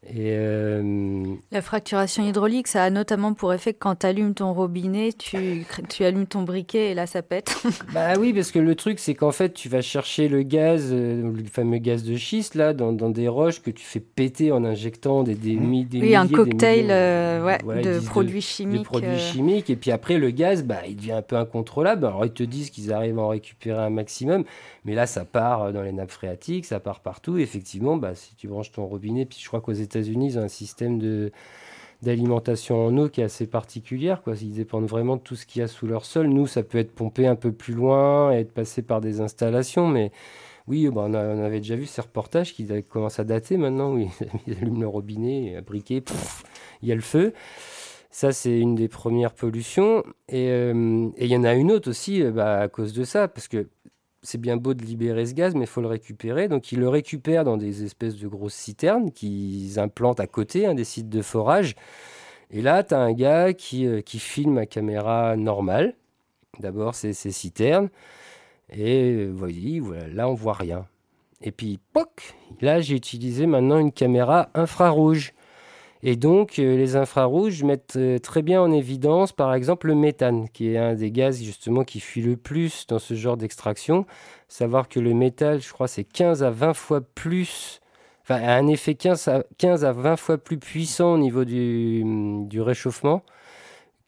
Et 0.07 0.31
euh, 0.31 1.35
La 1.51 1.61
fracturation 1.61 2.25
hydraulique, 2.25 2.69
ça 2.69 2.85
a 2.85 2.89
notamment 2.89 3.35
pour 3.35 3.53
effet 3.53 3.73
que 3.75 3.79
quand 3.81 3.97
tu 3.97 4.07
allumes 4.07 4.33
ton 4.33 4.55
robinet, 4.55 5.13
tu, 5.13 5.67
tu 5.89 6.05
allumes 6.05 6.27
ton 6.27 6.43
briquet 6.43 6.93
et 6.93 6.95
là 6.95 7.07
ça 7.07 7.21
pète. 7.21 7.61
Bah 7.93 8.15
oui, 8.19 8.33
parce 8.33 8.53
que 8.53 8.59
le 8.61 8.75
truc, 8.77 9.01
c'est 9.01 9.15
qu'en 9.15 9.33
fait, 9.33 9.55
tu 9.55 9.69
vas 9.69 9.81
chercher 9.83 10.29
le 10.29 10.43
gaz, 10.43 10.91
euh, 10.93 11.33
le 11.33 11.45
fameux 11.45 11.79
gaz 11.79 12.05
de 12.05 12.17
schiste, 12.17 12.55
là, 12.55 12.75
dans, 12.75 12.93
dans 12.93 13.11
des 13.11 13.29
roches 13.29 13.61
que 13.61 13.71
tu 13.71 13.85
fais 13.85 13.99
péter 14.01 14.53
en 14.53 14.65
injectant 14.65 15.25
des, 15.25 15.35
des, 15.35 15.55
mi- 15.57 15.85
des 15.85 16.01
oui, 16.01 16.15
un 16.15 16.25
milliers, 16.25 16.35
cocktail 16.37 16.87
euh, 16.91 17.45
ouais, 17.45 17.65
ouais, 17.65 17.83
de 17.83 17.99
produits 17.99 18.37
de 18.37 18.41
chimiques. 18.41 18.85
produits 18.85 19.19
chimiques. 19.19 19.69
Et 19.71 19.77
puis 19.77 19.91
après, 19.91 20.19
le 20.19 20.31
gaz, 20.31 20.63
bah, 20.65 20.83
il 20.87 20.97
devient 20.97 21.13
un 21.13 21.23
peu 21.23 21.37
incontrôlable. 21.37 22.07
Alors, 22.07 22.25
ils 22.25 22.33
te 22.33 22.43
disent 22.45 22.71
qu'ils 22.71 22.93
arrivent 22.93 23.19
à 23.19 23.23
en 23.23 23.29
récupérer 23.29 23.81
un 23.83 23.91
maximum. 23.91 24.45
Mais 24.85 24.95
là, 24.95 25.07
ça 25.07 25.25
part 25.25 25.73
dans 25.73 25.83
les 25.83 25.93
nappes 25.93 26.11
phréatiques, 26.13 26.67
ça 26.67 26.81
part 26.81 27.01
partout. 27.01 27.37
Effectivement, 27.39 27.97
bah, 27.97 28.15
si 28.15 28.35
tu 28.37 28.49
branches 28.49 28.71
ton 28.73 28.87
robinet, 28.87 29.25
puis 29.27 29.39
je 29.41 29.47
crois 29.49 29.61
qu'aux 29.61 29.73
États-Unis, 29.89 30.27
ils 30.33 30.39
ont 30.39 30.43
un 30.43 30.49
système 30.49 30.99
de 30.99 31.33
d'alimentation 32.03 32.87
en 32.87 32.97
eau 32.97 33.09
qui 33.09 33.21
est 33.21 33.25
assez 33.25 33.47
particulière. 33.47 34.23
Quoi. 34.23 34.35
Ils 34.41 34.55
dépendent 34.55 34.87
vraiment 34.87 35.17
de 35.17 35.21
tout 35.21 35.35
ce 35.35 35.47
qu'il 35.47 35.61
y 35.61 35.63
a 35.65 35.69
sous 35.69 35.87
leur 35.87 36.05
sol. 36.05 36.29
Nous, 36.29 36.47
ça 36.47 36.63
peut 36.63 36.79
être 36.79 36.95
pompé 36.95 37.27
un 37.27 37.35
peu 37.35 37.51
plus 37.53 37.75
loin 37.75 38.31
être 38.33 38.53
passé 38.53 38.83
par 38.83 39.01
des 39.01 39.21
installations. 39.21 39.89
Mais 39.89 40.13
oui, 40.69 40.89
bah, 40.91 41.07
on, 41.09 41.15
avait 41.15 41.59
déjà 41.59 41.77
vu 41.77 41.87
ces 41.87 42.01
reportages 42.01 42.55
qui 42.55 42.69
commencent 42.89 43.19
à 43.19 43.25
dater 43.25 43.57
maintenant. 43.57 43.95
Oui, 43.95 44.09
ils 44.47 44.57
allument 44.59 44.81
le 44.81 44.89
robinet, 44.89 45.57
un 45.57 45.63
briquet, 45.63 46.05
il 46.83 46.89
y 46.89 46.93
a 46.93 46.95
le 46.95 47.01
feu. 47.01 47.33
Ça, 48.11 48.33
c'est 48.33 48.59
une 48.59 48.75
des 48.75 48.89
premières 48.89 49.33
pollutions. 49.33 50.03
Et 50.29 50.51
euh, 50.51 51.09
il 51.19 51.27
y 51.27 51.37
en 51.37 51.45
a 51.45 51.55
une 51.55 51.71
autre 51.73 51.91
aussi 51.91 52.23
euh, 52.23 52.31
bah, 52.31 52.61
à 52.61 52.69
cause 52.69 52.93
de 52.93 53.05
ça, 53.05 53.29
parce 53.29 53.49
que 53.49 53.69
c'est 54.29 54.39
bien 54.39 54.59
beau 54.59 54.75
de 54.75 54.85
libérer 54.85 55.25
ce 55.25 55.33
gaz, 55.33 55.55
mais 55.55 55.63
il 55.63 55.67
faut 55.67 55.81
le 55.81 55.87
récupérer. 55.87 56.49
Donc, 56.49 56.71
ils 56.71 56.79
le 56.79 56.89
récupèrent 56.91 57.45
dans 57.45 57.57
des 57.57 57.83
espèces 57.83 58.17
de 58.17 58.29
grosses 58.29 58.53
citernes 58.53 59.11
qu'ils 59.11 59.79
implantent 59.79 60.21
à 60.21 60.27
côté, 60.27 60.67
hein, 60.67 60.75
des 60.75 60.85
sites 60.85 61.09
de 61.09 61.23
forage. 61.23 61.77
Et 62.51 62.61
là, 62.61 62.85
tu 62.85 62.93
as 62.93 62.99
un 62.99 63.15
gars 63.15 63.55
qui, 63.55 63.87
euh, 63.87 64.03
qui 64.03 64.19
filme 64.19 64.59
à 64.59 64.67
caméra 64.67 65.35
normale. 65.37 65.95
D'abord, 66.61 66.95
c'est 66.95 67.15
ces 67.15 67.31
citernes. 67.31 67.89
Et 68.71 69.15
euh, 69.15 69.31
voyez, 69.31 69.81
voilà, 69.81 70.09
là, 70.09 70.29
on 70.29 70.35
voit 70.35 70.53
rien. 70.53 70.87
Et 71.41 71.51
puis, 71.51 71.79
poc 71.95 72.35
Là, 72.61 72.83
j'ai 72.83 72.97
utilisé 72.97 73.47
maintenant 73.47 73.79
une 73.79 73.93
caméra 73.93 74.51
infrarouge. 74.53 75.33
Et 76.03 76.17
donc, 76.17 76.59
euh, 76.59 76.77
les 76.77 76.97
infrarouges 76.97 77.65
mettent 77.65 77.97
euh, 77.97 78.19
très 78.19 78.43
bien 78.43 78.63
en 78.63 78.71
évidence, 78.71 79.33
par 79.33 79.53
exemple, 79.55 79.89
le 79.89 79.95
méthane, 79.97 80.49
qui 80.51 80.73
est 80.73 80.79
un 80.79 80.95
des 80.95 81.11
gaz 81.11 81.43
justement 81.43 81.83
qui 81.85 82.01
fuit 82.01 82.23
le 82.23 82.37
plus 82.37 82.87
dans 82.87 82.99
ce 83.01 83.15
genre 83.15 83.37
d'extraction. 83.37 84.07
Savoir 84.49 84.89
que 84.89 85.01
le 85.01 85.13
métal, 85.13 85.61
je 85.61 85.73
crois, 85.73 85.89
c'est 85.89 86.05
15 86.05 86.43
à 86.45 86.51
20 86.51 86.75
fois 86.75 87.01
plus, 87.01 87.81
enfin, 88.23 88.37
a 88.37 88.55
un 88.55 88.69
effet 88.69 88.95
15 88.95 89.29
à, 89.29 89.45
15 89.59 89.85
à 89.85 89.93
20 89.93 90.17
fois 90.17 90.39
plus 90.39 90.59
puissant 90.59 91.15
au 91.15 91.19
niveau 91.19 91.45
du 91.45 92.61
réchauffement, 92.61 93.23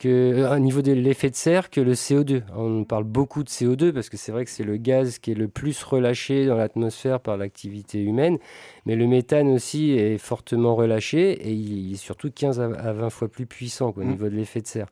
que, 0.01 0.09
euh, 0.09 0.57
au 0.57 0.59
niveau 0.59 0.81
de 0.83 0.93
l'effet 0.93 1.29
de 1.31 1.35
serre 1.37 1.69
que 1.71 1.81
le 1.81 1.93
CO2. 1.95 2.43
On 2.57 2.85
parle 2.85 3.05
beaucoup 3.05 3.45
de 3.45 3.51
CO2 3.51 3.93
parce 3.93 4.09
que 4.09 4.17
c'est 4.17 4.33
vrai 4.33 4.45
que 4.47 4.51
c'est 4.51 4.65
le 4.65 4.79
gaz 4.79 5.19
qui 5.19 5.33
est 5.33 5.35
le 5.35 5.47
plus 5.49 5.83
relâché 5.83 6.47
dans 6.47 6.57
l'atmosphère 6.57 7.21
par 7.21 7.37
l'activité 7.37 8.01
humaine. 8.03 8.39
Mais 8.87 8.97
le 8.97 9.07
méthane 9.07 9.49
aussi 9.49 9.91
est 9.93 10.17
fortement 10.19 10.75
relâché 10.75 11.33
et 11.33 11.53
il 11.53 11.93
est 11.93 11.97
surtout 11.97 12.31
15 12.31 12.61
à 12.61 12.65
à 12.65 12.93
20 12.95 13.11
fois 13.11 13.29
plus 13.29 13.45
puissant 13.47 13.93
quoi, 13.93 14.03
au 14.03 14.07
Mhm. 14.07 14.13
niveau 14.13 14.29
de 14.31 14.37
l'effet 14.37 14.63
de 14.63 14.67
serre. 14.67 14.89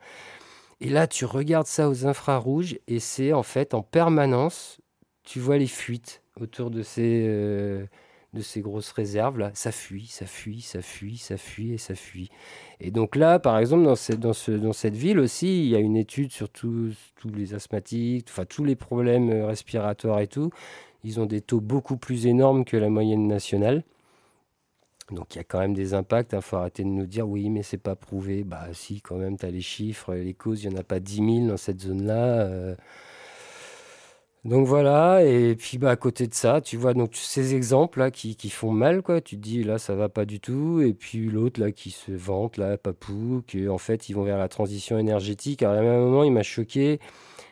Et 0.81 0.91
là, 0.91 1.07
tu 1.07 1.25
regardes 1.25 1.67
ça 1.67 1.89
aux 1.89 2.07
infrarouges 2.07 2.79
et 2.87 3.01
c'est 3.01 3.33
en 3.33 3.43
fait 3.43 3.73
en 3.75 3.83
permanence, 3.83 4.79
tu 5.25 5.41
vois 5.41 5.57
les 5.59 5.67
fuites 5.67 6.23
autour 6.41 6.71
de 6.71 6.83
ces, 6.83 7.25
euh, 7.27 7.85
de 8.35 8.43
ces 8.43 8.61
grosses 8.61 8.93
réserves 8.93 9.39
là, 9.39 9.51
ça 9.55 9.73
fuit, 9.73 10.07
ça 10.07 10.27
fuit, 10.27 10.61
ça 10.61 10.83
fuit, 10.83 11.17
ça 11.17 11.37
fuit 11.39 11.73
et 11.75 11.79
ça 11.79 11.95
fuit. 11.95 12.31
Et 12.81 12.91
donc 12.91 13.17
là, 13.17 13.39
par 13.39 13.59
exemple, 13.59 13.85
dans, 13.85 13.97
cette- 13.97 14.95
ville 14.97 15.19
aussi, 15.19 15.65
il 15.65 15.71
y 15.71 15.77
a 15.77 15.79
une 15.81 15.97
étude 15.97 16.31
sur 16.33 16.49
tous 16.51 16.93
les 17.25 17.55
asthmatiques, 17.55 18.27
enfin 18.31 18.45
tous 18.45 18.65
les 18.65 18.77
problèmes 18.77 19.31
euh, 19.31 19.47
respiratoires 19.47 20.21
et 20.21 20.27
tout. 20.29 20.51
Ils 21.05 21.21
ont 21.21 21.27
des 21.27 21.41
taux 21.41 21.61
beaucoup 21.61 21.97
plus 21.97 22.27
énormes 22.27 22.65
que 22.65 22.77
la 22.77 22.91
moyenne 22.91 23.27
nationale. 23.29 23.85
Donc 25.11 25.35
il 25.35 25.39
y 25.39 25.41
a 25.41 25.45
quand 25.45 25.59
même 25.61 25.75
des 25.75 25.95
impacts. 25.95 26.33
Il 26.35 26.43
faut 26.43 26.57
arrêter 26.57 26.83
de 26.85 26.89
nous 26.89 27.07
dire 27.07 27.29
oui, 27.29 27.49
mais 27.51 27.63
c'est 27.63 27.79
pas 27.79 27.97
prouvé. 27.97 28.45
Bah 28.45 28.67
si, 28.73 29.01
quand 29.01 29.17
même, 29.17 29.37
tu 29.39 29.47
as 29.47 29.51
les 29.51 29.61
chiffres, 29.63 30.15
les 30.15 30.35
causes, 30.35 30.65
il 30.65 30.71
n'y 30.71 30.77
en 30.77 30.79
a 30.81 30.85
pas 30.85 31.01
10 31.01 31.17
000 31.23 31.49
dans 31.49 31.57
cette 31.57 31.81
zone-là. 31.81 32.41
euh. 32.47 32.77
Donc 34.45 34.67
voilà, 34.67 35.25
et 35.25 35.57
puis 35.57 35.79
bah, 35.79 35.91
à 35.91 35.97
côté 35.97 36.27
de 36.27 36.35
ça, 36.35 36.61
tu 36.61 36.77
vois 36.77 36.95
donc 36.95 37.11
ces 37.15 37.55
exemples 37.55 37.99
là 37.99 38.11
qui, 38.11 38.37
qui 38.37 38.51
font 38.51 38.71
mal, 38.71 39.03
quoi. 39.03 39.21
Tu 39.21 39.37
te 39.37 39.43
dis 39.43 39.65
là 39.65 39.79
ça 39.79 39.95
va 39.95 40.09
pas 40.09 40.25
du 40.25 40.41
tout, 40.41 40.81
et 40.81 40.95
puis 40.95 41.29
l'autre 41.29 41.61
là 41.61 41.73
qui 41.73 41.91
se 41.91 42.13
vante, 42.13 42.57
là, 42.57 42.79
Papou, 42.79 43.43
que 43.47 43.69
en 43.69 43.79
fait 43.79 44.09
ils 44.09 44.15
vont 44.15 44.23
vers 44.23 44.39
la 44.39 44.49
transition 44.49 44.99
énergétique. 44.99 45.63
Alors 45.63 45.77
à 45.77 45.79
un 45.81 46.01
moment 46.01 46.25
il 46.25 46.33
m'a 46.33 46.45
choqué 46.45 47.01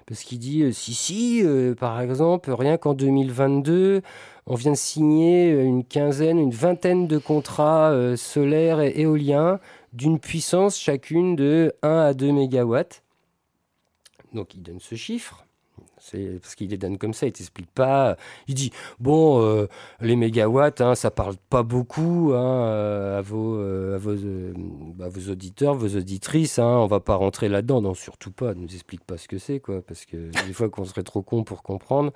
parce 0.06 0.22
qu'il 0.22 0.38
dit 0.38 0.62
euh, 0.62 0.72
si 0.72 0.94
si, 0.94 1.42
euh, 1.44 1.74
par 1.74 2.00
exemple, 2.00 2.52
rien 2.52 2.76
qu'en 2.78 2.94
2022, 2.94 4.02
on 4.46 4.54
vient 4.54 4.72
de 4.72 4.76
signer 4.76 5.52
euh, 5.52 5.64
une 5.64 5.84
quinzaine, 5.84 6.38
une 6.38 6.52
vingtaine 6.52 7.08
de 7.08 7.18
contrats 7.18 8.16
solaires 8.16 8.80
et 8.80 9.00
éoliens 9.00 9.60
d'une 9.92 10.20
puissance 10.20 10.78
chacune 10.78 11.36
de 11.36 11.74
1 11.82 11.88
à 11.98 12.14
2 12.14 12.32
mégawatts. 12.32 13.02
Donc 14.32 14.54
il 14.54 14.62
donne 14.62 14.80
ce 14.80 14.94
chiffre. 14.94 15.45
C'est 16.08 16.38
parce 16.40 16.54
qu'il 16.54 16.70
les 16.70 16.76
donne 16.76 16.98
comme 16.98 17.12
ça, 17.12 17.26
il 17.26 17.32
t'explique 17.32 17.70
pas. 17.70 18.16
Il 18.46 18.54
dit 18.54 18.70
bon, 19.00 19.42
euh, 19.42 19.66
les 20.00 20.14
mégawatts, 20.14 20.80
hein, 20.80 20.94
ça 20.94 21.10
parle 21.10 21.34
pas 21.50 21.64
beaucoup 21.64 22.30
hein, 22.32 22.68
euh, 22.68 23.18
à, 23.18 23.22
vos, 23.22 23.56
euh, 23.56 23.96
à 23.96 25.08
vos, 25.08 25.30
auditeurs, 25.32 25.74
vos 25.74 25.96
auditrices. 25.96 26.60
Hein, 26.60 26.78
on 26.78 26.86
va 26.86 27.00
pas 27.00 27.16
rentrer 27.16 27.48
là-dedans, 27.48 27.80
non, 27.80 27.94
surtout 27.94 28.30
pas. 28.30 28.54
Ne 28.54 28.60
nous 28.60 28.74
explique 28.74 29.02
pas 29.02 29.16
ce 29.16 29.26
que 29.26 29.38
c'est, 29.38 29.58
quoi, 29.58 29.82
parce 29.82 30.04
que 30.04 30.30
des 30.46 30.52
fois 30.52 30.68
qu'on 30.68 30.84
serait 30.84 31.02
trop 31.02 31.22
con 31.22 31.42
pour 31.42 31.64
comprendre. 31.64 32.12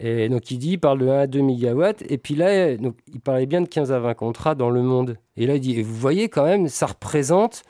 Et 0.00 0.30
donc 0.30 0.50
il 0.50 0.58
dit, 0.58 0.72
il 0.72 0.80
parle 0.80 1.00
de 1.00 1.08
1 1.08 1.18
à 1.20 1.26
2 1.26 1.42
mégawatts, 1.42 2.02
et 2.08 2.16
puis 2.16 2.34
là, 2.34 2.70
il 2.70 3.20
parlait 3.22 3.46
bien 3.46 3.60
de 3.60 3.68
15 3.68 3.92
à 3.92 3.98
20 3.98 4.14
contrats 4.14 4.54
dans 4.54 4.70
le 4.70 4.82
monde. 4.82 5.18
Et 5.36 5.46
là, 5.46 5.56
il 5.56 5.60
dit, 5.60 5.78
et 5.78 5.82
vous 5.82 5.94
voyez 5.94 6.30
quand 6.30 6.44
même, 6.44 6.68
ça 6.68 6.86
représente 6.86 7.64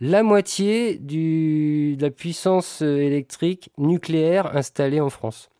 la 0.00 0.22
moitié 0.22 0.98
du, 0.98 1.96
de 1.96 2.02
la 2.02 2.10
puissance 2.10 2.82
euh, 2.82 2.98
électrique 2.98 3.70
nucléaire 3.78 4.56
installée 4.56 5.00
en 5.00 5.10
France. 5.10 5.50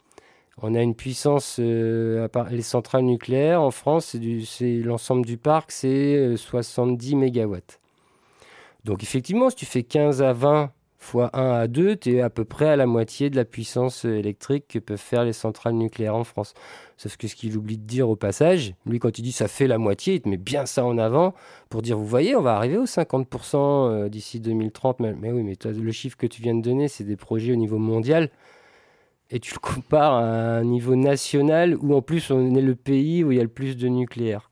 On 0.62 0.74
a 0.74 0.82
une 0.82 0.94
puissance, 0.94 1.56
euh, 1.58 2.28
les 2.50 2.62
centrales 2.62 3.04
nucléaires 3.04 3.60
en 3.60 3.72
France, 3.72 4.16
c'est 4.46 4.76
l'ensemble 4.78 5.26
du 5.26 5.36
parc, 5.36 5.72
c'est 5.72 6.14
euh, 6.16 6.36
70 6.36 7.16
mégawatts. 7.16 7.80
Donc 8.84 9.02
effectivement, 9.02 9.50
si 9.50 9.56
tu 9.56 9.66
fais 9.66 9.82
15 9.82 10.22
à 10.22 10.32
20 10.32 10.70
fois 11.04 11.30
1 11.34 11.52
à 11.52 11.66
2, 11.68 11.96
tu 11.96 12.16
es 12.16 12.20
à 12.20 12.30
peu 12.30 12.44
près 12.44 12.68
à 12.68 12.76
la 12.76 12.86
moitié 12.86 13.30
de 13.30 13.36
la 13.36 13.44
puissance 13.44 14.06
euh, 14.06 14.18
électrique 14.18 14.64
que 14.68 14.78
peuvent 14.78 14.98
faire 14.98 15.24
les 15.24 15.32
centrales 15.32 15.74
nucléaires 15.74 16.16
en 16.16 16.24
France. 16.24 16.54
Sauf 16.96 17.16
que 17.16 17.28
ce 17.28 17.36
qu'il 17.36 17.56
oublie 17.56 17.76
de 17.76 17.86
dire 17.86 18.08
au 18.08 18.16
passage, 18.16 18.74
lui 18.86 18.98
quand 18.98 19.18
il 19.18 19.22
dit 19.22 19.32
ça 19.32 19.46
fait 19.46 19.66
la 19.66 19.78
moitié, 19.78 20.14
il 20.14 20.20
te 20.22 20.28
met 20.28 20.36
bien 20.36 20.66
ça 20.66 20.84
en 20.84 20.98
avant 20.98 21.34
pour 21.68 21.82
dire, 21.82 21.98
vous 21.98 22.06
voyez, 22.06 22.34
on 22.34 22.40
va 22.40 22.56
arriver 22.56 22.78
aux 22.78 22.86
50% 22.86 23.56
euh, 23.56 24.08
d'ici 24.08 24.40
2030. 24.40 25.00
Mais, 25.00 25.30
oui, 25.30 25.42
mais 25.42 25.56
le 25.64 25.92
chiffre 25.92 26.16
que 26.16 26.26
tu 26.26 26.42
viens 26.42 26.54
de 26.54 26.62
donner, 26.62 26.88
c'est 26.88 27.04
des 27.04 27.16
projets 27.16 27.52
au 27.52 27.56
niveau 27.56 27.78
mondial. 27.78 28.30
Et 29.30 29.40
tu 29.40 29.54
le 29.54 29.60
compares 29.60 30.14
à 30.14 30.58
un 30.58 30.64
niveau 30.64 30.96
national 30.96 31.76
où 31.76 31.94
en 31.94 32.02
plus 32.02 32.30
on 32.30 32.54
est 32.54 32.62
le 32.62 32.74
pays 32.74 33.24
où 33.24 33.32
il 33.32 33.36
y 33.36 33.40
a 33.40 33.44
le 33.44 33.48
plus 33.48 33.76
de 33.76 33.88
nucléaire. 33.88 34.50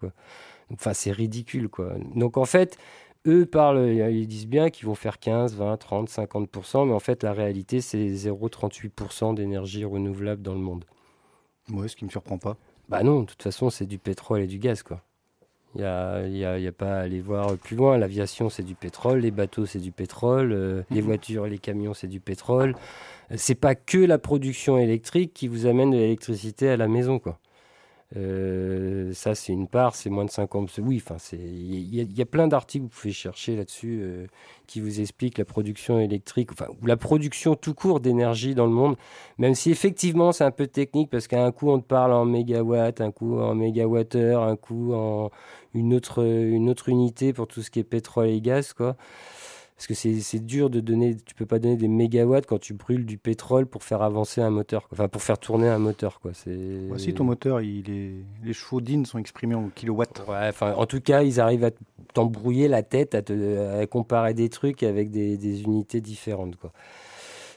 Enfin, 0.73 0.93
c'est 0.95 1.13
ridicule. 1.13 1.69
Quoi. 1.69 1.95
Donc 2.15 2.37
en 2.37 2.45
fait, 2.45 2.79
eux 3.27 3.47
parlent, 3.47 3.89
ils 3.89 4.27
disent 4.27 4.47
bien 4.49 4.70
qu'ils 4.70 4.87
vont 4.87 4.95
faire 4.95 5.18
15, 5.18 5.55
20, 5.55 5.77
30, 5.77 6.09
50%, 6.09 6.87
mais 6.87 6.93
en 6.93 6.99
fait 7.01 7.23
la 7.23 7.33
réalité 7.33 7.81
c'est 7.81 8.09
0,38% 8.09 9.35
d'énergie 9.35 9.85
renouvelable 9.85 10.43
dans 10.43 10.55
le 10.55 10.61
monde. 10.61 10.85
Ouais, 11.73 11.89
ce 11.89 11.97
qui 11.97 12.05
me 12.05 12.11
surprend 12.11 12.39
pas. 12.39 12.57
Bah 12.89 13.03
non, 13.03 13.20
de 13.20 13.27
toute 13.27 13.43
façon, 13.43 13.70
c'est 13.70 13.87
du 13.87 13.99
pétrole 13.99 14.41
et 14.43 14.47
du 14.47 14.59
gaz, 14.59 14.83
quoi. 14.83 15.01
Il 15.75 15.81
n'y 15.81 15.87
a, 15.87 16.27
y 16.27 16.45
a- 16.45 16.59
y 16.59 16.66
a 16.66 16.73
pas 16.73 16.97
à 16.97 17.01
aller 17.03 17.20
voir 17.20 17.57
plus 17.57 17.77
loin. 17.77 17.97
L'aviation, 17.97 18.51
c'est 18.51 18.64
du 18.64 18.75
pétrole. 18.75 19.20
Les 19.20 19.31
bateaux, 19.31 19.64
c'est 19.64 19.79
du 19.79 19.93
pétrole. 19.93 20.53
euh, 20.53 20.83
les 20.91 21.01
voitures 21.01 21.47
et 21.47 21.51
les 21.51 21.59
camions, 21.59 21.95
c'est 21.95 22.09
du 22.09 22.20
pétrole. 22.20 22.75
C'est 23.37 23.55
pas 23.55 23.75
que 23.75 23.97
la 23.99 24.18
production 24.18 24.77
électrique 24.77 25.33
qui 25.33 25.49
vous 25.49 25.64
amène 25.66 25.93
de 25.93 25.97
l'électricité 25.97 26.68
à 26.68 26.77
la 26.77 26.89
maison, 26.89 27.18
quoi. 27.18 27.39
Euh, 28.17 29.13
ça, 29.15 29.35
c'est 29.35 29.53
une 29.53 29.69
part, 29.69 29.95
c'est 29.95 30.11
moins 30.11 30.25
de 30.27 30.31
50. 30.31 30.71
Oui, 30.83 31.03
enfin, 31.03 31.17
il 31.33 31.95
y, 31.95 32.21
a- 32.23 32.27
plein 32.27 32.47
d'articles, 32.49 32.85
vous 32.85 32.89
pouvez 32.91 33.13
chercher 33.13 33.57
là-dessus, 33.57 34.01
euh, 34.03 34.27
qui 34.67 34.81
vous 34.81 35.01
expliquent 35.01 35.39
la 35.39 35.45
production 35.45 35.99
électrique, 35.99 36.53
enfin, 36.53 36.67
ou 36.83 36.87
la 36.87 36.97
production 36.97 37.55
tout 37.57 37.75
court 37.75 38.01
d'énergie 38.01 38.55
dans 38.55 38.67
le 38.67 38.73
monde. 38.73 38.97
Même 39.39 39.55
si 39.55 39.71
effectivement, 39.71 40.33
c'est 40.33 40.45
un 40.45 40.51
peu 40.51 40.67
technique, 40.67 41.11
parce 41.11 41.27
qu'à 41.27 41.45
un 41.45 41.53
coup, 41.53 41.71
on 41.71 41.81
te 41.81 41.87
parle 41.87 42.13
en 42.13 42.25
mégawatts, 42.27 43.01
un 43.01 43.11
coup 43.13 43.39
en 43.39 43.55
mégawattheure, 43.55 44.43
un 44.43 44.57
coup 44.57 44.93
en 44.95 45.31
une 45.75 45.95
autre, 45.95 46.23
une 46.25 46.69
autre 46.69 46.89
unité 46.91 47.33
pour 47.33 47.47
tout 47.49 47.63
ce 47.63 47.71
qui 47.71 47.79
est 47.81 47.85
pétrole 47.85 48.29
et 48.29 48.41
gaz, 48.43 48.73
quoi. 48.75 48.97
Parce 49.83 50.01
que 50.01 50.20
c'est 50.20 50.39
dur 50.39 50.70
de 50.70 50.78
donner, 50.78 51.16
tu 51.16 51.35
peux 51.35 51.45
pas 51.45 51.59
donner 51.59 51.74
des 51.74 51.89
mégawatts 51.89 52.47
quand 52.47 52.61
tu 52.61 52.72
brûles 52.72 53.05
du 53.05 53.18
pétrole 53.18 53.66
pour 53.66 53.83
faire 53.83 54.03
avancer 54.03 54.41
un 54.41 54.51
moteur, 54.51 54.87
enfin 54.93 55.09
pour 55.09 55.22
faire 55.22 55.39
tourner 55.39 55.66
un 55.66 55.80
moteur, 55.80 56.20
quoi. 56.20 56.30
C'est 56.35 56.87
Voici 56.87 57.12
ton 57.14 57.24
moteur, 57.24 57.61
il 57.61 57.91
est... 57.91 58.12
les 58.45 58.53
chevaux 58.53 58.80
d'In 58.80 59.05
sont 59.05 59.18
exprimés 59.18 59.57
en 59.57 59.70
kilowatts. 59.74 60.22
Ouais, 60.28 60.53
en 60.61 60.87
tout 60.87 61.01
cas, 61.01 61.24
ils 61.24 61.41
arrivent 61.41 61.64
à 61.64 61.72
t'embrouiller 62.14 62.68
la 62.68 62.85
tête, 62.85 63.16
à, 63.16 63.22
te, 63.22 63.80
à 63.80 63.85
comparer 63.89 64.35
des 64.35 64.51
trucs 64.51 64.85
avec 64.85 65.11
des, 65.11 65.37
des 65.37 65.62
unités 65.64 66.01
différentes. 66.01 66.55
Quoi. 66.55 66.70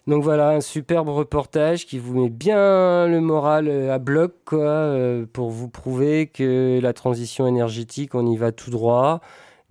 Donc 0.07 0.23
voilà, 0.23 0.49
un 0.49 0.61
superbe 0.61 1.09
reportage 1.09 1.85
qui 1.85 1.99
vous 1.99 2.19
met 2.19 2.29
bien 2.31 3.07
le 3.07 3.21
moral 3.21 3.67
euh, 3.67 3.93
à 3.93 3.99
bloc 3.99 4.33
quoi, 4.45 4.61
euh, 4.61 5.27
pour 5.31 5.51
vous 5.51 5.69
prouver 5.69 6.25
que 6.25 6.79
la 6.81 6.93
transition 6.93 7.45
énergétique, 7.45 8.15
on 8.15 8.25
y 8.25 8.35
va 8.35 8.51
tout 8.51 8.71
droit. 8.71 9.21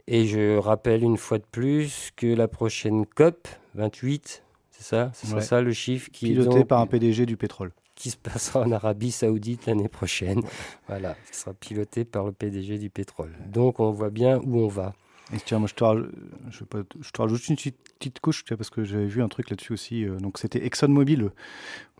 Et 0.07 0.27
je 0.27 0.59
rappelle 0.59 1.03
une 1.03 1.17
fois 1.17 1.39
de 1.39 1.45
plus 1.51 2.11
que 2.17 2.27
la 2.27 2.47
prochaine 2.49 3.07
COP 3.07 3.49
28, 3.75 4.43
c'est 4.71 4.83
ça? 4.83 5.11
C'est 5.15 5.33
Ouais. 5.33 5.41
ça 5.41 5.63
le 5.63 5.73
chiffre 5.73 6.11
qui 6.13 6.27
est 6.27 6.29
Piloté 6.31 6.59
donc- 6.59 6.69
par 6.69 6.81
un 6.81 6.87
PDG 6.87 7.25
du 7.27 7.37
pétrole. 7.37 7.73
qui 7.95 8.11
se 8.11 8.17
passera 8.17 8.61
en 8.61 8.73
Arabie 8.73 9.13
Saoudite 9.13 9.67
l'année 9.67 9.89
prochaine. 9.89 10.43
Voilà, 10.89 11.15
qui 11.31 11.39
sera 11.39 11.55
piloté 11.55 12.05
par 12.05 12.25
le 12.27 12.33
PDG 12.33 12.77
du 12.79 12.91
pétrole. 12.91 13.33
Donc 13.47 13.79
on 13.81 13.93
voit 13.93 14.11
bien 14.11 14.39
où 14.45 14.59
on 14.59 14.67
va. 14.69 14.95
Et 15.33 15.39
tiens, 15.39 15.59
moi 15.61 15.69
je 15.69 15.75
te, 15.75 15.85
raj- 15.85 16.11
je, 16.51 16.59
sais 16.59 16.65
pas, 16.67 16.81
je 17.01 17.11
te 17.11 17.23
rajoute 17.23 17.49
une 17.49 17.55
petite, 17.57 17.77
petite 17.99 18.21
couche, 18.21 18.45
parce 18.45 18.69
que 18.69 18.85
j'avais 18.85 19.07
vu 19.07 19.23
un 19.23 19.29
truc 19.29 19.49
là-dessus 19.49 19.73
aussi. 19.73 20.05
euh, 20.05 20.17
donc 20.19 20.39
c'était 20.39 20.67
ExxonMobil, 20.67 21.31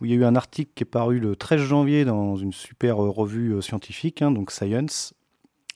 où 0.01 0.05
il 0.05 0.11
y 0.11 0.15
a 0.15 0.17
eu 0.17 0.25
un 0.25 0.35
article 0.37 0.73
qui 0.75 0.83
est 0.83 0.85
paru 0.85 1.21
le 1.21 1.37
13 1.37 1.61
janvier 1.63 2.05
dans 2.05 2.37
une 2.37 2.53
super 2.53 3.03
euh, 3.03 3.09
revue 3.09 3.55
euh, 3.55 3.61
scientifique, 3.63 4.21
hein, 4.21 4.31
donc 4.33 4.51
Science. 4.51 5.15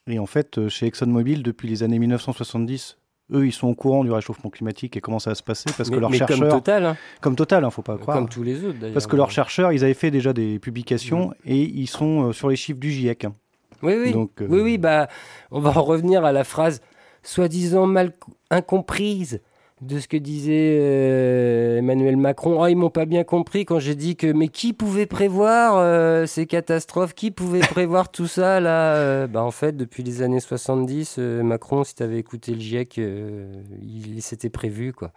Et 0.09 0.19
en 0.19 0.27
fait, 0.27 0.59
euh, 0.59 0.69
chez 0.69 0.87
ExxonMobil, 0.87 1.43
depuis 1.43 1.69
les 1.69 1.83
années 1.83 1.99
1970, 1.99 2.97
eux, 3.35 3.47
ils 3.47 3.53
sont 3.53 3.69
au 3.69 3.75
courant 3.75 4.05
du 4.05 4.11
réchauffement 4.11 4.49
climatique 4.49 4.97
et 4.97 5.01
comment 5.01 5.19
ça 5.19 5.31
va 5.31 5.35
se 5.35 5.43
passer, 5.43 5.69
parce 5.77 5.91
mais, 5.91 5.97
que 5.97 6.01
leurs 6.01 6.15
chercheurs, 6.15 6.39
comme 6.39 6.49
Total, 6.49 6.85
hein, 6.87 6.97
comme 7.21 7.37
Total, 7.37 7.65
hein, 7.65 7.71
faut 7.71 7.83
pas 7.83 7.99
croire, 7.99 8.17
comme 8.17 8.29
tous 8.29 8.43
les 8.43 8.65
autres 8.65 8.79
d'ailleurs. 8.79 8.95
parce 8.95 9.07
que 9.07 9.17
leurs 9.17 9.31
chercheurs, 9.31 9.71
ils 9.73 9.85
avaient 9.85 9.93
fait 9.95 10.11
déjà 10.11 10.33
des 10.33 10.59
publications 10.59 11.35
et 11.45 11.61
ils 11.61 11.89
sont 11.89 12.29
euh, 12.29 12.33
sur 12.33 12.49
les 12.49 12.57
chiffres 12.57 12.81
du 12.81 12.91
GIEC. 12.91 13.27
hein. 13.27 13.35
Oui, 13.83 13.95
oui. 14.03 14.13
Donc, 14.13 14.41
euh, 14.41 14.47
oui, 14.49 14.61
oui, 14.61 14.79
bah, 14.79 15.09
on 15.51 15.61
va 15.61 15.71
en 15.79 15.83
revenir 15.83 16.25
à 16.25 16.33
la 16.33 16.43
phrase 16.45 16.81
soi-disant 17.23 17.87
mal 17.87 18.13
co- 18.19 18.33
incomprise 18.51 19.41
de 19.81 20.01
ce 20.01 20.09
que 20.09 20.17
disait 20.17 20.77
euh, 20.81 21.79
Emmanuel 21.79 22.17
Macron. 22.17 22.63
Ah, 22.63 22.71
ils 22.71 22.77
m'ont 22.77 22.91
pas 22.91 23.07
bien 23.07 23.23
compris 23.25 23.65
quand 23.65 23.79
j'ai 23.79 23.95
dit 23.95 24.17
que 24.17 24.27
mais 24.33 24.49
qui 24.49 24.73
pouvait 24.73 25.07
prévoir 25.07 25.77
euh, 25.77 26.27
ces 26.27 26.47
catastrophes? 26.47 27.15
Qui 27.15 27.31
pouvait 27.31 27.61
prévoir 27.71 28.11
tout 28.11 28.27
ça 28.27 28.59
là 28.61 28.95
Euh, 28.97 29.27
Bah 29.27 29.43
en 29.43 29.51
fait, 29.53 29.77
depuis 29.77 30.03
les 30.03 30.23
années 30.23 30.41
70, 30.41 31.17
euh, 31.19 31.43
Macron, 31.43 31.85
si 31.85 31.95
tu 31.95 32.03
avais 32.03 32.19
écouté 32.19 32.55
le 32.55 32.61
GIEC, 32.61 32.99
il 32.99 34.21
s'était 34.23 34.51
prévu 34.51 34.93
quoi. 34.93 35.13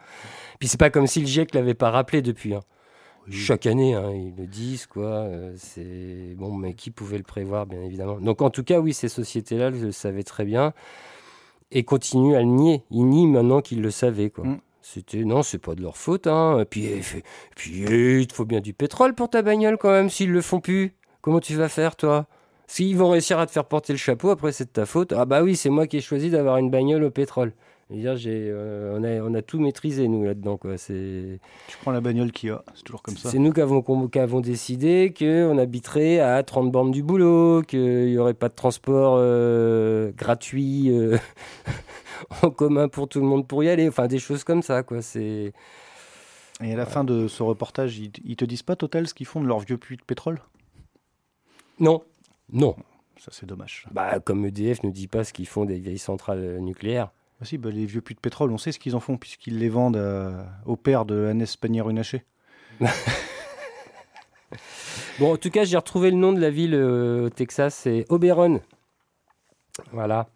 Puis 0.60 0.68
c'est 0.70 0.80
pas 0.80 0.90
comme 0.90 1.08
si 1.08 1.22
le 1.22 1.28
GIEC 1.28 1.54
l'avait 1.56 1.74
pas 1.74 1.90
rappelé 1.90 2.22
depuis. 2.22 2.54
hein. 2.54 2.62
Chaque 3.30 3.66
année, 3.68 3.94
hein, 3.94 4.12
ils 4.14 4.34
le 4.36 4.48
disent, 4.48 4.88
quoi. 4.88 5.28
c'est 5.56 6.34
bon, 6.38 6.54
mais 6.56 6.74
qui 6.74 6.90
pouvait 6.90 7.18
le 7.18 7.24
prévoir, 7.24 7.68
bien 7.68 7.80
évidemment. 7.82 8.20
Donc, 8.20 8.42
en 8.42 8.50
tout 8.50 8.64
cas, 8.64 8.80
oui, 8.80 8.94
ces 8.94 9.10
sociétés-là 9.10 9.70
le 9.70 9.92
savaient 9.92 10.24
très 10.24 10.44
bien 10.44 10.74
et 11.72 11.84
continuent 11.84 12.36
à 12.36 12.40
le 12.40 12.46
nier. 12.46 12.84
Ils 12.92 13.06
nient 13.06 13.28
maintenant 13.28 13.62
qu'ils 13.62 13.82
le 13.82 13.92
savaient, 13.92 14.30
quoi. 14.30 14.46
Mm. 14.46 14.60
C'était 14.82 15.24
non, 15.24 15.44
c'est 15.44 15.60
pas 15.60 15.76
de 15.76 15.82
leur 15.82 15.96
faute, 15.96 16.28
hein. 16.28 16.60
Et 16.60 16.66
puis, 16.66 16.86
et 16.86 16.98
et 16.98 17.24
puis, 17.56 17.84
eh, 17.88 18.20
il 18.22 18.28
te 18.28 18.34
faut 18.34 18.46
bien 18.46 18.62
du 18.62 18.74
pétrole 18.74 19.14
pour 19.14 19.30
ta 19.30 19.42
bagnole 19.42 19.78
quand 19.78 19.92
même. 19.92 20.10
S'ils 20.10 20.32
le 20.32 20.42
font 20.42 20.60
plus, 20.60 20.96
comment 21.22 21.40
tu 21.40 21.56
vas 21.56 21.70
faire, 21.70 21.96
toi? 21.96 22.28
S'ils 22.68 22.98
vont 22.98 23.10
réussir 23.10 23.38
à 23.38 23.46
te 23.46 23.52
faire 23.52 23.66
porter 23.66 23.94
le 23.94 23.98
chapeau, 23.98 24.30
après 24.30 24.52
c'est 24.52 24.66
de 24.66 24.70
ta 24.70 24.86
faute. 24.86 25.14
Ah 25.14 25.26
bah 25.26 25.44
oui, 25.44 25.56
c'est 25.56 25.70
moi 25.70 25.88
qui 25.88 25.98
ai 25.98 26.02
choisi 26.02 26.30
d'avoir 26.30 26.58
une 26.58 26.72
bagnole 26.72 27.04
au 27.04 27.12
pétrole. 27.12 27.54
Dire, 27.92 28.16
j'ai, 28.16 28.48
euh, 28.50 28.98
on, 28.98 29.04
a, 29.04 29.22
on 29.30 29.34
a 29.34 29.42
tout 29.42 29.60
maîtrisé, 29.60 30.08
nous, 30.08 30.24
là-dedans. 30.24 30.58
Quoi. 30.58 30.78
C'est, 30.78 31.40
Tu 31.68 31.78
prends 31.78 31.92
la 31.92 32.00
bagnole 32.02 32.32
qu'il 32.32 32.50
y 32.50 32.52
a, 32.52 32.64
c'est 32.74 32.84
toujours 32.84 33.02
comme 33.02 33.18
ça. 33.18 33.30
c'est 33.30 33.38
nous 33.40 33.52
qui 33.52 33.60
avons, 33.62 33.82
qu'on- 33.82 34.08
qui 34.08 34.18
avons 34.20 34.40
décidé 34.40 35.14
qu'on 35.18 35.58
habiterait 35.58 36.20
à 36.20 36.42
30 36.44 36.72
bornes 36.72 36.92
du 36.92 37.04
boulot, 37.04 37.62
qu'il 37.64 38.06
n'y 38.08 38.18
aurait 38.18 38.34
pas 38.34 38.48
de 38.50 38.56
transport 38.56 39.16
euh, 39.18 40.12
gratuit 40.16 40.90
euh, 40.90 41.18
en 42.44 42.50
commun 42.50 42.88
pour 42.88 43.08
tout 43.10 43.20
le 43.20 43.26
monde 43.26 43.46
pour 43.48 43.64
y 43.64 43.70
aller. 43.70 43.88
Enfin, 43.90 44.08
des 44.08 44.20
choses 44.20 44.44
comme 44.44 44.62
ça. 44.62 44.84
Quoi. 44.84 45.02
C'est... 45.02 45.52
Et 46.64 46.74
à 46.74 46.76
la 46.78 46.86
fin 46.86 47.04
de 47.04 47.28
ce 47.28 47.44
reportage, 47.44 47.98
ils, 47.98 48.12
ils 48.24 48.36
te 48.36 48.46
disent 48.46 48.64
pas 48.64 48.76
Total 48.76 49.08
ce 49.08 49.14
qu'ils 49.14 49.26
font 49.26 49.42
de 49.42 49.48
leurs 49.48 49.60
vieux 49.60 49.78
puits 49.78 49.98
de 49.98 50.04
pétrole? 50.04 50.40
Non, 51.80 52.04
non. 52.54 52.76
Ça, 53.20 53.32
c'est 53.32 53.46
dommage. 53.46 53.86
Bah, 53.92 54.20
comme 54.20 54.46
EDF 54.46 54.84
ne 54.84 54.90
dit 54.92 55.08
pas 55.08 55.24
ce 55.24 55.34
qu'ils 55.34 55.48
font 55.48 55.66
des 55.66 55.78
vieilles 55.78 55.98
centrales 56.00 56.40
euh, 56.40 56.60
nucléaires. 56.60 57.12
Si, 57.44 57.58
bah, 57.58 57.70
les 57.72 57.86
vieux 57.86 58.02
puits 58.02 58.16
de 58.16 58.20
pétrole, 58.20 58.52
on 58.52 58.58
sait 58.58 58.72
ce 58.72 58.80
qu'ils 58.80 58.96
en 58.96 59.00
font, 59.00 59.18
puisqu'ils 59.18 59.58
les 59.60 59.70
vendent 59.70 59.98
à- 59.98 60.48
au 60.66 60.76
père 60.76 61.06
de 61.06 61.28
Hannes 61.28 61.46
Pannier-Runacher. 61.60 62.24
Bon, 65.20 65.34
en 65.34 65.38
tout 65.38 65.50
cas, 65.52 65.64
j'ai 65.66 65.78
retrouvé 65.78 66.10
le 66.10 66.18
nom 66.18 66.34
de 66.34 66.40
la 66.40 66.50
ville 66.50 66.74
euh, 66.74 67.26
au 67.26 67.30
Texas, 67.30 67.76
c'est 67.76 68.06
Oberon. 68.10 68.60
Voilà. 69.92 70.28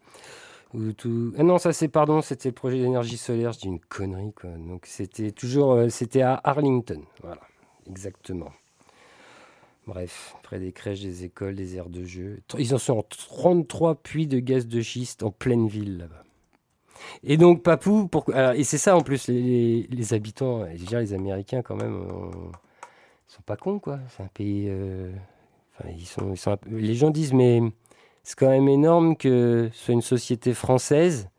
Ah 0.73 1.43
non, 1.43 1.57
ça 1.57 1.71
c'est, 1.71 1.87
pardon, 1.87 2.21
c'était 2.21 2.49
le 2.49 2.53
projet 2.53 2.77
d'énergie 2.77 3.17
solaire, 3.17 3.53
je 3.53 3.59
dis 3.59 3.67
une 3.67 3.79
connerie, 3.79 4.33
quoi. 4.33 4.49
Donc 4.51 4.85
c'était 4.85 5.31
toujours, 5.31 5.71
euh, 5.71 5.89
c'était 5.89 6.21
à 6.21 6.39
Arlington, 6.43 7.01
voilà, 7.21 7.41
exactement. 7.89 8.51
Bref, 9.87 10.35
près 10.43 10.59
des 10.59 10.73
crèches, 10.73 11.01
des 11.01 11.23
écoles, 11.23 11.55
des 11.55 11.77
aires 11.77 11.89
de 11.89 12.03
jeu. 12.03 12.41
Ils 12.57 12.75
en 12.75 12.77
sont 12.77 12.97
en 12.97 13.03
33 13.03 13.95
puits 13.95 14.27
de 14.27 14.39
gaz 14.39 14.67
de 14.67 14.81
schiste 14.81 15.23
en 15.23 15.31
pleine 15.31 15.67
ville, 15.67 15.97
là-bas. 15.99 16.24
Et 17.23 17.37
donc, 17.37 17.63
Papou, 17.63 18.07
pour... 18.07 18.25
alors, 18.33 18.51
et 18.53 18.63
c'est 18.63 18.77
ça 18.77 18.95
en 18.95 19.01
plus, 19.01 19.27
les, 19.27 20.13
habitants, 20.13 20.65
je 20.73 20.79
veux 20.79 20.85
dire, 20.85 20.99
les 20.99 21.13
Américains 21.13 21.61
quand 21.61 21.75
même, 21.75 21.95
euh, 21.95 22.31
ils 23.29 23.33
sont 23.33 23.41
pas 23.45 23.57
cons, 23.57 23.79
quoi. 23.79 23.99
C'est 24.09 24.23
un 24.23 24.27
pays. 24.27 24.67
euh, 24.69 25.11
enfin, 25.73 25.89
ils 25.89 26.05
sont, 26.05 26.31
ils 26.31 26.37
sont 26.37 26.51
un 26.51 26.57
peu- 26.57 26.69
Les 26.69 26.95
gens 26.95 27.09
disent, 27.09 27.33
mais 27.33 27.61
c'est 28.23 28.37
quand 28.37 28.49
même 28.49 28.67
énorme 28.67 29.15
que 29.15 29.69
ce 29.73 29.85
soit 29.85 29.93
une 29.93 30.01
société 30.01 30.53
française 30.53 31.29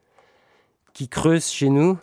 qui 0.93 1.09
creuse 1.09 1.47
chez 1.47 1.69
nous, 1.69 1.99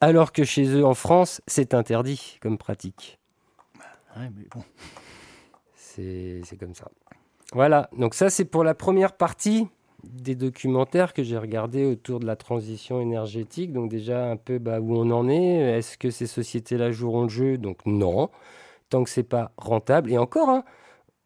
alors 0.00 0.32
que 0.32 0.44
chez 0.44 0.66
eux 0.66 0.84
en 0.84 0.94
France, 0.94 1.40
c'est 1.46 1.74
interdit 1.74 2.38
comme 2.40 2.58
pratique. 2.58 3.18
Ouais, 4.16 4.30
mais 4.36 4.46
bon. 4.54 4.62
C'est 5.74 6.40
c'est 6.44 6.56
comme 6.56 6.74
ça. 6.74 6.90
Voilà, 7.52 7.88
donc 7.96 8.14
ça 8.14 8.30
c'est 8.30 8.44
pour 8.44 8.64
la 8.64 8.74
première 8.74 9.16
partie 9.16 9.68
des 10.04 10.34
documentaires 10.34 11.12
que 11.12 11.22
j'ai 11.22 11.38
regardés 11.38 11.84
autour 11.84 12.20
de 12.20 12.26
la 12.26 12.36
transition 12.36 13.00
énergétique. 13.00 13.72
Donc 13.72 13.90
déjà 13.90 14.30
un 14.30 14.36
peu 14.36 14.58
bah, 14.58 14.80
où 14.80 14.96
on 14.96 15.10
en 15.10 15.28
est. 15.28 15.78
Est-ce 15.78 15.98
que 15.98 16.10
ces 16.10 16.26
sociétés-là 16.26 16.90
joueront 16.92 17.22
le 17.22 17.28
jeu? 17.28 17.58
Donc 17.58 17.78
non, 17.86 18.30
tant 18.88 19.04
que 19.04 19.10
c'est 19.10 19.22
pas 19.22 19.52
rentable. 19.56 20.12
Et 20.12 20.18
encore, 20.18 20.48
hein, 20.48 20.64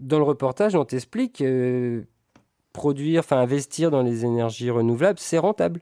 dans 0.00 0.18
le 0.18 0.24
reportage, 0.24 0.74
on 0.74 0.84
t'explique 0.84 1.40
euh, 1.40 2.02
produire, 2.72 3.20
enfin 3.20 3.38
investir 3.38 3.90
dans 3.90 4.02
les 4.02 4.24
énergies 4.24 4.70
renouvelables, 4.70 5.18
c'est 5.18 5.38
rentable. 5.38 5.80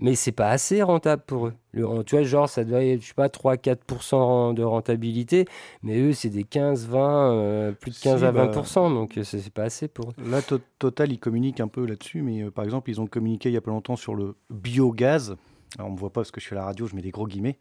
Mais 0.00 0.14
c'est 0.14 0.32
pas 0.32 0.48
assez 0.48 0.82
rentable 0.82 1.22
pour 1.26 1.46
eux. 1.48 1.54
Le- 1.72 2.02
tu 2.04 2.16
vois, 2.16 2.24
genre, 2.24 2.48
ça 2.48 2.64
doit 2.64 2.82
être, 2.82 3.00
je 3.02 3.08
sais 3.08 3.14
pas, 3.14 3.28
3-4% 3.28 4.54
de 4.54 4.62
rentabilité. 4.62 5.44
Mais 5.82 5.98
eux, 6.00 6.12
c'est 6.12 6.28
des 6.30 6.44
15, 6.44 6.86
20, 6.88 7.32
euh, 7.34 7.72
plus 7.72 7.90
de 7.92 7.96
15 8.02 8.20
Si, 8.20 8.24
à 8.24 8.32
bah, 8.32 8.46
20%, 8.46 8.90
donc 8.92 9.18
euh, 9.18 9.24
c'est 9.24 9.38
c'est 9.38 9.52
pas 9.52 9.64
assez 9.64 9.88
pour 9.88 10.10
eux. 10.10 10.14
Là, 10.30 10.42
To- 10.42 10.58
Total, 10.78 11.12
ils 11.12 11.18
communiquent 11.18 11.60
un 11.60 11.68
peu 11.68 11.84
là-dessus, 11.86 12.22
mais 12.22 12.42
euh, 12.42 12.50
par 12.50 12.64
exemple, 12.64 12.90
ils 12.90 13.00
ont 13.00 13.06
communiqué 13.06 13.50
il 13.50 13.52
y 13.52 13.58
a 13.58 13.60
pas 13.60 13.70
longtemps 13.70 13.96
sur 13.96 14.14
le 14.14 14.34
biogaz. 14.50 15.36
Alors, 15.78 15.88
on 15.90 15.92
me 15.92 15.98
voit 15.98 16.10
pas 16.10 16.20
parce 16.22 16.30
que 16.32 16.40
je 16.40 16.46
suis 16.46 16.56
à 16.56 16.58
la 16.58 16.64
radio, 16.64 16.86
je 16.86 16.96
mets 16.96 17.02
des 17.02 17.10
gros 17.12 17.26
guillemets. 17.28 17.56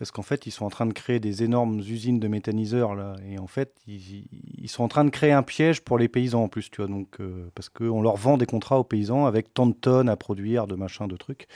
Parce 0.00 0.10
qu'en 0.10 0.22
fait, 0.22 0.46
ils 0.46 0.50
sont 0.50 0.64
en 0.64 0.70
train 0.70 0.86
de 0.86 0.92
créer 0.94 1.20
des 1.20 1.42
énormes 1.42 1.78
usines 1.80 2.18
de 2.18 2.26
méthaniseurs, 2.26 2.94
là. 2.94 3.14
Et 3.28 3.38
en 3.38 3.46
fait, 3.46 3.74
ils, 3.86 4.24
ils 4.58 4.68
sont 4.68 4.82
en 4.82 4.88
train 4.88 5.04
de 5.04 5.10
créer 5.10 5.30
un 5.32 5.42
piège 5.42 5.82
pour 5.82 5.98
les 5.98 6.08
paysans 6.08 6.44
en 6.44 6.48
plus, 6.48 6.70
tu 6.70 6.78
vois. 6.80 6.88
Donc, 6.88 7.20
euh, 7.20 7.50
parce 7.54 7.68
qu'on 7.68 8.00
leur 8.00 8.16
vend 8.16 8.38
des 8.38 8.46
contrats 8.46 8.78
aux 8.80 8.84
paysans 8.84 9.26
avec 9.26 9.52
tant 9.52 9.66
de 9.66 9.74
tonnes 9.74 10.08
à 10.08 10.16
produire, 10.16 10.66
de 10.66 10.74
machin, 10.74 11.06
de 11.06 11.16
trucs. 11.16 11.46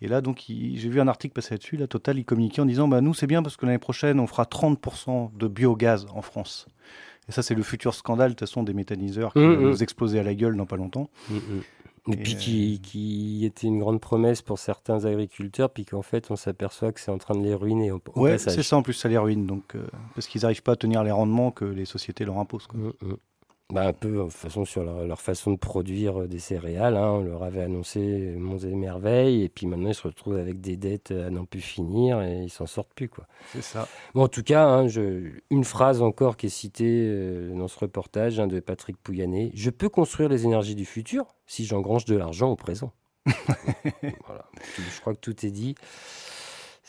Et 0.00 0.06
là, 0.06 0.20
donc, 0.20 0.48
il- 0.48 0.78
j'ai 0.78 0.88
vu 0.88 1.00
un 1.00 1.08
article 1.08 1.34
passer 1.34 1.54
là-dessus. 1.54 1.76
La 1.76 1.88
Total, 1.88 2.16
ils 2.18 2.24
communiquaient 2.24 2.62
en 2.62 2.66
disant 2.66 2.86
bah, 2.86 3.00
Nous, 3.00 3.14
c'est 3.14 3.26
bien 3.26 3.42
parce 3.42 3.56
que 3.56 3.66
l'année 3.66 3.78
prochaine, 3.78 4.20
on 4.20 4.28
fera 4.28 4.44
30% 4.46 5.32
de 5.36 5.48
biogaz 5.48 6.06
en 6.14 6.22
France. 6.22 6.66
Et 7.28 7.32
ça, 7.32 7.42
c'est 7.42 7.54
le 7.56 7.62
futur 7.64 7.94
scandale, 7.94 8.30
de 8.30 8.34
toute 8.34 8.48
façon, 8.48 8.62
des 8.62 8.74
méthaniseurs 8.74 9.32
qui 9.32 9.40
Mmh, 9.40 9.54
va 9.54 9.56
mmh. 9.60 9.70
nous 9.70 9.82
exploser 9.82 10.20
à 10.20 10.22
la 10.22 10.34
gueule 10.36 10.56
dans 10.56 10.66
pas 10.66 10.76
longtemps. 10.76 11.10
Et, 12.08 12.12
Et, 12.12 12.16
puis 12.16 12.34
euh, 12.34 12.36
qui, 12.36 12.80
qui 12.82 13.44
était 13.44 13.68
une 13.68 13.78
grande 13.78 14.00
promesse 14.00 14.42
pour 14.42 14.58
certains 14.58 15.04
agriculteurs, 15.04 15.70
puis 15.70 15.84
qu'en 15.84 16.02
fait, 16.02 16.30
on 16.30 16.36
s'aperçoit 16.36 16.92
que 16.92 17.00
c'est 17.00 17.12
en 17.12 17.18
train 17.18 17.36
de 17.36 17.42
les 17.42 17.54
ruiner 17.54 17.92
au, 17.92 18.02
au 18.14 18.20
Ouais, 18.22 18.38
c'est 18.38 18.62
ça 18.62 18.76
en 18.76 18.82
plus, 18.82 18.94
ça 18.94 19.08
les 19.08 19.18
ruine. 19.18 19.46
Donc, 19.46 19.76
euh, 19.76 19.86
parce 20.14 20.26
qu'ils 20.26 20.42
n'arrivent 20.42 20.64
pas 20.64 20.72
à 20.72 20.76
tenir 20.76 21.04
les 21.04 21.12
rendements 21.12 21.52
que 21.52 21.64
les 21.64 21.84
sociétés 21.84 22.24
leur 22.24 22.38
imposent. 22.38 22.66
quoi. 22.66 22.80
Mm, 22.80 22.92
mm. 23.02 23.16
Bah, 23.72 23.86
un 23.86 23.92
peu, 23.94 24.10
de 24.18 24.22
toute 24.24 24.32
façon, 24.32 24.66
sur 24.66 24.84
leur, 24.84 25.06
leur 25.06 25.20
façon 25.22 25.50
de 25.52 25.56
produire 25.56 26.20
euh, 26.22 26.26
des 26.28 26.38
céréales. 26.38 26.94
hein, 26.96 27.10
on 27.10 27.22
leur 27.22 27.42
avait 27.42 27.62
annoncé 27.62 28.34
monts 28.36 28.58
et 28.58 28.74
merveilles, 28.74 29.44
et 29.44 29.48
puis 29.48 29.66
maintenant, 29.66 29.88
ils 29.88 29.94
se 29.94 30.02
retrouvent 30.06 30.36
avec 30.36 30.60
des 30.60 30.76
dettes 30.76 31.10
à 31.10 31.30
n'en 31.30 31.46
plus 31.46 31.62
finir, 31.62 32.20
et 32.20 32.42
ils 32.42 32.50
s'en 32.50 32.66
sortent 32.66 32.92
plus. 32.94 33.08
Quoi. 33.08 33.26
C'est 33.50 33.62
ça. 33.62 33.88
Bon, 34.14 34.24
en 34.24 34.28
tout 34.28 34.42
cas, 34.42 34.66
hein, 34.66 34.88
je- 34.88 35.30
une 35.48 35.64
phrase 35.64 36.02
encore 36.02 36.36
qui 36.36 36.46
est 36.46 36.50
citée 36.50 37.06
euh, 37.08 37.54
dans 37.56 37.66
ce 37.66 37.78
reportage 37.78 38.38
hein, 38.38 38.46
de 38.46 38.60
Patrick 38.60 38.98
Pouyanné. 38.98 39.50
Je 39.54 39.70
peux 39.70 39.88
construire 39.88 40.28
les 40.28 40.44
énergies 40.44 40.74
du 40.74 40.84
futur 40.84 41.24
si 41.46 41.64
j'engrange 41.64 42.04
de 42.04 42.14
l'argent 42.14 42.50
au 42.50 42.56
présent. 42.56 42.92
voilà. 44.26 44.44
Je 44.76 45.00
crois 45.00 45.14
que 45.14 45.20
tout 45.20 45.46
est 45.46 45.50
dit. 45.50 45.74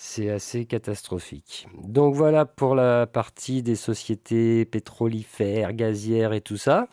C'est 0.06 0.30
assez 0.30 0.66
catastrophique. 0.66 1.66
Donc 1.82 2.14
voilà 2.14 2.46
pour 2.46 2.76
la 2.76 3.08
partie 3.08 3.64
des 3.64 3.78
sociétés 3.78 4.66
pétrolifères, 4.66 5.72
gazières 5.72 6.34
et 6.34 6.42
tout 6.42 6.58
ça. 6.58 6.90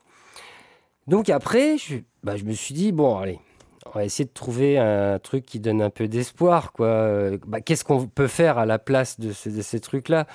Donc 1.08 1.28
après, 1.28 1.76
je, 1.76 1.96
bah, 2.22 2.36
je 2.36 2.44
me 2.44 2.52
suis 2.52 2.72
dit, 2.72 2.92
bon, 2.92 3.18
allez, 3.18 3.40
on 3.86 3.90
va 3.98 4.04
essayer 4.04 4.26
de 4.26 4.32
trouver 4.32 4.78
un 4.78 5.18
truc 5.18 5.44
qui 5.44 5.58
donne 5.58 5.82
un 5.82 5.90
peu 5.90 6.06
d'espoir. 6.06 6.72
Euh, 6.78 7.36
bah, 7.48 7.60
Qu'est-ce 7.60 7.84
qu'on 7.84 8.06
peut 8.06 8.28
faire 8.28 8.58
à 8.58 8.64
la 8.64 8.78
place 8.78 9.18
de, 9.18 9.32
ce- 9.32 9.48
de 9.48 9.60
ces 9.60 9.80
trucs-là? 9.80 10.28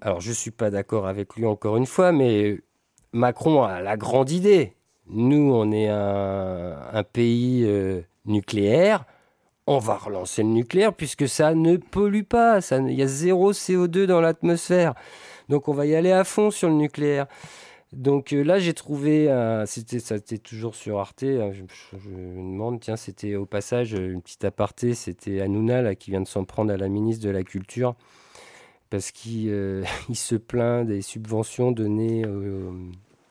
Alors, 0.00 0.22
je 0.22 0.30
ne 0.30 0.34
suis 0.34 0.50
pas 0.50 0.70
d'accord 0.70 1.06
avec 1.06 1.36
lui 1.36 1.44
encore 1.44 1.76
une 1.76 1.86
fois, 1.86 2.10
mais 2.10 2.58
Macron 3.12 3.64
a 3.64 3.82
la 3.82 3.98
grande 3.98 4.30
idée. 4.30 4.72
Nous, 5.10 5.52
on 5.52 5.70
est 5.72 5.88
un, 5.88 6.74
un 6.90 7.02
pays 7.02 7.64
euh, 7.66 8.00
nucléaire. 8.24 9.04
On 9.70 9.80
va 9.80 9.98
relancer 9.98 10.42
le 10.42 10.48
nucléaire 10.48 10.94
puisque 10.94 11.28
ça 11.28 11.54
ne 11.54 11.76
pollue 11.76 12.22
pas. 12.22 12.62
ça 12.62 12.78
Il 12.78 12.94
y 12.94 13.02
a 13.02 13.06
zéro 13.06 13.52
CO2 13.52 14.06
dans 14.06 14.22
l'atmosphère. 14.22 14.94
Donc, 15.50 15.68
on 15.68 15.74
va 15.74 15.84
y 15.84 15.94
aller 15.94 16.10
à 16.10 16.24
fond 16.24 16.50
sur 16.50 16.70
le 16.70 16.74
nucléaire. 16.74 17.26
Donc 17.92 18.32
euh, 18.32 18.42
là, 18.42 18.58
j'ai 18.58 18.72
trouvé, 18.72 19.28
c'était, 19.66 20.38
toujours 20.38 20.74
sur 20.74 20.98
Arte. 20.98 21.22
hein, 21.22 21.52
je, 21.52 22.08
me 22.08 22.52
demande, 22.52 22.80
tiens, 22.80 22.96
c'était 22.96 23.34
au 23.34 23.44
passage 23.44 23.94
euh, 23.94 24.12
une 24.12 24.22
petite 24.22 24.46
aparté. 24.46 24.94
C'était 24.94 25.42
Hanouna 25.42 25.94
qui 25.94 26.12
vient 26.12 26.22
de 26.22 26.28
s'en 26.28 26.44
prendre 26.44 26.72
à 26.72 26.78
la 26.78 26.88
ministre 26.88 27.26
de 27.26 27.30
la 27.30 27.42
Culture 27.42 27.94
parce 28.88 29.10
qu'il 29.10 29.50
euh, 29.50 29.84
se 30.14 30.34
plaint 30.34 30.86
des 30.86 31.02
subventions 31.02 31.72
données 31.72 32.24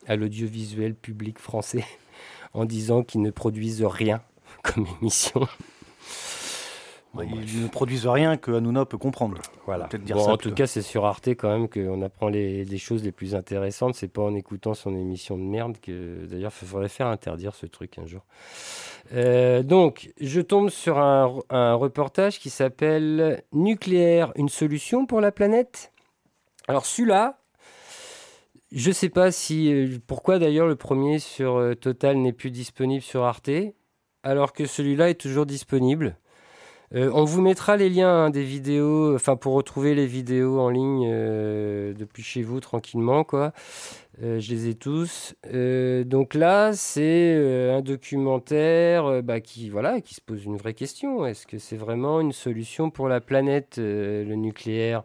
à 0.06 0.16
l'audiovisuel 0.16 0.94
public 0.94 1.40
français 1.40 1.86
en 2.54 2.66
disant 2.66 3.04
qu'ils 3.04 3.24
ne 3.24 3.32
produisent 3.32 3.84
rien 3.84 4.22
comme 4.62 4.86
émission. 5.02 5.48
Bon, 7.26 7.30
bref. 7.36 7.46
ils 7.54 7.64
ne 7.64 7.68
produisent 7.68 8.08
rien 8.08 8.38
que 8.38 8.52
Hanouna 8.52 8.86
peut 8.86 8.98
comprendre. 8.98 9.38
Voilà. 9.66 9.86
peut-être 9.88 10.04
dire 10.04 10.16
Bon, 10.18 10.24
ça 10.24 10.32
en 10.32 10.38
plutôt. 10.38 10.50
tout 10.52 10.56
cas, 10.56 10.68
c'est 10.68 10.82
sur 10.82 11.06
Arte 11.06 11.28
quand 11.30 11.50
même 11.50 11.68
qu'on 11.70 12.02
apprend 12.02 12.30
les, 12.30 12.64
les 12.66 12.78
choses 12.78 13.04
les 13.04 13.12
plus 13.12 13.36
intéressantes. 13.36 13.96
C'est 13.96 14.08
pas 14.08 14.22
en 14.22 14.36
écoutant 14.36 14.74
son 14.74 14.96
émission 14.96 15.38
de 15.38 15.44
merde 15.44 15.78
que. 15.82 16.26
D'ailleurs, 16.26 16.52
il 16.62 16.68
faudrait 16.68 16.90
faire 16.90 17.08
interdire 17.08 17.56
ce 17.56 17.66
truc 17.66 17.98
un 18.00 18.06
jour. 18.06 18.22
Euh, 19.14 19.64
donc, 19.64 20.12
je 20.20 20.42
tombe 20.42 20.70
sur 20.70 20.98
un, 21.00 21.40
un 21.50 21.74
reportage 21.76 22.40
qui 22.40 22.50
s'appelle 22.50 23.44
Nucléaire, 23.54 24.32
une 24.36 24.50
solution 24.50 25.06
pour 25.06 25.22
la 25.22 25.32
planète? 25.32 25.92
Alors, 26.68 26.86
celui-là, 26.86 27.40
je 28.74 28.92
sais 28.92 29.10
pas 29.10 29.32
si. 29.32 29.72
euh, 29.74 29.98
Pourquoi 30.08 30.40
d'ailleurs 30.40 30.68
le 30.68 30.76
premier 30.76 31.20
sur 31.20 31.56
euh, 31.56 31.74
Total 31.76 32.18
n'est 32.18 32.34
plus 32.34 32.52
disponible 32.52 33.02
sur 33.02 33.24
Arte, 33.24 33.50
alors 34.24 34.52
que 34.52 34.66
celui-là 34.66 35.10
est 35.10 35.20
toujours 35.22 35.46
disponible. 35.46 36.18
Euh, 36.96 37.12
on 37.14 37.26
vous 37.26 37.42
mettra 37.42 37.76
les 37.76 37.90
liens 37.90 38.26
hein, 38.26 38.30
des 38.30 38.44
vidéos, 38.44 39.14
enfin 39.14 39.36
pour 39.36 39.54
retrouver 39.54 39.94
les 39.94 40.06
vidéos 40.06 40.60
en 40.60 40.70
ligne 40.70 41.06
euh, 41.12 41.94
depuis 41.94 42.24
chez 42.24 42.44
vous 42.44 42.62
tranquillement, 42.62 43.26
quoi. 43.26 43.52
Euh, 44.24 44.40
je 44.40 44.50
les 44.52 44.70
ai 44.70 44.74
tous. 44.76 45.36
Donc 46.06 46.34
là, 46.34 46.72
c'est 46.74 47.72
un 47.72 47.82
documentaire 47.82 49.22
bah, 49.22 49.42
qui, 49.42 49.70
voilà, 49.70 50.02
qui 50.02 50.16
se 50.16 50.22
pose 50.22 50.46
une 50.46 50.58
vraie 50.58 50.74
question. 50.74 51.26
Est-ce 51.26 51.46
que 51.46 51.58
c'est 51.58 51.78
vraiment 51.78 52.22
une 52.22 52.32
solution 52.32 52.90
pour 52.90 53.10
la 53.10 53.20
planète, 53.22 53.76
le 53.78 54.36
nucléaire? 54.36 55.04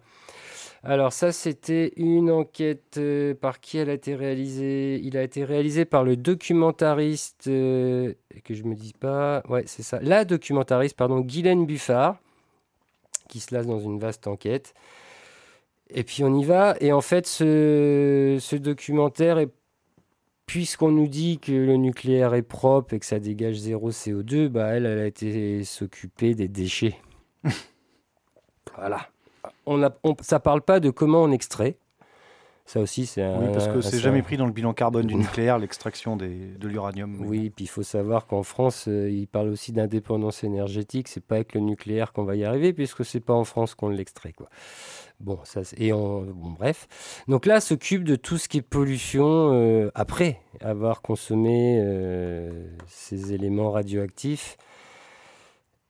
Alors 0.84 1.12
ça, 1.12 1.30
c'était 1.30 1.92
une 1.96 2.28
enquête 2.30 2.96
euh, 2.98 3.34
par 3.34 3.60
qui 3.60 3.78
elle 3.78 3.88
a 3.88 3.92
été 3.92 4.16
réalisée 4.16 5.00
Il 5.04 5.16
a 5.16 5.22
été 5.22 5.44
réalisé 5.44 5.84
par 5.84 6.02
le 6.02 6.16
documentariste, 6.16 7.46
euh, 7.46 8.14
que 8.42 8.54
je 8.54 8.64
me 8.64 8.74
dise 8.74 8.92
pas, 8.92 9.42
ouais 9.48 9.62
c'est 9.66 9.84
ça, 9.84 10.00
la 10.00 10.24
documentariste, 10.24 10.96
pardon, 10.96 11.20
Guylaine 11.20 11.66
Buffard, 11.66 12.18
qui 13.28 13.38
se 13.38 13.54
lance 13.54 13.66
dans 13.66 13.78
une 13.78 14.00
vaste 14.00 14.26
enquête. 14.26 14.74
Et 15.90 16.02
puis 16.04 16.24
on 16.24 16.34
y 16.36 16.44
va, 16.44 16.74
et 16.80 16.92
en 16.92 17.00
fait 17.00 17.26
ce, 17.28 18.38
ce 18.40 18.56
documentaire 18.56 19.38
est 19.38 19.50
puisqu'on 20.46 20.90
nous 20.90 21.06
dit 21.06 21.38
que 21.38 21.52
le 21.52 21.76
nucléaire 21.76 22.34
est 22.34 22.42
propre 22.42 22.94
et 22.94 22.98
que 22.98 23.06
ça 23.06 23.20
dégage 23.20 23.56
zéro 23.56 23.90
CO2, 23.92 24.48
bah 24.48 24.68
elle, 24.68 24.86
elle 24.86 24.98
a 24.98 25.06
été 25.06 25.64
s'occuper 25.64 26.34
des 26.34 26.48
déchets. 26.48 26.98
voilà. 28.76 29.11
On 29.66 29.82
a, 29.82 29.90
on, 30.04 30.14
ça 30.20 30.40
parle 30.40 30.62
pas 30.62 30.80
de 30.80 30.90
comment 30.90 31.22
on 31.22 31.32
extrait. 31.32 31.76
Ça 32.64 32.80
aussi, 32.80 33.06
c'est 33.06 33.22
un. 33.22 33.40
Oui, 33.40 33.46
parce 33.52 33.66
que 33.66 33.80
c'est 33.80 33.98
jamais 33.98 34.22
pris 34.22 34.36
dans 34.36 34.46
le 34.46 34.52
bilan 34.52 34.72
carbone 34.72 35.06
du 35.06 35.16
nucléaire, 35.16 35.58
l'extraction 35.58 36.16
de 36.16 36.68
l'uranium. 36.68 37.16
Oui, 37.26 37.50
puis 37.50 37.64
il 37.64 37.68
faut 37.68 37.82
savoir 37.82 38.26
qu'en 38.26 38.44
France, 38.44 38.86
euh, 38.88 39.10
il 39.10 39.26
parle 39.26 39.48
aussi 39.48 39.72
d'indépendance 39.72 40.44
énergétique. 40.44 41.08
C'est 41.08 41.24
pas 41.24 41.36
avec 41.36 41.54
le 41.54 41.60
nucléaire 41.60 42.12
qu'on 42.12 42.22
va 42.22 42.36
y 42.36 42.44
arriver, 42.44 42.72
puisque 42.72 43.04
c'est 43.04 43.20
pas 43.20 43.34
en 43.34 43.44
France 43.44 43.74
qu'on 43.74 43.88
l'extrait, 43.88 44.32
quoi. 44.32 44.48
Bon, 45.18 45.38
ça, 45.44 45.62
et 45.76 45.92
on, 45.92 46.22
bon, 46.22 46.50
bref. 46.50 46.86
Donc 47.26 47.46
là, 47.46 47.60
s'occupe 47.60 48.04
de 48.04 48.16
tout 48.16 48.38
ce 48.38 48.48
qui 48.48 48.58
est 48.58 48.62
pollution 48.62 49.50
euh, 49.52 49.90
après 49.94 50.40
avoir 50.60 51.02
consommé 51.02 51.78
euh, 51.80 52.50
ces 52.86 53.32
éléments 53.34 53.72
radioactifs 53.72 54.56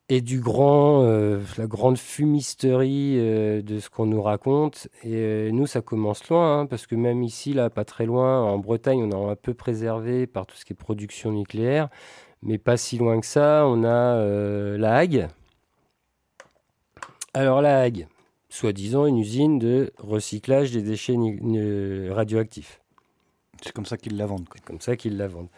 et 0.09 0.21
du 0.21 0.39
grand, 0.39 1.03
euh, 1.03 1.41
la 1.57 1.67
grande 1.67 1.97
fumisterie 1.97 3.15
euh, 3.17 3.61
de 3.61 3.79
ce 3.79 3.89
qu'on 3.89 4.05
nous 4.05 4.21
raconte. 4.21 4.87
Et 5.03 5.15
euh, 5.15 5.51
nous, 5.51 5.67
ça 5.67 5.81
commence 5.81 6.27
loin, 6.29 6.59
hein, 6.59 6.65
parce 6.65 6.87
que 6.87 6.95
même 6.95 7.23
ici, 7.23 7.53
là, 7.53 7.69
pas 7.69 7.85
très 7.85 8.05
loin, 8.05 8.41
en 8.41 8.57
Bretagne, 8.57 9.03
on 9.03 9.11
est 9.11 9.31
un 9.31 9.35
peu 9.35 9.53
préservé 9.53 10.27
par 10.27 10.45
tout 10.45 10.55
ce 10.55 10.65
qui 10.65 10.73
est 10.73 10.75
production 10.75 11.31
nucléaire, 11.31 11.89
mais 12.41 12.57
pas 12.57 12.77
si 12.77 12.97
loin 12.97 13.19
que 13.19 13.25
ça, 13.25 13.65
on 13.65 13.83
a 13.83 14.77
la 14.77 14.95
Hague. 14.95 15.27
Alors 17.33 17.61
la 17.61 17.81
Hague, 17.81 18.07
soi-disant 18.49 19.05
une 19.07 19.17
usine 19.17 19.57
de 19.57 19.91
recyclage 19.97 20.71
des 20.71 20.81
déchets 20.81 21.15
radioactifs. 22.11 22.81
C'est 23.61 23.71
comme 23.71 23.85
ça 23.85 23.97
qu'ils 23.97 24.17
la 24.17 24.25
vendent. 24.25 24.47
C'est 24.53 24.65
comme 24.65 24.81
ça 24.81 24.95
qu'ils 24.95 25.17
la 25.17 25.27
vendent. 25.27 25.49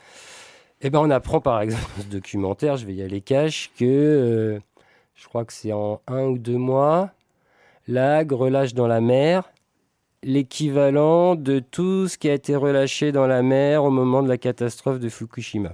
Eh 0.81 0.89
ben, 0.89 0.99
on 0.99 1.09
apprend 1.09 1.41
par 1.41 1.61
exemple 1.61 1.81
dans 1.97 2.03
ce 2.03 2.09
documentaire, 2.09 2.77
je 2.77 2.85
vais 2.85 2.93
y 2.93 3.01
aller 3.01 3.21
cash, 3.21 3.71
que 3.77 3.85
euh, 3.85 4.59
je 5.15 5.27
crois 5.27 5.45
que 5.45 5.53
c'est 5.53 5.71
en 5.73 6.01
un 6.07 6.25
ou 6.25 6.37
deux 6.37 6.57
mois, 6.57 7.11
la 7.87 8.17
Hague 8.17 8.33
relâche 8.33 8.73
dans 8.73 8.87
la 8.87 9.01
mer 9.01 9.51
l'équivalent 10.25 11.35
de 11.35 11.59
tout 11.59 12.07
ce 12.07 12.17
qui 12.17 12.29
a 12.29 12.33
été 12.33 12.55
relâché 12.55 13.11
dans 13.11 13.27
la 13.27 13.43
mer 13.43 13.83
au 13.83 13.91
moment 13.91 14.23
de 14.23 14.27
la 14.27 14.37
catastrophe 14.37 14.99
de 14.99 15.07
Fukushima. 15.07 15.73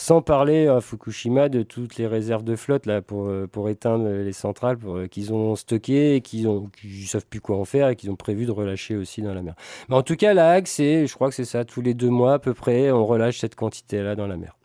Sans 0.00 0.22
parler 0.22 0.66
à 0.66 0.80
Fukushima 0.80 1.50
de 1.50 1.62
toutes 1.62 1.98
les 1.98 2.06
réserves 2.06 2.42
de 2.42 2.56
flotte 2.56 2.86
là, 2.86 3.02
pour, 3.02 3.26
euh, 3.26 3.68
éteindre 3.68 4.08
les 4.08 4.32
centrales 4.32 4.78
euh, 4.86 5.06
qu'ils 5.08 5.34
ont 5.34 5.56
stockées 5.56 6.14
et 6.14 6.20
qu'ils 6.22 6.48
ne 6.48 7.06
savent 7.06 7.26
plus 7.26 7.42
quoi 7.42 7.58
en 7.58 7.66
faire 7.66 7.90
et 7.90 7.96
qu'ils 7.96 8.10
ont 8.10 8.16
prévu 8.16 8.46
de 8.46 8.50
relâcher 8.50 8.96
aussi 8.96 9.20
dans 9.20 9.34
la 9.34 9.42
mer. 9.42 9.54
Mais 9.90 9.96
en 9.96 10.02
tout 10.02 10.16
cas, 10.16 10.32
la 10.32 10.52
Hague, 10.52 10.66
c'est, 10.66 11.06
je 11.06 11.14
crois 11.14 11.28
que 11.28 11.34
c'est 11.34 11.44
ça, 11.44 11.66
tous 11.66 11.82
les 11.82 11.92
deux 11.92 12.08
mois 12.08 12.32
à 12.32 12.38
peu 12.38 12.54
près, 12.54 12.90
on 12.90 13.04
relâche 13.04 13.40
cette 13.40 13.56
quantité-là 13.56 14.16
dans 14.16 14.26
la 14.26 14.38
mer. 14.38 14.56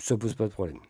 Ça 0.00 0.16
pose 0.16 0.34
pas 0.34 0.48
de 0.48 0.52
problème. 0.52 0.80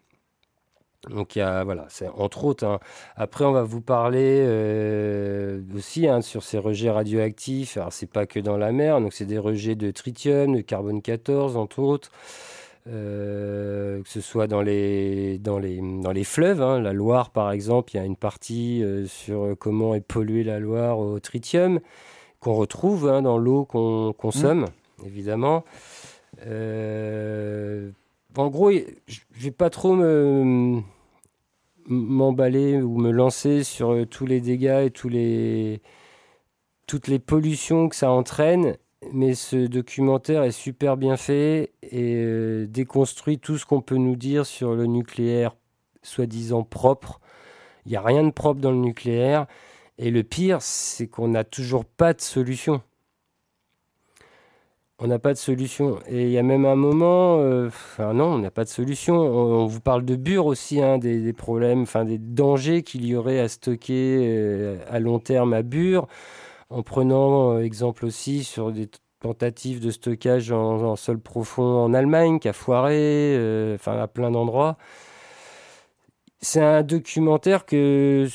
Donc 1.11 1.37
il 1.37 1.41
y 1.41 1.43
a, 1.43 1.65
voilà, 1.65 1.87
c'est 1.89 2.09
entre 2.09 2.45
autres. 2.45 2.65
hein. 2.67 2.79
Après, 3.17 3.45
on 3.45 3.53
va 3.53 3.63
vous 3.63 3.81
parler 3.81 4.43
euh, 4.47 5.61
aussi 5.77 6.07
hein, 6.07 6.21
sur 6.21 6.43
ces 6.43 6.59
rejets 6.59 6.91
radioactifs. 6.91 7.77
Alors 7.77 7.93
c'est 7.93 8.11
pas 8.11 8.27
que 8.27 8.39
dans 8.41 8.57
la 8.57 8.73
mer, 8.73 9.01
donc 9.01 9.13
c'est 9.13 9.25
des 9.27 9.39
rejets 9.39 9.75
de 9.75 9.91
tritium, 9.91 10.55
de 10.57 10.61
carbone 10.61 11.01
14 11.03 11.57
entre 11.57 11.79
autres. 11.81 12.11
Euh, 12.91 14.03
que 14.03 14.09
ce 14.09 14.21
soit 14.23 14.47
dans 14.47 14.63
les, 14.63 15.39
dans 15.39 15.59
les, 15.59 15.79
dans 16.03 16.13
les 16.13 16.25
fleuves, 16.25 16.63
hein. 16.63 16.81
la 16.81 16.95
Loire 16.95 17.31
par 17.31 17.51
exemple, 17.53 17.91
il 17.93 17.97
y 17.99 18.01
a 18.01 18.05
une 18.07 18.17
partie 18.17 18.83
euh, 18.83 19.05
sur 19.07 19.55
comment 19.59 19.95
est 19.95 20.01
polluée 20.01 20.43
la 20.43 20.59
Loire 20.59 20.99
au 20.99 21.21
tritium 21.21 21.81
qu'on 22.41 22.55
retrouve 22.55 23.21
dans 23.23 23.37
l'eau 23.37 23.65
qu'on 23.67 24.15
consomme, 24.17 24.67
évidemment. 25.05 25.65
Euh, 26.47 27.91
en 28.37 28.49
gros, 28.49 28.71
je 28.71 28.81
ne 29.37 29.43
vais 29.43 29.51
pas 29.51 29.71
trop 29.71 29.95
me- 29.95 30.81
m'emballer 31.89 32.81
ou 32.81 32.99
me 32.99 33.11
lancer 33.11 33.65
sur 33.65 33.93
euh, 33.93 34.07
tous 34.07 34.27
les 34.27 34.41
dégâts 34.41 34.85
et 34.87 34.91
tous 34.91 35.09
les, 35.09 35.83
toutes 36.87 37.09
les 37.09 37.19
pollutions 37.19 37.89
que 37.89 37.97
ça 37.97 38.11
entraîne, 38.11 38.77
mais 39.13 39.35
ce 39.35 39.67
documentaire 39.67 40.43
est 40.45 40.51
super 40.51 40.97
bien 40.97 41.17
fait 41.17 41.73
et 41.83 42.15
euh, 42.17 42.67
déconstruit 42.67 43.39
tout 43.39 43.59
ce 43.59 43.67
qu'on 43.67 43.81
peut 43.81 43.97
nous 43.97 44.17
dire 44.17 44.47
sur 44.47 44.75
le 44.75 44.87
nucléaire 44.87 45.57
soi-disant 46.03 46.63
propre. 46.63 47.21
Il 47.87 47.91
n'y 47.91 47.97
a 47.97 48.03
rien 48.03 48.25
de 48.25 48.31
propre 48.31 48.61
dans 48.61 48.71
le 48.71 48.79
nucléaire. 48.79 49.47
Et 49.99 50.11
le 50.11 50.23
pire, 50.23 50.63
c'est 50.63 51.09
qu'on 51.09 51.29
n'a 51.29 51.45
toujours 51.45 51.85
pas 51.85 52.15
de 52.15 52.21
solution. 52.21 52.83
On 55.01 55.07
n'a 55.07 55.21
pas 55.21 55.33
de 55.33 55.39
solution. 55.39 56.01
Et 56.09 56.25
il 56.25 56.31
y 56.31 56.39
a 56.39 56.43
même 56.43 56.65
un 56.67 56.75
moment, 56.75 57.39
euh, 57.39 57.69
enfin 57.69 58.13
non, 58.15 58.35
on 58.35 58.39
n'a 58.39 58.51
pas 58.51 58.65
de 58.65 58.69
solution. 58.69 59.15
On, 59.17 59.67
vous 59.67 59.81
parle 59.81 60.05
de 60.05 60.17
Bure 60.17 60.47
aussi, 60.47 60.83
hein, 60.83 60.99
des, 60.99 61.33
problèmes, 61.33 61.83
enfin 61.83 62.05
des 62.05 62.19
dangers 62.19 62.83
qu'il 62.83 63.07
y 63.07 63.15
aurait 63.15 63.39
à 63.39 63.49
stocker 63.49 64.19
euh, 64.21 64.79
à 64.91 64.99
long 64.99 65.21
terme 65.21 65.53
à 65.53 65.63
Bure, 65.63 66.09
en 66.71 66.83
prenant 66.83 67.53
euh, 67.55 67.61
exemple 67.63 68.07
aussi 68.07 68.43
sur 68.43 68.73
des 68.73 68.89
tentatives 69.21 69.81
de 69.81 69.91
stockage 69.93 70.51
en, 70.53 70.83
en 70.83 70.97
sol 70.97 71.21
profond 71.21 71.63
en 71.85 71.95
Allemagne, 71.95 72.41
qui 72.41 72.49
a 72.49 72.53
foiré, 72.53 73.35
enfin 73.75 73.99
à 74.01 74.09
plein 74.09 74.31
d'endroits. 74.33 74.79
C'est 76.41 76.61
un 76.61 76.83
documentaire 76.83 77.67
que 77.67 78.27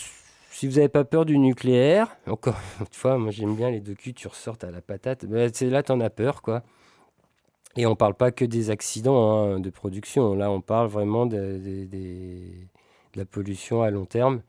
si 0.53 0.67
vous 0.67 0.75
n'avez 0.75 0.89
pas 0.89 1.03
peur 1.03 1.25
du 1.25 1.39
nucléaire, 1.39 2.15
encore 2.27 2.59
une 2.80 2.85
fois, 2.91 3.17
moi 3.17 3.31
j'aime 3.31 3.55
bien 3.55 3.71
les 3.71 3.80
docus, 3.80 4.13
tu 4.13 4.27
ressortes 4.27 4.63
à 4.63 4.71
la 4.71 4.81
patate, 4.81 5.25
c'est 5.53 5.69
là 5.69 5.81
tu 5.84 5.91
en 5.91 5.99
as 5.99 6.09
peur 6.09 6.41
quoi. 6.41 6.61
Et 7.75 7.88
on 7.88 7.95
parle 7.95 8.13
pas 8.13 8.31
que 8.31 8.45
des 8.45 8.69
accidents 8.69 9.55
hein, 9.55 9.59
de 9.59 9.69
production, 9.71 10.35
là 10.35 10.51
on 10.51 10.61
parle 10.61 10.88
vraiment 10.88 11.25
de, 11.25 11.59
la 13.15 13.25
pollution 13.25 13.81
à 13.81 13.89
long 13.89 14.05
terme. 14.05 14.41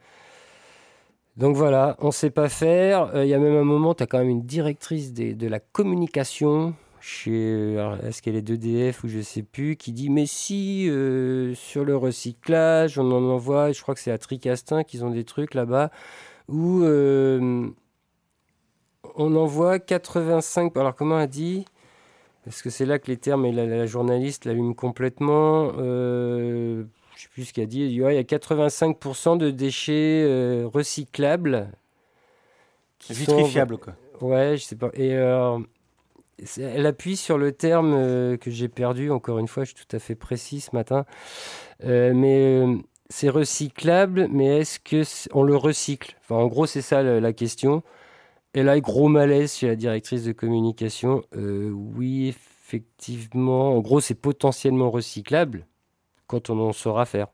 Donc 1.37 1.57
voilà, 1.57 1.97
on 1.99 2.11
sait 2.11 2.31
pas 2.31 2.49
faire. 2.49 3.15
Euh, 3.17 3.25
Il 3.25 3.29
y 3.29 3.35
a 3.35 3.39
même 3.39 3.57
un 3.57 3.65
moment, 3.65 3.95
tu 3.95 4.05
as 4.05 4.07
quand 4.07 4.19
même 4.19 4.29
une 4.29 4.47
directrice 4.47 5.13
de 5.13 5.49
la 5.49 5.59
communication 5.59 6.75
est-ce 7.07 8.23
qu'elle 8.23 8.37
est 8.37 8.43
d'EDF 8.43 9.05
ou 9.05 9.09
je 9.09 9.21
sais 9.21 9.43
plus, 9.43 9.77
qui 9.77 9.93
dit 9.93 10.09
mais 10.11 10.27
si 10.27 10.89
euh, 10.89 11.55
sur 11.55 11.85
le 11.85 11.97
recyclage, 11.97 12.99
on 12.99 13.11
en 13.13 13.23
envoie, 13.31 13.73
je 13.73 13.83
crois 13.83 13.95
que 13.95 14.01
c'est 14.01 14.11
à 14.11 14.19
Tricastin 14.19 14.85
qu'ils 14.85 15.05
ont 15.05 15.11
des 15.11 15.25
trucs 15.25 15.55
là-bas, 15.55 15.91
où 16.49 16.83
euh, 16.83 17.69
on 19.17 19.37
envoie 19.37 19.79
85, 19.79 20.77
alors 20.77 20.95
comment 20.95 21.21
elle 21.21 21.29
dit? 21.29 21.65
Parce 22.45 22.63
que 22.63 22.71
c'est 22.71 22.87
là 22.87 22.99
que 22.99 23.07
les 23.09 23.17
termes 23.17 23.47
et 23.47 23.53
la, 23.53 23.67
la 23.67 23.87
journaliste 23.87 24.45
l'allument 24.45 24.75
complètement. 24.75 25.73
Euh, 25.79 26.85
je 27.17 27.23
sais 27.23 27.29
plus 27.33 27.45
ce 27.45 27.53
qu'elle 27.55 27.69
dit. 27.69 27.81
Il 27.83 27.93
y 27.93 28.05
a 28.05 28.23
85% 28.23 29.37
de 29.39 29.51
déchets 29.51 30.25
euh, 30.27 30.67
recyclables. 30.73 31.71
qui 32.99 33.15
sont- 33.15 33.37
Vitrifiable, 33.37 33.79
quoi. 33.79 33.95
Ouais, 34.21 34.57
je 34.57 34.63
sais 34.65 34.77
pas. 34.77 34.91
Et 34.95 35.15
euh, 35.15 35.59
elle 36.59 36.87
appuie 36.87 37.17
sur 37.17 37.39
le 37.39 37.53
terme 37.53 37.93
euh, 37.95 38.37
que 38.37 38.51
j'ai 38.51 38.69
perdu. 38.69 39.11
Encore 39.11 39.39
une 39.39 39.49
fois, 39.49 39.65
je 39.65 39.75
suis 39.75 39.87
tout 39.87 39.97
à 39.97 39.99
fait 39.99 40.15
précis 40.15 40.61
ce 40.61 40.75
matin. 40.75 41.05
Euh, 41.85 42.13
mais 42.15 42.65
euh, 42.65 42.77
c'est 43.09 43.29
recyclable, 43.29 44.29
mais 44.31 44.61
est-ce 44.61 44.79
que 44.81 45.03
on 45.33 45.43
le 45.43 45.57
recycle? 45.57 46.17
Enfin, 46.23 46.37
en 46.37 46.47
gros, 46.47 46.67
c'est 46.67 46.83
ça 46.83 47.03
la, 47.03 47.21
la 47.21 47.33
question. 47.33 47.83
Et 48.55 48.63
là, 48.63 48.79
gros 48.81 49.09
malaise 49.09 49.55
chez 49.55 49.67
la 49.67 49.77
directrice 49.77 50.25
de 50.25 50.33
communication. 50.33 51.23
Oui, 51.33 52.29
effectivement. 52.29 53.77
En 53.77 53.81
gros, 53.81 54.01
c'est 54.01 54.15
potentiellement 54.15 54.91
recyclable 54.91 55.67
quand 56.29 56.51
on 56.51 56.61
en 56.61 56.73
saura 56.73 57.05
faire. 57.05 57.34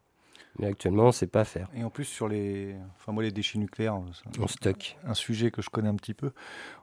Mais 0.60 0.66
actuellement, 0.68 1.10
sait 1.12 1.26
pas 1.26 1.44
faire. 1.44 1.68
Et 1.74 1.82
en 1.84 1.90
plus, 1.90 2.04
sur 2.04 2.28
les. 2.28 2.74
Enfin, 2.96 3.12
moi, 3.12 3.22
les 3.22 3.32
déchets 3.32 3.58
nucléaires, 3.58 3.98
c'est 4.12 4.40
On 4.40 4.46
stocke. 4.46 4.96
un 5.06 5.14
sujet 5.14 5.50
que 5.50 5.62
je 5.62 5.70
connais 5.70 5.88
un 5.88 5.94
petit 5.96 6.14
peu. 6.14 6.32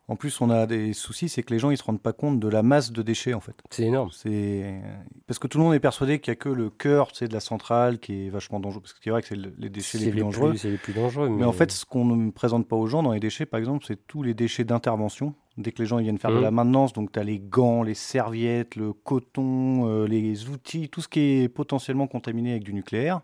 En 0.09 0.15
plus, 0.15 0.39
on 0.41 0.49
a 0.49 0.65
des 0.65 0.93
soucis, 0.93 1.27
c'est 1.29 1.43
que 1.43 1.53
les 1.53 1.59
gens, 1.59 1.69
ils 1.69 1.77
se 1.77 1.83
rendent 1.83 2.01
pas 2.01 2.13
compte 2.13 2.39
de 2.39 2.47
la 2.47 2.63
masse 2.63 2.91
de 2.91 3.01
déchets, 3.01 3.33
en 3.33 3.41
fait. 3.41 3.55
C'est 3.69 3.83
énorme. 3.83 4.09
C'est 4.13 4.81
parce 5.27 5.37
que 5.37 5.47
tout 5.47 5.57
le 5.57 5.65
monde 5.65 5.73
est 5.73 5.79
persuadé 5.81 6.19
qu'il 6.19 6.31
y 6.31 6.33
a 6.33 6.35
que 6.35 6.47
le 6.49 6.69
cœur, 6.69 7.11
tu 7.11 7.17
sais, 7.19 7.27
de 7.27 7.33
la 7.33 7.39
centrale 7.41 7.99
qui 7.99 8.27
est 8.27 8.29
vachement 8.29 8.59
dangereux. 8.59 8.81
Parce 8.81 8.93
que 8.93 8.99
c'est 9.03 9.09
vrai 9.09 9.21
que 9.21 9.27
c'est 9.27 9.35
le- 9.35 9.53
les 9.57 9.69
déchets 9.69 9.97
les 9.97 10.05
C'est 10.05 10.11
plus 10.11 10.19
dangereux. 10.21 10.55
C'est 10.55 10.71
les 10.71 10.77
plus 10.77 10.93
dangereux. 10.93 11.29
Mais 11.29 11.43
en 11.45 11.51
fait, 11.51 11.71
ce 11.71 11.85
qu'on 11.85 12.05
ne 12.05 12.31
présente 12.31 12.67
pas 12.67 12.75
aux 12.77 12.87
gens 12.87 13.03
dans 13.03 13.11
les 13.11 13.19
déchets, 13.19 13.45
par 13.45 13.59
exemple, 13.59 13.83
c'est 13.85 14.07
tous 14.07 14.23
les 14.23 14.33
déchets 14.33 14.63
d'intervention. 14.63 15.35
Dès 15.57 15.71
que 15.71 15.81
les 15.81 15.87
gens 15.87 15.97
ils 15.97 16.03
viennent 16.03 16.19
faire 16.19 16.31
de 16.31 16.39
la 16.39 16.51
maintenance, 16.51 16.93
donc 16.93 17.11
tu 17.11 17.19
as 17.19 17.23
les 17.23 17.39
gants, 17.39 17.81
les 17.81 17.95
serviettes, 17.95 18.75
le 18.75 18.93
coton, 18.93 19.87
euh, 19.89 20.05
les 20.05 20.49
outils, 20.49 20.87
tout 20.87 21.01
ce 21.01 21.07
qui 21.07 21.19
est 21.19 21.49
potentiellement 21.49 22.05
contaminé 22.05 22.51
avec 22.51 22.63
du 22.63 22.73
nucléaire. 22.73 23.21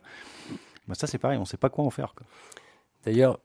Bah, 0.88 0.96
ça, 0.96 1.06
c'est 1.06 1.20
pareil, 1.20 1.38
on 1.38 1.42
ne 1.42 1.46
sait 1.46 1.58
pas 1.58 1.70
quoi 1.70 1.86
en 1.86 1.92
faire. 1.92 2.16
D'ailleurs, 3.06 3.40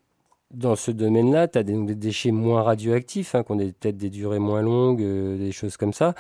dans 0.51 0.75
ce 0.75 0.91
domaine-là, 0.91 1.49
tu 1.49 1.59
as 1.59 1.63
des, 1.63 1.77
des 1.85 1.95
déchets 1.95 2.31
moins 2.31 2.63
radioactifs, 2.63 3.35
hein, 3.35 3.43
qui 3.45 3.53
ont 3.53 3.59
peut-être 3.59 3.99
des 3.99 4.09
durées 4.09 4.39
moins 4.39 4.63
longues, 4.63 5.03
euh, 5.03 5.37
des 5.37 5.53
choses 5.53 5.77
comme 5.77 5.93
ça. 5.93 6.15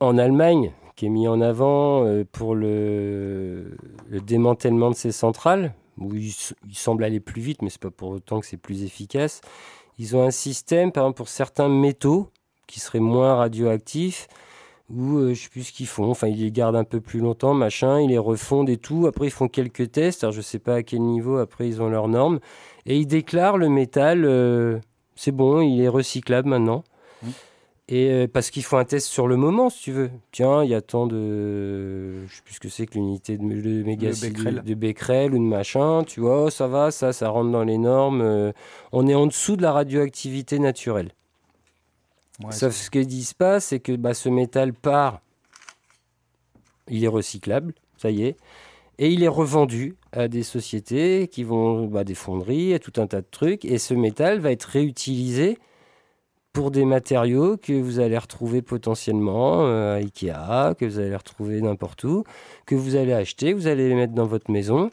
En 0.00 0.16
Allemagne, 0.16 0.72
qui 0.96 1.06
est 1.06 1.10
mis 1.10 1.28
en 1.28 1.40
avant 1.42 2.06
euh, 2.06 2.24
pour 2.32 2.54
le, 2.54 3.76
le 4.08 4.20
démantèlement 4.20 4.90
de 4.90 4.96
ces 4.96 5.12
centrales, 5.12 5.74
où 5.98 6.14
ils, 6.14 6.28
s- 6.28 6.54
ils 6.66 6.74
semblent 6.74 7.04
aller 7.04 7.20
plus 7.20 7.42
vite, 7.42 7.60
mais 7.60 7.68
c'est 7.68 7.80
pas 7.82 7.90
pour 7.90 8.08
autant 8.08 8.40
que 8.40 8.46
c'est 8.46 8.56
plus 8.56 8.82
efficace. 8.82 9.42
Ils 9.98 10.16
ont 10.16 10.22
un 10.22 10.30
système, 10.30 10.92
par 10.92 11.04
exemple, 11.04 11.16
pour 11.18 11.28
certains 11.28 11.68
métaux 11.68 12.28
qui 12.66 12.80
seraient 12.80 13.00
moins 13.00 13.34
radioactifs, 13.34 14.28
où 14.90 15.16
euh, 15.18 15.34
je 15.34 15.42
sais 15.42 15.48
plus 15.48 15.64
ce 15.64 15.72
qu'ils 15.72 15.86
font. 15.86 16.10
Enfin, 16.10 16.28
ils 16.28 16.40
les 16.40 16.50
gardent 16.50 16.76
un 16.76 16.84
peu 16.84 17.00
plus 17.00 17.20
longtemps, 17.20 17.54
machin, 17.54 18.00
ils 18.00 18.10
les 18.10 18.18
refondent 18.18 18.70
et 18.70 18.78
tout. 18.78 19.06
Après, 19.06 19.26
ils 19.26 19.30
font 19.30 19.48
quelques 19.48 19.92
tests. 19.92 20.24
Alors, 20.24 20.32
je 20.32 20.40
sais 20.40 20.58
pas 20.58 20.76
à 20.76 20.82
quel 20.82 21.02
niveau. 21.02 21.38
Après, 21.38 21.68
ils 21.68 21.82
ont 21.82 21.88
leurs 21.88 22.08
normes 22.08 22.40
et 22.86 22.98
ils 22.98 23.06
déclarent 23.06 23.58
le 23.58 23.68
métal. 23.68 24.24
euh, 24.24 24.78
c'est 25.14 25.32
bon, 25.32 25.60
il 25.60 25.80
est 25.80 25.88
recyclable 25.88 26.48
maintenant. 26.48 26.84
Et 27.94 28.10
euh, 28.10 28.26
parce 28.26 28.50
qu'ils 28.50 28.62
font 28.64 28.78
un 28.78 28.86
test 28.86 29.06
sur 29.06 29.28
le 29.28 29.36
moment, 29.36 29.68
si 29.68 29.82
tu 29.82 29.92
veux. 29.92 30.10
Tiens, 30.30 30.64
il 30.64 30.70
y 30.70 30.74
a 30.74 30.80
tant 30.80 31.06
de. 31.06 32.26
Je 32.26 32.36
sais 32.36 32.42
plus 32.42 32.54
ce 32.54 32.60
que 32.60 32.70
c'est 32.70 32.86
que 32.86 32.94
l'unité 32.94 33.36
de, 33.36 33.44
de 33.44 33.82
mégacil- 33.82 34.32
becquerel. 34.32 34.62
de 34.64 34.74
becquerel 34.74 35.34
ou 35.34 35.38
de 35.38 35.42
machin. 35.44 36.02
Tu 36.02 36.20
vois, 36.20 36.44
oh, 36.44 36.50
ça 36.50 36.68
va, 36.68 36.90
ça, 36.90 37.12
ça 37.12 37.28
rentre 37.28 37.50
dans 37.50 37.64
les 37.64 37.76
normes. 37.76 38.22
euh, 38.22 38.52
on 38.92 39.06
est 39.06 39.14
en 39.14 39.26
dessous 39.26 39.56
de 39.56 39.62
la 39.62 39.72
radioactivité 39.72 40.58
naturelle. 40.58 41.10
Ouais, 42.42 42.52
Sauf 42.52 42.72
ce 42.72 42.88
qu'ils 42.90 43.06
disent 43.06 43.34
pas, 43.34 43.60
c'est 43.60 43.78
que 43.78 43.92
bah, 43.94 44.14
ce 44.14 44.30
métal 44.30 44.72
part, 44.72 45.20
il 46.88 47.04
est 47.04 47.08
recyclable, 47.08 47.74
ça 47.98 48.10
y 48.10 48.24
est, 48.24 48.36
et 48.98 49.10
il 49.10 49.22
est 49.22 49.28
revendu 49.28 49.96
à 50.12 50.28
des 50.28 50.42
sociétés 50.42 51.28
qui 51.28 51.44
vont, 51.44 51.84
bah, 51.88 52.04
des 52.04 52.14
fonderies, 52.14 52.72
à 52.72 52.78
tout 52.78 52.98
un 53.00 53.06
tas 53.06 53.20
de 53.20 53.26
trucs, 53.30 53.66
et 53.66 53.76
ce 53.76 53.92
métal 53.92 54.38
va 54.38 54.50
être 54.50 54.64
réutilisé 54.64 55.58
pour 56.52 56.70
des 56.70 56.84
matériaux 56.84 57.56
que 57.56 57.72
vous 57.72 57.98
allez 57.98 58.18
retrouver 58.18 58.60
potentiellement 58.62 59.66
euh, 59.66 59.94
à 59.94 59.98
Ikea, 59.98 60.74
que 60.78 60.84
vous 60.84 60.98
allez 60.98 61.16
retrouver 61.16 61.60
n'importe 61.62 62.04
où, 62.04 62.24
que 62.66 62.74
vous 62.74 62.96
allez 62.96 63.12
acheter, 63.12 63.52
vous 63.54 63.66
allez 63.66 63.88
les 63.88 63.94
mettre 63.94 64.12
dans 64.12 64.26
votre 64.26 64.50
maison, 64.50 64.90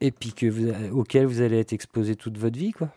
et 0.00 0.10
puis 0.10 0.32
que 0.32 0.46
vous, 0.46 0.70
auquel 0.98 1.26
vous 1.26 1.40
allez 1.40 1.58
être 1.58 1.72
exposé 1.72 2.16
toute 2.16 2.36
votre 2.36 2.58
vie, 2.58 2.72
quoi. 2.72 2.88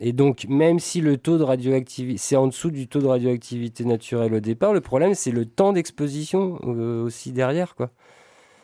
Et 0.00 0.12
donc, 0.12 0.46
même 0.48 0.78
si 0.78 1.00
le 1.00 1.16
taux 1.16 1.38
de 1.38 1.42
radioactivité, 1.42 2.18
c'est 2.18 2.36
en 2.36 2.46
dessous 2.46 2.70
du 2.70 2.86
taux 2.86 3.00
de 3.00 3.08
radioactivité 3.08 3.84
naturelle 3.84 4.32
au 4.32 4.38
départ, 4.38 4.72
le 4.72 4.80
problème, 4.80 5.14
c'est 5.14 5.32
le 5.32 5.44
temps 5.44 5.72
d'exposition 5.72 6.60
euh, 6.62 7.02
aussi 7.02 7.32
derrière, 7.32 7.74
quoi. 7.74 7.90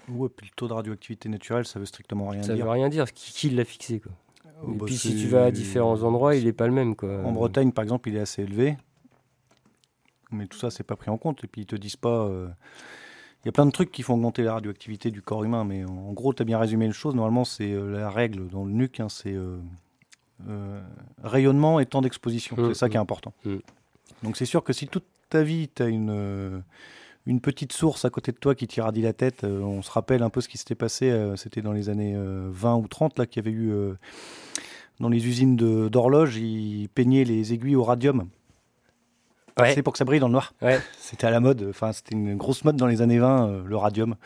Ouais, 0.08 0.28
puis 0.28 0.46
le 0.46 0.52
taux 0.54 0.68
de 0.68 0.74
radioactivité 0.74 1.28
naturelle, 1.28 1.66
ça 1.66 1.80
veut 1.80 1.86
strictement 1.86 2.28
rien 2.28 2.42
Ça 2.44 2.54
dire. 2.54 2.64
veut 2.66 2.70
rien 2.70 2.88
dire. 2.88 3.12
Qui, 3.12 3.32
qui 3.32 3.50
l'a 3.50 3.64
fixé, 3.64 3.98
quoi. 3.98 4.12
Oh, 4.66 4.72
Et 4.72 4.76
bah, 4.76 4.84
puis, 4.86 4.96
si 4.96 5.16
tu 5.16 5.28
vas 5.28 5.46
à 5.46 5.50
différents 5.50 6.02
endroits, 6.02 6.34
il 6.34 6.46
est 6.46 6.52
pas 6.52 6.66
le 6.66 6.72
même, 6.72 6.96
quoi. 6.96 7.22
En 7.24 7.32
Bretagne, 7.32 7.72
par 7.72 7.82
exemple, 7.82 8.08
il 8.08 8.16
est 8.16 8.20
assez 8.20 8.42
élevé. 8.42 8.76
Mais 10.30 10.46
tout 10.46 10.58
ça, 10.58 10.70
c'est 10.70 10.84
pas 10.84 10.96
pris 10.96 11.10
en 11.10 11.18
compte. 11.18 11.44
Et 11.44 11.46
puis, 11.46 11.62
ils 11.62 11.66
te 11.66 11.76
disent 11.76 11.96
pas. 11.96 12.26
euh, 12.26 12.48
Il 13.42 13.46
y 13.46 13.48
a 13.48 13.52
plein 13.52 13.66
de 13.66 13.70
trucs 13.70 13.92
qui 13.92 14.02
font 14.02 14.14
augmenter 14.14 14.42
la 14.42 14.54
radioactivité 14.54 15.10
du 15.10 15.22
corps 15.22 15.44
humain. 15.44 15.64
Mais 15.64 15.84
en, 15.84 16.12
gros, 16.12 16.32
tu 16.34 16.42
as 16.42 16.44
bien 16.44 16.58
résumé 16.58 16.86
les 16.86 16.92
choses. 16.92 17.14
Normalement, 17.14 17.44
c'est 17.44 17.72
euh, 17.72 17.98
la 17.98 18.10
règle 18.10 18.48
dans 18.48 18.64
le 18.64 18.72
nuque 18.72 19.00
hein, 19.00 19.08
c'est 19.08 19.34
euh, 19.34 20.80
rayonnement 21.22 21.80
et 21.80 21.86
temps 21.86 22.02
d'exposition. 22.02 22.56
Mm, 22.56 22.68
c'est 22.68 22.74
ça 22.74 22.88
qui 22.88 22.96
est 22.96 23.00
mm. 23.00 23.02
important. 23.02 23.32
Mm. 23.44 23.56
Donc, 24.22 24.36
c'est 24.36 24.46
sûr 24.46 24.64
que 24.64 24.72
si 24.72 24.88
toute 24.88 25.06
ta 25.28 25.42
vie, 25.42 25.68
tu 25.74 25.82
as 25.82 25.88
une. 25.88 26.62
Euh, 27.26 27.30
une 27.30 27.40
petite 27.40 27.72
source 27.72 28.05
à 28.05 28.10
côté 28.10 28.32
de 28.32 28.36
toi 28.36 28.55
qui 28.55 28.66
t'irradie 28.66 29.02
la 29.02 29.12
tête. 29.12 29.44
euh, 29.44 29.60
on 29.60 29.82
se 29.82 29.90
rappelle 29.90 30.22
un 30.22 30.30
peu 30.30 30.40
ce 30.40 30.48
qui 30.48 30.59
s'était 30.59 30.74
passé, 30.74 31.10
euh, 31.10 31.36
c'était 31.36 31.62
dans 31.62 31.72
les 31.72 31.88
années 31.88 32.14
euh, 32.16 32.48
20 32.51 32.76
ou 32.76 32.88
30, 32.88 33.18
là, 33.18 33.26
qu'il 33.26 33.44
y 33.44 33.48
avait 33.48 33.56
eu 33.56 33.72
euh, 33.72 33.94
dans 35.01 35.09
les 35.09 35.26
usines 35.26 35.56
d'horloges, 35.56 36.36
ils 36.36 36.88
peignaient 36.88 37.24
les 37.24 37.52
aiguilles 37.52 37.76
au 37.76 37.84
radium. 37.84 38.28
Ouais. 39.59 39.72
C'est 39.74 39.82
pour 39.82 39.92
que 39.92 39.98
ça 39.98 40.05
brille 40.05 40.20
dans 40.20 40.26
le 40.28 40.32
noir. 40.32 40.52
Ouais. 40.62 40.80
C'était 40.98 41.26
à 41.26 41.30
la 41.30 41.40
mode, 41.40 41.66
enfin, 41.70 41.92
c'était 41.92 42.14
une 42.14 42.36
grosse 42.36 42.64
mode 42.64 42.76
dans 42.76 42.88
les 42.88 43.02
années 43.02 43.18
20, 43.20 43.48
euh, 43.48 43.64
le 43.64 43.76
radium. 43.76 44.16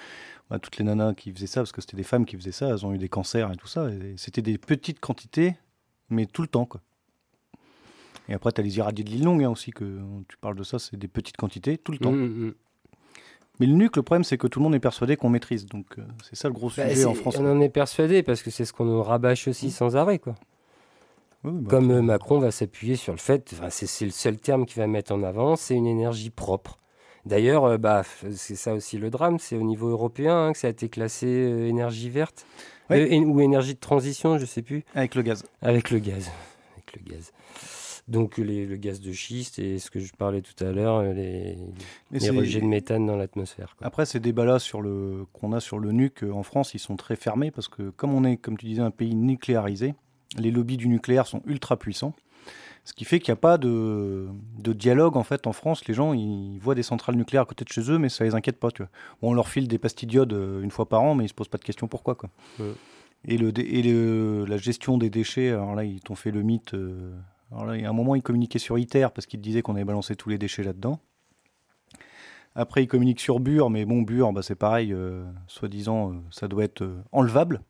Bah, 0.51 0.59
toutes 0.59 0.79
les 0.79 0.85
nanas 0.85 1.13
qui 1.13 1.31
faisaient 1.31 1.47
ça, 1.47 1.61
parce 1.61 1.73
que 1.73 1.83
c'était 1.83 1.99
des 1.99 2.03
femmes 2.03 2.25
qui 2.25 2.35
faisaient 2.35 2.53
ça, 2.53 2.71
elles 2.71 2.87
ont 2.87 2.95
eu 2.95 2.99
des 2.99 3.11
cancers 3.11 3.53
et 3.53 3.57
tout 3.57 3.67
ça. 3.67 3.91
C'était 4.17 4.41
des 4.41 4.57
petites 4.57 4.99
quantités, 4.99 5.55
mais 6.09 6.25
tout 6.25 6.41
le 6.41 6.49
temps, 6.49 6.65
quoi. 6.65 6.81
Et 8.31 8.33
après, 8.35 8.53
tu 8.53 8.63
as 8.63 8.65
les 8.65 8.79
irradiés 8.79 9.05
de 9.05 9.11
l'île 9.11 9.25
longue 9.25 9.45
hein, 9.45 9.51
aussi, 9.51 9.73
que 9.73 10.01
tu 10.27 10.39
parles 10.39 10.57
de 10.57 10.63
ça, 10.63 10.79
c'est 10.79 10.97
des 10.97 11.07
petites 11.07 11.37
quantités, 11.37 11.77
tout 11.77 11.93
le 11.93 11.99
temps. 11.99 12.13
Mm, 12.13 12.47
mm. 12.47 12.55
Mais 13.61 13.67
le 13.67 13.73
nuque, 13.75 13.97
le 13.97 14.03
problème, 14.03 14.25
c'est 14.25 14.39
que 14.39 14.47
tout 14.47 14.61
le 14.61 14.65
monde 14.65 14.75
est 14.75 14.81
persuadé 14.81 15.17
qu'on 15.17 15.29
maîtrise. 15.31 15.67
Donc, 15.67 15.87
euh, 15.99 16.03
c'est 16.23 16.37
ça 16.37 16.49
le 16.49 16.55
gros 16.55 16.71
Bah, 16.77 16.89
sujet 16.89 17.05
en 17.05 17.15
France. 17.15 17.37
on 17.39 17.51
en 17.51 17.61
est 17.61 17.69
persuadé 17.69 18.23
parce 18.23 18.43
que 18.43 18.51
c'est 18.51 18.65
ce 18.65 18.73
qu'on 18.73 18.85
nous 18.85 19.03
rabâche 19.03 19.49
aussi 19.49 19.71
sans 19.71 19.97
arrêt, 19.97 20.19
quoi. 20.19 20.35
Oui, 21.45 21.53
bah, 21.55 21.71
Comme 21.71 21.91
euh, 21.91 22.03
Macron 22.03 22.39
va 22.39 22.51
s'appuyer 22.51 22.97
sur 22.97 23.13
le 23.13 23.19
fait, 23.19 23.55
c'est 23.71 24.05
le 24.05 24.11
seul 24.11 24.37
terme 24.39 24.67
qu'il 24.67 24.81
va 24.81 24.87
mettre 24.87 25.13
en 25.13 25.23
avant, 25.23 25.57
c'est 25.57 25.75
une 25.75 25.87
énergie 25.87 26.31
propre. 26.31 26.79
D'ailleurs, 27.27 27.65
euh, 27.65 27.79
bah, 27.79 28.03
c'est 28.33 28.57
ça 28.57 28.75
aussi 28.75 28.97
le 28.99 29.11
drame, 29.11 29.39
c'est 29.39 29.57
au 29.57 29.63
niveau 29.63 29.89
européen 29.89 30.37
hein, 30.47 30.53
que 30.53 30.59
ça 30.59 30.67
a 30.69 30.71
été 30.71 30.89
classé 30.89 31.27
énergie 31.29 32.11
verte 32.11 32.47
ou 32.91 33.41
énergie 33.41 33.75
de 33.75 33.81
transition, 33.81 34.39
je 34.39 34.47
sais 34.47 34.63
plus, 34.63 34.85
Avec 34.95 35.15
le 35.15 35.23
gaz. 35.23 35.45
avec 35.63 35.91
le 35.91 35.99
gaz. 35.99 36.31
Avec 36.75 36.97
le 36.97 37.13
gaz. 37.13 37.33
Donc 38.09 38.39
les- 38.39 38.65
le 38.67 38.77
gaz 38.77 39.01
de 39.01 39.13
schiste 39.13 39.59
et 39.59 39.79
ce 39.79 39.91
que 39.91 40.01
je 40.01 40.13
parlais 40.15 40.41
tout 40.41 40.65
à 40.65 40.73
l'heure, 40.73 40.97
euh, 40.97 41.13
les, 41.13 41.59
les 42.11 42.31
rejets 42.31 42.61
de 42.61 42.65
méthane 42.67 43.05
dans 43.07 43.17
l'atmosphère. 43.17 43.77
Après, 43.83 44.07
ces 44.07 44.19
débats-là 44.19 44.59
sur 44.59 44.81
le 44.81 45.27
qu'on 45.35 45.53
a 45.53 45.61
sur 45.61 45.79
le 45.79 45.93
nuque 45.93 46.25
euh, 46.25 46.33
en 46.33 46.43
France, 46.43 46.73
ils 46.75 46.79
sont 46.79 46.97
très 46.97 47.17
fermés 47.17 47.51
parce 47.51 47.69
que 47.69 47.91
comme 47.91 48.15
on 48.15 48.25
est, 48.25 48.39
comme 48.39 48.57
tu 48.57 48.65
disais, 48.67 48.81
un 48.81 48.91
pays 48.91 49.15
nucléarisé, 49.15 49.95
les 50.39 50.51
lobbies 50.51 50.79
du 50.79 50.89
nucléaire 50.89 51.27
sont 51.27 51.43
ultra 51.47 51.77
puissants. 51.77 52.15
Ce 52.85 52.95
qui 52.95 53.05
fait 53.05 53.21
qu'il 53.21 53.31
n'y 53.33 53.39
a 53.39 53.41
pas 53.41 53.59
de, 53.59 54.27
de 54.59 54.73
dialogue 54.73 55.19
en 55.19 55.23
fait 55.23 55.47
en 55.47 55.53
France. 55.53 55.87
Les 55.87 55.93
gens 55.93 56.15
ils 56.15 56.59
voient 56.59 56.75
des 56.75 56.83
centrales 56.83 57.17
nucléaires 57.17 57.43
à 57.43 57.45
côté 57.45 57.63
de 57.65 57.69
chez 57.69 57.91
eux, 57.91 57.99
mais 57.99 58.09
ça 58.09 58.25
les 58.25 58.35
inquiète 58.35 58.59
pas. 58.59 58.71
Tu 58.71 58.81
vois. 58.81 58.91
Bon, 59.21 59.31
on 59.33 59.35
leur 59.35 59.49
file 59.51 59.69
des 59.69 59.77
pastilles 59.77 60.09
d'iode 60.09 60.33
euh, 60.33 60.63
une 60.63 60.71
fois 60.71 60.89
par 60.89 61.03
an, 61.03 61.15
mais 61.15 61.27
ils 61.27 61.29
se 61.29 61.35
posent 61.35 61.49
pas 61.49 61.59
de 61.59 61.65
questions 61.65 61.89
pourquoi. 61.89 62.15
Quoi. 62.15 62.31
Ouais. 62.59 62.73
Et, 63.27 63.37
le, 63.37 63.53
et 63.59 63.83
le- 63.83 64.47
la 64.47 64.57
gestion 64.57 64.97
des 64.97 65.11
déchets, 65.11 65.51
alors 65.51 65.75
là, 65.75 65.85
ils 65.85 66.01
t'ont 66.01 66.15
fait 66.15 66.31
le 66.31 66.41
mythe. 66.43 66.73
euh, 66.73 67.13
alors 67.53 67.65
là, 67.65 67.77
il 67.77 67.83
y 67.83 67.87
a 67.87 67.91
un 67.91 67.95
moment, 67.95 68.15
ils 68.15 68.23
communiquaient 68.23 68.59
sur 68.59 68.79
ITER 68.79 69.09
parce 69.15 69.27
qu'ils 69.27 69.41
disaient 69.41 69.63
qu'on 69.63 69.75
avait 69.75 69.85
balancé 69.85 70.17
tous 70.17 70.29
les 70.29 70.39
déchets 70.39 70.63
là-dedans. 70.63 71.01
Après, 72.55 72.83
ils 72.83 72.89
communiquent 72.89 73.21
sur 73.21 73.41
Bure, 73.41 73.71
mais 73.71 73.85
bon, 73.85 74.03
Bure, 74.03 74.33
bah, 74.33 74.43
c'est 74.43 74.57
pareil, 74.57 74.93
euh, 74.93 75.25
soi-disant, 75.47 76.11
euh, 76.11 76.15
ça 76.31 76.49
doit 76.49 76.65
être 76.65 76.83
euh, 76.83 77.03
enlevable. 77.13 77.63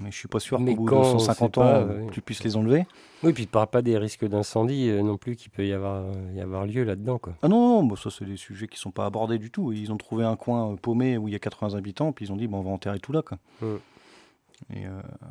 Mais 0.00 0.10
je 0.10 0.18
suis 0.18 0.28
pas 0.28 0.40
sûr 0.40 0.58
qu'au 0.58 0.74
bout 0.74 0.90
de 0.90 0.94
on 0.94 1.18
150 1.18 1.54
sait 1.54 1.60
ans, 1.60 1.64
pas, 1.64 1.84
ouais. 1.84 2.06
tu 2.12 2.20
puisses 2.20 2.44
les 2.44 2.56
enlever. 2.56 2.84
Oui, 3.22 3.32
puis 3.32 3.44
il 3.44 3.46
ne 3.46 3.50
parle 3.50 3.68
pas 3.68 3.80
des 3.80 3.96
risques 3.96 4.26
d'incendie 4.26 4.90
non 4.90 5.16
plus 5.16 5.36
qu'il 5.36 5.50
peut 5.50 5.66
y 5.66 5.72
avoir, 5.72 6.04
y 6.34 6.40
avoir 6.42 6.66
lieu 6.66 6.84
là-dedans. 6.84 7.18
quoi. 7.18 7.32
Ah 7.40 7.48
non, 7.48 7.80
non, 7.80 7.84
bah, 7.84 7.96
ça, 7.96 8.10
c'est 8.10 8.26
des 8.26 8.36
sujets 8.36 8.68
qui 8.68 8.78
sont 8.78 8.90
pas 8.90 9.06
abordés 9.06 9.38
du 9.38 9.50
tout. 9.50 9.72
Ils 9.72 9.90
ont 9.90 9.96
trouvé 9.96 10.24
un 10.24 10.36
coin 10.36 10.76
paumé 10.76 11.16
où 11.16 11.28
il 11.28 11.32
y 11.32 11.34
a 11.34 11.38
80 11.38 11.78
habitants, 11.78 12.12
puis 12.12 12.26
ils 12.26 12.32
ont 12.32 12.36
dit, 12.36 12.46
bon, 12.46 12.58
on 12.58 12.62
va 12.62 12.70
enterrer 12.70 13.00
tout 13.00 13.12
là. 13.12 13.22
Quoi. 13.22 13.38
Mm. 13.62 13.76
Et 14.74 14.86
euh, 14.86 14.90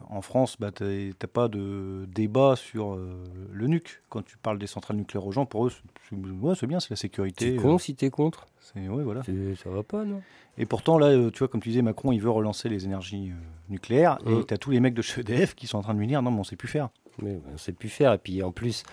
en 0.10 0.22
France, 0.22 0.56
bah, 0.60 0.72
t'as 0.72 0.86
t'as 1.18 1.28
pas 1.28 1.48
de 1.48 2.06
débat 2.08 2.56
sur 2.56 2.94
euh, 2.94 3.24
le 3.52 3.68
nuque. 3.68 4.02
Quand 4.10 4.24
tu 4.24 4.38
parles 4.38 4.60
des 4.60 4.68
centrales 4.68 4.98
nucléaires 4.98 5.26
aux 5.26 5.32
gens, 5.32 5.46
pour 5.46 5.66
eux, 5.68 5.72
c'est 6.10 6.16
ouais, 6.16 6.68
bien, 6.68 6.80
c'est 6.80 6.92
la 6.92 6.96
sécurité. 6.96 7.50
C'est 7.52 7.58
euh, 7.58 7.62
con 7.62 7.78
si 7.78 7.96
t'es 7.96 8.10
contre. 8.12 8.46
c'est- 8.60 8.88
ouais, 8.88 9.04
voilà. 9.04 9.22
Ça 9.24 9.70
va 9.70 9.84
pas, 9.84 10.06
non? 10.06 10.22
Et 10.58 10.66
pourtant, 10.66 10.98
là, 10.98 11.12
tu 11.32 11.40
vois, 11.40 11.48
comme 11.48 11.62
tu 11.62 11.70
disais, 11.70 11.82
Macron, 11.82 12.12
il 12.12 12.20
veut 12.22 12.30
relancer 12.30 12.70
les 12.70 12.86
énergies 12.86 13.32
nucléaires. 13.70 14.20
Et 14.26 14.30
Mm. 14.36 14.46
tu 14.46 14.54
as 14.54 14.58
tous 14.58 14.72
les 14.72 14.80
mecs 14.80 14.94
de 14.94 15.02
chez 15.02 15.22
EDF 15.22 15.56
qui 15.56 15.68
sont 15.68 15.78
en 15.80 15.82
train 15.82 15.94
de 15.96 16.00
lui 16.00 16.08
dire 16.08 16.22
non, 16.22 16.32
mais 16.32 16.40
on 16.40 16.44
sait 16.44 16.56
plus 16.56 16.68
faire. 16.70 16.90
Mais 17.22 17.34
ben, 17.34 17.42
on 17.54 17.58
sait 17.58 17.74
plus 17.74 17.90
faire. 17.90 18.14
Et 18.14 18.18
puis 18.20 18.42
en 18.44 18.52
plus, 18.52 18.84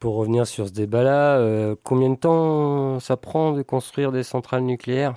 pour 0.00 0.14
revenir 0.16 0.46
sur 0.46 0.66
ce 0.66 0.72
débat-là, 0.72 1.74
combien 1.82 2.10
de 2.10 2.16
temps 2.16 2.98
ça 3.00 3.16
prend 3.16 3.52
de 3.52 3.62
construire 3.62 4.12
des 4.12 4.22
centrales 4.22 4.62
nucléaires? 4.62 5.14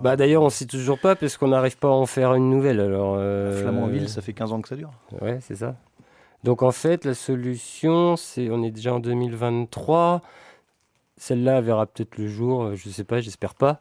Bah 0.00 0.16
d'ailleurs, 0.16 0.42
on 0.42 0.50
sait 0.50 0.66
toujours 0.66 0.98
pas 0.98 1.14
parce 1.16 1.36
qu'on 1.36 1.48
n'arrive 1.48 1.76
pas 1.76 1.88
à 1.88 1.92
en 1.92 2.06
faire 2.06 2.34
une 2.34 2.48
nouvelle. 2.48 2.80
Alors, 2.80 3.16
euh, 3.18 3.60
Flamanville, 3.62 4.08
ça 4.08 4.22
fait 4.22 4.32
15 4.32 4.52
ans 4.52 4.60
que 4.62 4.68
ça 4.68 4.76
dure. 4.76 4.90
Ouais, 5.20 5.38
c'est 5.42 5.56
ça. 5.56 5.76
Donc 6.44 6.62
en 6.62 6.72
fait, 6.72 7.04
la 7.04 7.14
solution, 7.14 8.16
c'est 8.16 8.50
on 8.50 8.62
est 8.62 8.70
déjà 8.70 8.94
en 8.94 9.00
2023. 9.00 10.22
Celle-là 11.18 11.60
verra 11.60 11.86
peut-être 11.86 12.18
le 12.18 12.26
jour, 12.26 12.64
euh, 12.64 12.74
je 12.74 12.88
sais 12.88 13.04
pas, 13.04 13.20
j'espère 13.20 13.54
pas. 13.54 13.80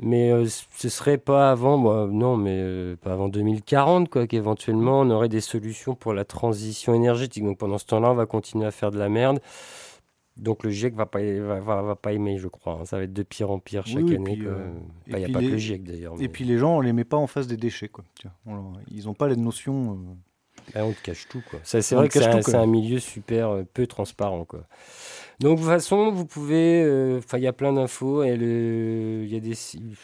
Mais 0.00 0.32
euh, 0.32 0.46
ce 0.48 0.88
serait 0.88 1.18
pas 1.18 1.50
avant, 1.50 1.78
bah, 1.78 2.08
non, 2.10 2.36
mais 2.36 2.56
euh, 2.56 2.96
pas 2.96 3.12
avant 3.12 3.28
2040, 3.28 4.08
quoi, 4.08 4.26
qu'éventuellement 4.26 5.02
on 5.02 5.10
aurait 5.10 5.28
des 5.28 5.40
solutions 5.40 5.94
pour 5.94 6.12
la 6.12 6.24
transition 6.24 6.92
énergétique. 6.92 7.44
Donc 7.44 7.58
pendant 7.58 7.78
ce 7.78 7.86
temps-là, 7.86 8.10
on 8.10 8.14
va 8.14 8.26
continuer 8.26 8.66
à 8.66 8.72
faire 8.72 8.90
de 8.90 8.98
la 8.98 9.08
merde. 9.08 9.38
Donc 10.42 10.64
le 10.64 10.70
GIEC 10.70 10.94
va 10.94 11.06
pas, 11.06 11.20
va, 11.22 11.60
va, 11.60 11.82
va 11.82 11.94
pas 11.96 12.12
aimer, 12.12 12.36
je 12.38 12.48
crois. 12.48 12.78
hein. 12.80 12.84
Ça 12.84 12.98
va 12.98 13.04
être 13.04 13.12
de 13.12 13.22
pire 13.22 13.50
en 13.50 13.58
pire 13.60 13.86
chaque 13.86 14.02
Oui, 14.04 14.16
année. 14.16 14.34
puis, 14.34 14.42
quoi. 14.44 14.52
euh, 14.52 14.72
Bah, 15.06 15.18
Il 15.18 15.24
n'y 15.24 15.24
a 15.24 15.28
pas 15.28 15.38
que 15.40 15.44
le 15.46 15.56
GIEC 15.56 15.84
d'ailleurs. 15.84 16.16
mais- 16.16 16.24
Et 16.24 16.28
puis 16.28 16.44
les 16.44 16.58
gens, 16.58 16.76
on 16.76 16.80
les 16.80 16.92
met 16.92 17.04
pas 17.04 17.16
en 17.16 17.26
face 17.28 17.46
des 17.46 17.56
déchets. 17.56 17.88
Quoi. 17.88 18.04
On- 18.46 18.72
ils 18.90 19.04
n'ont 19.06 19.14
pas 19.14 19.28
la 19.28 19.36
notion. 19.36 19.92
euh, 19.92 20.14
Ah, 20.74 20.84
on 20.84 20.92
te 20.92 21.00
cache 21.02 21.26
tout, 21.28 21.42
C'est 21.64 21.94
vrai 21.94 22.08
que 22.08 22.20
c'est 22.20 22.54
un, 22.54 22.66
milieu 22.66 23.00
super 23.00 23.48
euh, 23.50 23.62
peu 23.74 23.86
transparent, 23.88 24.44
quoi. 24.44 24.64
Donc, 25.40 25.56
de 25.56 25.62
toute 25.62 25.70
façon, 25.70 26.12
vous 26.12 26.24
pouvez. 26.24 26.82
euh, 26.84 27.18
Enfin, 27.18 27.38
il 27.38 27.42
y 27.44 27.48
a 27.48 27.52
plein 27.52 27.72
d'infos. 27.72 28.22
Il 28.22 28.28
y 29.28 29.36
a 29.36 29.40
des, 29.40 29.54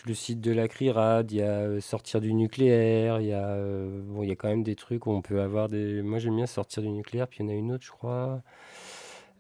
le 0.06 0.14
site 0.14 0.40
de 0.40 0.52
la 0.52 0.66
CRIRAD, 0.66 1.30
il 1.30 1.38
y 1.38 1.42
a 1.42 1.80
Sortir 1.80 2.20
du 2.20 2.34
nucléaire, 2.34 3.20
il 3.20 3.28
y, 3.28 3.32
a, 3.32 3.56
bon, 4.04 4.22
il 4.24 4.28
y 4.30 4.32
a 4.32 4.36
quand 4.36 4.48
même 4.48 4.64
des 4.64 4.74
trucs 4.74 5.06
où 5.06 5.12
on 5.12 5.22
peut 5.22 5.40
avoir 5.40 5.68
des. 5.68 6.02
Moi, 6.02 6.18
j'aime 6.18 6.34
bien 6.36 6.46
Sortir 6.46 6.82
du 6.82 6.90
nucléaire, 6.90 7.28
puis 7.28 7.38
il 7.40 7.46
y 7.46 7.48
en 7.48 7.52
a 7.52 7.54
une 7.54 7.72
autre, 7.72 7.84
je 7.84 7.92
crois. 7.92 8.42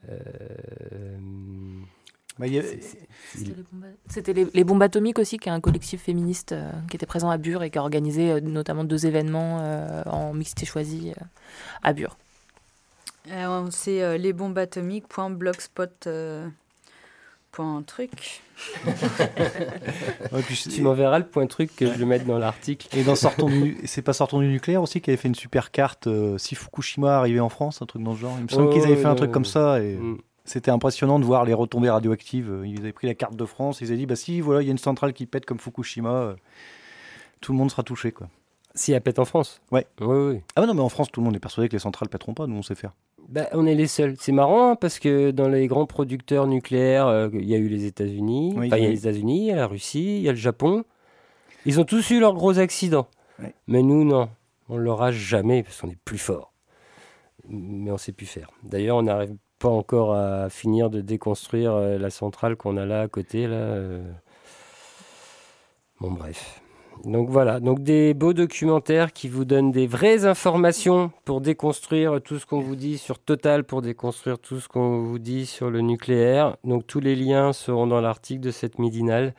Euh, 0.08 1.16
Bah, 2.38 2.46
a- 2.60 2.62
C'était 2.62 3.52
les 3.56 3.64
bombes- 3.64 3.84
les, 4.32 4.44
les 4.54 4.64
bombes 4.64 4.82
atomiques 4.82 5.18
aussi, 5.18 5.38
qui 5.38 5.48
est 5.48 5.52
un 5.52 5.60
collectif 5.60 6.02
féministe 6.02 6.52
euh, 6.52 6.70
qui 6.88 6.94
était 6.96 7.04
présent 7.06 7.30
à 7.30 7.36
Bure 7.36 7.64
et 7.64 7.70
qui 7.70 7.78
a 7.78 7.82
organisé 7.82 8.30
euh, 8.30 8.40
notamment 8.40 8.84
deux 8.84 9.06
événements 9.06 9.58
euh, 9.60 10.04
en 10.06 10.34
mixité 10.34 10.64
choisie 10.64 11.10
euh, 11.10 11.24
à 11.82 11.92
Bure. 11.92 12.16
Euh, 13.32 13.68
c'est 13.72 14.02
euh, 14.02 14.16
euh, 16.06 16.46
point 17.50 17.82
truc. 17.82 18.42
Ouais, 20.32 20.42
puis 20.42 20.56
c'est- 20.56 20.70
tu 20.70 20.82
m'enverras 20.82 21.18
le 21.18 21.26
point 21.26 21.46
truc 21.46 21.74
que 21.76 21.86
je 21.92 21.98
le 21.98 22.06
mette 22.06 22.26
dans 22.26 22.38
l'article. 22.38 22.88
Et 22.96 23.02
dans 23.04 23.14
Sortons 23.14 23.48
du, 23.48 23.78
c'est 23.84 24.02
pas 24.02 24.12
Sortons 24.12 24.40
du 24.40 24.48
nucléaire 24.48 24.82
aussi 24.82 25.00
qui 25.00 25.10
avait 25.10 25.16
fait 25.16 25.28
une 25.28 25.34
super 25.34 25.70
carte 25.70 26.06
euh, 26.06 26.38
si 26.38 26.54
Fukushima 26.54 27.16
arrivait 27.18 27.40
en 27.40 27.48
France, 27.48 27.80
un 27.82 27.86
truc 27.86 28.02
dans 28.02 28.14
ce 28.14 28.20
genre. 28.20 28.34
Il 28.38 28.44
me 28.44 28.48
semble 28.48 28.68
Oh, 28.68 28.72
qu'ils 28.72 28.82
avaient 28.84 28.96
fait 28.96 29.06
un 29.06 29.14
truc 29.14 29.30
comme 29.30 29.44
ça 29.44 29.80
et 29.82 29.96
Mm. 29.96 30.18
c'était 30.44 30.70
impressionnant 30.70 31.18
de 31.18 31.24
voir 31.24 31.44
les 31.44 31.54
retombées 31.54 31.90
radioactives. 31.90 32.50
Euh, 32.50 32.66
Ils 32.66 32.78
avaient 32.80 32.92
pris 32.92 33.06
la 33.06 33.14
carte 33.14 33.36
de 33.36 33.44
France, 33.44 33.80
ils 33.80 33.88
avaient 33.88 33.96
dit 33.96 34.06
bah 34.06 34.16
si 34.16 34.40
voilà 34.40 34.62
il 34.62 34.66
y 34.66 34.68
a 34.68 34.72
une 34.72 34.78
centrale 34.78 35.12
qui 35.12 35.26
pète 35.26 35.46
comme 35.46 35.58
Fukushima, 35.58 36.10
euh, 36.10 36.34
tout 37.40 37.52
le 37.52 37.58
monde 37.58 37.70
sera 37.70 37.82
touché 37.82 38.12
quoi. 38.12 38.28
Si 38.74 38.92
elle 38.92 39.00
pète 39.00 39.18
en 39.18 39.24
France 39.24 39.60
Ouais. 39.72 39.86
Oui, 40.00 40.16
oui. 40.34 40.40
Ah 40.56 40.60
bah 40.60 40.66
non 40.66 40.74
mais 40.74 40.82
en 40.82 40.88
France 40.88 41.08
tout 41.10 41.20
le 41.20 41.24
monde 41.24 41.34
est 41.36 41.40
persuadé 41.40 41.68
que 41.68 41.74
les 41.74 41.78
centrales 41.80 42.08
pèteront 42.08 42.34
pas, 42.34 42.46
nous 42.46 42.56
on 42.56 42.62
sait 42.62 42.74
faire. 42.74 42.92
Bah, 43.28 43.46
on 43.52 43.66
est 43.66 43.74
les 43.74 43.86
seuls. 43.86 44.14
C'est 44.18 44.32
marrant 44.32 44.70
hein, 44.70 44.76
parce 44.76 44.98
que 44.98 45.30
dans 45.30 45.48
les 45.48 45.66
grands 45.66 45.86
producteurs 45.86 46.46
nucléaires, 46.46 47.06
euh, 47.06 47.28
il 47.34 47.44
y 47.44 47.54
a 47.54 47.58
eu 47.58 47.68
les 47.68 47.84
États-Unis, 47.84 48.54
Oui, 48.56 48.68
enfin, 48.68 48.78
il 48.78 48.82
y 48.82 48.86
a 48.86 48.90
les 48.90 49.00
États-Unis, 49.00 49.40
il 49.40 49.46
y 49.46 49.52
a 49.52 49.56
la 49.56 49.66
Russie, 49.66 50.16
il 50.16 50.22
y 50.22 50.28
a 50.28 50.32
le 50.32 50.38
Japon. 50.38 50.84
Ils 51.66 51.78
ont 51.78 51.84
tous 51.84 52.10
eu 52.10 52.20
leurs 52.20 52.32
gros 52.32 52.58
accidents. 52.58 53.06
Ouais. 53.38 53.54
Mais 53.66 53.82
nous, 53.82 54.04
non. 54.04 54.30
On 54.70 54.76
ne 54.76 54.82
l'aura 54.82 55.12
jamais 55.12 55.62
parce 55.62 55.80
qu'on 55.80 55.90
est 55.90 55.98
plus 56.04 56.18
fort. 56.18 56.52
Mais 57.48 57.90
on 57.90 57.98
sait 57.98 58.12
plus 58.12 58.26
faire. 58.26 58.50
D'ailleurs, 58.62 58.96
on 58.96 59.02
n'arrive 59.02 59.34
pas 59.58 59.68
encore 59.68 60.14
à 60.14 60.48
finir 60.48 60.88
de 60.88 61.00
déconstruire 61.00 61.74
euh, 61.74 61.98
la 61.98 62.10
centrale 62.10 62.56
qu'on 62.56 62.76
a 62.76 62.86
là 62.86 63.02
à 63.02 63.08
côté. 63.08 63.46
Là, 63.46 63.56
euh. 63.56 64.02
Bon, 66.00 66.10
bref. 66.10 66.62
Donc 67.04 67.30
voilà, 67.30 67.60
donc 67.60 67.82
des 67.82 68.14
beaux 68.14 68.32
documentaires 68.32 69.12
qui 69.12 69.28
vous 69.28 69.44
donnent 69.44 69.70
des 69.70 69.86
vraies 69.86 70.24
informations 70.24 71.10
pour 71.24 71.40
déconstruire 71.40 72.20
tout 72.22 72.38
ce 72.38 72.46
qu'on 72.46 72.60
vous 72.60 72.76
dit 72.76 72.98
sur 72.98 73.18
Total, 73.18 73.64
pour 73.64 73.82
déconstruire 73.82 74.38
tout 74.38 74.60
ce 74.60 74.68
qu'on 74.68 75.02
vous 75.02 75.18
dit 75.18 75.46
sur 75.46 75.70
le 75.70 75.80
nucléaire. 75.80 76.56
Donc 76.64 76.86
tous 76.86 77.00
les 77.00 77.14
liens 77.14 77.52
seront 77.52 77.86
dans 77.86 78.00
l'article 78.00 78.40
de 78.40 78.50
cette 78.50 78.78
midinale. 78.78 79.34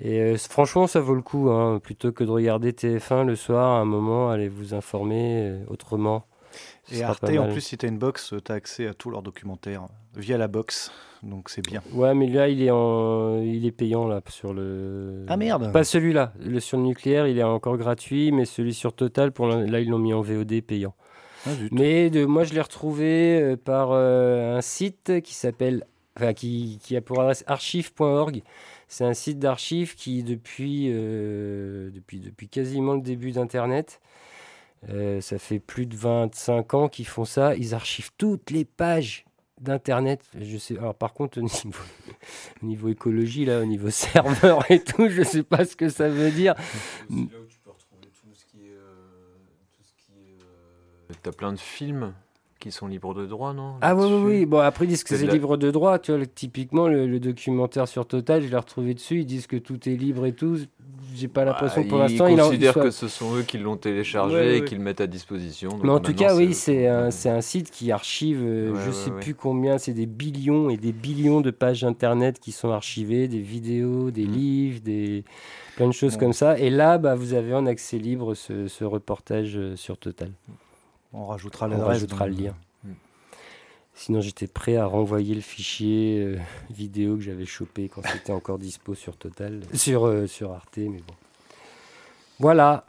Et 0.00 0.20
euh, 0.20 0.36
franchement, 0.38 0.86
ça 0.86 1.00
vaut 1.00 1.14
le 1.14 1.22
coup, 1.22 1.50
hein, 1.50 1.78
plutôt 1.78 2.12
que 2.12 2.24
de 2.24 2.30
regarder 2.30 2.72
TF1 2.72 3.26
le 3.26 3.36
soir, 3.36 3.76
à 3.76 3.80
un 3.80 3.84
moment, 3.84 4.30
allez 4.30 4.48
vous 4.48 4.72
informer 4.72 5.42
euh, 5.42 5.64
autrement. 5.68 6.24
Et 6.90 7.02
Arte 7.02 7.24
en 7.24 7.48
plus 7.48 7.60
si 7.60 7.76
t'as 7.76 7.88
une 7.88 7.98
box, 7.98 8.34
t'as 8.42 8.54
accès 8.54 8.86
à 8.86 8.94
tous 8.94 9.10
leurs 9.10 9.22
documentaires 9.22 9.86
via 10.16 10.38
la 10.38 10.48
box, 10.48 10.90
donc 11.22 11.48
c'est 11.50 11.64
bien. 11.64 11.82
Ouais, 11.92 12.14
mais 12.14 12.28
là, 12.28 12.48
il 12.48 12.62
est, 12.62 12.70
en... 12.70 13.40
il 13.42 13.66
est 13.66 13.72
payant 13.72 14.06
là, 14.06 14.20
sur 14.28 14.52
le. 14.52 15.24
Ah, 15.28 15.36
merde. 15.36 15.72
Pas 15.72 15.84
celui-là. 15.84 16.32
Le 16.40 16.60
sur 16.60 16.78
le 16.78 16.84
nucléaire, 16.84 17.26
il 17.26 17.38
est 17.38 17.42
encore 17.42 17.76
gratuit, 17.76 18.32
mais 18.32 18.44
celui 18.44 18.74
sur 18.74 18.92
Total, 18.92 19.32
pour 19.32 19.46
là, 19.46 19.80
ils 19.80 19.88
l'ont 19.88 19.98
mis 19.98 20.14
en 20.14 20.20
VOD 20.20 20.60
payant. 20.62 20.94
Ah. 21.46 21.50
Mais 21.70 22.10
de, 22.10 22.24
moi, 22.24 22.44
je 22.44 22.52
l'ai 22.52 22.60
retrouvé 22.60 23.40
euh, 23.40 23.56
par 23.56 23.90
euh, 23.92 24.56
un 24.56 24.60
site 24.60 25.20
qui 25.22 25.34
s'appelle, 25.34 25.84
enfin, 26.16 26.34
qui, 26.34 26.78
qui 26.82 26.96
a 26.96 27.00
pour 27.00 27.20
adresse 27.20 27.44
archive.org. 27.46 28.42
C'est 28.88 29.04
un 29.04 29.14
site 29.14 29.38
d'archives 29.38 29.94
qui, 29.94 30.24
depuis, 30.24 30.86
euh, 30.88 31.90
depuis, 31.92 32.18
depuis 32.18 32.48
quasiment 32.48 32.94
le 32.94 33.00
début 33.00 33.30
d'Internet, 33.30 34.00
euh, 34.88 35.20
ça 35.20 35.38
fait 35.38 35.60
plus 35.60 35.86
de 35.86 35.96
25 35.96 36.74
ans 36.74 36.88
qu'ils 36.88 37.06
font 37.06 37.24
ça. 37.24 37.54
Ils 37.54 37.74
archivent 37.74 38.10
toutes 38.18 38.50
les 38.50 38.64
pages 38.64 39.24
d'Internet. 39.60 40.22
Je 40.40 40.56
sais. 40.58 40.76
Alors, 40.78 40.94
par 40.94 41.12
contre, 41.12 41.38
au 41.38 41.42
niveau, 41.42 41.78
au 42.62 42.66
niveau 42.66 42.88
écologie, 42.88 43.44
là, 43.44 43.60
au 43.60 43.64
niveau 43.66 43.90
serveur 43.90 44.68
et 44.70 44.82
tout, 44.82 45.08
je 45.08 45.22
sais 45.22 45.42
pas 45.42 45.64
ce 45.64 45.76
que 45.76 45.88
ça 45.88 46.08
veut 46.08 46.30
dire. 46.30 46.54
C'est 47.08 47.14
là 47.14 47.20
où 47.42 47.46
tu 47.46 47.58
peux 47.62 47.70
retrouver 47.70 48.08
tout 48.08 48.28
ce 48.34 48.44
qui 48.46 48.66
est. 48.66 48.72
euh, 48.72 49.36
tout 49.76 49.82
ce 49.82 49.92
qui 50.04 50.12
est, 50.12 50.42
euh, 50.42 51.14
T'as 51.22 51.32
plein 51.32 51.52
de 51.52 51.58
films 51.60 52.14
qui 52.60 52.70
sont 52.70 52.86
libres 52.86 53.14
de 53.14 53.26
droit, 53.26 53.52
non 53.52 53.74
Ah 53.80 53.94
oui, 53.96 54.06
oui, 54.12 54.22
oui. 54.38 54.46
Bon, 54.46 54.58
après, 54.58 54.84
ils 54.84 54.88
disent 54.88 55.02
que 55.02 55.16
C'est 55.16 55.26
la- 55.26 55.32
libre 55.32 55.56
de 55.56 55.70
droit. 55.70 55.98
Tu 55.98 56.14
vois, 56.14 56.24
typiquement, 56.26 56.86
le, 56.86 57.06
le 57.06 57.18
documentaire 57.18 57.88
sur 57.88 58.06
Total, 58.06 58.42
je 58.42 58.48
l'ai 58.48 58.56
retrouvé 58.56 58.94
dessus. 58.94 59.20
Ils 59.20 59.26
disent 59.26 59.46
que 59.48 59.56
tout 59.56 59.88
est 59.88 59.96
libre 59.96 60.26
et 60.26 60.32
tout. 60.32 60.58
J'ai 61.12 61.26
pas 61.26 61.44
l'impression 61.44 61.80
Bah, 61.80 61.84
que 61.84 61.88
pour 61.88 61.98
ils 61.98 62.02
l'instant, 62.02 62.26
il 62.28 62.40
en- 62.40 62.44
il 62.44 62.48
considèrent 62.50 62.74
que 62.74 62.90
ce 62.92 63.08
sont 63.08 63.34
eux 63.34 63.42
qui 63.42 63.58
l'ont 63.58 63.76
téléchargé 63.76 64.36
Ouais, 64.36 64.40
ouais, 64.42 64.58
et 64.58 64.64
qui 64.64 64.76
le 64.76 64.80
mettent 64.80 65.00
à 65.00 65.08
disposition. 65.08 65.70
donc 65.70 65.82
Mais 65.82 65.90
en 65.90 65.98
tout 65.98 66.14
cas, 66.14 66.36
oui, 66.36 66.54
c'est 66.54 66.86
un, 66.86 67.08
un 67.08 67.40
site 67.40 67.70
qui 67.72 67.90
archive, 67.90 68.40
euh, 68.44 68.72
Ouais, 68.72 68.80
je 68.86 68.90
sais 68.92 69.10
plus 69.10 69.34
combien, 69.34 69.78
c'est 69.78 69.92
des 69.92 70.06
billions 70.06 70.70
et 70.70 70.76
des 70.76 70.92
billions 70.92 71.40
de 71.40 71.50
pages 71.50 71.82
internet 71.82 72.38
qui 72.38 72.52
sont 72.52 72.70
archivées, 72.70 73.26
des 73.26 73.40
vidéos, 73.40 74.10
des 74.12 74.26
Mm. 74.26 74.32
livres, 74.32 74.80
des 74.84 75.24
plein 75.76 75.88
de 75.88 75.92
choses 75.92 76.16
comme 76.16 76.32
ça. 76.34 76.58
Et 76.58 76.70
là, 76.70 76.98
bah, 76.98 77.14
vous 77.16 77.32
avez 77.34 77.54
en 77.54 77.66
accès 77.66 77.98
libre 77.98 78.34
ce, 78.34 78.68
ce 78.68 78.84
reportage 78.84 79.56
euh, 79.56 79.74
sur 79.76 79.96
Total. 79.98 80.30
On 81.12 81.26
rajoutera 81.26 81.66
On 81.66 81.70
l'adresse. 81.70 81.88
rajoutera 81.88 82.26
le 82.28 82.34
lien. 82.34 82.54
Mm. 82.84 82.90
Sinon, 83.94 84.20
j'étais 84.20 84.46
prêt 84.46 84.76
à 84.76 84.86
renvoyer 84.86 85.34
le 85.34 85.40
fichier 85.40 86.20
euh, 86.24 86.36
vidéo 86.70 87.16
que 87.16 87.22
j'avais 87.22 87.44
chopé 87.46 87.88
quand 87.92 88.02
c'était 88.06 88.32
encore 88.32 88.58
dispo 88.58 88.94
sur 88.94 89.16
Total, 89.16 89.60
sur, 89.74 90.06
euh, 90.06 90.26
sur 90.26 90.52
Arte, 90.52 90.76
mais 90.78 90.88
bon. 91.06 91.14
Voilà. 92.38 92.84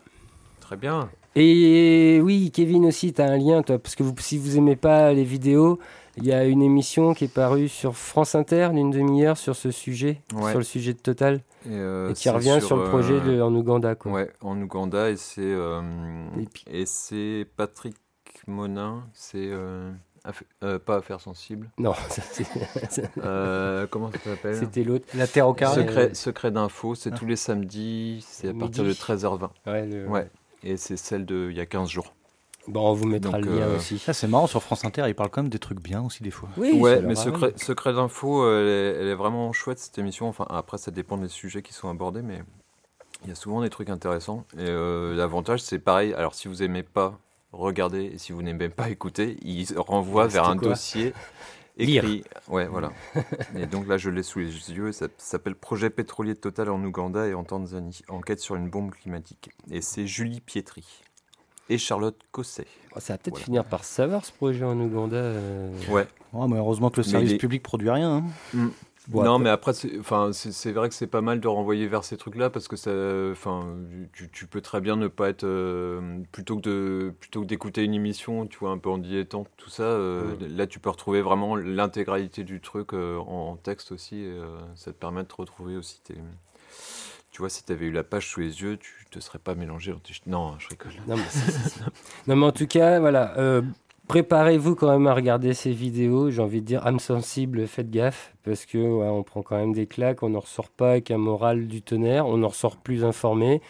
Très 0.62 0.78
bien. 0.78 1.10
Et 1.36 2.20
oui, 2.24 2.52
Kevin 2.54 2.86
aussi, 2.86 3.14
tu 3.14 3.22
as 3.22 3.26
un 3.26 3.38
lien, 3.38 3.62
toi, 3.64 3.80
parce 3.80 3.96
que 3.96 4.04
vous, 4.04 4.14
si 4.20 4.38
vous 4.38 4.58
aimez 4.58 4.76
pas 4.76 5.14
les 5.14 5.24
vidéos, 5.24 5.80
il 6.18 6.26
y 6.26 6.34
a 6.34 6.44
une 6.44 6.62
émission 6.62 7.14
qui 7.14 7.24
est 7.26 7.34
parue 7.34 7.70
sur 7.70 7.96
France 7.96 8.36
Inter 8.36 8.70
d'une 8.74 8.92
demi-heure 8.92 9.38
sur 9.38 9.56
ce 9.56 9.72
sujet, 9.72 10.22
Ouais. 10.34 10.50
sur 10.50 10.60
le 10.60 10.66
sujet 10.66 10.94
de 10.94 11.00
Total, 11.00 11.36
Et, 11.66 11.70
euh, 11.72 12.10
et 12.10 12.14
qui 12.14 12.30
revient 12.30 12.60
sur, 12.62 12.76
le 12.76 12.84
projet 12.90 13.14
euh, 13.14 13.38
de, 13.38 13.42
en 13.42 13.54
Ouganda. 13.56 13.96
Quoi. 13.96 14.12
Ouais, 14.12 14.30
en 14.42 14.62
Ouganda, 14.62 15.16
c'est 15.16 15.42
euh, 15.42 15.82
et 16.70 16.86
c'est 16.86 17.48
Patrick 17.56 17.96
Monin, 18.52 19.04
c'est 19.14 19.50
euh, 19.52 19.92
euh, 20.64 20.78
pas 20.78 20.98
affaires 20.98 21.20
sensibles. 21.22 21.70
Non, 21.80 21.94
ça, 22.10 22.22
Euh, 23.24 23.88
comment 23.90 24.12
ça 24.12 24.20
s'appelle? 24.20 24.56
c'était 24.56 24.84
l'autre. 24.84 25.06
La 25.16 25.28
Terre 25.28 25.48
au 25.48 25.54
carré. 25.54 25.82
Secret, 25.82 26.14
secret 26.14 26.52
d'info, 26.52 26.96
c'est 26.96 27.12
Ah. 27.14 27.18
tous 27.18 27.26
les 27.26 27.36
samedis, 27.36 28.24
c'est 28.28 28.50
à 28.50 28.54
Midi. 28.54 28.60
partir 28.60 28.84
de 28.84 28.94
13h20. 28.94 29.50
Ouais, 29.66 29.86
le- 29.88 30.08
Ouais, 30.08 30.30
et 30.64 30.78
c'est 30.78 30.98
celle 30.98 31.26
de 31.26 31.48
il 31.52 31.58
y 31.58 31.62
a 31.62 31.66
15 31.66 31.90
jours. 31.90 32.14
Bon, 32.68 32.92
on 32.92 32.94
vous 32.94 33.08
mettra 33.08 33.40
Donc, 33.40 33.46
le 33.46 33.58
lien 33.58 33.66
euh, 33.66 33.78
aussi. 33.78 33.98
Ça 33.98 34.14
c'est 34.14 34.28
marrant 34.28 34.46
sur 34.46 34.62
France 34.62 34.86
Inter, 34.86 35.06
ils 35.08 35.16
parlent 35.16 35.32
quand 35.32 35.42
même 35.42 35.50
des 35.50 35.58
trucs 35.58 35.82
bien 35.82 36.04
aussi 36.04 36.22
des 36.22 36.30
fois. 36.30 36.48
Oui, 36.58 36.80
ouais, 36.80 37.02
mais 37.02 37.16
secret, 37.16 37.54
secret 37.58 37.94
d'info, 37.94 38.44
euh, 38.44 38.62
elle, 38.62 38.68
est- 38.68 39.02
elle 39.02 39.08
est 39.08 39.16
vraiment 39.16 39.52
chouette 39.52 39.80
cette 39.80 39.98
émission. 39.98 40.28
Enfin, 40.28 40.46
après, 40.48 40.78
ça 40.78 40.92
dépend 40.92 41.18
des 41.18 41.28
sujets 41.28 41.64
qui 41.64 41.74
sont 41.74 41.90
abordés, 41.90 42.22
mais 42.22 42.44
il 43.24 43.30
y 43.30 43.32
a 43.32 43.36
souvent 43.36 43.62
des 43.64 43.72
trucs 43.72 43.90
intéressants. 43.90 44.46
Et 44.60 44.60
euh, 44.62 45.16
l'avantage, 45.16 45.62
c'est 45.64 45.80
pareil. 45.80 46.14
Alors, 46.14 46.36
si 46.36 46.48
vous 46.48 46.62
aimez 46.62 46.84
pas 46.84 47.18
regarder 47.52 48.06
et 48.06 48.18
si 48.18 48.32
vous 48.32 48.42
n'aimez 48.42 48.70
pas 48.70 48.90
écouter, 48.90 49.38
il 49.42 49.66
renvoie 49.78 50.28
vers 50.28 50.46
un 50.50 50.56
dossier 50.56 51.14
Lire. 51.78 52.04
écrit. 52.04 52.24
Ouais, 52.48 52.68
voilà. 52.68 52.92
et 53.56 53.66
donc 53.66 53.88
là, 53.88 53.98
je 53.98 54.10
l'ai 54.10 54.24
sous 54.24 54.40
les 54.40 54.72
yeux. 54.72 54.92
Ça 54.92 55.08
s'appelle 55.18 55.56
Projet 55.56 55.90
pétrolier 55.90 56.36
total 56.36 56.70
en 56.70 56.84
Ouganda 56.84 57.28
et 57.28 57.34
en 57.34 57.44
Tanzanie. 57.44 58.02
Enquête 58.10 58.40
sur 58.40 58.56
une 58.56 58.70
bombe 58.70 58.92
climatique. 58.92 59.50
Et 59.72 59.82
c'est 59.82 60.06
Julie 60.06 60.42
Pietri 60.42 60.86
et 61.70 61.78
Charlotte 61.78 62.20
Cosset. 62.32 62.68
Oh, 62.96 63.00
Ça 63.00 63.14
va 63.14 63.18
peut-être 63.18 63.34
Voilà. 63.36 63.46
finir 63.46 63.66
par 63.66 63.84
savoir 63.86 64.26
ce 64.26 64.32
projet 64.34 64.66
en 64.66 64.78
Ouganda. 64.80 65.16
euh. 65.16 65.72
Ouais. 65.90 66.08
Mais 66.34 66.58
heureusement 66.58 66.90
que 66.90 66.98
le 66.98 67.04
service 67.04 67.32
les- 67.32 67.38
public 67.38 67.64
produit 67.64 67.90
rien. 67.90 68.24
hein. 68.56 68.70
Bon, 69.12 69.24
non, 69.24 69.34
après- 69.34 69.44
mais 69.44 69.50
après, 69.50 69.74
c'est, 69.74 70.00
enfin, 70.00 70.32
c'est, 70.34 70.52
c'est 70.52 70.72
vrai 70.72 70.88
que 70.90 70.96
c'est 70.96 71.06
pas 71.08 71.22
mal 71.22 71.40
de 71.40 71.48
renvoyer 71.48 71.88
vers 71.88 72.04
ces 72.04 72.18
trucs-là 72.18 72.50
parce 72.50 72.68
que 72.68 72.76
ça, 72.78 72.92
enfin, 73.32 73.76
tu, 74.14 74.30
tu 74.32 74.48
peux 74.48 74.62
très 74.62 74.80
bien 74.82 74.96
ne 74.96 75.08
pas 75.08 75.30
être 75.30 75.44
euh, 75.44 76.20
plutôt 76.32 76.56
que 76.56 76.62
de, 76.62 77.14
plutôt 77.20 77.42
que 77.42 77.46
d'écouter 77.46 77.84
une 77.84 77.94
émission, 77.94 78.48
tu 78.48 78.58
vois, 78.60 78.72
un 78.72 78.78
peu 78.78 78.90
en 78.90 78.98
dilettante, 78.98 79.50
tout 79.58 79.70
ça. 79.70 79.84
euh, 79.84 80.36
Là, 80.40 80.66
tu 80.66 80.80
peux 80.80 80.90
retrouver 80.90 81.22
vraiment 81.22 81.56
l'intégralité 81.56 82.44
du 82.44 82.62
truc 82.62 82.94
euh, 82.94 83.18
en, 83.20 83.52
en 83.52 83.56
texte 83.58 83.92
aussi. 83.92 84.22
et, 84.22 84.28
euh, 84.28 84.58
ça 84.76 84.92
te 84.94 84.98
permet 84.98 85.24
de 85.24 85.34
retrouver 85.38 85.76
aussi 85.76 86.00
tes. 86.04 86.16
Tu 87.32 87.38
vois, 87.42 87.50
si 87.50 87.64
tu 87.64 87.72
avais 87.72 87.86
eu 87.86 87.92
la 87.92 88.04
page 88.04 88.28
sous 88.28 88.42
les 88.42 88.62
yeux, 88.62 88.78
tu 88.78 89.06
te 89.10 89.20
serais 89.22 89.40
pas 89.40 89.56
mélangé 89.56 89.94
dans 89.94 90.00
tes. 90.00 90.14
Non, 90.26 90.56
je 90.60 90.68
rigole. 90.68 90.92
Non, 91.08 91.16
mais, 91.16 91.24
c'est- 91.30 91.50
c'est- 91.52 91.70
c'est- 91.70 91.80
non, 92.28 92.36
mais 92.36 92.46
en 92.46 92.52
tout 92.52 92.68
cas, 92.68 93.00
voilà. 93.00 93.38
euh, 93.38 93.62
Préparez-vous 94.12 94.76
quand 94.76 94.92
même 94.92 95.08
à 95.08 95.14
regarder 95.14 95.54
ces 95.54 95.72
vidéos. 95.72 96.32
J'ai 96.32 96.42
envie 96.42 96.60
de 96.60 96.66
dire, 96.66 96.86
âme 96.86 97.00
sensible, 97.00 97.66
faites 97.66 97.90
gaffe. 97.90 98.34
Parce 98.44 98.66
que 98.66 98.78
on 98.78 99.24
prend 99.24 99.42
quand 99.42 99.56
même 99.56 99.72
des 99.72 99.88
claques. 99.88 100.22
On 100.22 100.32
n'en 100.32 100.42
ressort 100.42 100.68
pas 100.68 100.92
avec 100.92 101.12
un 101.12 101.18
moral 101.18 101.66
du 101.66 101.82
tonnerre. 101.82 102.28
On 102.28 102.44
en 102.44 102.50
ressort 102.50 102.76
plus 102.76 103.06
informé. 103.06 103.62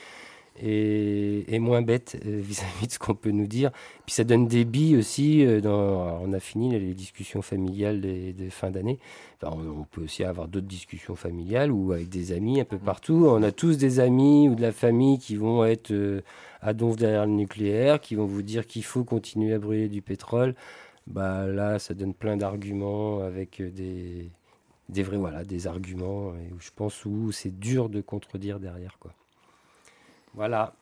Et, 0.59 1.59
moins 1.59 1.81
bête 1.81 2.17
euh, 2.25 2.39
vis-à-vis 2.41 2.87
de 2.87 2.91
ce 2.91 2.99
qu'on 2.99 3.15
peut 3.15 3.31
nous 3.31 3.47
dire. 3.47 3.71
Puis 4.05 4.15
ça 4.15 4.23
donne 4.23 4.47
des 4.47 4.65
billes 4.65 4.97
aussi. 4.97 5.45
Euh, 5.45 5.61
dans, 5.61 6.19
on 6.21 6.33
a 6.33 6.39
fini 6.39 6.71
les 6.77 6.93
discussions 6.93 7.41
familiales 7.41 8.01
des, 8.01 8.49
fin 8.49 8.71
d'année. 8.71 8.99
on, 9.43 9.85
peut 9.89 10.03
aussi 10.03 10.23
avoir 10.23 10.47
d'autres 10.47 10.67
discussions 10.67 11.15
familiales 11.15 11.71
ou 11.71 11.93
avec 11.93 12.09
des 12.09 12.31
amis 12.31 12.59
un 12.59 12.65
peu 12.65 12.77
mm. 12.77 12.79
partout. 12.79 13.25
On 13.27 13.43
a 13.43 13.51
tous 13.51 13.77
des 13.77 13.99
amis 13.99 14.49
ou 14.49 14.55
de 14.55 14.61
la 14.61 14.71
famille 14.71 15.19
qui 15.19 15.35
vont 15.35 15.63
être 15.65 15.91
euh, 15.91 16.21
à 16.61 16.73
donf 16.73 16.95
derrière 16.95 17.25
le 17.25 17.33
nucléaire, 17.33 17.99
qui 17.99 18.15
vont 18.15 18.25
vous 18.25 18.41
dire 18.41 18.67
qu'il 18.67 18.83
faut 18.83 19.03
continuer 19.03 19.53
à 19.53 19.59
brûler 19.59 19.89
du 19.89 20.01
pétrole. 20.01 20.55
Bah 21.07 21.47
là, 21.47 21.79
ça 21.79 21.93
donne 21.93 22.13
plein 22.13 22.37
d'arguments 22.37 23.21
avec 23.21 23.61
des, 23.61 24.29
des 24.89 25.03
vrais 25.03 25.17
voilà 25.17 25.43
des 25.43 25.65
arguments 25.67 26.33
et 26.35 26.53
où 26.53 26.59
je 26.59 26.69
pense 26.75 27.05
où 27.05 27.31
c'est 27.31 27.57
dur 27.59 27.89
de 27.89 28.01
contredire 28.01 28.59
derrière 28.59 28.97
quoi. 28.99 29.13
Voilà. 30.35 30.73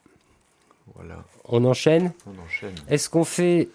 Voilà. 0.96 1.24
On 1.48 1.64
enchaîne 1.66 2.12
On 2.28 2.46
enchaîne. 2.46 2.76
Est-ce 2.88 3.10
qu'on 3.10 3.24
fait 3.24 3.70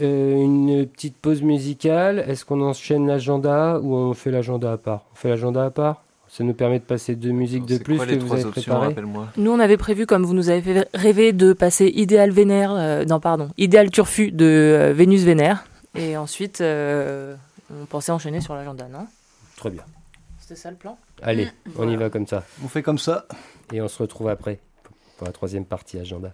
euh, 0.00 0.34
une 0.42 0.86
petite 0.86 1.16
pause 1.16 1.42
musicale? 1.42 2.20
Est-ce 2.20 2.44
qu'on 2.44 2.60
enchaîne 2.62 3.06
l'agenda 3.06 3.78
ou 3.80 3.94
on 3.94 4.14
fait 4.14 4.30
l'agenda 4.30 4.72
à 4.72 4.76
part? 4.76 5.04
On 5.12 5.16
fait 5.16 5.28
l'agenda 5.28 5.64
à 5.64 5.70
part? 5.70 6.02
Ça 6.28 6.44
nous 6.44 6.54
permet 6.54 6.78
de 6.78 6.84
passer 6.84 7.14
deux 7.14 7.30
musiques 7.30 7.66
de 7.66 7.76
plus 7.76 7.98
que 7.98 8.14
vous 8.14 8.32
avez 8.32 8.44
préparées. 8.44 8.96
Nous, 9.36 9.50
on 9.50 9.60
avait 9.60 9.76
prévu, 9.76 10.06
comme 10.06 10.24
vous 10.24 10.32
nous 10.32 10.48
avez 10.48 10.62
fait 10.62 10.88
rêver, 10.94 11.32
de 11.32 11.52
passer 11.52 11.92
Idéal 11.94 12.30
Vénère, 12.30 12.72
euh, 12.72 13.04
non 13.04 13.20
pardon, 13.20 13.50
Idéal 13.58 13.90
Turfu 13.90 14.32
de 14.32 14.46
euh, 14.46 14.92
Vénus 14.94 15.24
Vénère, 15.24 15.66
et 15.94 16.16
ensuite 16.16 16.62
on 16.62 17.84
pensait 17.86 18.12
enchaîner 18.12 18.40
sur 18.40 18.54
l'agenda, 18.54 18.88
non? 18.88 19.06
Très 19.56 19.68
bien. 19.68 19.82
C'était 20.40 20.56
ça 20.56 20.70
le 20.70 20.76
plan? 20.76 20.96
Allez, 21.22 21.48
on 21.76 21.88
y 21.88 21.96
va 21.96 22.08
comme 22.08 22.26
ça. 22.26 22.44
On 22.64 22.68
fait 22.68 22.82
comme 22.82 22.98
ça. 22.98 23.26
Et 23.72 23.82
on 23.82 23.88
se 23.88 24.02
retrouve 24.02 24.28
après 24.28 24.58
la 25.24 25.32
troisième 25.32 25.64
partie 25.64 25.98
agenda. 25.98 26.32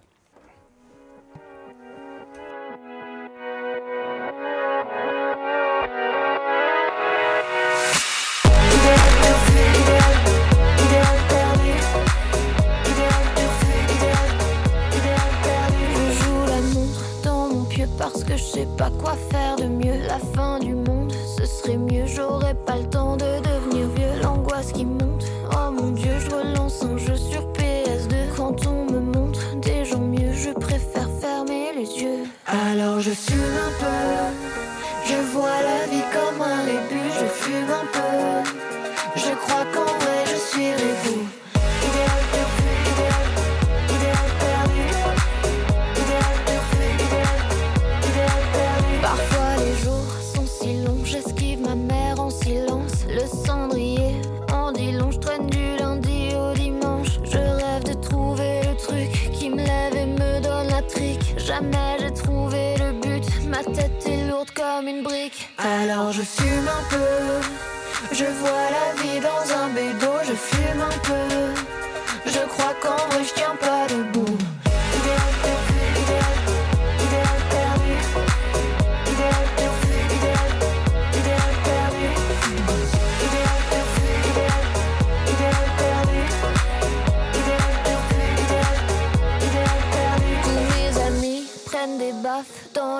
Alors 65.61 66.13
je 66.13 66.21
fume 66.21 66.69
un 66.69 66.83
peu, 66.89 68.15
je 68.15 68.23
vois 68.23 68.69
la 68.71 69.03
vie 69.03 69.19
dans 69.19 69.53
un 69.61 69.67
bédo, 69.73 70.13
je 70.23 70.33
fume 70.33 70.81
un 70.81 70.97
peu. 70.99 72.31
Je 72.31 72.39
crois 72.47 72.73
qu'en 72.81 72.95
vrai 73.09 73.25
je 73.25 73.33
tiens 73.33 73.57
pas 73.59 73.85
debout. 73.89 74.18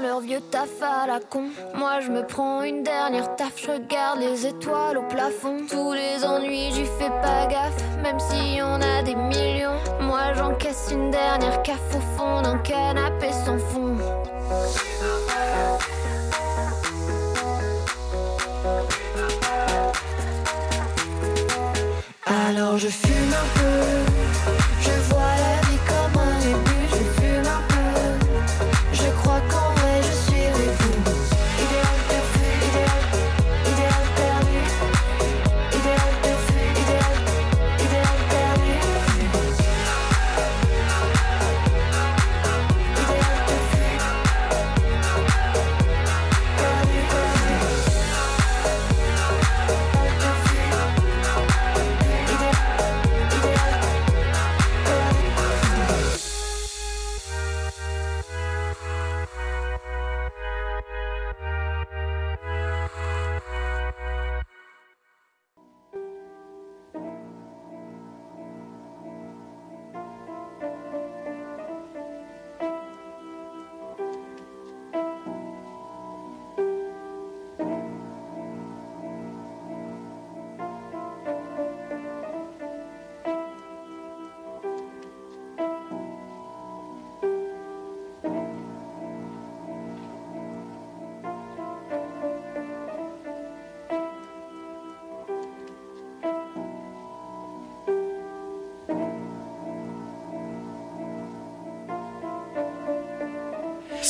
Leur 0.01 0.19
vieux 0.21 0.41
taf 0.51 0.69
à 0.81 1.07
la 1.07 1.19
con. 1.19 1.45
Moi 1.75 1.99
je 2.01 2.11
me 2.11 2.25
prends 2.25 2.63
une 2.63 2.83
dernière 2.83 3.35
taf, 3.35 3.53
je 3.57 3.71
regarde 3.71 4.19
les 4.19 4.45
étoiles 4.45 4.97
au 4.97 5.03
plafond. 5.03 5.57
Tous 5.69 5.93
les 5.93 6.23
ennuis, 6.23 6.71
j'y 6.73 6.85
fais 6.85 7.09
pas 7.21 7.45
gaffe, 7.47 7.81
même 8.01 8.19
si 8.19 8.59
on 8.61 8.81
a 8.81 9.01
des 9.03 9.15
millions. 9.15 9.79
Moi 10.01 10.33
j'encaisse 10.35 10.89
une 10.91 11.11
dernière 11.11 11.61
caf 11.63 11.79
au 11.95 12.17
fond 12.17 12.41
d'un 12.41 12.57
canapé 12.59 13.31
sans 13.45 13.57
fond. 13.57 13.97
Alors 22.25 22.77
je 22.77 22.87
fume 22.87 23.33
un 23.33 23.59
peu. 23.59 24.28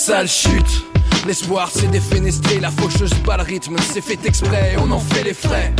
Sale 0.09 0.27
chute. 0.27 0.85
L'espoir 1.27 1.69
s'est 1.69 1.85
défenestré, 1.85 2.59
la 2.59 2.71
faucheuse 2.71 3.13
bat 3.27 3.37
le 3.37 3.43
rythme, 3.43 3.75
c'est 3.93 4.01
fait 4.01 4.17
exprès, 4.25 4.75
on 4.79 4.89
en 4.89 4.99
fait 4.99 5.23
les 5.23 5.35
frais. 5.35 5.71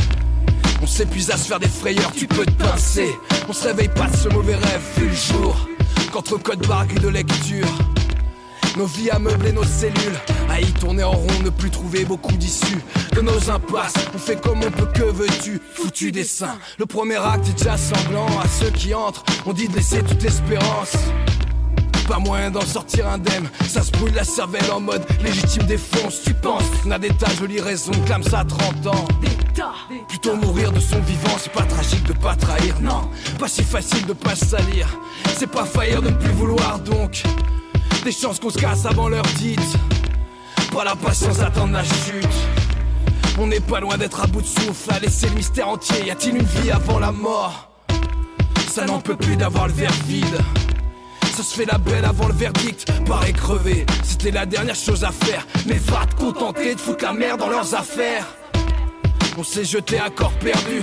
On 0.84 0.86
s'épuise 0.86 1.32
à 1.32 1.38
se 1.38 1.48
faire 1.48 1.60
des 1.60 1.68
frayeurs, 1.68 2.12
tu 2.16 2.28
peux 2.28 2.46
te 2.46 2.52
pincer. 2.52 3.10
On 3.48 3.54
se 3.54 3.68
réveille 3.68 3.90
pas 3.90 4.06
de 4.06 4.16
ce 4.16 4.30
mauvais 4.30 4.54
rêve, 4.54 4.82
vu 4.98 5.08
le 5.08 5.16
jour. 5.16 5.68
Qu'entre 6.14 6.38
code 6.38 6.68
barre 6.68 6.86
de 6.86 7.08
lecture, 7.08 7.66
nos 8.78 8.86
vies 8.86 9.10
à 9.10 9.18
meubler 9.18 9.52
nos 9.52 9.64
cellules, 9.64 10.20
à 10.48 10.62
y 10.62 10.72
tourner 10.74 11.04
en 11.04 11.14
rond, 11.14 11.40
ne 11.44 11.50
plus 11.50 11.72
trouver 11.72 12.06
beaucoup 12.06 12.38
d'issues. 12.38 12.84
De 13.16 13.22
nos 13.22 13.50
impasses, 13.50 13.96
on 14.14 14.20
fait 14.20 14.40
comme 14.40 14.60
on 14.60 14.70
peut, 14.70 14.90
que 14.94 15.06
veux-tu? 15.06 15.60
Foutu 15.74 16.12
dessin, 16.12 16.60
le 16.78 16.86
premier 16.86 17.18
acte 17.18 17.48
est 17.50 17.58
déjà 17.58 17.78
sanglant. 17.78 18.28
À 18.40 18.48
ceux 18.48 18.70
qui 18.70 18.94
entrent, 18.94 19.24
on 19.48 19.54
dit 19.54 19.68
de 19.68 19.76
laisser 19.76 20.04
toute 20.04 20.24
espérance. 20.24 20.94
Pas 22.10 22.18
moyen 22.18 22.50
d'en 22.50 22.66
sortir 22.66 23.08
indemne. 23.08 23.48
Ça 23.68 23.84
se 23.84 23.92
brûle 23.92 24.16
la 24.16 24.24
cervelle 24.24 24.72
en 24.72 24.80
mode 24.80 25.06
légitime 25.22 25.62
défense. 25.68 26.24
Tu 26.26 26.34
penses, 26.34 26.64
n'a 26.86 26.98
des 26.98 27.10
tas 27.10 27.30
jolies 27.40 27.62
raisons, 27.62 27.92
clame 28.08 28.24
ça 28.24 28.40
à 28.40 28.46
30 28.46 28.88
ans. 28.88 29.08
Plutôt 30.08 30.36
mourir 30.36 30.72
de 30.72 30.80
son 30.80 31.00
vivant, 31.02 31.36
c'est 31.38 31.54
pas 31.54 31.66
tragique 31.66 32.04
de 32.06 32.14
pas 32.14 32.36
trahir, 32.36 32.82
non. 32.82 33.08
Pas 33.38 33.48
si 33.48 33.62
facile 33.62 34.08
de 34.08 34.14
pas 34.14 34.36
salir. 34.36 34.88
C'est 35.38 35.52
pas 35.52 35.66
faillir 35.66 36.02
de 36.02 36.10
ne 36.10 36.16
plus 36.16 36.32
vouloir 36.32 36.80
donc. 36.80 37.22
Des 38.04 38.12
chances 38.12 38.40
qu'on 38.40 38.50
se 38.50 38.58
casse 38.58 38.88
avant 38.88 39.08
l'heure 39.08 39.30
dite. 39.38 39.78
Pas 40.74 40.84
la 40.84 40.96
patience 40.96 41.38
d'attendre 41.38 41.74
la 41.74 41.84
chute. 41.84 42.28
On 43.38 43.46
n'est 43.46 43.60
pas 43.60 43.82
loin 43.82 43.98
d'être 43.98 44.20
à 44.24 44.26
bout 44.26 44.42
de 44.42 44.48
souffle, 44.48 44.92
à 44.92 45.00
laisser 45.00 45.30
le 45.30 45.36
mystère 45.36 45.68
entier. 45.68 46.08
Y 46.08 46.10
a-t-il 46.10 46.38
une 46.38 46.44
vie 46.44 46.72
avant 46.72 46.98
la 46.98 47.12
mort? 47.12 47.70
Ça 48.68 48.86
n'en 48.86 49.00
peut 49.00 49.16
plus 49.16 49.38
d'avoir 49.38 49.68
le 49.68 49.74
verre 49.74 49.94
vide. 50.08 50.40
Ça 51.40 51.46
se 51.46 51.56
fait 51.56 51.72
la 51.72 51.78
belle 51.78 52.04
avant 52.04 52.28
le 52.28 52.34
verdict, 52.34 52.92
paraît 53.06 53.32
crevé. 53.32 53.86
C'était 54.04 54.30
la 54.30 54.46
dernière 54.46 54.76
chose 54.76 55.06
à 55.06 55.12
faire. 55.14 55.48
Mais 55.68 55.78
va 55.78 56.06
te 56.06 56.16
contenter 56.16 56.76
de 56.76 56.80
foutre 56.82 57.06
la 57.06 57.14
merde 57.14 57.40
dans 57.40 57.48
leurs 57.48 57.74
affaires. 57.76 58.28
On 59.38 59.44
s'est 59.46 59.64
jeté 59.64 59.98
à 60.00 60.10
corps 60.10 60.34
perdu. 60.34 60.82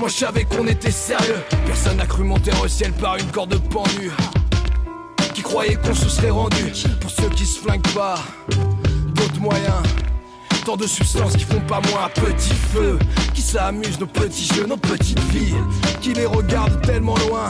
Moi 0.00 0.08
je 0.08 0.14
savais 0.14 0.42
qu'on 0.42 0.66
était 0.66 0.90
sérieux. 0.90 1.38
Personne 1.66 1.98
n'a 1.98 2.06
cru 2.06 2.24
monter 2.24 2.50
au 2.60 2.66
ciel 2.66 2.92
par 2.94 3.16
une 3.16 3.30
corde 3.30 3.56
pendue. 3.68 4.10
Qui 5.34 5.42
croyait 5.42 5.76
qu'on 5.76 5.94
se 5.94 6.08
serait 6.08 6.30
rendu. 6.30 6.72
Pour 7.00 7.10
ceux 7.12 7.28
qui 7.28 7.46
se 7.46 7.60
flinguent 7.60 7.94
pas, 7.94 8.18
d'autres 9.14 9.40
moyens. 9.40 9.84
Tant 10.64 10.76
de 10.76 10.88
substances 10.88 11.36
qui 11.36 11.44
font 11.44 11.60
pas 11.60 11.80
moins 11.92 12.06
un 12.06 12.20
petit 12.20 12.54
feu. 12.72 12.98
Qui 13.34 13.42
s'amusent 13.42 14.00
nos 14.00 14.06
petits 14.06 14.52
jeux, 14.52 14.66
nos 14.66 14.76
petites 14.76 15.22
vies. 15.30 15.54
Qui 16.00 16.12
les 16.12 16.26
regardent 16.26 16.80
tellement 16.82 17.16
loin. 17.28 17.46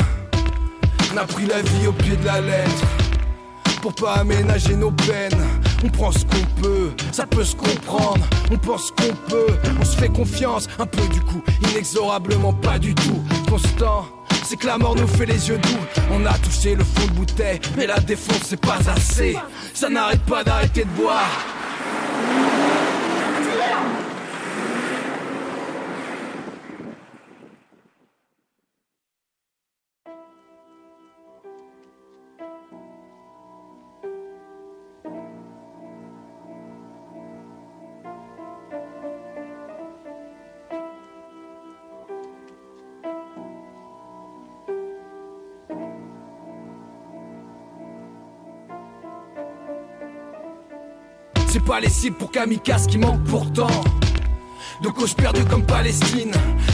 A 1.19 1.25
pris 1.25 1.47
la 1.47 1.63
vie 1.63 1.89
au 1.89 1.93
pied 1.93 2.15
de 2.15 2.25
la 2.25 2.41
lettre. 2.41 2.85
Pour 3.83 3.93
pas 3.93 4.19
aménager 4.19 4.77
nos 4.77 4.93
peines, 4.93 5.37
on 5.85 5.89
prend 5.89 6.13
ce 6.13 6.25
qu'on 6.25 6.63
peut, 6.63 6.93
ça 7.11 7.27
peut 7.27 7.43
se 7.43 7.57
comprendre. 7.57 8.25
On 8.53 8.57
pense 8.57 8.93
qu'on 8.93 9.13
peut, 9.29 9.49
on 9.81 9.85
se 9.85 9.97
fait 9.97 10.11
confiance, 10.11 10.69
un 10.79 10.87
peu 10.87 11.03
du 11.09 11.21
coup, 11.21 11.43
inexorablement 11.73 12.53
pas 12.53 12.79
du 12.79 12.95
tout. 12.95 13.21
Constant, 13.49 14.07
c'est 14.45 14.57
que 14.57 14.69
la 14.69 14.79
mort 14.79 14.95
nous 14.95 15.09
fait 15.09 15.27
les 15.27 15.49
yeux 15.49 15.59
doux. 15.59 16.03
On 16.13 16.25
a 16.25 16.35
touché 16.35 16.77
le 16.77 16.85
fond 16.85 17.07
de 17.09 17.13
bouteille, 17.15 17.59
mais 17.77 17.89
la 17.89 17.99
défonce 17.99 18.43
c'est 18.45 18.61
pas 18.61 18.79
assez. 18.89 19.37
Ça 19.75 19.89
n'arrête 19.89 20.23
pas 20.23 20.45
d'arrêter 20.45 20.85
de 20.85 20.91
boire. 20.91 21.31
Pas 51.69 51.81
les 51.81 51.91
cibles 51.91 52.17
pour 52.17 52.31
kamikaze 52.31 52.87
qui 52.87 52.97
manquent 52.97 53.25
pourtant. 53.25 53.69
De 54.81 54.89
causes 54.89 55.13
perdues 55.13 55.45
comme 55.45 55.67
Palestine. 55.67 56.33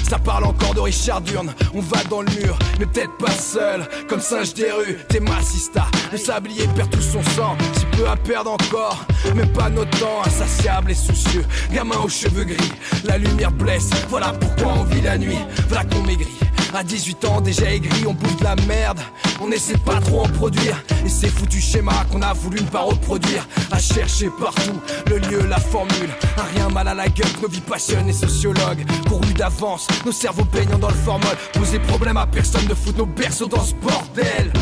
Ça 0.09 0.21
parle 0.21 0.45
encore 0.45 0.73
de 0.73 0.81
Richard 0.81 1.21
Durne. 1.21 1.53
On 1.75 1.81
va 1.81 2.05
dans 2.09 2.23
le 2.23 2.31
mur, 2.31 2.57
mais 2.79 2.87
peut-être 2.87 3.17
pas 3.19 3.33
seul. 3.33 3.89
Comme 4.09 4.21
singe 4.21 4.55
des 4.55 4.71
rues, 4.71 4.97
t'es 5.09 5.19
massista. 5.19 5.87
Le 6.13 6.19
sablier 6.19 6.69
perd 6.77 6.91
tout 6.91 7.01
son 7.01 7.23
sang. 7.35 7.57
Si 7.73 7.87
peu 7.97 8.07
à 8.07 8.15
perdre 8.15 8.53
encore, 8.53 9.05
même 9.35 9.53
pas 9.53 9.69
notre 9.69 9.99
temps. 9.99 10.23
Insatiable 10.25 10.93
et 10.93 10.95
soucieux, 10.95 11.45
gamin 11.73 11.97
aux 11.97 12.09
cheveux 12.09 12.45
gris. 12.45 12.73
La 13.05 13.19
lumière 13.19 13.51
blesse, 13.51 13.91
voilà 14.09 14.33
pourquoi 14.33 14.75
on 14.79 14.85
vit 14.85 15.01
la 15.01 15.19
nuit. 15.19 15.39
Voilà 15.69 15.85
qu'on 15.87 16.03
maigrit. 16.03 16.39
À 16.75 16.83
18 16.83 17.25
ans 17.27 17.41
déjà 17.41 17.71
aigri, 17.73 18.05
on 18.05 18.15
bouffe 18.15 18.37
de 18.39 18.45
la 18.45 18.57
merde. 18.67 18.99
On 19.41 19.49
essaie 19.53 19.77
pas 19.79 20.01
trop 20.01 20.23
en 20.23 20.29
produire. 20.29 20.83
Et 21.07 21.09
ces 21.09 21.29
foutus 21.29 21.65
schémas 21.65 22.05
qu'on 22.11 22.21
a 22.21 22.33
voulu 22.33 22.61
ne 22.61 22.67
pas 22.67 22.81
reproduire. 22.81 23.47
À 23.71 23.79
chercher 23.79 24.29
partout 24.41 24.81
le 25.09 25.19
lieu, 25.19 25.47
la 25.47 25.61
formule. 25.61 26.11
Un 26.37 26.43
rien 26.59 26.69
mal 26.71 26.89
à 26.89 26.95
la 26.95 27.09
gueule, 27.09 27.29
nos 27.41 27.49
vies 27.49 27.61
passionnent 27.61 28.09
et 28.09 28.13
sociologues. 28.13 28.85
Courus 29.07 29.35
d'avance, 29.35 29.87
nos 30.05 30.11
cerveaux 30.11 30.45
baignant 30.53 30.79
dans 30.79 30.89
le 30.89 30.95
formol. 30.95 31.37
Poser 31.53 31.79
problème 31.79 32.17
à 32.17 32.27
personne 32.27 32.67
de 32.67 32.75
foutre 32.75 32.99
nos 32.99 33.07
berceaux 33.07 33.47
dans 33.47 33.63
ce 33.63 33.75
bordel. 33.75 34.53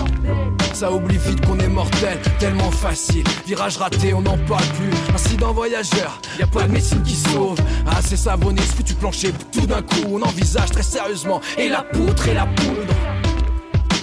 Ça 0.72 0.90
oublie 0.90 1.18
vite 1.18 1.46
qu'on 1.46 1.58
est 1.58 1.68
mortel, 1.68 2.18
tellement 2.38 2.70
facile. 2.70 3.24
Virage 3.46 3.76
raté, 3.76 4.14
on 4.14 4.22
n'en 4.22 4.38
parle 4.38 4.64
plus. 4.78 4.90
Incident 5.14 5.52
voyageur, 5.52 6.20
y 6.38 6.42
a 6.42 6.46
pas 6.46 6.64
de 6.64 6.72
médecine 6.72 7.02
qui 7.02 7.14
sauve. 7.14 7.58
Assez 7.86 8.16
savonné, 8.16 8.60
ce 8.62 8.74
foutu 8.74 8.94
plancher. 8.94 9.32
Tout 9.52 9.66
d'un 9.66 9.82
coup, 9.82 10.02
on 10.10 10.22
envisage 10.22 10.70
très 10.70 10.82
sérieusement. 10.82 11.40
Et 11.58 11.68
la 11.68 11.82
poutre 11.82 12.26
et 12.28 12.34
la 12.34 12.46
poudre. 12.46 12.94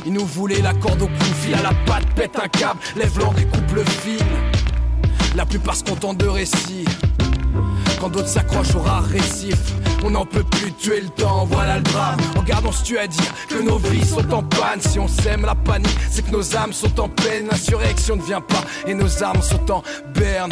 Ils 0.06 0.14
nous 0.14 0.26
voulaient 0.26 0.62
la 0.62 0.74
corde 0.74 1.02
au 1.02 1.08
cou, 1.08 1.26
fil 1.41 1.54
à 1.56 1.62
la 1.62 1.74
patte, 1.86 2.06
pète 2.16 2.40
un 2.41 2.48
câble, 2.48 2.80
lève 2.96 3.18
l'angle 3.20 3.41
et 3.41 3.46
coupe 3.46 3.72
le 3.76 3.84
fil. 3.84 4.24
La 5.36 5.46
plupart 5.46 5.76
se 5.76 5.84
contentent 5.84 6.18
de 6.18 6.28
récits. 6.28 6.86
Quand 8.00 8.10
d'autres 8.10 8.30
s'accrochent 8.30 8.76
au 8.76 8.80
rare 8.80 9.04
récif, 9.04 9.58
on 10.04 10.12
n'en 10.12 10.26
peut 10.26 10.44
plus 10.44 10.72
tuer 10.74 11.02
le 11.02 11.10
temps, 11.10 11.46
voilà 11.46 11.78
le 11.78 11.84
drame. 11.84 12.20
Regarde, 12.38 12.66
on 12.66 12.72
se 12.72 12.84
tue 12.84 12.98
à 12.98 13.08
dire 13.08 13.34
que 13.50 13.62
nos 13.62 13.78
vies 13.78 14.06
sont 14.06 14.32
en 14.34 14.44
panne. 14.44 14.80
Si 14.80 15.00
on 15.00 15.08
sème 15.08 15.42
la 15.46 15.56
panique, 15.56 15.98
c'est 16.10 16.26
que 16.26 16.32
nos 16.32 16.56
âmes 16.56 16.72
sont 16.72 17.00
en 17.00 17.10
peine. 17.10 17.48
L'insurrection 17.52 18.16
ne 18.16 18.22
vient 18.22 18.42
pas 18.42 18.64
et 18.88 18.94
nos 18.94 19.22
armes 19.22 19.42
sont 19.42 19.72
en 19.72 19.84
berne. 20.14 20.52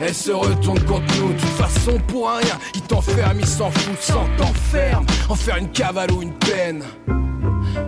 Elle 0.00 0.14
se 0.14 0.30
retourne 0.30 0.80
contre 0.80 1.14
nous, 1.20 1.32
de 1.32 1.38
toute 1.38 1.48
façon 1.50 1.98
pour 2.08 2.30
rien. 2.30 2.58
Ils 2.74 2.82
t'enferment, 2.82 3.40
ils 3.40 3.46
s'en 3.46 3.70
foutent, 3.70 4.00
sans 4.00 4.26
t'enferme. 4.36 5.06
En 5.28 5.34
faire 5.34 5.56
une 5.56 5.70
cavale 5.70 6.10
ou 6.12 6.22
une 6.22 6.34
peine. 6.34 6.82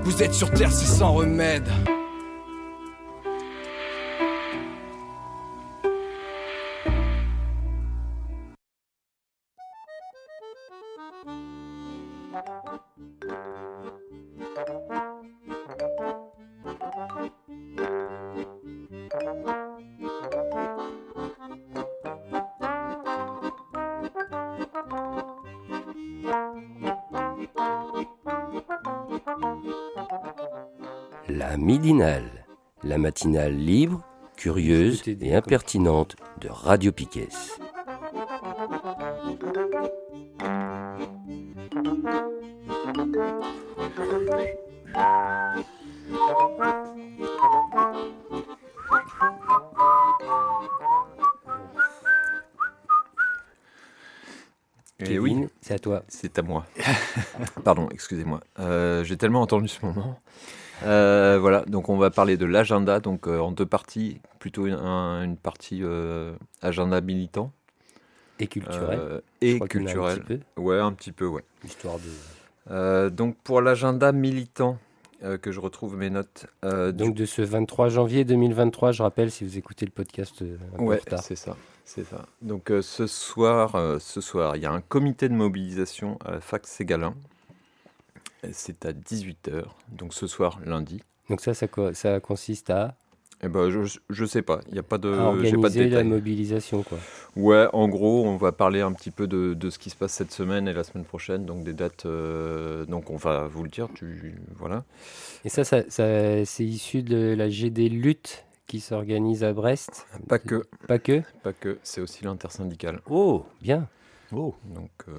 Vous 0.05 0.23
êtes 0.23 0.35
sur 0.35 0.51
terre, 0.51 0.73
c'est 0.73 0.87
sans 0.87 1.13
remède. 1.13 1.69
La 32.82 32.97
matinale 32.97 33.55
libre, 33.55 34.02
curieuse 34.35 35.02
et 35.06 35.35
impertinente 35.35 36.16
de 36.40 36.48
Radio 36.48 36.93
Piquet. 36.93 37.28
Et 55.01 55.18
oui, 55.18 55.32
Kevin, 55.32 55.48
c'est 55.60 55.74
à 55.74 55.78
toi. 55.78 56.02
c'est 56.09 56.39
à 56.39 56.43
moi. 56.43 56.64
Pardon, 57.64 57.90
excusez-moi. 57.90 58.40
Euh, 58.59 59.05
J'ai 59.05 59.18
tellement 59.18 59.43
entendu 59.43 59.68
ce 59.68 59.85
moment. 59.85 60.18
Euh, 60.85 61.39
voilà, 61.40 61.62
donc 61.66 61.89
on 61.89 61.97
va 61.98 62.11
parler 62.11 62.36
de 62.36 62.47
l'agenda, 62.47 63.01
donc 63.01 63.27
euh, 63.28 63.39
en 63.39 63.52
deux 63.52 63.66
parties, 63.66 64.20
plutôt 64.39 64.66
une, 64.66 64.74
un- 64.74 65.23
une 65.23 65.36
partie 65.36 65.81
euh, 65.82 66.35
agenda 66.62 67.01
militant 67.01 67.52
Et 68.39 68.47
culturel. 68.47 69.20
et 69.43 69.59
culturel. 69.61 70.20
petit 70.23 70.39
peu, 70.55 70.61
Ouais, 70.61 70.78
un 70.78 70.93
petit 70.93 71.12
peu, 71.12 71.27
ouais. 71.27 71.44
histoire 71.65 71.97
de... 71.98 73.09
Donc 73.11 73.36
pour 73.44 73.61
l'agenda 73.61 74.12
militant, 74.12 74.78
que 75.43 75.52
je 75.52 75.61
retrouve 75.61 75.97
mes 75.98 76.09
notes. 76.09 76.47
du 76.62 76.93
Donc 76.94 77.15
de 77.15 77.27
ce 77.27 77.43
23 77.43 77.89
janvier 77.90 78.24
2023, 78.24 78.93
je 78.93 79.02
rappelle, 79.02 79.31
si 79.31 79.44
vous 79.44 79.59
écoutez 79.59 79.85
le 79.85 79.93
podcast 79.93 80.43
un 80.78 80.82
Ouais, 80.82 81.01
c'est 81.20 81.36
ça, 81.36 81.57
c'est 81.85 82.05
ça. 82.05 82.24
Donc 82.43 82.73
ce 82.81 83.07
soir, 83.07 83.77
ce 84.01 84.20
soir, 84.23 84.57
il 84.57 84.62
y 84.62 84.66
a 84.66 84.73
un 84.73 84.81
comité 84.81 85.28
de 85.28 85.35
mobilisation 85.35 86.16
à 86.24 86.31
la 86.32 86.40
fac 86.40 86.66
Ségalin. 86.66 87.15
C'est 88.53 88.87
à 88.87 88.93
18h, 88.93 89.65
donc 89.91 90.15
ce 90.15 90.27
soir, 90.27 90.61
lundi. 90.65 91.03
Donc 91.29 91.41
ça, 91.41 91.55
ça, 91.55 91.67
ça 91.93 92.21
consiste 92.21 92.71
à... 92.71 92.95
Eh 93.43 93.49
ben, 93.49 93.71
je, 93.71 93.99
je 94.11 94.25
sais 94.27 94.43
pas. 94.43 94.61
Il 94.69 94.75
n'y 94.75 94.79
a 94.79 94.83
pas 94.83 94.99
de. 94.99 95.09
à 95.09 95.15
j'ai 95.43 95.53
pas 95.53 95.57
de 95.57 95.57
organiser 95.57 95.89
la 95.89 96.05
mobilisation, 96.05 96.83
quoi. 96.83 96.99
Ouais, 97.37 97.67
en 97.73 97.89
gros, 97.89 98.27
on 98.27 98.37
va 98.37 98.53
parler 98.53 98.83
un 98.83 98.93
petit 98.93 99.11
peu 99.11 99.27
de, 99.27 99.55
de 99.55 99.71
ce 99.71 99.79
qui 99.79 99.89
se 99.89 99.97
passe 99.97 100.12
cette 100.12 100.31
semaine 100.33 100.69
et 100.69 100.75
la 100.75 100.85
semaine 100.85 101.07
prochaine, 101.07 101.47
donc 101.47 101.65
des 101.65 101.73
dates. 101.73 102.05
euh, 102.05 102.85
donc 102.85 103.09
on 103.09 103.17
va 103.17 103.47
vous 103.47 103.62
le 103.62 103.71
dire. 103.71 103.89
Tu 103.95 104.35
voilà. 104.57 104.85
Et 105.47 105.49
ça, 105.49 105.65
ça, 105.65 105.83
ça- 105.89 106.45
c'est 106.45 106.67
issu 106.67 107.03
de 107.03 107.35
la 107.35 107.49
GD 107.49 107.89
Lutte 107.89 108.45
qui 108.67 108.79
s'organise 108.81 109.43
à 109.43 109.55
Brest. 109.55 110.07
Pas 110.29 110.39
que. 110.39 110.65
Pas 110.87 110.99
que 110.99 111.23
Pas 111.43 111.55
que. 111.55 111.79
C'est 111.83 112.03
aussi 112.03 112.25
l'intersyndicale. 112.25 113.01
Oh, 113.09 113.47
bien. 113.62 113.89
Oh. 114.32 114.55
Donc 114.65 114.90
euh, 115.09 115.12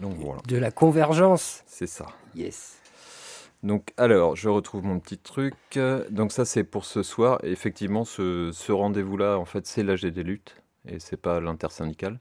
donc 0.00 0.14
voilà. 0.16 0.40
De 0.46 0.56
la 0.56 0.70
convergence. 0.70 1.62
C'est 1.66 1.86
ça. 1.86 2.06
Yes. 2.34 2.78
Donc, 3.64 3.92
alors, 3.96 4.36
je 4.36 4.48
retrouve 4.48 4.84
mon 4.84 5.00
petit 5.00 5.18
truc. 5.18 5.54
Donc, 6.10 6.30
ça, 6.30 6.44
c'est 6.44 6.62
pour 6.62 6.84
ce 6.84 7.02
soir. 7.02 7.40
Effectivement, 7.42 8.04
ce, 8.04 8.50
ce 8.52 8.70
rendez-vous-là, 8.70 9.36
en 9.36 9.44
fait, 9.44 9.66
c'est 9.66 9.82
l'AG 9.82 10.06
des 10.06 10.22
luttes 10.22 10.54
et 10.86 11.00
c'est 11.00 11.16
pas 11.16 11.40
l'intersyndicale. 11.40 12.18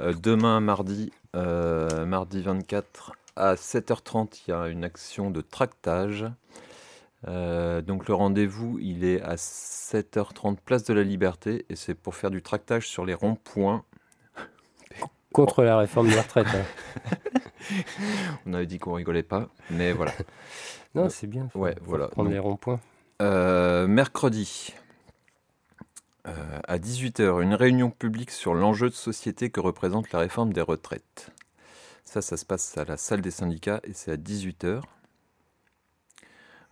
Euh, 0.00 0.12
demain, 0.12 0.60
mardi, 0.60 1.12
euh, 1.36 2.04
mardi 2.04 2.42
24, 2.42 3.12
à 3.36 3.54
7h30, 3.54 4.42
il 4.46 4.50
y 4.50 4.54
a 4.54 4.68
une 4.68 4.84
action 4.84 5.30
de 5.30 5.40
tractage. 5.40 6.26
Euh, 7.28 7.80
donc, 7.80 8.08
le 8.08 8.14
rendez-vous, 8.14 8.78
il 8.80 9.04
est 9.04 9.20
à 9.22 9.36
7h30, 9.36 10.56
place 10.64 10.82
de 10.84 10.94
la 10.94 11.04
Liberté, 11.04 11.64
et 11.68 11.76
c'est 11.76 11.94
pour 11.94 12.16
faire 12.16 12.30
du 12.32 12.42
tractage 12.42 12.88
sur 12.88 13.04
les 13.04 13.14
ronds-points. 13.14 13.84
Contre 15.32 15.62
la 15.62 15.76
réforme 15.78 16.08
des 16.08 16.18
retraites. 16.20 16.46
hein. 16.46 17.16
On 18.46 18.54
avait 18.54 18.66
dit 18.66 18.78
qu'on 18.78 18.92
rigolait 18.94 19.22
pas, 19.22 19.48
mais 19.70 19.92
voilà. 19.92 20.12
Non, 20.94 21.08
c'est 21.08 21.26
bien. 21.26 21.48
faut- 21.50 21.58
Ouais, 21.60 21.74
faut 21.78 21.84
voilà. 21.86 22.08
Prendre 22.08 22.28
Donc, 22.28 22.34
les 22.34 22.38
ronds-points. 22.38 22.78
Euh, 23.22 23.86
mercredi, 23.86 24.74
euh, 26.28 26.58
à 26.68 26.78
18h, 26.78 27.40
une 27.40 27.54
réunion 27.54 27.88
publique 27.90 28.30
sur 28.30 28.52
l'enjeu 28.52 28.90
de 28.90 28.94
société 28.94 29.48
que 29.48 29.60
représente 29.60 30.12
la 30.12 30.18
réforme 30.18 30.52
des 30.52 30.60
retraites. 30.60 31.30
Ça, 32.04 32.20
ça 32.20 32.36
se 32.36 32.44
passe 32.44 32.76
à 32.76 32.84
la 32.84 32.98
salle 32.98 33.22
des 33.22 33.30
syndicats 33.30 33.80
et 33.84 33.94
c'est 33.94 34.12
à 34.12 34.16
18h. 34.16 34.82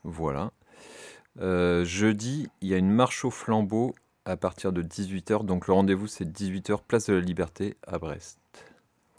Voilà. 0.05 0.51
Euh, 1.41 1.85
jeudi, 1.85 2.51
il 2.61 2.69
y 2.69 2.75
a 2.75 2.77
une 2.77 2.91
marche 2.91 3.25
au 3.25 3.31
flambeau 3.31 3.95
à 4.25 4.37
partir 4.37 4.73
de 4.73 4.83
18h. 4.83 5.45
Donc 5.45 5.67
le 5.67 5.75
rendez-vous, 5.75 6.07
c'est 6.07 6.25
18h, 6.25 6.81
place 6.87 7.07
de 7.07 7.15
la 7.15 7.21
Liberté 7.21 7.77
à 7.87 7.99
Brest. 7.99 8.39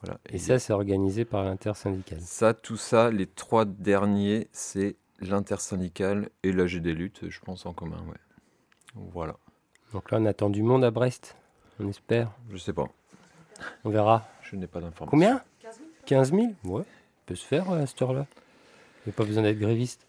Voilà. 0.01 0.19
Et 0.29 0.39
ça, 0.39 0.57
c'est 0.57 0.73
organisé 0.73 1.25
par 1.25 1.43
l'intersyndicale. 1.43 2.19
Ça, 2.21 2.53
tout 2.53 2.77
ça, 2.77 3.11
les 3.11 3.27
trois 3.27 3.65
derniers, 3.65 4.47
c'est 4.51 4.95
l'intersyndicale 5.19 6.29
et 6.41 6.51
l'AG 6.51 6.77
des 6.77 6.93
luttes, 6.93 7.29
je 7.29 7.39
pense 7.39 7.67
en 7.67 7.73
commun, 7.73 8.03
ouais. 8.07 8.17
Voilà. 8.95 9.35
Donc 9.93 10.09
là, 10.11 10.17
on 10.19 10.25
attend 10.25 10.49
du 10.49 10.63
monde 10.63 10.83
à 10.83 10.91
Brest. 10.91 11.35
On 11.79 11.87
espère. 11.87 12.31
Je 12.49 12.57
sais 12.57 12.73
pas. 12.73 12.87
On 13.83 13.89
verra. 13.89 14.27
Je 14.41 14.55
n'ai 14.55 14.67
pas 14.67 14.79
d'informations. 14.79 15.11
Combien? 15.11 15.41
15 16.05 16.31
000 16.31 16.53
Ouais. 16.65 16.83
Peut 17.25 17.35
se 17.35 17.45
faire 17.45 17.69
euh, 17.71 17.83
à 17.83 17.87
cette 17.87 18.01
heure-là. 18.01 18.25
Il 19.05 19.09
n'y 19.09 19.13
a 19.13 19.15
pas 19.15 19.23
besoin 19.23 19.43
d'être 19.43 19.59
gréviste. 19.59 20.07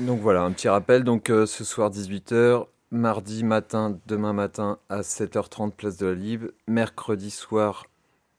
Donc 0.00 0.20
voilà, 0.20 0.42
un 0.42 0.52
petit 0.52 0.68
rappel. 0.68 1.04
Donc 1.04 1.30
euh, 1.30 1.46
ce 1.46 1.62
soir 1.62 1.90
18h, 1.90 2.66
mardi 2.90 3.44
matin, 3.44 3.98
demain 4.06 4.32
matin 4.32 4.78
à 4.88 5.00
7h30 5.00 5.72
place 5.72 5.96
de 5.96 6.06
la 6.06 6.14
Libre, 6.14 6.48
mercredi 6.66 7.30
soir 7.30 7.86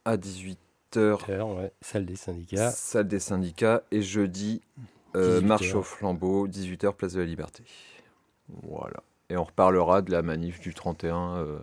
à 0.06 0.18
18h 0.18 0.60
Heure, 0.98 1.56
ouais. 1.56 1.72
Salle 1.82 2.06
des 2.06 2.16
syndicats. 2.16 2.72
salle 2.72 3.08
des 3.08 3.20
syndicats 3.20 3.84
et 3.92 4.02
jeudi 4.02 4.62
euh, 5.16 5.36
18 5.40 5.48
marche 5.48 5.76
au 5.76 5.84
flambeau 5.84 6.48
18h 6.48 6.94
place 6.94 7.14
de 7.14 7.22
la 7.22 7.26
Liberté. 7.26 7.64
Voilà. 8.64 9.02
Et 9.30 9.38
on 9.38 9.44
reparlera 9.46 10.02
de 10.02 10.12
la 10.12 10.22
manif 10.22 10.60
du 10.60 10.74
31 10.74 11.38
euh, 11.38 11.60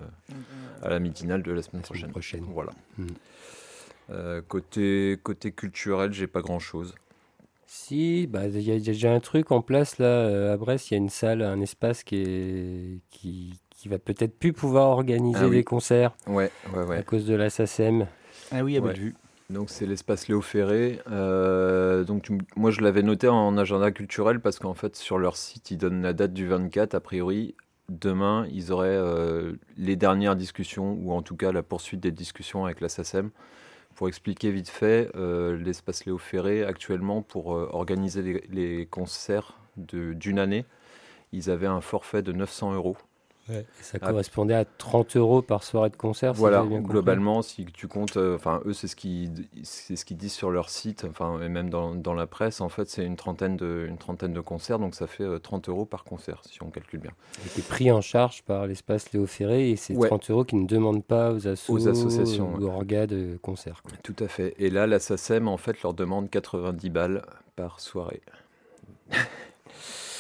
à 0.83 0.89
la 0.89 0.99
midinale 0.99 1.43
de 1.43 1.53
la 1.53 1.61
semaine 1.61 1.83
prochaine. 1.83 2.11
prochaine. 2.11 2.45
Voilà. 2.49 2.73
Mm. 2.97 3.07
Euh, 4.11 4.41
côté, 4.41 5.21
côté 5.23 5.53
culturel, 5.53 6.15
j'ai 6.15 6.27
pas 6.27 6.41
grand 6.41 6.59
chose. 6.59 6.95
Si, 7.71 8.27
bah, 8.27 8.47
il 8.47 8.63
y 8.63 8.73
a 8.73 8.79
déjà 8.79 9.13
un 9.13 9.21
truc 9.21 9.53
en 9.53 9.61
place 9.61 9.99
là 9.99 10.07
euh, 10.07 10.55
à 10.55 10.57
Brest. 10.57 10.91
Il 10.91 10.95
y 10.95 10.97
a 10.97 10.99
une 10.99 11.11
salle, 11.11 11.43
un 11.43 11.61
espace 11.61 12.03
qui, 12.03 12.17
est, 12.17 13.01
qui, 13.11 13.53
qui 13.69 13.89
va 13.91 13.99
peut-être 13.99 14.39
plus 14.39 14.55
pouvoir 14.55 14.89
organiser 14.89 15.39
Ah 15.43 15.49
oui. 15.49 15.57
des 15.57 15.65
concerts 15.65 16.17
Ouais, 16.27 16.51
ouais, 16.75 16.85
ouais. 16.85 16.97
à 16.97 17.03
cause 17.03 17.27
de 17.27 17.35
la 17.35 17.51
SACEM. 17.51 18.07
Ah 18.51 18.65
oui, 18.65 18.79
à 18.79 18.81
Ouais. 18.81 18.93
Bellevue. 18.95 19.15
Donc 19.51 19.69
c'est 19.69 19.85
l'espace 19.85 20.29
Léo 20.29 20.41
Ferré. 20.41 21.01
Euh, 21.11 22.05
donc 22.05 22.23
tu 22.23 22.33
m- 22.33 22.41
moi 22.57 22.71
je 22.71 22.81
l'avais 22.81 23.03
noté 23.03 23.29
en 23.29 23.57
agenda 23.59 23.91
culturel 23.91 24.41
parce 24.41 24.59
qu'en 24.59 24.75
fait 24.75 24.97
sur 24.97 25.19
leur 25.19 25.37
site 25.37 25.71
ils 25.71 25.77
donnent 25.79 26.01
la 26.03 26.15
date 26.15 26.33
du 26.33 26.47
24. 26.47 26.95
A 26.95 27.01
priori 27.01 27.55
demain 27.91 28.47
ils 28.51 28.73
auraient 28.73 28.89
euh, 28.91 29.55
les 29.79 29.97
dernières 29.97 30.37
discussions 30.37 30.99
ou 31.03 31.13
en 31.13 31.21
tout 31.23 31.37
cas 31.37 31.53
la 31.53 31.63
poursuite 31.63 32.01
des 32.01 32.13
discussions 32.13 32.65
avec 32.67 32.81
la 32.81 32.89
SACEM. 32.89 33.31
Pour 33.99 34.07
expliquer 34.07 34.53
vite 34.53 34.69
fait, 34.69 35.11
euh, 35.17 35.57
l'espace 35.57 36.05
Léo 36.05 36.19
Ferré 36.19 36.63
actuellement 36.63 37.21
pour 37.21 37.57
euh, 37.57 37.69
organiser 37.73 38.23
les, 38.23 38.45
les 38.49 38.87
concerts 38.87 39.59
d'une 39.77 40.39
année, 40.39 40.67
ils 41.33 41.51
avaient 41.51 41.67
un 41.67 41.81
forfait 41.81 42.23
de 42.23 42.31
900 42.31 42.75
euros. 42.75 42.97
Ça 43.81 43.99
Ah. 44.03 44.09
correspondait 44.11 44.55
à 44.55 44.65
30 44.65 45.17
euros 45.17 45.43
par 45.43 45.63
soirée 45.63 45.91
de 45.91 45.97
concert. 45.97 46.35
Voilà, 46.35 46.63
bien 46.63 46.81
globalement, 46.81 47.43
si 47.43 47.65
tu 47.67 47.89
comptes, 47.89 48.17
euh, 48.17 48.35
enfin 48.37 48.61
eux 48.67 48.73
c'est 48.73 48.89
ce 48.89 48.97
qu'ils 48.97 49.31
c'est 49.63 49.97
ce 49.97 50.05
qu'ils 50.05 50.17
disent 50.17 50.33
sur 50.35 50.51
leur 50.51 50.69
site, 50.69 51.07
enfin 51.09 51.41
et 51.43 51.49
même 51.49 51.71
dans, 51.71 51.95
dans 51.95 52.15
la 52.15 52.27
presse, 52.27 52.61
en 52.61 52.69
fait 52.69 52.89
c'est 52.89 53.05
une 53.05 53.17
trentaine 53.17 53.57
de 53.57 53.87
une 53.89 53.99
trentaine 53.99 54.33
de 54.33 54.41
concerts, 54.41 54.79
donc 54.79 54.95
ça 54.95 55.07
fait 55.07 55.25
euh, 55.25 55.39
30 55.39 55.69
euros 55.69 55.85
par 55.85 56.05
concert 56.05 56.43
si 56.49 56.63
on 56.63 56.71
calcule 56.71 57.01
bien. 57.01 57.13
C'était 57.43 57.63
pris 57.63 57.91
en 57.91 58.01
charge 58.01 58.43
par 58.43 58.67
l'espace 58.67 59.13
Léo 59.13 59.27
Ferré 59.27 59.71
et 59.71 59.77
c'est 59.77 59.95
Ouais. 59.97 60.09
30 60.09 60.31
euros 60.31 60.45
qui 60.45 60.57
ne 60.57 60.67
demandent 60.67 61.05
pas 61.05 61.33
aux, 61.33 61.49
assos, 61.49 61.73
Aux 61.73 61.89
associations, 61.89 62.55
ou 62.55 62.65
aux 62.65 62.67
orgas 62.69 63.07
de 63.07 63.39
concert. 63.43 63.83
quoi. 63.83 63.93
Tout 64.03 64.17
à 64.21 64.29
fait. 64.29 64.55
Et 64.59 64.71
là, 64.71 64.87
la 64.87 64.99
SACEM 64.99 65.49
en 65.49 65.57
fait 65.57 65.83
leur 65.83 65.95
demande 65.95 66.29
90 66.31 66.91
balles 66.91 67.23
par 67.57 67.81
soirée. 67.81 68.21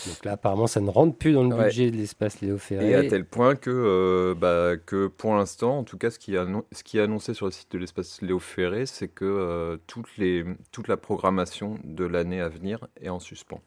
Donc 0.07 0.25
là, 0.25 0.33
apparemment, 0.33 0.67
ça 0.67 0.81
ne 0.81 0.91
rentre 0.91 1.17
plus 1.17 1.33
dans 1.33 1.43
le 1.45 1.55
Ouais. 1.55 1.65
budget 1.65 1.91
de 1.91 1.97
l'espace 1.97 2.41
Léo 2.41 2.59
Ferré. 2.59 2.91
Et 2.91 2.95
à 2.95 3.05
tel 3.09 3.25
point 3.25 3.57
que, 3.57 3.71
euh, 3.71 4.35
bah, 4.35 4.77
que 4.85 5.07
pour 5.09 5.35
l'instant, 5.35 5.79
en 5.79 5.85
tout 5.85 5.99
cas, 5.99 6.11
ce 6.11 6.19
qui, 6.19 6.35
est 6.35 6.39
ce 6.73 6.83
qui 6.85 6.99
est 6.99 7.03
annoncé 7.03 7.35
sur 7.35 7.47
le 7.47 7.53
site 7.53 7.73
de 7.73 7.79
l'espace 7.79 8.21
Léo 8.23 8.39
Ferré, 8.39 8.87
c'est 8.87 9.09
que 9.09 9.25
euh, 9.25 9.77
toutes 9.87 10.17
les, 10.19 10.45
toute 10.73 10.89
la 10.89 10.97
programmation 10.97 11.79
de 11.85 12.05
l'année 12.05 12.41
à 12.41 12.49
venir 12.49 12.87
est 13.01 13.09
en 13.09 13.19
suspens. 13.21 13.61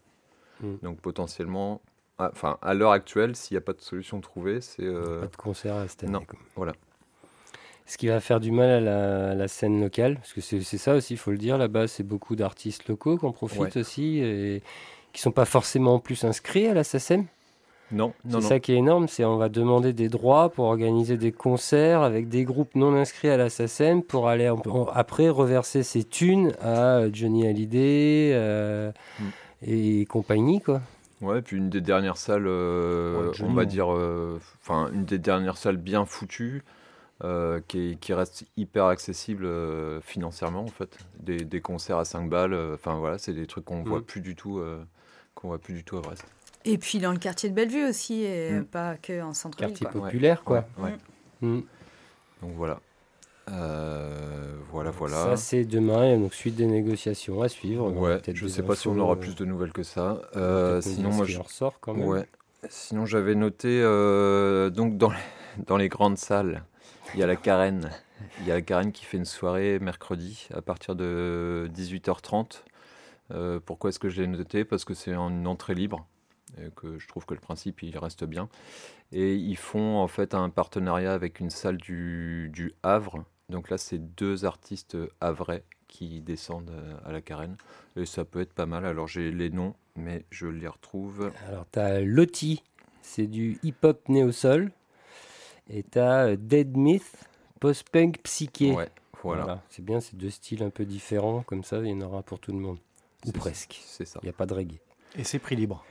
Mm. 0.62 0.76
Donc 0.84 0.99
potentiellement, 1.02 1.82
ah, 2.20 2.30
enfin 2.34 2.58
à 2.62 2.74
l'heure 2.74 2.91
actuelle, 2.91 3.36
s'il 3.36 3.56
n'y 3.56 3.60
a 3.60 3.62
pas 3.62 3.74
de 3.74 3.82
solution 3.82 4.22
trouvée, 4.22 4.62
c'est 4.62 4.84
euh, 4.84 5.22
Pas 5.22 5.28
de 5.28 5.36
concert 5.36 5.76
à 5.76 5.88
cette 5.88 6.03
année. 6.03 6.14
non, 6.14 6.24
quoi. 6.26 6.38
voilà. 6.56 6.74
Ce 7.88 7.98
qui 7.98 8.08
va 8.08 8.22
faire 8.22 8.40
du 8.40 8.52
mal 8.52 8.70
à 8.70 8.80
la, 8.80 9.30
à 9.32 9.34
la 9.36 9.48
scène 9.49 9.82
locale, 9.82 10.16
parce 10.16 10.32
que 10.32 10.40
c'est 10.40 10.62
ça 10.78 10.95
aussi, 10.95 11.16
il 11.16 11.18
faut 11.18 11.32
le 11.32 11.38
dire, 11.38 11.58
là-bas, 11.58 11.88
c'est 11.88 12.03
beaucoup 12.03 12.38
d'artistes 12.38 12.88
locaux 12.88 13.18
qui 13.18 13.26
en 13.26 13.34
profitent 13.34 13.60
Ouais. 13.76 13.78
aussi, 13.78 14.20
et 14.20 14.62
qui 15.13 15.21
sont 15.21 15.31
pas 15.31 15.45
forcément 15.45 15.95
en 15.95 15.99
plus 15.99 16.23
inscrits 16.23 16.67
à 16.67 16.73
la 16.73 16.83
SACEM. 16.83 17.25
Non, 17.93 18.13
non, 18.23 18.39
C'est 18.39 18.47
ça 18.47 18.59
qui 18.61 18.71
est 18.71 18.77
énorme, 18.77 19.09
c'est 19.09 19.25
on 19.25 19.35
va 19.35 19.49
demander 19.49 19.91
des 19.91 20.07
droits 20.07 20.47
pour 20.49 20.63
organiser 20.65 21.17
des 21.17 21.33
concerts 21.33 22.01
avec 22.03 22.29
des 22.29 22.45
groupes 22.45 22.73
non 22.75 22.95
inscrits 22.95 23.27
à 23.27 23.35
la 23.35 23.49
SACEM 23.49 24.01
pour 24.01 24.29
aller 24.29 24.47
en- 24.49 24.61
en- 24.69 24.85
après 24.93 25.27
reverser 25.27 25.83
ces 25.83 26.05
thunes 26.05 26.53
à 26.61 27.11
Johnny 27.11 27.45
Hallyday 27.45 28.31
euh, 28.33 28.91
Mm. 29.19 29.23
et 29.63 30.05
compagnie, 30.05 30.61
quoi. 30.61 30.81
Ouais, 31.19 31.41
puis 31.41 31.57
une 31.57 31.69
des 31.69 31.81
dernières 31.81 32.15
salles, 32.17 32.47
euh, 32.47 33.27
Ouais, 33.31 33.38
on 33.43 33.51
va 33.53 33.61
ouais. 33.61 33.65
dire, 33.65 33.93
euh, 33.93 34.39
enfin 34.61 34.89
une 34.93 35.03
des 35.03 35.19
dernières 35.19 35.57
salles 35.57 35.75
bien 35.77 36.05
foutues, 36.05 36.63
euh, 37.25 37.59
qui, 37.67 37.91
est- 37.91 37.95
qui 37.99 38.13
reste 38.13 38.45
hyper 38.55 38.85
accessible 38.85 39.43
euh, 39.45 39.99
financièrement 39.99 40.61
en 40.61 40.67
fait. 40.67 40.97
Des, 41.19 41.43
des 41.43 41.59
concerts 41.59 41.97
à 41.97 42.05
5 42.05 42.29
balles, 42.29 42.53
euh, 42.53 42.75
enfin 42.75 42.95
voilà, 42.95 43.17
c'est 43.17 43.33
des 43.33 43.47
trucs 43.47 43.65
qu'on 43.65 43.83
voit 43.83 43.99
Mm. 43.99 44.03
plus 44.03 44.21
du 44.21 44.33
tout, 44.35 44.59
euh, 44.59 44.79
qu'on 45.36 45.49
voit 45.49 45.60
plus 45.60 45.74
du 45.74 45.84
tout 45.84 45.98
à 45.98 46.02
Brest. 46.02 46.26
Et 46.66 46.78
puis 46.78 46.99
dans 46.99 47.12
le 47.12 47.18
quartier 47.18 47.49
de 47.49 47.56
Bellevue 47.56 47.86
aussi, 47.88 48.24
et 48.24 48.52
Mm. 48.52 48.66
pas 48.66 48.95
que 48.98 49.22
en 49.22 49.34
centre-ville. 49.34 49.70
Quartier 49.70 49.88
quoi. 49.88 50.02
populaire, 50.02 50.44
quoi. 50.44 50.66
Ouais, 50.78 50.91
ouais. 51.41 51.48
Mm. 51.48 51.62
Donc 52.41 52.52
voilà. 52.56 52.80
Euh, 53.49 54.56
voilà, 54.72 54.91
voilà. 54.91 55.16
Ça, 55.16 55.38
c'est 55.38 55.66
demain, 55.66 56.06
et 56.14 56.18
donc 56.18 56.34
suite 56.34 56.56
des 56.56 56.68
négociations 56.68 57.41
à 57.41 57.49
suivre. 57.49 57.91
Ouais, 57.91 58.20
je 58.34 58.45
des 58.45 58.52
sais 58.52 58.64
pas 58.64 58.76
si 58.76 58.88
on 58.88 58.98
aura 58.99 59.14
euh, 59.14 59.18
plus 59.18 59.36
de 59.36 59.45
nouvelles 59.45 59.74
que 59.74 59.84
ça. 59.84 60.22
Euh, 60.36 60.82
sinon, 60.82 61.12
moi, 61.12 61.26
je... 61.26 61.40
ressort 61.40 61.80
quand 61.82 61.94
même. 61.94 62.08
Ouais. 62.08 62.28
Sinon, 62.70 63.06
j'avais 63.06 63.34
noté 63.36 63.82
euh, 63.82 64.70
donc 64.70 64.98
dans 64.98 65.10
les, 65.10 65.18
dans 65.66 65.78
les 65.78 65.90
grandes 65.90 66.18
salles, 66.18 66.64
il 67.14 67.20
y 67.20 67.24
a 67.24 67.28
la 67.28 67.36
Carène. 67.36 67.90
Il 68.41 68.48
y 68.48 68.52
a 68.52 68.53
la 68.53 68.62
Carène 68.62 68.91
qui 68.91 69.03
fait 69.03 69.18
une 69.18 69.26
soirée 69.26 69.80
mercredi 69.80 70.48
à 70.53 70.62
partir 70.62 70.95
de 70.95 71.70
18h30. 71.76 72.62
Euh, 73.32 73.60
pourquoi 73.64 73.90
est-ce 73.90 73.99
que 73.99 74.10
je 74.10 74.22
l'ai 74.22 74.28
noté? 74.28 74.66
Parce 74.66 74.86
que 74.86 74.94
c'est 74.94 75.14
une 75.14 75.48
entrée 75.48 75.76
libre 75.76 76.06
et 76.58 76.70
que 76.76 76.99
je 76.99 77.08
trouve 77.08 77.26
que 77.26 77.34
le 77.34 77.40
principe 77.40 77.82
il 77.82 77.98
reste 77.98 78.26
bien. 78.26 78.49
Et 79.12 79.36
ils 79.36 79.58
font 79.58 79.98
en 79.98 80.08
fait 80.08 80.34
un 80.34 80.49
partenariat 80.49 81.14
avec 81.14 81.40
une 81.40 81.49
salle 81.49 81.78
du, 81.78 82.49
du 82.53 82.74
Havre. 82.84 83.24
Donc 83.49 83.70
là, 83.70 83.78
c'est 83.78 83.99
deux 84.16 84.45
artistes 84.45 84.98
havrais 85.20 85.64
qui 85.88 86.22
descendent 86.22 86.72
euh, 86.72 86.95
à 87.06 87.12
la 87.12 87.22
Carène. 87.22 87.58
Et 87.95 88.06
ça 88.06 88.24
peut 88.26 88.41
être 88.41 88.53
pas 88.53 88.66
mal. 88.66 88.86
Alors 88.86 89.08
j'ai 89.08 89.32
les 89.32 89.49
noms, 89.49 89.76
mais 89.95 90.26
je 90.30 90.48
les 90.48 90.68
retrouve. 90.68 91.32
Alors, 91.48 91.66
tu 91.72 91.80
as 91.80 92.02
Loti 92.02 92.64
c'est 93.02 93.28
du 93.28 93.60
hip-hop 93.64 94.08
néo-sol. 94.08 94.72
Et 95.70 95.84
t'as 95.84 96.28
euh, 96.28 96.36
Dead 96.40 96.78
Myth, 96.78 97.28
post-punk 97.60 98.20
psyché. 98.24 98.72
Ouais, 98.72 98.90
voilà. 99.24 99.62
C'est 99.70 99.84
bien, 99.84 99.99
c'est 99.99 100.16
deux 100.16 100.30
styles 100.30 100.64
un 100.64 100.70
peu 100.70 100.86
différents, 100.86 101.44
comme 101.44 101.64
ça, 101.64 101.80
il 101.80 101.88
y 101.88 101.94
en 101.94 102.02
aura 102.02 102.24
pour 102.24 102.40
tout 102.40 102.52
le 102.52 102.60
monde. 102.60 102.78
Ou 103.26 103.27
C'est- 103.27 103.38
presque. 103.38 103.81
C'est 103.85 104.06
ça. 104.06 104.19
Il 104.23 104.26
n'y 104.26 104.30
a 104.30 104.34
pas 104.34 104.45
de 104.45 104.53
reggae. 104.53 104.80
Et 105.18 105.23
c'est 105.23 105.39
prix 105.39 105.56
libre. 105.56 105.84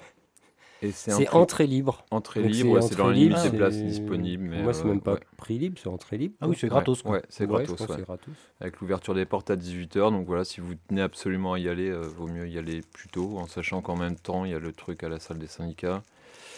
C'est 0.83 0.93
C'est 0.93 1.29
entrée 1.29 1.67
libre. 1.67 2.07
Entrée 2.11 2.41
Donc 2.41 2.51
libre, 2.53 2.81
c'est 2.81 2.97
dans 2.97 3.09
la 3.09 3.13
limite 3.13 3.37
des 3.37 3.51
c'est- 3.51 3.57
places 3.57 3.77
disponibles. 3.77 4.45
Mais 4.45 4.63
Moi, 4.63 4.73
c'est 4.73 4.85
euh, 4.87 4.89
même 4.89 5.03
pas 5.03 5.13
ouais. 5.13 5.21
prix 5.37 5.59
libre, 5.59 5.79
c'est 5.79 5.91
entrée 5.91 6.17
libre. 6.17 6.35
Ah 6.41 6.49
oui, 6.49 6.57
c'est 6.59 6.69
gratos. 6.69 7.05
Ouais, 7.05 7.21
c'est 7.29 7.45
Ouais, 7.45 7.65
je 7.65 7.67
gratos. 7.67 7.81
ouais. 7.91 7.97
c'est 7.99 8.03
gratos. 8.03 8.35
Avec 8.63 8.81
l'ouverture 8.81 9.13
des 9.15 9.27
portes 9.27 9.51
à 9.51 9.57
18h, 9.57 10.11
donc 10.11 10.27
voilà, 10.27 10.43
si 10.45 10.63
vous 10.63 10.75
tenez 10.89 11.03
absolument 11.03 11.53
à 11.53 11.59
y 11.59 11.69
aller, 11.69 11.91
euh, 11.91 12.01
vaut 12.01 12.29
mieux 12.29 12.49
y 12.49 12.57
aller 12.57 12.81
plus 12.95 13.11
tôt, 13.11 13.37
en 13.39 13.47
sachant 13.47 13.83
qu'en 13.83 13.95
même 13.97 14.17
temps, 14.17 14.47
il 14.47 14.53
y 14.53 14.55
a 14.55 14.59
le 14.59 14.73
truc 14.73 15.05
à 15.05 15.11
la 15.11 15.21
salle 15.21 15.39
des 15.39 15.49
syndicats. 15.49 16.03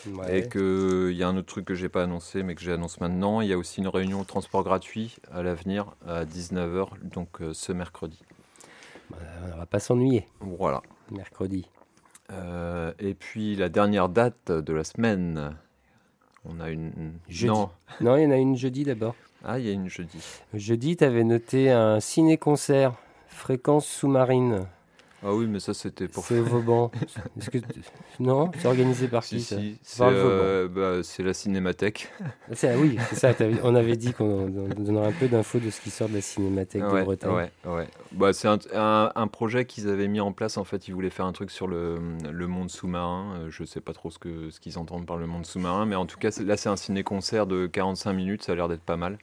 Ouais. 0.07 0.39
Et 0.39 0.49
qu'il 0.49 1.12
y 1.16 1.23
a 1.24 1.28
un 1.28 1.36
autre 1.36 1.49
truc 1.49 1.65
que 1.65 1.74
j'ai 1.74 1.89
pas 1.89 2.05
annoncé, 2.05 2.44
mais 2.44 2.55
que 2.55 2.61
j'annonce 2.62 3.01
maintenant, 3.01 3.40
il 3.40 3.49
y 3.49 3.53
a 3.53 3.59
aussi 3.59 3.81
une 3.81 3.89
réunion 3.89 4.20
au 4.20 4.24
transport 4.24 4.62
gratuit 4.62 5.16
à 5.32 5.43
l'avenir 5.43 5.94
à 6.07 6.24
19h, 6.24 6.90
donc 7.03 7.40
euh, 7.40 7.53
ce 7.55 7.73
mercredi. 7.73 8.20
Bah, 9.12 9.18
on 9.55 9.59
va 9.59 9.66
pas 9.66 9.78
s'ennuyer. 9.78 10.26
Voilà. 10.40 10.82
Mercredi. 11.10 11.68
Euh, 12.32 12.93
et 12.98 13.14
puis 13.14 13.56
la 13.56 13.68
dernière 13.68 14.09
date 14.09 14.51
de 14.51 14.72
la 14.72 14.84
semaine, 14.84 15.56
on 16.44 16.60
a 16.60 16.70
une... 16.70 17.12
Jeudi. 17.28 17.52
Non. 17.52 17.70
Non, 18.01 18.16
il 18.16 18.24
y 18.24 18.26
en 18.26 18.30
a 18.30 18.36
une 18.36 18.56
jeudi 18.56 18.84
d'abord. 18.84 19.14
Ah, 19.44 19.59
il 19.59 19.66
y 19.66 19.70
a 19.70 19.72
une 19.72 19.89
jeudi. 19.89 20.18
Jeudi, 20.55 20.97
tu 20.97 21.05
avais 21.05 21.24
noté 21.24 21.70
un 21.70 22.01
ciné-concert, 22.01 22.94
fréquence 23.26 23.86
sous-marine. 23.86 24.66
Ah 25.24 25.32
oui, 25.32 25.47
mais 25.47 25.61
ça 25.61 25.73
c'était 25.73 26.09
pour... 26.09 26.24
C'est 26.24 26.40
au 26.40 26.44
Vauban. 26.44 26.90
Que 27.53 27.59
Non 28.19 28.51
C'est 28.59 28.66
organisé 28.66 29.07
par 29.09 29.23
Si, 29.23 29.36
qui 29.36 29.43
ça 29.43 29.57
si, 29.57 29.78
C'est 29.82 30.11
le 30.11 30.16
Vauban. 30.20 30.28
euh, 30.35 30.69
bah, 30.69 31.03
c'est 31.05 31.23
la 31.23 31.32
cinémathèque. 31.32 32.11
C'est- 32.53 32.70
ah 32.70 32.77
oui, 32.78 32.99
c'est 33.11 33.16
ça. 33.16 33.32
On 33.62 33.74
avait 33.74 33.97
dit 33.97 34.12
qu'on 34.15 34.24
on 34.47 34.69
donnerait 34.82 35.09
un 35.09 35.12
peu 35.12 35.28
d'infos 35.28 35.61
de 35.61 35.70
ce 35.70 35.81
qui 35.81 35.90
sort 35.90 36.09
de 36.09 36.15
la 36.15 36.20
cinémathèque 36.20 36.82
ouais, 36.90 37.01
de 37.01 37.05
Bretagne. 37.05 37.31
Ouais, 37.32 37.51
ouais. 37.66 37.86
Bah, 38.12 38.32
c'est 38.32 38.49
un, 38.49 38.59
un- 38.74 39.12
un 39.15 39.27
projet 39.28 39.65
qu'ils 39.65 39.89
avaient 39.89 40.09
mis 40.09 40.20
en 40.20 40.32
place. 40.32 40.57
En 40.57 40.65
fait, 40.65 40.89
ils 40.89 40.94
voulaient 40.94 41.11
faire 41.11 41.27
un 41.27 41.32
truc 41.32 41.51
sur 41.53 41.69
le, 41.69 41.99
le 42.31 42.47
monde 42.49 42.70
sous-marin. 42.70 43.35
Euh, 43.39 43.47
Je 43.51 43.65
sais 43.65 43.81
pas 43.81 43.93
trop 43.93 44.11
ce 44.11 44.19
que 44.19 44.51
ce 44.51 44.59
qu'ils 44.59 44.77
entendent 44.78 45.07
par 45.07 45.19
le 45.19 45.27
monde 45.27 45.47
sous-marin, 45.47 45.86
mais 45.86 45.94
en 45.97 46.07
tout 46.07 46.19
cas, 46.19 46.31
là, 46.44 46.57
c'est 46.57 46.69
un 46.69 46.77
ciné-concert 46.77 47.47
de 47.47 47.66
45 47.69 48.12
minutes. 48.12 48.43
Ça 48.43 48.53
a 48.53 48.55
l'air 48.57 48.69
d'être 48.69 48.82
pas 48.82 48.97
mal. 48.97 49.19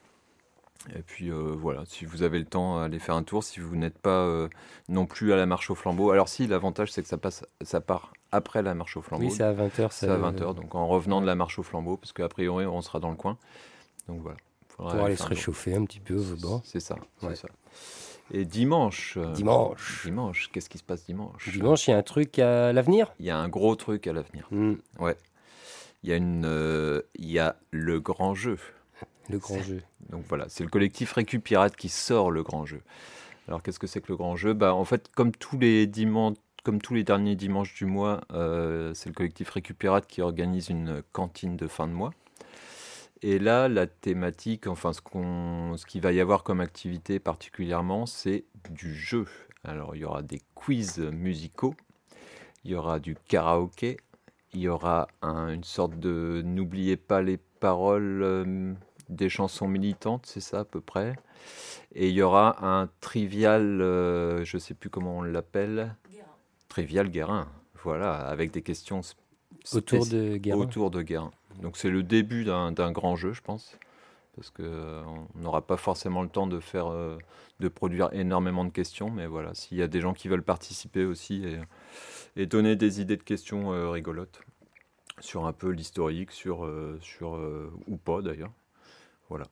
Et 0.95 1.01
puis 1.01 1.29
euh, 1.29 1.53
voilà, 1.57 1.83
si 1.85 2.05
vous 2.05 2.23
avez 2.23 2.39
le 2.39 2.45
temps, 2.45 2.79
allez 2.79 2.99
faire 2.99 3.15
un 3.15 3.23
tour. 3.23 3.43
Si 3.43 3.59
vous 3.59 3.75
n'êtes 3.75 3.97
pas 3.97 4.21
euh, 4.25 4.47
non 4.87 5.05
plus 5.05 5.33
à 5.33 5.35
la 5.35 5.45
marche 5.45 5.69
au 5.69 5.75
flambeau, 5.75 6.11
alors 6.11 6.29
si, 6.29 6.47
l'avantage 6.47 6.91
c'est 6.91 7.01
que 7.03 7.07
ça 7.09 7.17
passe, 7.17 7.45
ça 7.61 7.81
part 7.81 8.13
après 8.31 8.61
la 8.61 8.73
marche 8.73 8.95
au 8.95 9.01
flambeau. 9.01 9.25
Oui, 9.25 9.31
c'est 9.31 9.43
à 9.43 9.53
20h. 9.53 9.89
C'est 9.91 10.07
à 10.07 10.17
20h, 10.17 10.55
donc 10.55 10.75
en 10.75 10.87
revenant 10.87 11.19
de 11.21 11.25
la 11.25 11.35
marche 11.35 11.59
au 11.59 11.63
flambeau, 11.63 11.97
parce 11.97 12.13
qu'a 12.13 12.29
priori 12.29 12.65
on 12.65 12.81
sera 12.81 12.99
dans 13.01 13.09
le 13.09 13.17
coin. 13.17 13.37
Donc 14.07 14.21
voilà. 14.21 14.37
Faudra 14.69 14.93
Pour 14.95 15.05
aller 15.05 15.15
faire 15.17 15.25
se 15.25 15.29
réchauffer 15.29 15.75
un 15.75 15.83
petit 15.83 15.99
peu 15.99 16.15
au. 16.15 16.61
C'est 16.63 16.79
ça, 16.79 16.95
c'est 17.19 17.27
Ouais. 17.27 17.35
ça. 17.35 17.49
Et 18.31 18.45
dimanche. 18.45 19.15
euh, 19.17 19.33
Dimanche. 19.33 20.03
Dimanche, 20.05 20.49
qu'est-ce 20.53 20.69
qui 20.69 20.77
se 20.77 20.83
passe 20.83 21.03
dimanche? 21.05 21.49
Dimanche, 21.51 21.87
il 21.87 21.91
y 21.91 21.93
a 21.93 21.97
un 21.97 22.03
truc 22.03 22.39
à 22.39 22.71
l'avenir? 22.71 23.11
Il 23.19 23.25
y 23.25 23.31
a 23.31 23.37
un 23.37 23.49
gros 23.49 23.75
truc 23.75 24.07
à 24.07 24.13
l'avenir. 24.13 24.47
Hmm, 24.51 24.75
Ouais. 24.99 25.17
Il 26.03 26.09
y 26.09 26.13
a 26.13 26.15
une, 26.15 26.45
euh, 26.45 27.01
il 27.15 27.29
y 27.29 27.39
a 27.39 27.57
le 27.71 27.99
grand 27.99 28.33
jeu. 28.35 28.57
Le 29.29 29.37
grand 29.37 29.61
jeu. 29.61 29.81
Donc 30.09 30.23
voilà, 30.27 30.45
c'est 30.49 30.63
le 30.63 30.69
collectif 30.69 31.13
Récupirate 31.13 31.75
qui 31.75 31.89
sort 31.89 32.31
le 32.31 32.43
grand 32.43 32.65
jeu. 32.65 32.81
Alors 33.47 33.63
qu'est-ce 33.63 33.79
que 33.79 33.87
c'est 33.87 34.01
que 34.01 34.11
le 34.11 34.17
grand 34.17 34.35
jeu? 34.35 34.53
Bah 34.53 34.73
en 34.73 34.85
fait, 34.85 35.09
comme 35.15 35.31
tous 35.31 35.57
les 35.57 35.87
dimanches, 35.87 36.37
comme 36.63 36.81
tous 36.81 36.93
les 36.93 37.03
derniers 37.03 37.35
dimanches 37.35 37.73
du 37.75 37.85
mois, 37.85 38.21
euh, 38.33 38.93
c'est 38.93 39.09
le 39.09 39.15
collectif 39.15 39.49
Récupirate 39.49 40.07
qui 40.07 40.21
organise 40.21 40.69
une 40.69 41.03
cantine 41.13 41.55
de 41.55 41.67
fin 41.67 41.87
de 41.87 41.93
mois. 41.93 42.11
Et 43.21 43.37
là, 43.37 43.67
la 43.67 43.85
thématique, 43.85 44.67
enfin 44.67 44.93
ce 44.93 45.01
qu'on, 45.01 45.75
ce 45.77 45.85
qu'il 45.85 46.01
va 46.01 46.11
y 46.11 46.21
avoir 46.21 46.43
comme 46.43 46.61
activité 46.61 47.19
particulièrement, 47.19 48.05
c'est 48.05 48.45
du 48.69 48.95
jeu. 48.95 49.25
Alors 49.63 49.95
il 49.95 49.99
y 49.99 50.05
aura 50.05 50.21
des 50.21 50.41
quiz 50.55 50.99
musicaux, 50.99 51.75
il 52.63 52.71
y 52.71 52.75
aura 52.75 52.99
du 52.99 53.15
karaoké, 53.27 53.97
il 54.53 54.61
y 54.61 54.67
aura 54.69 55.07
un- 55.21 55.49
une 55.53 55.63
sorte 55.65 55.99
de 55.99 56.41
n'oubliez 56.45 56.95
pas 56.97 57.21
les 57.21 57.37
paroles 57.59 58.21
euh, 58.23 58.73
des 59.09 59.29
chansons 59.29 59.67
militantes, 59.67 60.25
c'est 60.25 60.39
ça 60.39 60.59
à 60.59 60.65
peu 60.65 60.81
près. 60.81 61.15
Et 61.93 62.09
il 62.09 62.13
y 62.13 62.21
aura 62.21 62.65
un 62.65 62.89
trivial, 63.01 63.81
euh, 63.81 64.45
je 64.45 64.57
sais 64.57 64.75
plus 64.75 64.89
comment 64.89 65.17
on 65.17 65.21
l'appelle, 65.21 65.95
trivial 66.69 67.09
Guérin. 67.09 67.47
Voilà, 67.83 68.15
avec 68.15 68.51
des 68.51 68.61
questions 68.61 69.01
Autour 69.73 70.05
de 70.05 70.37
Guérin. 70.37 70.57
Autour 70.57 70.91
de 70.91 71.01
Guérin. 71.01 71.31
Donc 71.61 71.77
c'est 71.77 71.89
le 71.89 72.03
début 72.03 72.45
d'un 72.45 72.91
grand 72.91 73.15
jeu, 73.15 73.33
je 73.33 73.41
pense, 73.41 73.77
parce 74.35 74.49
que 74.49 74.61
euh, 74.63 75.03
n'aura 75.35 75.61
pas 75.61 75.77
forcément 75.77 76.21
le 76.21 76.29
temps 76.29 76.47
de 76.47 76.59
faire, 76.59 76.87
euh, 76.87 77.17
de 77.59 77.67
produire 77.67 78.09
énormément 78.13 78.63
de 78.63 78.69
questions, 78.69 79.09
mais 79.09 79.27
voilà, 79.27 79.53
s'il 79.53 79.77
y 79.77 79.81
a 79.81 79.87
des 79.87 80.01
gens 80.01 80.13
qui 80.13 80.27
veulent 80.27 80.43
participer 80.43 81.05
aussi 81.05 81.43
et, 81.45 81.59
et 82.41 82.45
donner 82.45 82.75
des 82.75 83.01
idées 83.01 83.17
de 83.17 83.23
questions 83.23 83.91
rigolotes 83.91 84.41
sur 85.19 85.45
un 85.45 85.53
peu 85.53 85.69
l'historique, 85.69 86.31
sur, 86.31 86.69
sur 87.01 87.39
ou 87.87 87.97
pas 87.97 88.21
d'ailleurs. 88.21 88.51
Voilà. 89.29 89.45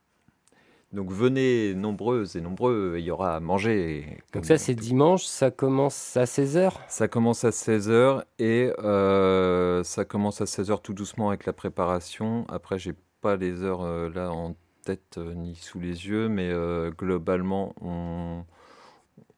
Donc 0.94 1.12
venez 1.12 1.74
nombreuses 1.76 2.38
et 2.38 2.42
nombreux, 2.42 2.96
il 2.98 3.04
y 3.04 3.12
aura 3.12 3.36
à 3.36 3.40
manger. 3.42 4.20
comme 4.32 4.42
Donc 4.42 4.46
ça, 4.46 4.58
c'est 4.58 4.74
dimanche, 4.74 5.26
ça 5.26 5.52
commence 5.52 6.16
à 6.16 6.24
16h 6.24 6.72
ça 6.88 7.08
commence 7.10 7.44
à 7.44 7.50
16h 7.50 8.24
et 8.40 8.72
euh, 8.80 9.84
ça 9.84 10.06
commence 10.06 10.40
à 10.40 10.46
16h 10.46 10.82
tout 10.82 10.94
doucement 10.94 11.28
avec 11.28 11.46
la 11.46 11.52
préparation. 11.52 12.46
Après, 12.48 12.80
j'ai 12.80 12.94
pas 13.20 13.36
les 13.36 13.64
heures 13.64 13.82
euh, 13.82 14.10
là 14.10 14.32
en 14.32 14.56
tête 14.86 15.18
euh, 15.18 15.34
ni 15.34 15.56
sous 15.56 15.82
les 15.82 16.08
yeux, 16.08 16.30
mais 16.30 16.54
globalement, 16.98 17.74
on, 17.82 18.46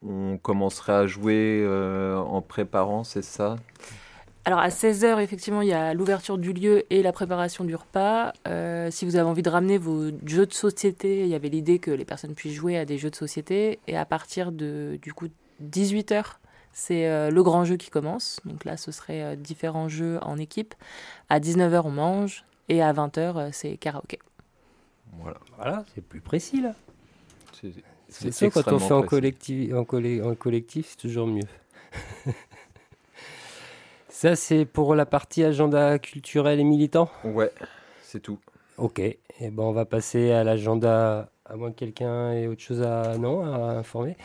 on 0.03 0.37
commencerait 0.37 0.93
à 0.93 1.07
jouer 1.07 1.67
en 2.15 2.43
préparant, 2.43 3.03
c'est 3.03 3.23
ça? 3.23 3.55
Alors 4.49 4.61
à 4.61 4.69
16h, 4.69 5.21
effectivement, 5.21 5.61
il 5.61 5.67
y 5.67 5.73
a 5.73 5.93
l'ouverture 5.93 6.39
du 6.39 6.53
lieu 6.53 6.83
et 6.89 7.03
la 7.03 7.11
préparation 7.11 7.63
du 7.65 7.75
repas. 7.75 8.33
Euh, 8.47 8.89
si 8.89 9.05
vous 9.05 9.15
avez 9.15 9.29
envie 9.29 9.43
de 9.43 9.49
ramener 9.51 9.77
vos 9.77 10.09
jeux 10.25 10.47
de 10.47 10.53
société, 10.53 11.19
il 11.21 11.27
y 11.27 11.35
avait 11.35 11.49
l'idée 11.49 11.77
que 11.77 11.91
les 11.91 12.03
personnes 12.03 12.33
puissent 12.33 12.55
jouer 12.55 12.75
à 12.75 12.83
des 12.83 12.97
jeux 12.97 13.11
de 13.11 13.15
société. 13.15 13.77
Et 13.85 13.95
à 13.95 14.05
partir 14.05 14.51
de 14.51 14.97
du 15.03 15.13
coup 15.13 15.27
18h, 15.63 16.37
c'est 16.73 17.05
euh, 17.07 17.29
le 17.29 17.43
grand 17.43 17.63
jeu 17.63 17.77
qui 17.77 17.91
commence. 17.91 18.39
Donc 18.43 18.65
là, 18.65 18.75
ce 18.75 18.91
serait 18.91 19.21
euh, 19.21 19.35
différents 19.35 19.87
jeux 19.87 20.17
en 20.23 20.39
équipe. 20.39 20.73
À 21.29 21.39
19h, 21.39 21.83
on 21.85 21.91
mange. 21.91 22.43
Et 22.69 22.81
à 22.81 22.91
20h, 22.91 23.19
euh, 23.19 23.49
c'est 23.51 23.77
karaoké. 23.77 24.17
Voilà. 25.21 25.37
Voilà, 25.57 25.85
c'est 25.93 26.01
plus 26.03 26.21
précis 26.21 26.59
là. 26.59 26.73
C'est 28.07 28.31
ça, 28.31 28.49
quand 28.49 28.67
on 28.73 28.79
fait 28.79 28.93
en 28.95 29.01
précis. 29.01 29.09
collectif, 29.09 29.73
en, 29.75 29.83
collé- 29.83 30.23
en 30.23 30.33
collectif, 30.33 30.87
c'est 30.89 30.97
toujours 30.97 31.27
mieux. 31.27 31.43
ça, 34.19 34.35
c'est 34.35 34.65
pour 34.65 34.95
la 34.95 35.05
partie 35.05 35.45
agenda 35.45 35.97
culturel 35.97 36.59
et 36.59 36.65
militant 36.65 37.09
Ouais, 37.23 37.53
c'est 38.01 38.19
tout. 38.19 38.37
Ok, 38.77 38.99
et 38.99 39.17
ben 39.39 39.63
on 39.63 39.71
va 39.71 39.85
passer 39.85 40.33
à 40.33 40.43
l'agenda, 40.43 41.31
à 41.45 41.55
moins 41.55 41.71
que 41.71 41.77
quelqu'un 41.77 42.33
ait 42.33 42.45
autre 42.45 42.59
chose 42.59 42.81
à, 42.81 43.17
non, 43.17 43.45
à 43.45 43.77
informer. 43.77 44.17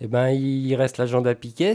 Et 0.00 0.06
ben 0.06 0.30
il 0.30 0.74
reste 0.76 0.96
l'agenda 0.96 1.34
Piquet, 1.34 1.74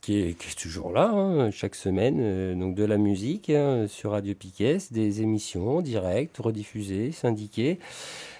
qui 0.00 0.18
est, 0.18 0.36
qui 0.36 0.48
est 0.48 0.58
toujours 0.60 0.90
là, 0.90 1.08
hein, 1.08 1.52
chaque 1.52 1.76
semaine, 1.76 2.18
euh, 2.20 2.56
donc 2.56 2.74
de 2.74 2.84
la 2.84 2.96
musique 2.96 3.48
hein, 3.48 3.86
sur 3.86 4.10
Radio 4.10 4.34
Piquet, 4.34 4.78
des 4.90 5.22
émissions 5.22 5.80
directes, 5.82 6.38
rediffusées, 6.38 7.12
syndiquées. 7.12 7.78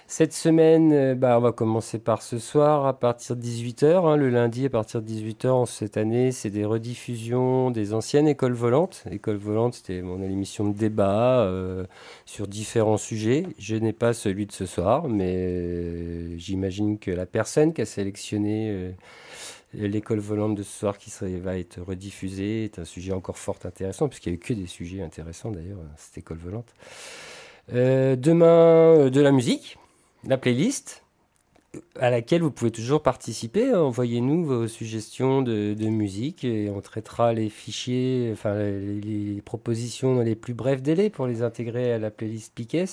Cette 0.09 0.31
semaine, 0.31 0.93
euh, 0.93 1.15
bah, 1.15 1.37
on 1.37 1.41
va 1.41 1.51
commencer 1.51 1.99
par 1.99 2.21
ce 2.21 2.39
soir 2.39 2.85
à 2.85 2.97
partir 2.97 3.35
de 3.35 3.41
18h. 3.41 4.15
le 4.15 4.29
lundi 4.29 4.65
à 4.65 4.69
partir 4.69 5.01
de 5.01 5.07
18h 5.07 5.49
en 5.49 5.65
cette 5.65 5.97
année, 5.97 6.31
c'est 6.31 6.49
des 6.49 6.63
rediffusions 6.63 7.71
des 7.71 7.93
anciennes 7.93 8.29
écoles 8.29 8.53
volantes. 8.53 9.03
École 9.11 9.35
volante, 9.35 9.73
c'était 9.73 10.01
mon 10.01 10.21
émission 10.21 10.69
de 10.69 10.73
débat 10.73 11.41
euh, 11.41 11.85
sur 12.25 12.47
différents 12.47 12.95
sujets. 12.95 13.43
Je 13.59 13.75
n'ai 13.75 13.91
pas 13.91 14.13
celui 14.13 14.45
de 14.45 14.53
ce 14.53 14.65
soir, 14.65 15.09
mais 15.09 15.35
euh, 15.35 16.37
j'imagine 16.37 16.99
que 16.99 17.11
la 17.11 17.25
personne 17.25 17.73
qui 17.73 17.81
a 17.81 17.85
sélectionné 17.85 18.95
l'école 19.73 20.19
volante 20.19 20.55
de 20.55 20.63
ce 20.63 20.71
soir 20.71 20.97
qui 20.97 21.11
va 21.41 21.57
être 21.57 21.81
rediffusée 21.81 22.63
est 22.63 22.79
un 22.79 22.85
sujet 22.85 23.11
encore 23.11 23.37
fort 23.37 23.59
intéressant, 23.65 24.07
puisqu'il 24.07 24.29
n'y 24.29 24.35
a 24.35 24.37
eu 24.37 24.39
que 24.39 24.53
des 24.53 24.67
sujets 24.67 25.01
intéressants 25.01 25.51
d'ailleurs, 25.51 25.79
cette 25.97 26.17
école 26.19 26.37
volante. 26.37 26.73
Demain, 27.73 29.09
de 29.09 29.19
la 29.21 29.33
musique, 29.33 29.77
la 30.27 30.37
playlist, 30.37 31.03
à 31.99 32.09
laquelle 32.09 32.41
vous 32.41 32.51
pouvez 32.51 32.71
toujours 32.71 33.01
participer. 33.01 33.73
Envoyez-nous 33.73 34.45
vos 34.45 34.67
suggestions 34.67 35.41
de, 35.41 35.75
musique 35.87 36.43
et 36.43 36.69
on 36.69 36.81
traitera 36.81 37.33
les 37.33 37.49
fichiers, 37.49 38.29
enfin 38.33 38.55
les, 38.55 39.41
propositions 39.43 40.15
dans 40.15 40.21
les 40.21 40.35
plus 40.35 40.53
brefs 40.53 40.81
délais 40.81 41.09
pour 41.09 41.27
les 41.27 41.41
intégrer 41.41 41.93
à 41.93 41.97
la 41.97 42.11
playlist 42.11 42.53
Piquet. 42.53 42.85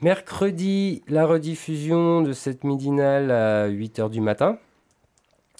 Mercredi, 0.00 1.02
la 1.08 1.26
rediffusion 1.26 2.22
de 2.22 2.32
cette 2.32 2.64
midinale 2.64 3.30
à 3.30 3.68
8h 3.68 4.10
du 4.10 4.20
matin. 4.20 4.58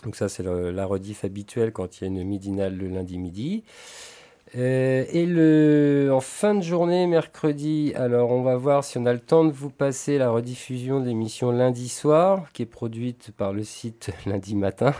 Donc 0.02 0.16
ça, 0.16 0.28
c'est 0.28 0.43
la 0.43 0.85
rediff 0.85 1.24
habituelle 1.24 1.73
quand 1.73 1.97
il 1.97 2.01
y 2.02 2.05
a 2.05 2.09
une 2.09 2.24
midinale 2.24 2.77
le 2.77 2.89
lundi 2.89 3.16
midi. 3.16 3.62
Euh, 4.56 5.05
et 5.10 5.26
le, 5.26 6.10
en 6.12 6.20
fin 6.20 6.55
de 6.55 6.62
journée, 6.62 7.06
mercredi, 7.06 7.93
alors 7.97 8.31
on 8.31 8.43
va 8.43 8.56
voir 8.56 8.85
si 8.85 8.98
on 8.98 9.06
a 9.06 9.12
le 9.12 9.18
temps 9.18 9.44
de 9.44 9.51
vous 9.51 9.70
passer 9.70 10.16
la 10.16 10.31
rediffusion 10.31 11.01
de 11.01 11.06
l'émission 11.06 11.51
lundi 11.51 11.89
soir, 11.89 12.47
qui 12.52 12.62
est 12.62 12.66
produite 12.66 13.32
par 13.36 13.52
le 13.52 13.64
site 13.64 14.10
lundi 14.26 14.55
matin, 14.55 14.94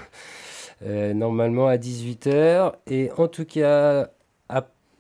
euh, 0.85 1.15
normalement 1.15 1.69
à 1.69 1.77
18h. 1.77 2.73
Et 2.89 3.11
en 3.17 3.29
tout 3.29 3.45
cas, 3.45 4.09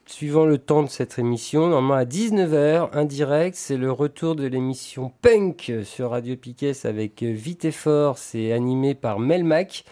suivant 0.06 0.44
le 0.44 0.58
temps 0.58 0.82
de 0.82 0.88
cette 0.88 1.18
émission, 1.18 1.66
normalement 1.66 1.94
à 1.94 2.04
19h, 2.04 2.90
indirect, 2.92 3.56
c'est 3.56 3.76
le 3.76 3.90
retour 3.90 4.36
de 4.36 4.46
l'émission 4.46 5.12
Punk 5.22 5.72
sur 5.84 6.10
Radio 6.10 6.36
Piquet 6.36 6.72
avec 6.84 7.22
euh, 7.22 7.32
Vite 7.32 7.64
et 7.64 7.72
Fort. 7.72 8.18
C'est 8.18 8.52
animé 8.52 8.94
par 8.94 9.18
Melmac. 9.18 9.84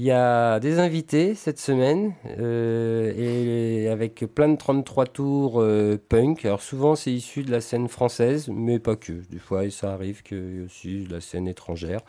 Il 0.00 0.04
y 0.04 0.12
a 0.12 0.60
des 0.60 0.78
invités 0.78 1.34
cette 1.34 1.58
semaine 1.58 2.14
euh, 2.38 3.12
et 3.16 3.88
avec 3.88 4.24
plein 4.32 4.48
de 4.48 4.56
33 4.56 5.06
tours 5.06 5.60
euh, 5.60 6.00
punk. 6.08 6.44
Alors 6.44 6.62
souvent 6.62 6.94
c'est 6.94 7.10
issu 7.10 7.42
de 7.42 7.50
la 7.50 7.60
scène 7.60 7.88
française, 7.88 8.48
mais 8.48 8.78
pas 8.78 8.94
que. 8.94 9.14
Des 9.28 9.40
fois 9.40 9.68
ça 9.70 9.92
arrive 9.92 10.22
ait 10.30 10.60
aussi 10.64 11.02
de 11.02 11.12
la 11.12 11.20
scène 11.20 11.48
étrangère. 11.48 12.02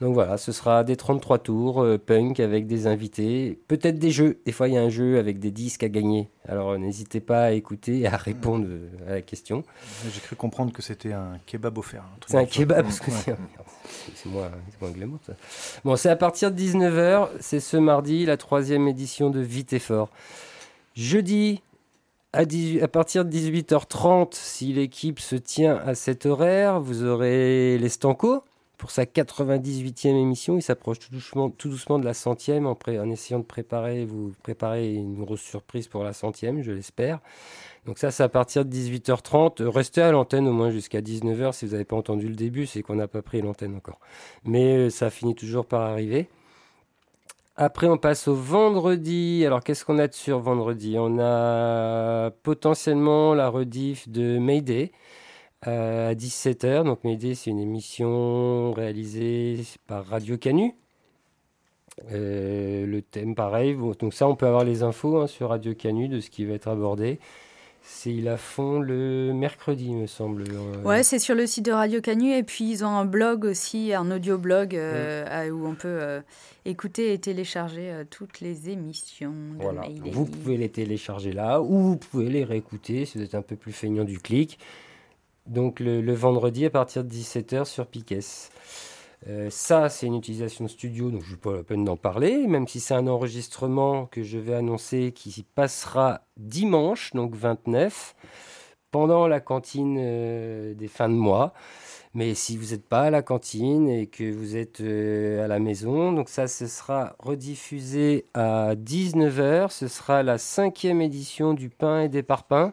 Donc 0.00 0.14
voilà, 0.14 0.38
ce 0.38 0.50
sera 0.50 0.82
des 0.82 0.96
33 0.96 1.38
tours 1.40 1.82
euh, 1.82 1.98
punk 1.98 2.40
avec 2.40 2.66
des 2.66 2.86
invités, 2.86 3.58
peut-être 3.68 3.98
des 3.98 4.10
jeux. 4.10 4.38
Des 4.46 4.52
fois 4.52 4.66
il 4.66 4.74
y 4.74 4.78
a 4.78 4.80
un 4.80 4.88
jeu 4.88 5.18
avec 5.18 5.38
des 5.38 5.50
disques 5.50 5.82
à 5.82 5.90
gagner. 5.90 6.30
Alors 6.48 6.78
n'hésitez 6.78 7.20
pas 7.20 7.44
à 7.44 7.50
écouter 7.50 8.00
et 8.00 8.06
à 8.06 8.16
répondre 8.16 8.64
euh, 8.66 8.88
à 9.06 9.12
la 9.12 9.20
question. 9.20 9.62
J'ai 10.10 10.20
cru 10.20 10.36
comprendre 10.36 10.72
que 10.72 10.80
c'était 10.80 11.12
un 11.12 11.38
kebab 11.44 11.76
offert. 11.76 12.04
C'est 12.26 12.38
un 12.38 12.46
kebab, 12.46 12.84
parce 12.84 13.00
que 13.00 13.10
c'est 13.10 13.36
moins, 14.26 14.50
c'est 14.70 14.80
moins 14.80 14.90
glamour 14.90 15.18
ça. 15.26 15.34
Bon, 15.84 15.96
c'est 15.96 16.08
à 16.08 16.16
partir 16.16 16.50
de 16.50 16.58
19h, 16.58 17.28
c'est 17.40 17.60
ce 17.60 17.76
mardi, 17.76 18.24
la 18.24 18.38
troisième 18.38 18.88
édition 18.88 19.28
de 19.28 19.40
Vite 19.40 19.74
et 19.74 19.78
Fort. 19.78 20.08
Jeudi, 20.94 21.60
à, 22.32 22.46
18 22.46 22.82
à 22.82 22.88
partir 22.88 23.26
de 23.26 23.30
18h30, 23.30 24.28
si 24.32 24.72
l'équipe 24.72 25.20
se 25.20 25.36
tient 25.36 25.76
à 25.76 25.94
cet 25.94 26.24
horaire, 26.24 26.80
vous 26.80 27.04
aurez 27.04 27.76
les 27.76 27.88
Stanco 27.90 28.44
pour 28.80 28.90
sa 28.90 29.04
98e 29.04 30.08
émission. 30.08 30.56
Il 30.56 30.62
s'approche 30.62 30.98
tout 31.00 31.12
doucement, 31.12 31.50
tout 31.50 31.68
doucement 31.68 31.98
de 31.98 32.04
la 32.06 32.14
centième 32.14 32.66
en, 32.66 32.78
en 32.88 33.10
essayant 33.10 33.38
de 33.38 33.44
préparer, 33.44 34.06
vous 34.06 34.32
préparer 34.42 34.94
une 34.94 35.22
grosse 35.22 35.42
surprise 35.42 35.86
pour 35.86 36.02
la 36.02 36.14
centième, 36.14 36.62
je 36.62 36.72
l'espère. 36.72 37.20
Donc 37.84 37.98
ça, 37.98 38.10
c'est 38.10 38.22
à 38.22 38.30
partir 38.30 38.64
de 38.64 38.74
18h30. 38.74 39.60
Euh, 39.62 39.68
Restez 39.68 40.00
à 40.00 40.10
l'antenne 40.12 40.48
au 40.48 40.52
moins 40.52 40.70
jusqu'à 40.70 41.02
19h. 41.02 41.52
Si 41.52 41.66
vous 41.66 41.72
n'avez 41.72 41.84
pas 41.84 41.96
entendu 41.96 42.26
le 42.26 42.34
début, 42.34 42.64
c'est 42.64 42.80
qu'on 42.80 42.94
n'a 42.94 43.06
pas 43.06 43.20
pris 43.20 43.42
l'antenne 43.42 43.76
encore. 43.76 44.00
Mais 44.44 44.76
euh, 44.76 44.90
ça 44.90 45.10
finit 45.10 45.34
toujours 45.34 45.66
par 45.66 45.82
arriver. 45.82 46.30
Après, 47.56 47.86
on 47.86 47.98
passe 47.98 48.28
au 48.28 48.34
vendredi. 48.34 49.44
Alors, 49.44 49.62
qu'est-ce 49.62 49.84
qu'on 49.84 49.98
a 49.98 50.08
de 50.08 50.14
sur 50.14 50.38
vendredi? 50.38 50.96
On 50.98 51.18
a 51.18 52.30
potentiellement 52.42 53.34
la 53.34 53.50
rediff 53.50 54.08
de 54.08 54.38
Mayday 54.38 54.90
à 55.62 56.14
17h. 56.14 56.84
Donc, 56.84 57.04
Mayday, 57.04 57.34
c'est 57.34 57.50
une 57.50 57.58
émission 57.60 58.72
réalisée 58.72 59.60
par 59.86 60.06
Radio 60.06 60.36
Canu. 60.36 60.74
Euh, 62.12 62.86
le 62.86 63.02
thème, 63.02 63.34
pareil. 63.34 63.76
Donc, 63.98 64.14
ça, 64.14 64.26
on 64.26 64.36
peut 64.36 64.46
avoir 64.46 64.64
les 64.64 64.82
infos 64.82 65.18
hein, 65.20 65.26
sur 65.26 65.50
Radio 65.50 65.74
Canu 65.74 66.08
de 66.08 66.20
ce 66.20 66.30
qui 66.30 66.44
va 66.44 66.54
être 66.54 66.68
abordé. 66.68 67.18
C'est, 67.82 68.10
ils 68.12 68.24
la 68.24 68.36
font 68.36 68.78
le 68.78 69.32
mercredi, 69.34 69.86
il 69.88 69.96
me 69.96 70.06
semble. 70.06 70.44
Euh, 70.50 70.82
Ouais, 70.84 71.02
c'est 71.02 71.18
sur 71.18 71.34
le 71.34 71.46
site 71.46 71.64
de 71.64 71.72
Radio 71.72 72.00
Canu 72.00 72.32
et 72.34 72.42
puis 72.42 72.70
ils 72.70 72.84
ont 72.84 72.88
un 72.88 73.06
blog 73.06 73.44
aussi, 73.46 73.92
un 73.94 74.10
audio-blog 74.10 74.76
euh, 74.76 75.24
à- 75.28 75.50
où 75.50 75.66
on 75.66 75.74
peut 75.74 75.88
euh, 75.88 76.20
écouter 76.66 77.14
et 77.14 77.18
télécharger 77.18 77.90
euh, 77.90 78.04
toutes 78.08 78.40
les 78.40 78.68
émissions 78.68 79.32
de 79.56 79.62
Voilà. 79.62 79.82
Vous 80.12 80.26
pouvez 80.26 80.58
les 80.58 80.68
télécharger 80.68 81.32
là 81.32 81.62
ou 81.62 81.78
vous 81.78 81.96
pouvez 81.96 82.28
les 82.28 82.44
réécouter 82.44 83.06
si 83.06 83.16
vous 83.18 83.24
êtes 83.24 83.34
un 83.34 83.42
peu 83.42 83.56
plus 83.56 83.72
feignant 83.72 84.04
du 84.04 84.18
clic. 84.18 84.58
Donc 85.50 85.80
le, 85.80 86.14
vendredi 86.14 86.64
à 86.64 86.70
partir 86.70 87.02
de 87.02 87.10
17h 87.10 87.64
sur 87.64 87.86
Piquet. 87.86 88.20
Euh, 89.26 89.50
ça, 89.50 89.88
c'est 89.88 90.06
une 90.06 90.14
utilisation 90.14 90.68
studio, 90.68 91.10
donc 91.10 91.24
je 91.24 91.32
n'ai 91.32 91.36
pas 91.36 91.52
la 91.52 91.64
peine 91.64 91.84
d'en 91.84 91.96
parler, 91.96 92.46
même 92.46 92.68
si 92.68 92.78
c'est 92.78 92.94
un 92.94 93.08
enregistrement 93.08 94.06
que 94.06 94.22
je 94.22 94.38
vais 94.38 94.54
annoncer 94.54 95.12
qui 95.12 95.44
passera 95.54 96.22
dimanche, 96.36 97.10
donc 97.14 97.34
29, 97.34 98.14
pendant 98.92 99.26
la 99.26 99.40
cantine 99.40 99.96
euh, 99.98 100.74
des 100.74 100.88
fins 100.88 101.08
de 101.08 101.14
mois. 101.14 101.52
Mais 102.14 102.34
si 102.34 102.56
vous 102.56 102.70
n'êtes 102.70 102.86
pas 102.86 103.02
à 103.02 103.10
la 103.10 103.22
cantine 103.22 103.88
et 103.88 104.06
que 104.06 104.32
vous 104.32 104.56
êtes 104.56 104.80
euh, 104.80 105.44
à 105.44 105.48
la 105.48 105.58
maison, 105.58 106.12
donc 106.12 106.28
ça, 106.28 106.46
ce 106.46 106.68
sera 106.68 107.16
rediffusé 107.18 108.26
à 108.34 108.74
19h. 108.76 109.70
Ce 109.70 109.88
sera 109.88 110.22
la 110.22 110.38
cinquième 110.38 111.00
édition 111.00 111.54
du 111.54 111.70
pain 111.70 112.02
et 112.02 112.08
des 112.08 112.22
parpaings. 112.22 112.72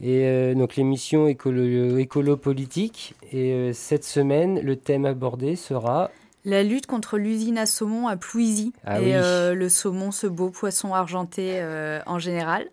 Et 0.00 0.24
euh, 0.26 0.54
donc 0.54 0.76
l'émission 0.76 1.26
écolo, 1.26 1.98
écolo 1.98 2.36
politique. 2.36 3.14
Et 3.32 3.52
euh, 3.52 3.72
cette 3.72 4.04
semaine, 4.04 4.60
le 4.60 4.76
thème 4.76 5.04
abordé 5.06 5.56
sera 5.56 6.10
La 6.44 6.62
lutte 6.62 6.86
contre 6.86 7.18
l'usine 7.18 7.58
à 7.58 7.66
saumon 7.66 8.06
à 8.08 8.16
Plouisy 8.16 8.72
Ah 8.86 9.00
et 9.00 9.04
oui. 9.06 9.10
euh, 9.14 9.54
le 9.54 9.68
saumon, 9.68 10.10
ce 10.12 10.26
beau 10.26 10.50
poisson 10.50 10.94
argenté 10.94 11.54
euh, 11.56 12.00
en 12.06 12.18
général. 12.18 12.66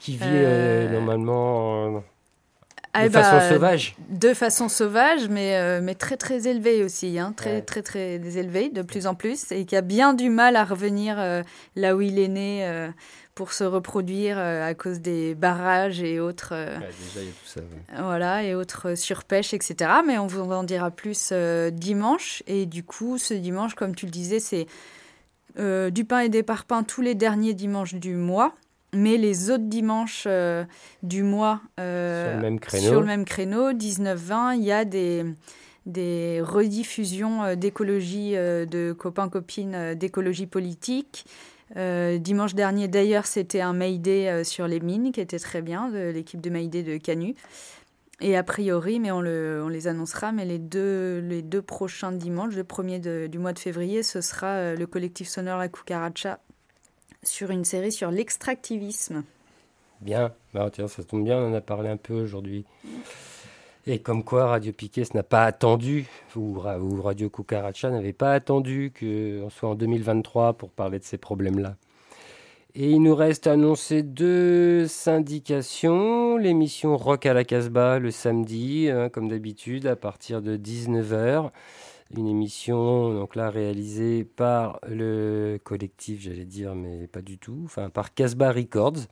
qui 0.00 0.12
vit 0.16 0.24
Euh, 0.24 0.90
normalement 0.92 2.02
Ah 2.92 3.08
de 3.08 3.12
bah, 3.12 3.22
façon 3.22 3.54
sauvage. 3.54 3.96
De 4.10 4.34
façon 4.34 4.68
sauvage, 4.68 5.28
mais, 5.28 5.80
mais 5.82 5.94
très 5.94 6.16
très 6.16 6.48
élevée 6.48 6.82
aussi, 6.82 7.18
hein, 7.18 7.32
très, 7.36 7.56
Ouais. 7.56 7.62
très 7.62 7.82
très 7.82 8.14
élevé 8.16 8.70
de 8.70 8.82
plus 8.82 9.06
en 9.06 9.14
plus, 9.14 9.52
et 9.52 9.66
qui 9.66 9.76
a 9.76 9.82
bien 9.82 10.14
du 10.14 10.30
mal 10.30 10.56
à 10.56 10.64
revenir 10.64 11.16
là 11.76 11.94
où 11.96 12.00
il 12.00 12.18
est 12.18 12.28
né 12.28 12.88
pour 13.36 13.52
se 13.52 13.62
reproduire 13.64 14.36
euh, 14.38 14.66
à 14.66 14.74
cause 14.74 15.00
des 15.00 15.34
barrages 15.36 16.02
et 16.02 16.18
autres, 16.18 16.48
euh, 16.52 16.76
Ouais, 16.78 16.86
déjà, 16.88 17.20
il 17.20 17.26
y 17.26 17.28
a 17.28 17.32
tout 17.32 17.46
ça. 17.46 17.60
ouais. 17.60 18.02
voilà, 18.02 18.42
et 18.42 18.54
autres 18.56 18.90
euh, 18.92 18.96
surpêches, 18.96 19.54
etc. 19.54 19.90
Mais 20.04 20.18
on 20.18 20.26
vous 20.26 20.40
en 20.40 20.64
dira 20.64 20.90
plus 20.90 21.32
dimanche, 21.72 22.42
et 22.48 22.66
du 22.66 22.82
coup, 22.82 23.18
ce 23.18 23.34
dimanche, 23.34 23.74
comme 23.74 23.94
tu 23.94 24.06
le 24.06 24.10
disais, 24.10 24.40
c'est 24.40 24.66
euh, 25.58 25.90
du 25.90 26.04
pain 26.04 26.20
et 26.20 26.28
des 26.28 26.42
parpaings 26.42 26.82
tous 26.82 27.02
les 27.02 27.14
derniers 27.14 27.54
dimanches 27.54 27.94
du 27.94 28.14
mois. 28.16 28.52
Mais 28.94 29.18
les 29.18 29.50
autres 29.50 29.64
dimanches 29.68 30.24
euh, 30.26 30.64
du 31.02 31.22
mois, 31.22 31.60
euh, 31.78 32.28
Sur 32.30 32.36
le 32.36 32.42
même 32.42 32.58
créneau. 32.60 32.86
sur 32.88 33.00
le 33.00 33.06
même 33.06 33.24
créneau, 33.26 33.72
19-20, 33.72 34.56
il 34.56 34.64
y 34.64 34.72
a 34.72 34.84
des, 34.86 35.24
des 35.84 36.40
rediffusions 36.42 37.54
d'écologie, 37.56 38.32
de 38.32 38.94
copains-copines 38.98 39.94
d'écologie 39.94 40.46
politique. 40.46 41.26
Euh, 41.76 42.18
dimanche 42.18 42.54
dernier, 42.54 42.86
d'ailleurs, 42.86 43.26
c'était 43.26 43.60
un 43.60 43.72
Mayday 43.72 44.28
euh, 44.28 44.44
sur 44.44 44.68
les 44.68 44.78
mines 44.78 45.10
qui 45.10 45.20
était 45.20 45.38
très 45.40 45.62
bien, 45.62 45.90
de 45.90 46.10
l'équipe 46.10 46.40
de 46.40 46.48
Mayday 46.50 46.82
de 46.84 46.96
Canu. 46.96 47.34
Et 48.20 48.36
a 48.36 48.42
priori, 48.42 49.00
mais 49.00 49.10
on, 49.10 49.20
le- 49.20 49.62
on 49.64 49.68
les 49.68 49.88
annoncera, 49.88 50.30
mais 50.32 50.44
les 50.44 50.58
deux, 50.58 51.18
les 51.18 51.42
deux 51.42 51.60
prochains 51.62 52.12
dimanches, 52.12 52.54
le 52.54 52.64
premier 52.64 52.98
du 53.00 53.38
mois 53.38 53.52
de 53.52 53.58
février, 53.58 54.02
ce 54.02 54.20
sera 54.20 54.46
euh, 54.46 54.76
le 54.76 54.86
collectif 54.86 55.28
sonore 55.28 55.58
La 55.58 55.68
Cucaracha 55.68 56.38
sur 57.22 57.50
une 57.50 57.64
série 57.64 57.92
sur 57.92 58.10
l'extractivisme. 58.10 59.24
Bien, 60.00 60.32
bah, 60.54 60.70
tiens, 60.72 60.88
ça 60.88 61.02
tombe 61.02 61.24
bien, 61.24 61.36
on 61.38 61.50
en 61.50 61.54
a 61.54 61.60
parlé 61.60 61.88
un 61.88 61.96
peu 61.96 62.14
aujourd'hui. 62.14 62.64
Et 63.88 64.00
comme 64.00 64.24
quoi 64.24 64.46
Radio 64.46 64.72
Piquet 64.72 65.04
n'a 65.14 65.22
pas 65.22 65.44
attendu, 65.44 66.06
ou, 66.34 66.58
Ra- 66.58 66.80
ou 66.80 67.00
Radio 67.02 67.30
Cucaracha 67.30 67.90
n'avait 67.90 68.12
pas 68.12 68.32
attendu 68.32 68.92
qu'on 68.98 69.48
soit 69.48 69.68
en 69.68 69.74
2023 69.76 70.54
pour 70.54 70.70
parler 70.70 70.98
de 70.98 71.04
ces 71.04 71.18
problèmes-là. 71.18 71.76
Et 72.74 72.90
il 72.90 73.00
nous 73.00 73.14
reste 73.14 73.46
à 73.46 73.52
annoncer 73.52 74.02
deux 74.02 74.86
syndications. 74.88 76.36
L'émission 76.36 76.96
Rock 76.96 77.26
à 77.26 77.32
la 77.32 77.44
Casbah 77.44 77.98
le 78.00 78.10
samedi, 78.10 78.88
hein, 78.90 79.08
comme 79.08 79.28
d'habitude, 79.28 79.86
à 79.86 79.96
partir 79.96 80.42
de 80.42 80.56
19h. 80.56 81.50
Une 82.16 82.26
émission 82.26 83.14
donc 83.14 83.34
là 83.34 83.50
réalisée 83.50 84.24
par 84.24 84.80
le 84.86 85.58
collectif, 85.64 86.20
j'allais 86.20 86.44
dire, 86.44 86.74
mais 86.74 87.06
pas 87.06 87.22
du 87.22 87.38
tout, 87.38 87.62
enfin 87.64 87.88
par 87.88 88.14
Casbah 88.14 88.52
Records. 88.52 89.06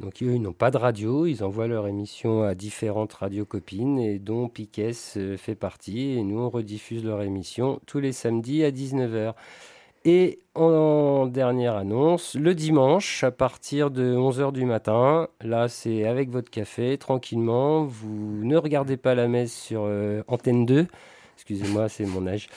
Donc 0.00 0.22
eux, 0.22 0.34
ils 0.34 0.42
n'ont 0.42 0.52
pas 0.52 0.70
de 0.70 0.76
radio, 0.76 1.26
ils 1.26 1.42
envoient 1.42 1.66
leur 1.66 1.88
émission 1.88 2.42
à 2.42 2.54
différentes 2.54 3.12
radios 3.14 3.44
copines 3.44 3.98
et 3.98 4.18
dont 4.18 4.48
Piquet 4.48 4.92
euh, 5.16 5.36
fait 5.36 5.56
partie. 5.56 6.12
Et 6.12 6.22
nous, 6.22 6.38
on 6.38 6.50
rediffuse 6.50 7.04
leur 7.04 7.22
émission 7.22 7.80
tous 7.86 7.98
les 7.98 8.12
samedis 8.12 8.64
à 8.64 8.70
19h. 8.70 9.34
Et 10.04 10.38
en 10.54 11.26
dernière 11.26 11.74
annonce, 11.76 12.34
le 12.34 12.54
dimanche, 12.54 13.24
à 13.24 13.32
partir 13.32 13.90
de 13.90 14.14
11h 14.14 14.52
du 14.52 14.64
matin, 14.64 15.28
là 15.40 15.68
c'est 15.68 16.06
avec 16.06 16.30
votre 16.30 16.50
café, 16.50 16.96
tranquillement, 16.98 17.84
vous 17.84 18.40
ne 18.44 18.56
regardez 18.56 18.96
pas 18.96 19.16
la 19.16 19.26
messe 19.26 19.52
sur 19.52 19.82
euh, 19.84 20.22
Antenne 20.28 20.64
2, 20.64 20.86
excusez-moi, 21.36 21.88
c'est 21.88 22.06
mon 22.06 22.26
âge. 22.28 22.48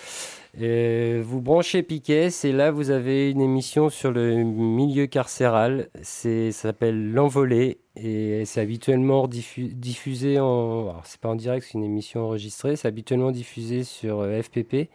Euh, 0.60 1.22
vous 1.26 1.42
branchez 1.42 1.82
Piquet, 1.82 2.28
et 2.44 2.52
là 2.52 2.72
vous 2.72 2.90
avez 2.90 3.32
une 3.32 3.40
émission 3.40 3.90
sur 3.90 4.12
le 4.12 4.36
milieu 4.44 5.08
carcéral, 5.08 5.90
c'est, 6.02 6.52
ça 6.52 6.64
s'appelle 6.64 7.14
L'Envolée, 7.14 7.80
et 7.96 8.44
c'est 8.44 8.60
habituellement 8.60 9.28
diffu- 9.28 9.74
diffusé 9.74 10.40
en... 10.42 11.02
C'est 11.06 11.22
pas 11.22 11.30
en 11.30 11.36
direct, 11.36 11.66
c'est 11.66 11.78
une 11.78 11.86
émission 11.86 12.26
enregistrée, 12.26 12.76
c'est 12.76 12.88
habituellement 12.90 13.32
diffusé 13.32 13.86
sur 13.86 14.20
euh, 14.20 14.42
FPP, 14.42 14.90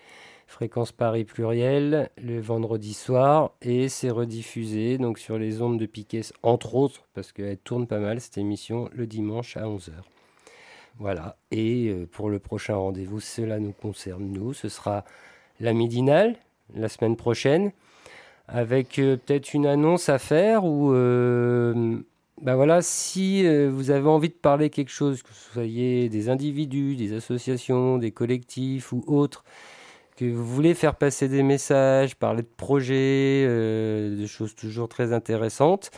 Fréquence 0.47 0.93
Paris 0.93 1.24
pluriel 1.24 2.11
le 2.19 2.39
vendredi 2.39 2.95
soir 2.95 3.53
et 3.62 3.89
c'est 3.89 4.11
rediffusé 4.11 4.97
donc 4.97 5.19
sur 5.19 5.39
les 5.39 5.61
ondes 5.61 5.78
de 5.78 5.87
Piquet 5.87 6.20
entre 6.45 6.77
autres 6.77 7.03
parce 7.15 7.33
qu'elle 7.33 7.59
tourne 7.59 7.87
pas 7.89 7.99
mal 7.99 8.20
cette 8.20 8.39
émission 8.39 8.89
le 8.93 9.07
dimanche 9.07 9.57
à 9.57 9.62
11h. 9.65 9.91
Voilà, 10.99 11.37
et 11.51 11.89
euh, 11.89 12.07
pour 12.07 12.31
le 12.31 12.39
prochain 12.39 12.77
rendez-vous, 12.77 13.20
cela 13.20 13.59
nous 13.59 13.73
concerne 13.73 14.24
nous, 14.27 14.53
ce 14.55 14.69
sera 14.69 15.05
la 15.61 15.73
midinale 15.73 16.37
la 16.74 16.89
semaine 16.89 17.16
prochaine 17.16 17.73
avec 18.49 18.99
euh, 18.99 19.16
peut-être 19.16 19.55
une 19.55 19.66
annonce 19.66 20.09
à 20.09 20.19
faire 20.19 20.65
ou 20.65 20.93
euh, 20.93 22.01
ben 22.43 22.55
voilà, 22.55 22.83
si 22.83 23.47
euh, 23.47 23.70
vous 23.73 23.91
avez 23.91 24.09
envie 24.09 24.28
de 24.28 24.35
parler 24.35 24.69
quelque 24.69 24.91
chose, 24.91 25.23
que 25.23 25.33
ce 25.33 25.53
soyez 25.53 26.11
des 26.11 26.28
individus, 26.28 26.95
des 26.95 27.15
associations, 27.15 27.97
des 27.97 28.11
collectifs 28.11 28.93
ou 28.93 29.03
autres, 29.07 29.43
que 30.16 30.27
vous 30.27 30.45
voulez 30.45 30.74
faire 30.74 30.97
passer 30.97 31.28
des 31.28 31.43
messages, 31.43 32.15
parler 32.15 32.43
de 32.43 32.51
projets, 32.57 33.45
euh, 33.49 34.20
de 34.20 34.27
choses 34.27 34.55
toujours 34.55 34.89
très 34.89 35.15
intéressantes, 35.15 35.91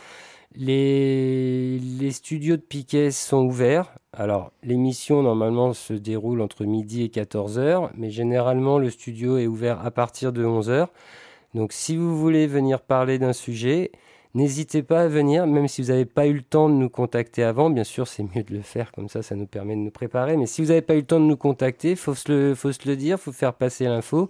les, 0.55 2.11
studios 2.11 2.57
de 2.57 2.61
Piquet 2.61 3.11
sont 3.11 3.45
ouverts. 3.45 3.93
Alors, 4.13 4.51
l'émission 4.63 5.21
normalement 5.21 5.73
se 5.73 5.93
déroule 5.93 6.41
entre 6.41 6.65
midi 6.65 7.03
et 7.03 7.07
14h, 7.07 7.91
mais 7.95 8.09
généralement 8.09 8.79
le 8.79 8.89
studio 8.89 9.37
est 9.37 9.47
ouvert 9.47 9.85
à 9.85 9.91
partir 9.91 10.33
de 10.33 10.43
11h. 10.43 10.87
Donc, 11.53 11.73
si 11.73 11.95
vous 11.95 12.17
voulez 12.17 12.47
venir 12.47 12.81
parler 12.81 13.19
d'un 13.19 13.33
sujet, 13.33 13.91
N'hésitez 14.35 14.83
pas 14.83 15.01
à 15.01 15.07
venir, 15.07 15.47
même 15.47 15.67
si 15.67 15.81
vous 15.81 15.87
n'avez 15.87 16.05
pas 16.05 16.27
eu 16.27 16.33
le 16.33 16.43
temps 16.43 16.69
de 16.69 16.75
nous 16.75 16.89
contacter 16.89 17.43
avant. 17.43 17.71
Bien 17.71 17.83
sûr, 17.83 18.07
c'est 18.07 18.21
mieux 18.23 18.43
de 18.43 18.53
le 18.53 18.61
faire 18.61 18.91
comme 18.91 19.09
ça, 19.09 19.23
ça 19.23 19.35
nous 19.35 19.47
permet 19.47 19.75
de 19.75 19.79
nous 19.81 19.89
préparer. 19.89 20.37
Mais 20.37 20.45
si 20.45 20.61
vous 20.61 20.67
n'avez 20.67 20.83
pas 20.83 20.93
eu 20.93 20.99
le 20.99 21.05
temps 21.05 21.19
de 21.19 21.25
nous 21.25 21.35
contacter, 21.37 21.91
il 21.91 21.95
faut, 21.97 22.13
se 22.13 22.31
le- 22.31 22.53
faut 22.55 22.71
se 22.71 22.87
le 22.87 22.95
dire, 22.95 23.17
il 23.19 23.21
faut 23.21 23.31
faire 23.31 23.55
passer 23.55 23.85
l'info. 23.85 24.29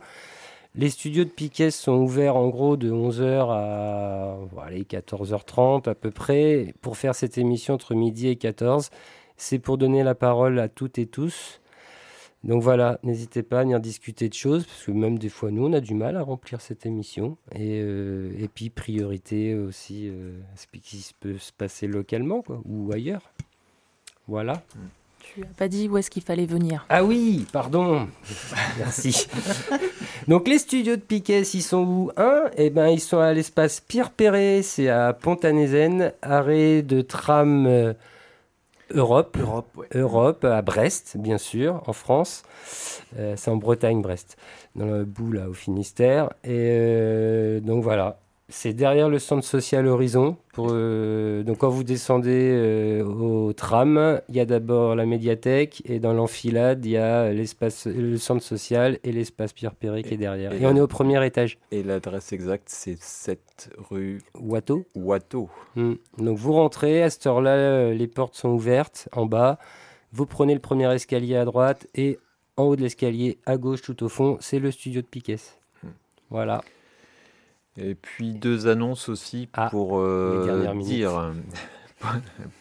Les 0.75 0.89
studios 0.89 1.23
de 1.23 1.29
Piquet 1.29 1.71
sont 1.71 1.93
ouverts 1.93 2.35
en 2.35 2.47
gros 2.49 2.77
de 2.77 2.91
11h 2.91 3.47
à 3.49 4.37
bon, 4.51 4.61
allez, 4.61 4.83
14h30 4.83 5.89
à 5.89 5.95
peu 5.95 6.11
près 6.11 6.73
pour 6.81 6.95
faire 6.95 7.15
cette 7.15 7.37
émission 7.37 7.73
entre 7.73 7.95
midi 7.95 8.27
et 8.27 8.35
14. 8.35 8.89
C'est 9.35 9.59
pour 9.59 9.77
donner 9.77 10.03
la 10.03 10.15
parole 10.15 10.59
à 10.59 10.69
toutes 10.69 10.99
et 10.99 11.07
tous. 11.07 11.59
Donc 12.43 12.61
voilà, 12.61 12.99
n'hésitez 13.03 13.43
pas 13.43 13.59
à 13.59 13.63
venir 13.63 13.79
discuter 13.81 14.29
de 14.29 14.33
choses, 14.33 14.65
parce 14.65 14.85
que 14.85 14.91
même 14.91 15.19
des 15.19 15.27
fois, 15.27 15.51
nous, 15.51 15.65
on 15.65 15.73
a 15.73 15.81
du 15.81 15.93
mal 15.93 16.15
à 16.15 16.21
remplir 16.21 16.61
cette 16.61 16.85
émission. 16.85 17.37
Et, 17.53 17.81
euh, 17.81 18.31
et 18.39 18.47
puis, 18.47 18.69
priorité 18.69 19.55
aussi, 19.55 20.07
euh, 20.07 20.39
ce 20.55 20.65
qui 20.67 21.13
peut 21.19 21.37
se 21.37 21.51
passer 21.51 21.87
localement, 21.87 22.41
quoi, 22.41 22.61
ou 22.63 22.93
ailleurs. 22.93 23.33
Voilà. 24.29 24.63
Tu 25.19 25.43
as 25.43 25.47
pas 25.47 25.67
dit 25.67 25.89
où 25.89 25.97
est-ce 25.97 26.09
qu'il 26.09 26.23
fallait 26.23 26.45
venir? 26.45 26.85
Ah 26.87 27.03
oui, 27.03 27.45
pardon. 27.51 28.07
Merci. 28.77 29.27
Donc 30.29 30.47
les 30.47 30.59
studios 30.59 30.95
de 30.95 31.01
Piquet, 31.01 31.41
ils 31.41 31.63
sont 31.63 31.83
où 31.83 32.11
Un, 32.15 32.51
eh 32.55 32.69
ben, 32.69 32.89
ils 32.89 32.99
sont 32.99 33.17
à 33.17 33.33
l'espace 33.33 33.79
Pierre 33.79 34.11
Perret, 34.11 34.61
c'est 34.61 34.87
à 34.87 35.11
Pont-à-Nézen, 35.11 36.13
arrêt 36.21 36.83
de 36.83 37.01
tram 37.01 37.65
euh, 37.65 37.93
Europe. 38.91 39.35
Europe, 39.41 39.75
ouais. 39.75 39.87
Europe, 39.95 40.45
à 40.45 40.61
Brest, 40.61 41.17
bien 41.17 41.39
sûr, 41.39 41.81
en 41.87 41.93
France. 41.93 42.43
Euh, 43.17 43.33
c'est 43.37 43.49
en 43.49 43.55
Bretagne, 43.55 44.03
Brest, 44.03 44.37
dans 44.75 44.85
le 44.85 45.03
bout, 45.03 45.31
là, 45.31 45.49
au 45.49 45.53
Finistère. 45.53 46.25
Et 46.43 46.77
euh, 46.77 47.59
donc 47.59 47.81
voilà, 47.81 48.19
c'est 48.49 48.73
derrière 48.73 49.09
le 49.09 49.19
centre 49.19 49.45
social 49.45 49.87
Horizon. 49.87 50.35
Pour, 50.53 50.69
euh, 50.71 51.43
donc 51.43 51.59
quand 51.59 51.69
vous 51.69 51.83
descendez 51.83 52.51
euh, 52.51 53.03
au 53.03 53.53
tram, 53.53 54.19
il 54.27 54.35
y 54.35 54.39
a 54.39 54.45
d'abord 54.45 54.95
la 54.95 55.05
médiathèque 55.05 55.81
et 55.85 55.99
dans 55.99 56.13
l'enfilade, 56.13 56.83
il 56.85 56.91
y 56.91 56.97
a 56.97 57.31
l'espace, 57.31 57.85
le 57.85 58.17
centre 58.17 58.43
social 58.43 58.99
et 59.03 59.11
l'espace 59.11 59.53
Pierre 59.53 59.75
Perret 59.75 60.03
qui 60.03 60.15
est 60.15 60.17
derrière. 60.17 60.51
Et, 60.53 60.61
et 60.61 60.65
on 60.65 60.75
est 60.75 60.81
au 60.81 60.87
premier 60.87 61.23
étage. 61.25 61.59
Et 61.71 61.83
l'adresse 61.83 62.33
exacte, 62.33 62.67
c'est 62.67 62.99
7 62.99 63.69
rue 63.77 64.21
Watteau. 64.39 64.85
Watteau. 64.95 65.49
Hmm. 65.75 65.93
Donc 66.17 66.37
vous 66.37 66.53
rentrez, 66.53 67.03
à 67.03 67.09
cette 67.09 67.27
heure-là, 67.27 67.51
euh, 67.51 67.93
les 67.93 68.07
portes 68.07 68.35
sont 68.35 68.49
ouvertes 68.49 69.07
en 69.11 69.27
bas. 69.27 69.59
Vous 70.11 70.25
prenez 70.25 70.55
le 70.55 70.59
premier 70.59 70.91
escalier 70.91 71.35
à 71.35 71.45
droite 71.45 71.87
et 71.93 72.17
en 72.57 72.63
haut 72.63 72.75
de 72.75 72.81
l'escalier 72.81 73.37
à 73.45 73.57
gauche 73.57 73.83
tout 73.83 74.03
au 74.03 74.09
fond, 74.09 74.37
c'est 74.41 74.59
le 74.59 74.71
studio 74.71 75.01
de 75.01 75.07
Piquet. 75.07 75.37
Hmm. 75.83 75.89
Voilà. 76.31 76.61
Et 77.77 77.95
puis 77.95 78.33
deux 78.33 78.67
annonces 78.67 79.09
aussi 79.09 79.49
Ah, 79.53 79.69
pour 79.69 79.99
euh, 79.99 80.73
dire 80.75 81.33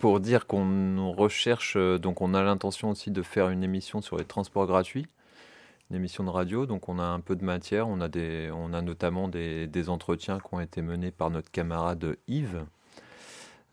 pour 0.00 0.20
dire 0.20 0.46
qu'on 0.46 1.12
recherche 1.12 1.76
donc 1.76 2.20
on 2.20 2.34
a 2.34 2.42
l'intention 2.42 2.90
aussi 2.90 3.10
de 3.10 3.22
faire 3.22 3.48
une 3.50 3.62
émission 3.62 4.00
sur 4.00 4.16
les 4.16 4.24
transports 4.24 4.66
gratuits, 4.66 5.06
une 5.90 5.96
émission 5.96 6.24
de 6.24 6.30
radio. 6.30 6.66
Donc 6.66 6.88
on 6.88 6.98
a 6.98 7.04
un 7.04 7.20
peu 7.20 7.36
de 7.36 7.44
matière. 7.44 7.88
On 7.88 8.00
a 8.00 8.08
des 8.08 8.50
on 8.54 8.72
a 8.72 8.82
notamment 8.82 9.28
des, 9.28 9.66
des 9.66 9.88
entretiens 9.88 10.38
qui 10.38 10.54
ont 10.54 10.60
été 10.60 10.82
menés 10.82 11.10
par 11.10 11.30
notre 11.30 11.50
camarade 11.50 12.16
Yves. 12.26 12.64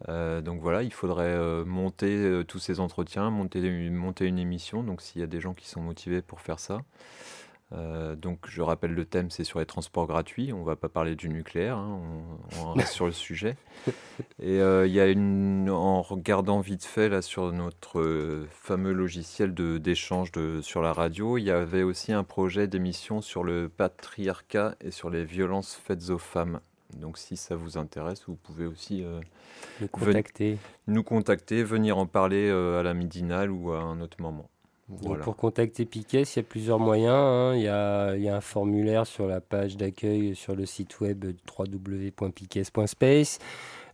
Euh, 0.09 0.41
donc 0.41 0.61
voilà, 0.61 0.83
il 0.83 0.91
faudrait 0.93 1.23
euh, 1.25 1.63
monter 1.65 2.15
euh, 2.15 2.43
tous 2.43 2.59
ces 2.59 2.79
entretiens, 2.79 3.29
monter, 3.29 3.89
monter 3.89 4.25
une 4.25 4.39
émission. 4.39 4.83
Donc 4.83 5.01
s'il 5.01 5.21
y 5.21 5.23
a 5.23 5.27
des 5.27 5.41
gens 5.41 5.53
qui 5.53 5.67
sont 5.67 5.81
motivés 5.81 6.21
pour 6.21 6.41
faire 6.41 6.59
ça. 6.59 6.81
Euh, 7.75 8.15
donc 8.15 8.39
je 8.47 8.61
rappelle 8.61 8.93
le 8.93 9.05
thème, 9.05 9.29
c'est 9.29 9.43
sur 9.43 9.59
les 9.59 9.65
transports 9.65 10.07
gratuits. 10.07 10.53
On 10.53 10.63
va 10.63 10.75
pas 10.75 10.87
parler 10.89 11.15
du 11.15 11.29
nucléaire, 11.29 11.77
hein, 11.77 11.99
on, 12.57 12.61
on 12.67 12.73
reste 12.73 12.93
sur 12.93 13.05
le 13.05 13.11
sujet. 13.11 13.57
Et 14.41 14.61
euh, 14.61 14.87
y 14.87 14.99
a 14.99 15.07
une, 15.07 15.69
en 15.69 16.01
regardant 16.01 16.59
vite 16.61 16.85
fait 16.85 17.09
là 17.09 17.21
sur 17.21 17.51
notre 17.51 17.99
euh, 17.99 18.47
fameux 18.49 18.93
logiciel 18.93 19.53
d'échange 19.53 20.31
sur 20.61 20.81
la 20.81 20.93
radio, 20.93 21.37
il 21.37 21.43
y 21.43 21.51
avait 21.51 21.83
aussi 21.83 22.13
un 22.13 22.23
projet 22.23 22.67
d'émission 22.67 23.21
sur 23.21 23.43
le 23.43 23.67
patriarcat 23.67 24.75
et 24.81 24.91
sur 24.91 25.09
les 25.09 25.25
violences 25.25 25.75
faites 25.75 26.09
aux 26.09 26.17
femmes. 26.17 26.61
Donc 26.95 27.17
si 27.17 27.35
ça 27.35 27.55
vous 27.57 27.77
intéresse, 27.77 28.23
vous 28.27 28.35
pouvez 28.35 28.65
aussi 28.67 29.03
ven- 29.03 29.89
contacter. 29.89 30.57
nous 30.87 31.03
contacter, 31.03 31.63
venir 31.63 31.97
en 31.97 32.05
parler 32.05 32.49
à 32.49 32.83
la 32.83 32.93
midinale 32.93 33.51
ou 33.51 33.71
à 33.73 33.81
un 33.81 33.99
autre 33.99 34.21
moment. 34.21 34.49
Voilà. 34.87 35.23
pour 35.23 35.35
contacter 35.35 35.83
Piquet, 35.85 36.21
il 36.21 36.35
y 36.35 36.39
a 36.39 36.43
plusieurs 36.43 36.77
moyens. 36.79 37.15
hein. 37.15 37.53
Il, 37.55 37.63
y 37.63 37.67
a, 37.67 38.15
il 38.15 38.21
y 38.21 38.29
a 38.29 38.35
un 38.35 38.41
formulaire 38.41 39.07
sur 39.07 39.25
la 39.25 39.41
page 39.41 39.77
d'accueil 39.77 40.35
sur 40.35 40.55
le 40.55 40.67
site 40.67 40.99
web 40.99 41.25
www.piquet.space. 41.57 43.39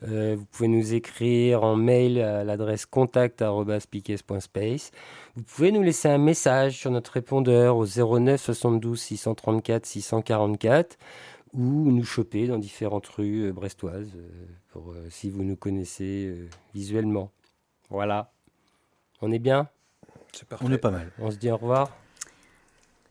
Euh, 0.04 0.36
vous 0.38 0.46
pouvez 0.46 0.68
nous 0.68 0.94
écrire 0.94 1.64
en 1.64 1.76
mail 1.76 2.20
à 2.20 2.44
l'adresse 2.44 2.86
contact.piquet.space. 2.86 4.92
Vous 5.36 5.44
pouvez 5.44 5.72
nous 5.72 5.82
laisser 5.84 6.10
un 6.10 6.18
message 6.18 6.78
sur 6.78 6.92
notre 6.92 7.12
répondeur 7.14 7.78
au 7.78 7.86
09 7.86 8.42
72 8.42 9.00
634 9.00 9.86
644 9.86 10.98
ou 11.54 11.92
nous 11.92 12.04
choper 12.04 12.48
dans 12.48 12.58
différentes 12.58 13.08
rues 13.08 13.50
euh, 13.50 13.54
brestoises 13.54 14.12
euh, 14.16 14.28
pour, 14.72 14.92
euh, 14.92 15.06
si 15.10 15.30
vous 15.30 15.44
nous 15.44 15.56
connaissez 15.56 16.36
visuellement. 16.74 17.30
Voilà. 17.90 18.32
On 19.22 19.32
est 19.32 19.40
bien? 19.40 19.70
On 20.62 20.72
est 20.72 20.78
pas 20.78 20.92
mal. 20.92 21.12
On 21.20 21.30
se 21.32 21.36
dit 21.38 21.50
au 21.52 21.58
revoir. 21.58 21.90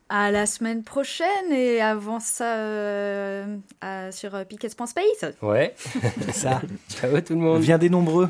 À 0.09 0.33
la 0.33 0.45
semaine 0.47 0.83
prochaine 0.83 1.53
et 1.53 1.81
avant 1.81 2.19
ça 2.19 2.57
euh, 2.57 3.57
à- 3.81 4.11
sur 4.11 4.35
euh, 4.35 4.45
Piquet.space. 4.45 5.35
Ouais, 5.41 5.75
ça. 6.33 6.61
Ciao 6.89 7.21
tout 7.21 7.35
le 7.35 7.41
monde. 7.41 7.61
Viens 7.63 7.79
des 7.79 7.89
nombreux. 7.91 8.29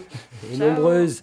Et 0.53 0.57
Ciao. 0.59 0.69
nombreuses. 0.71 1.23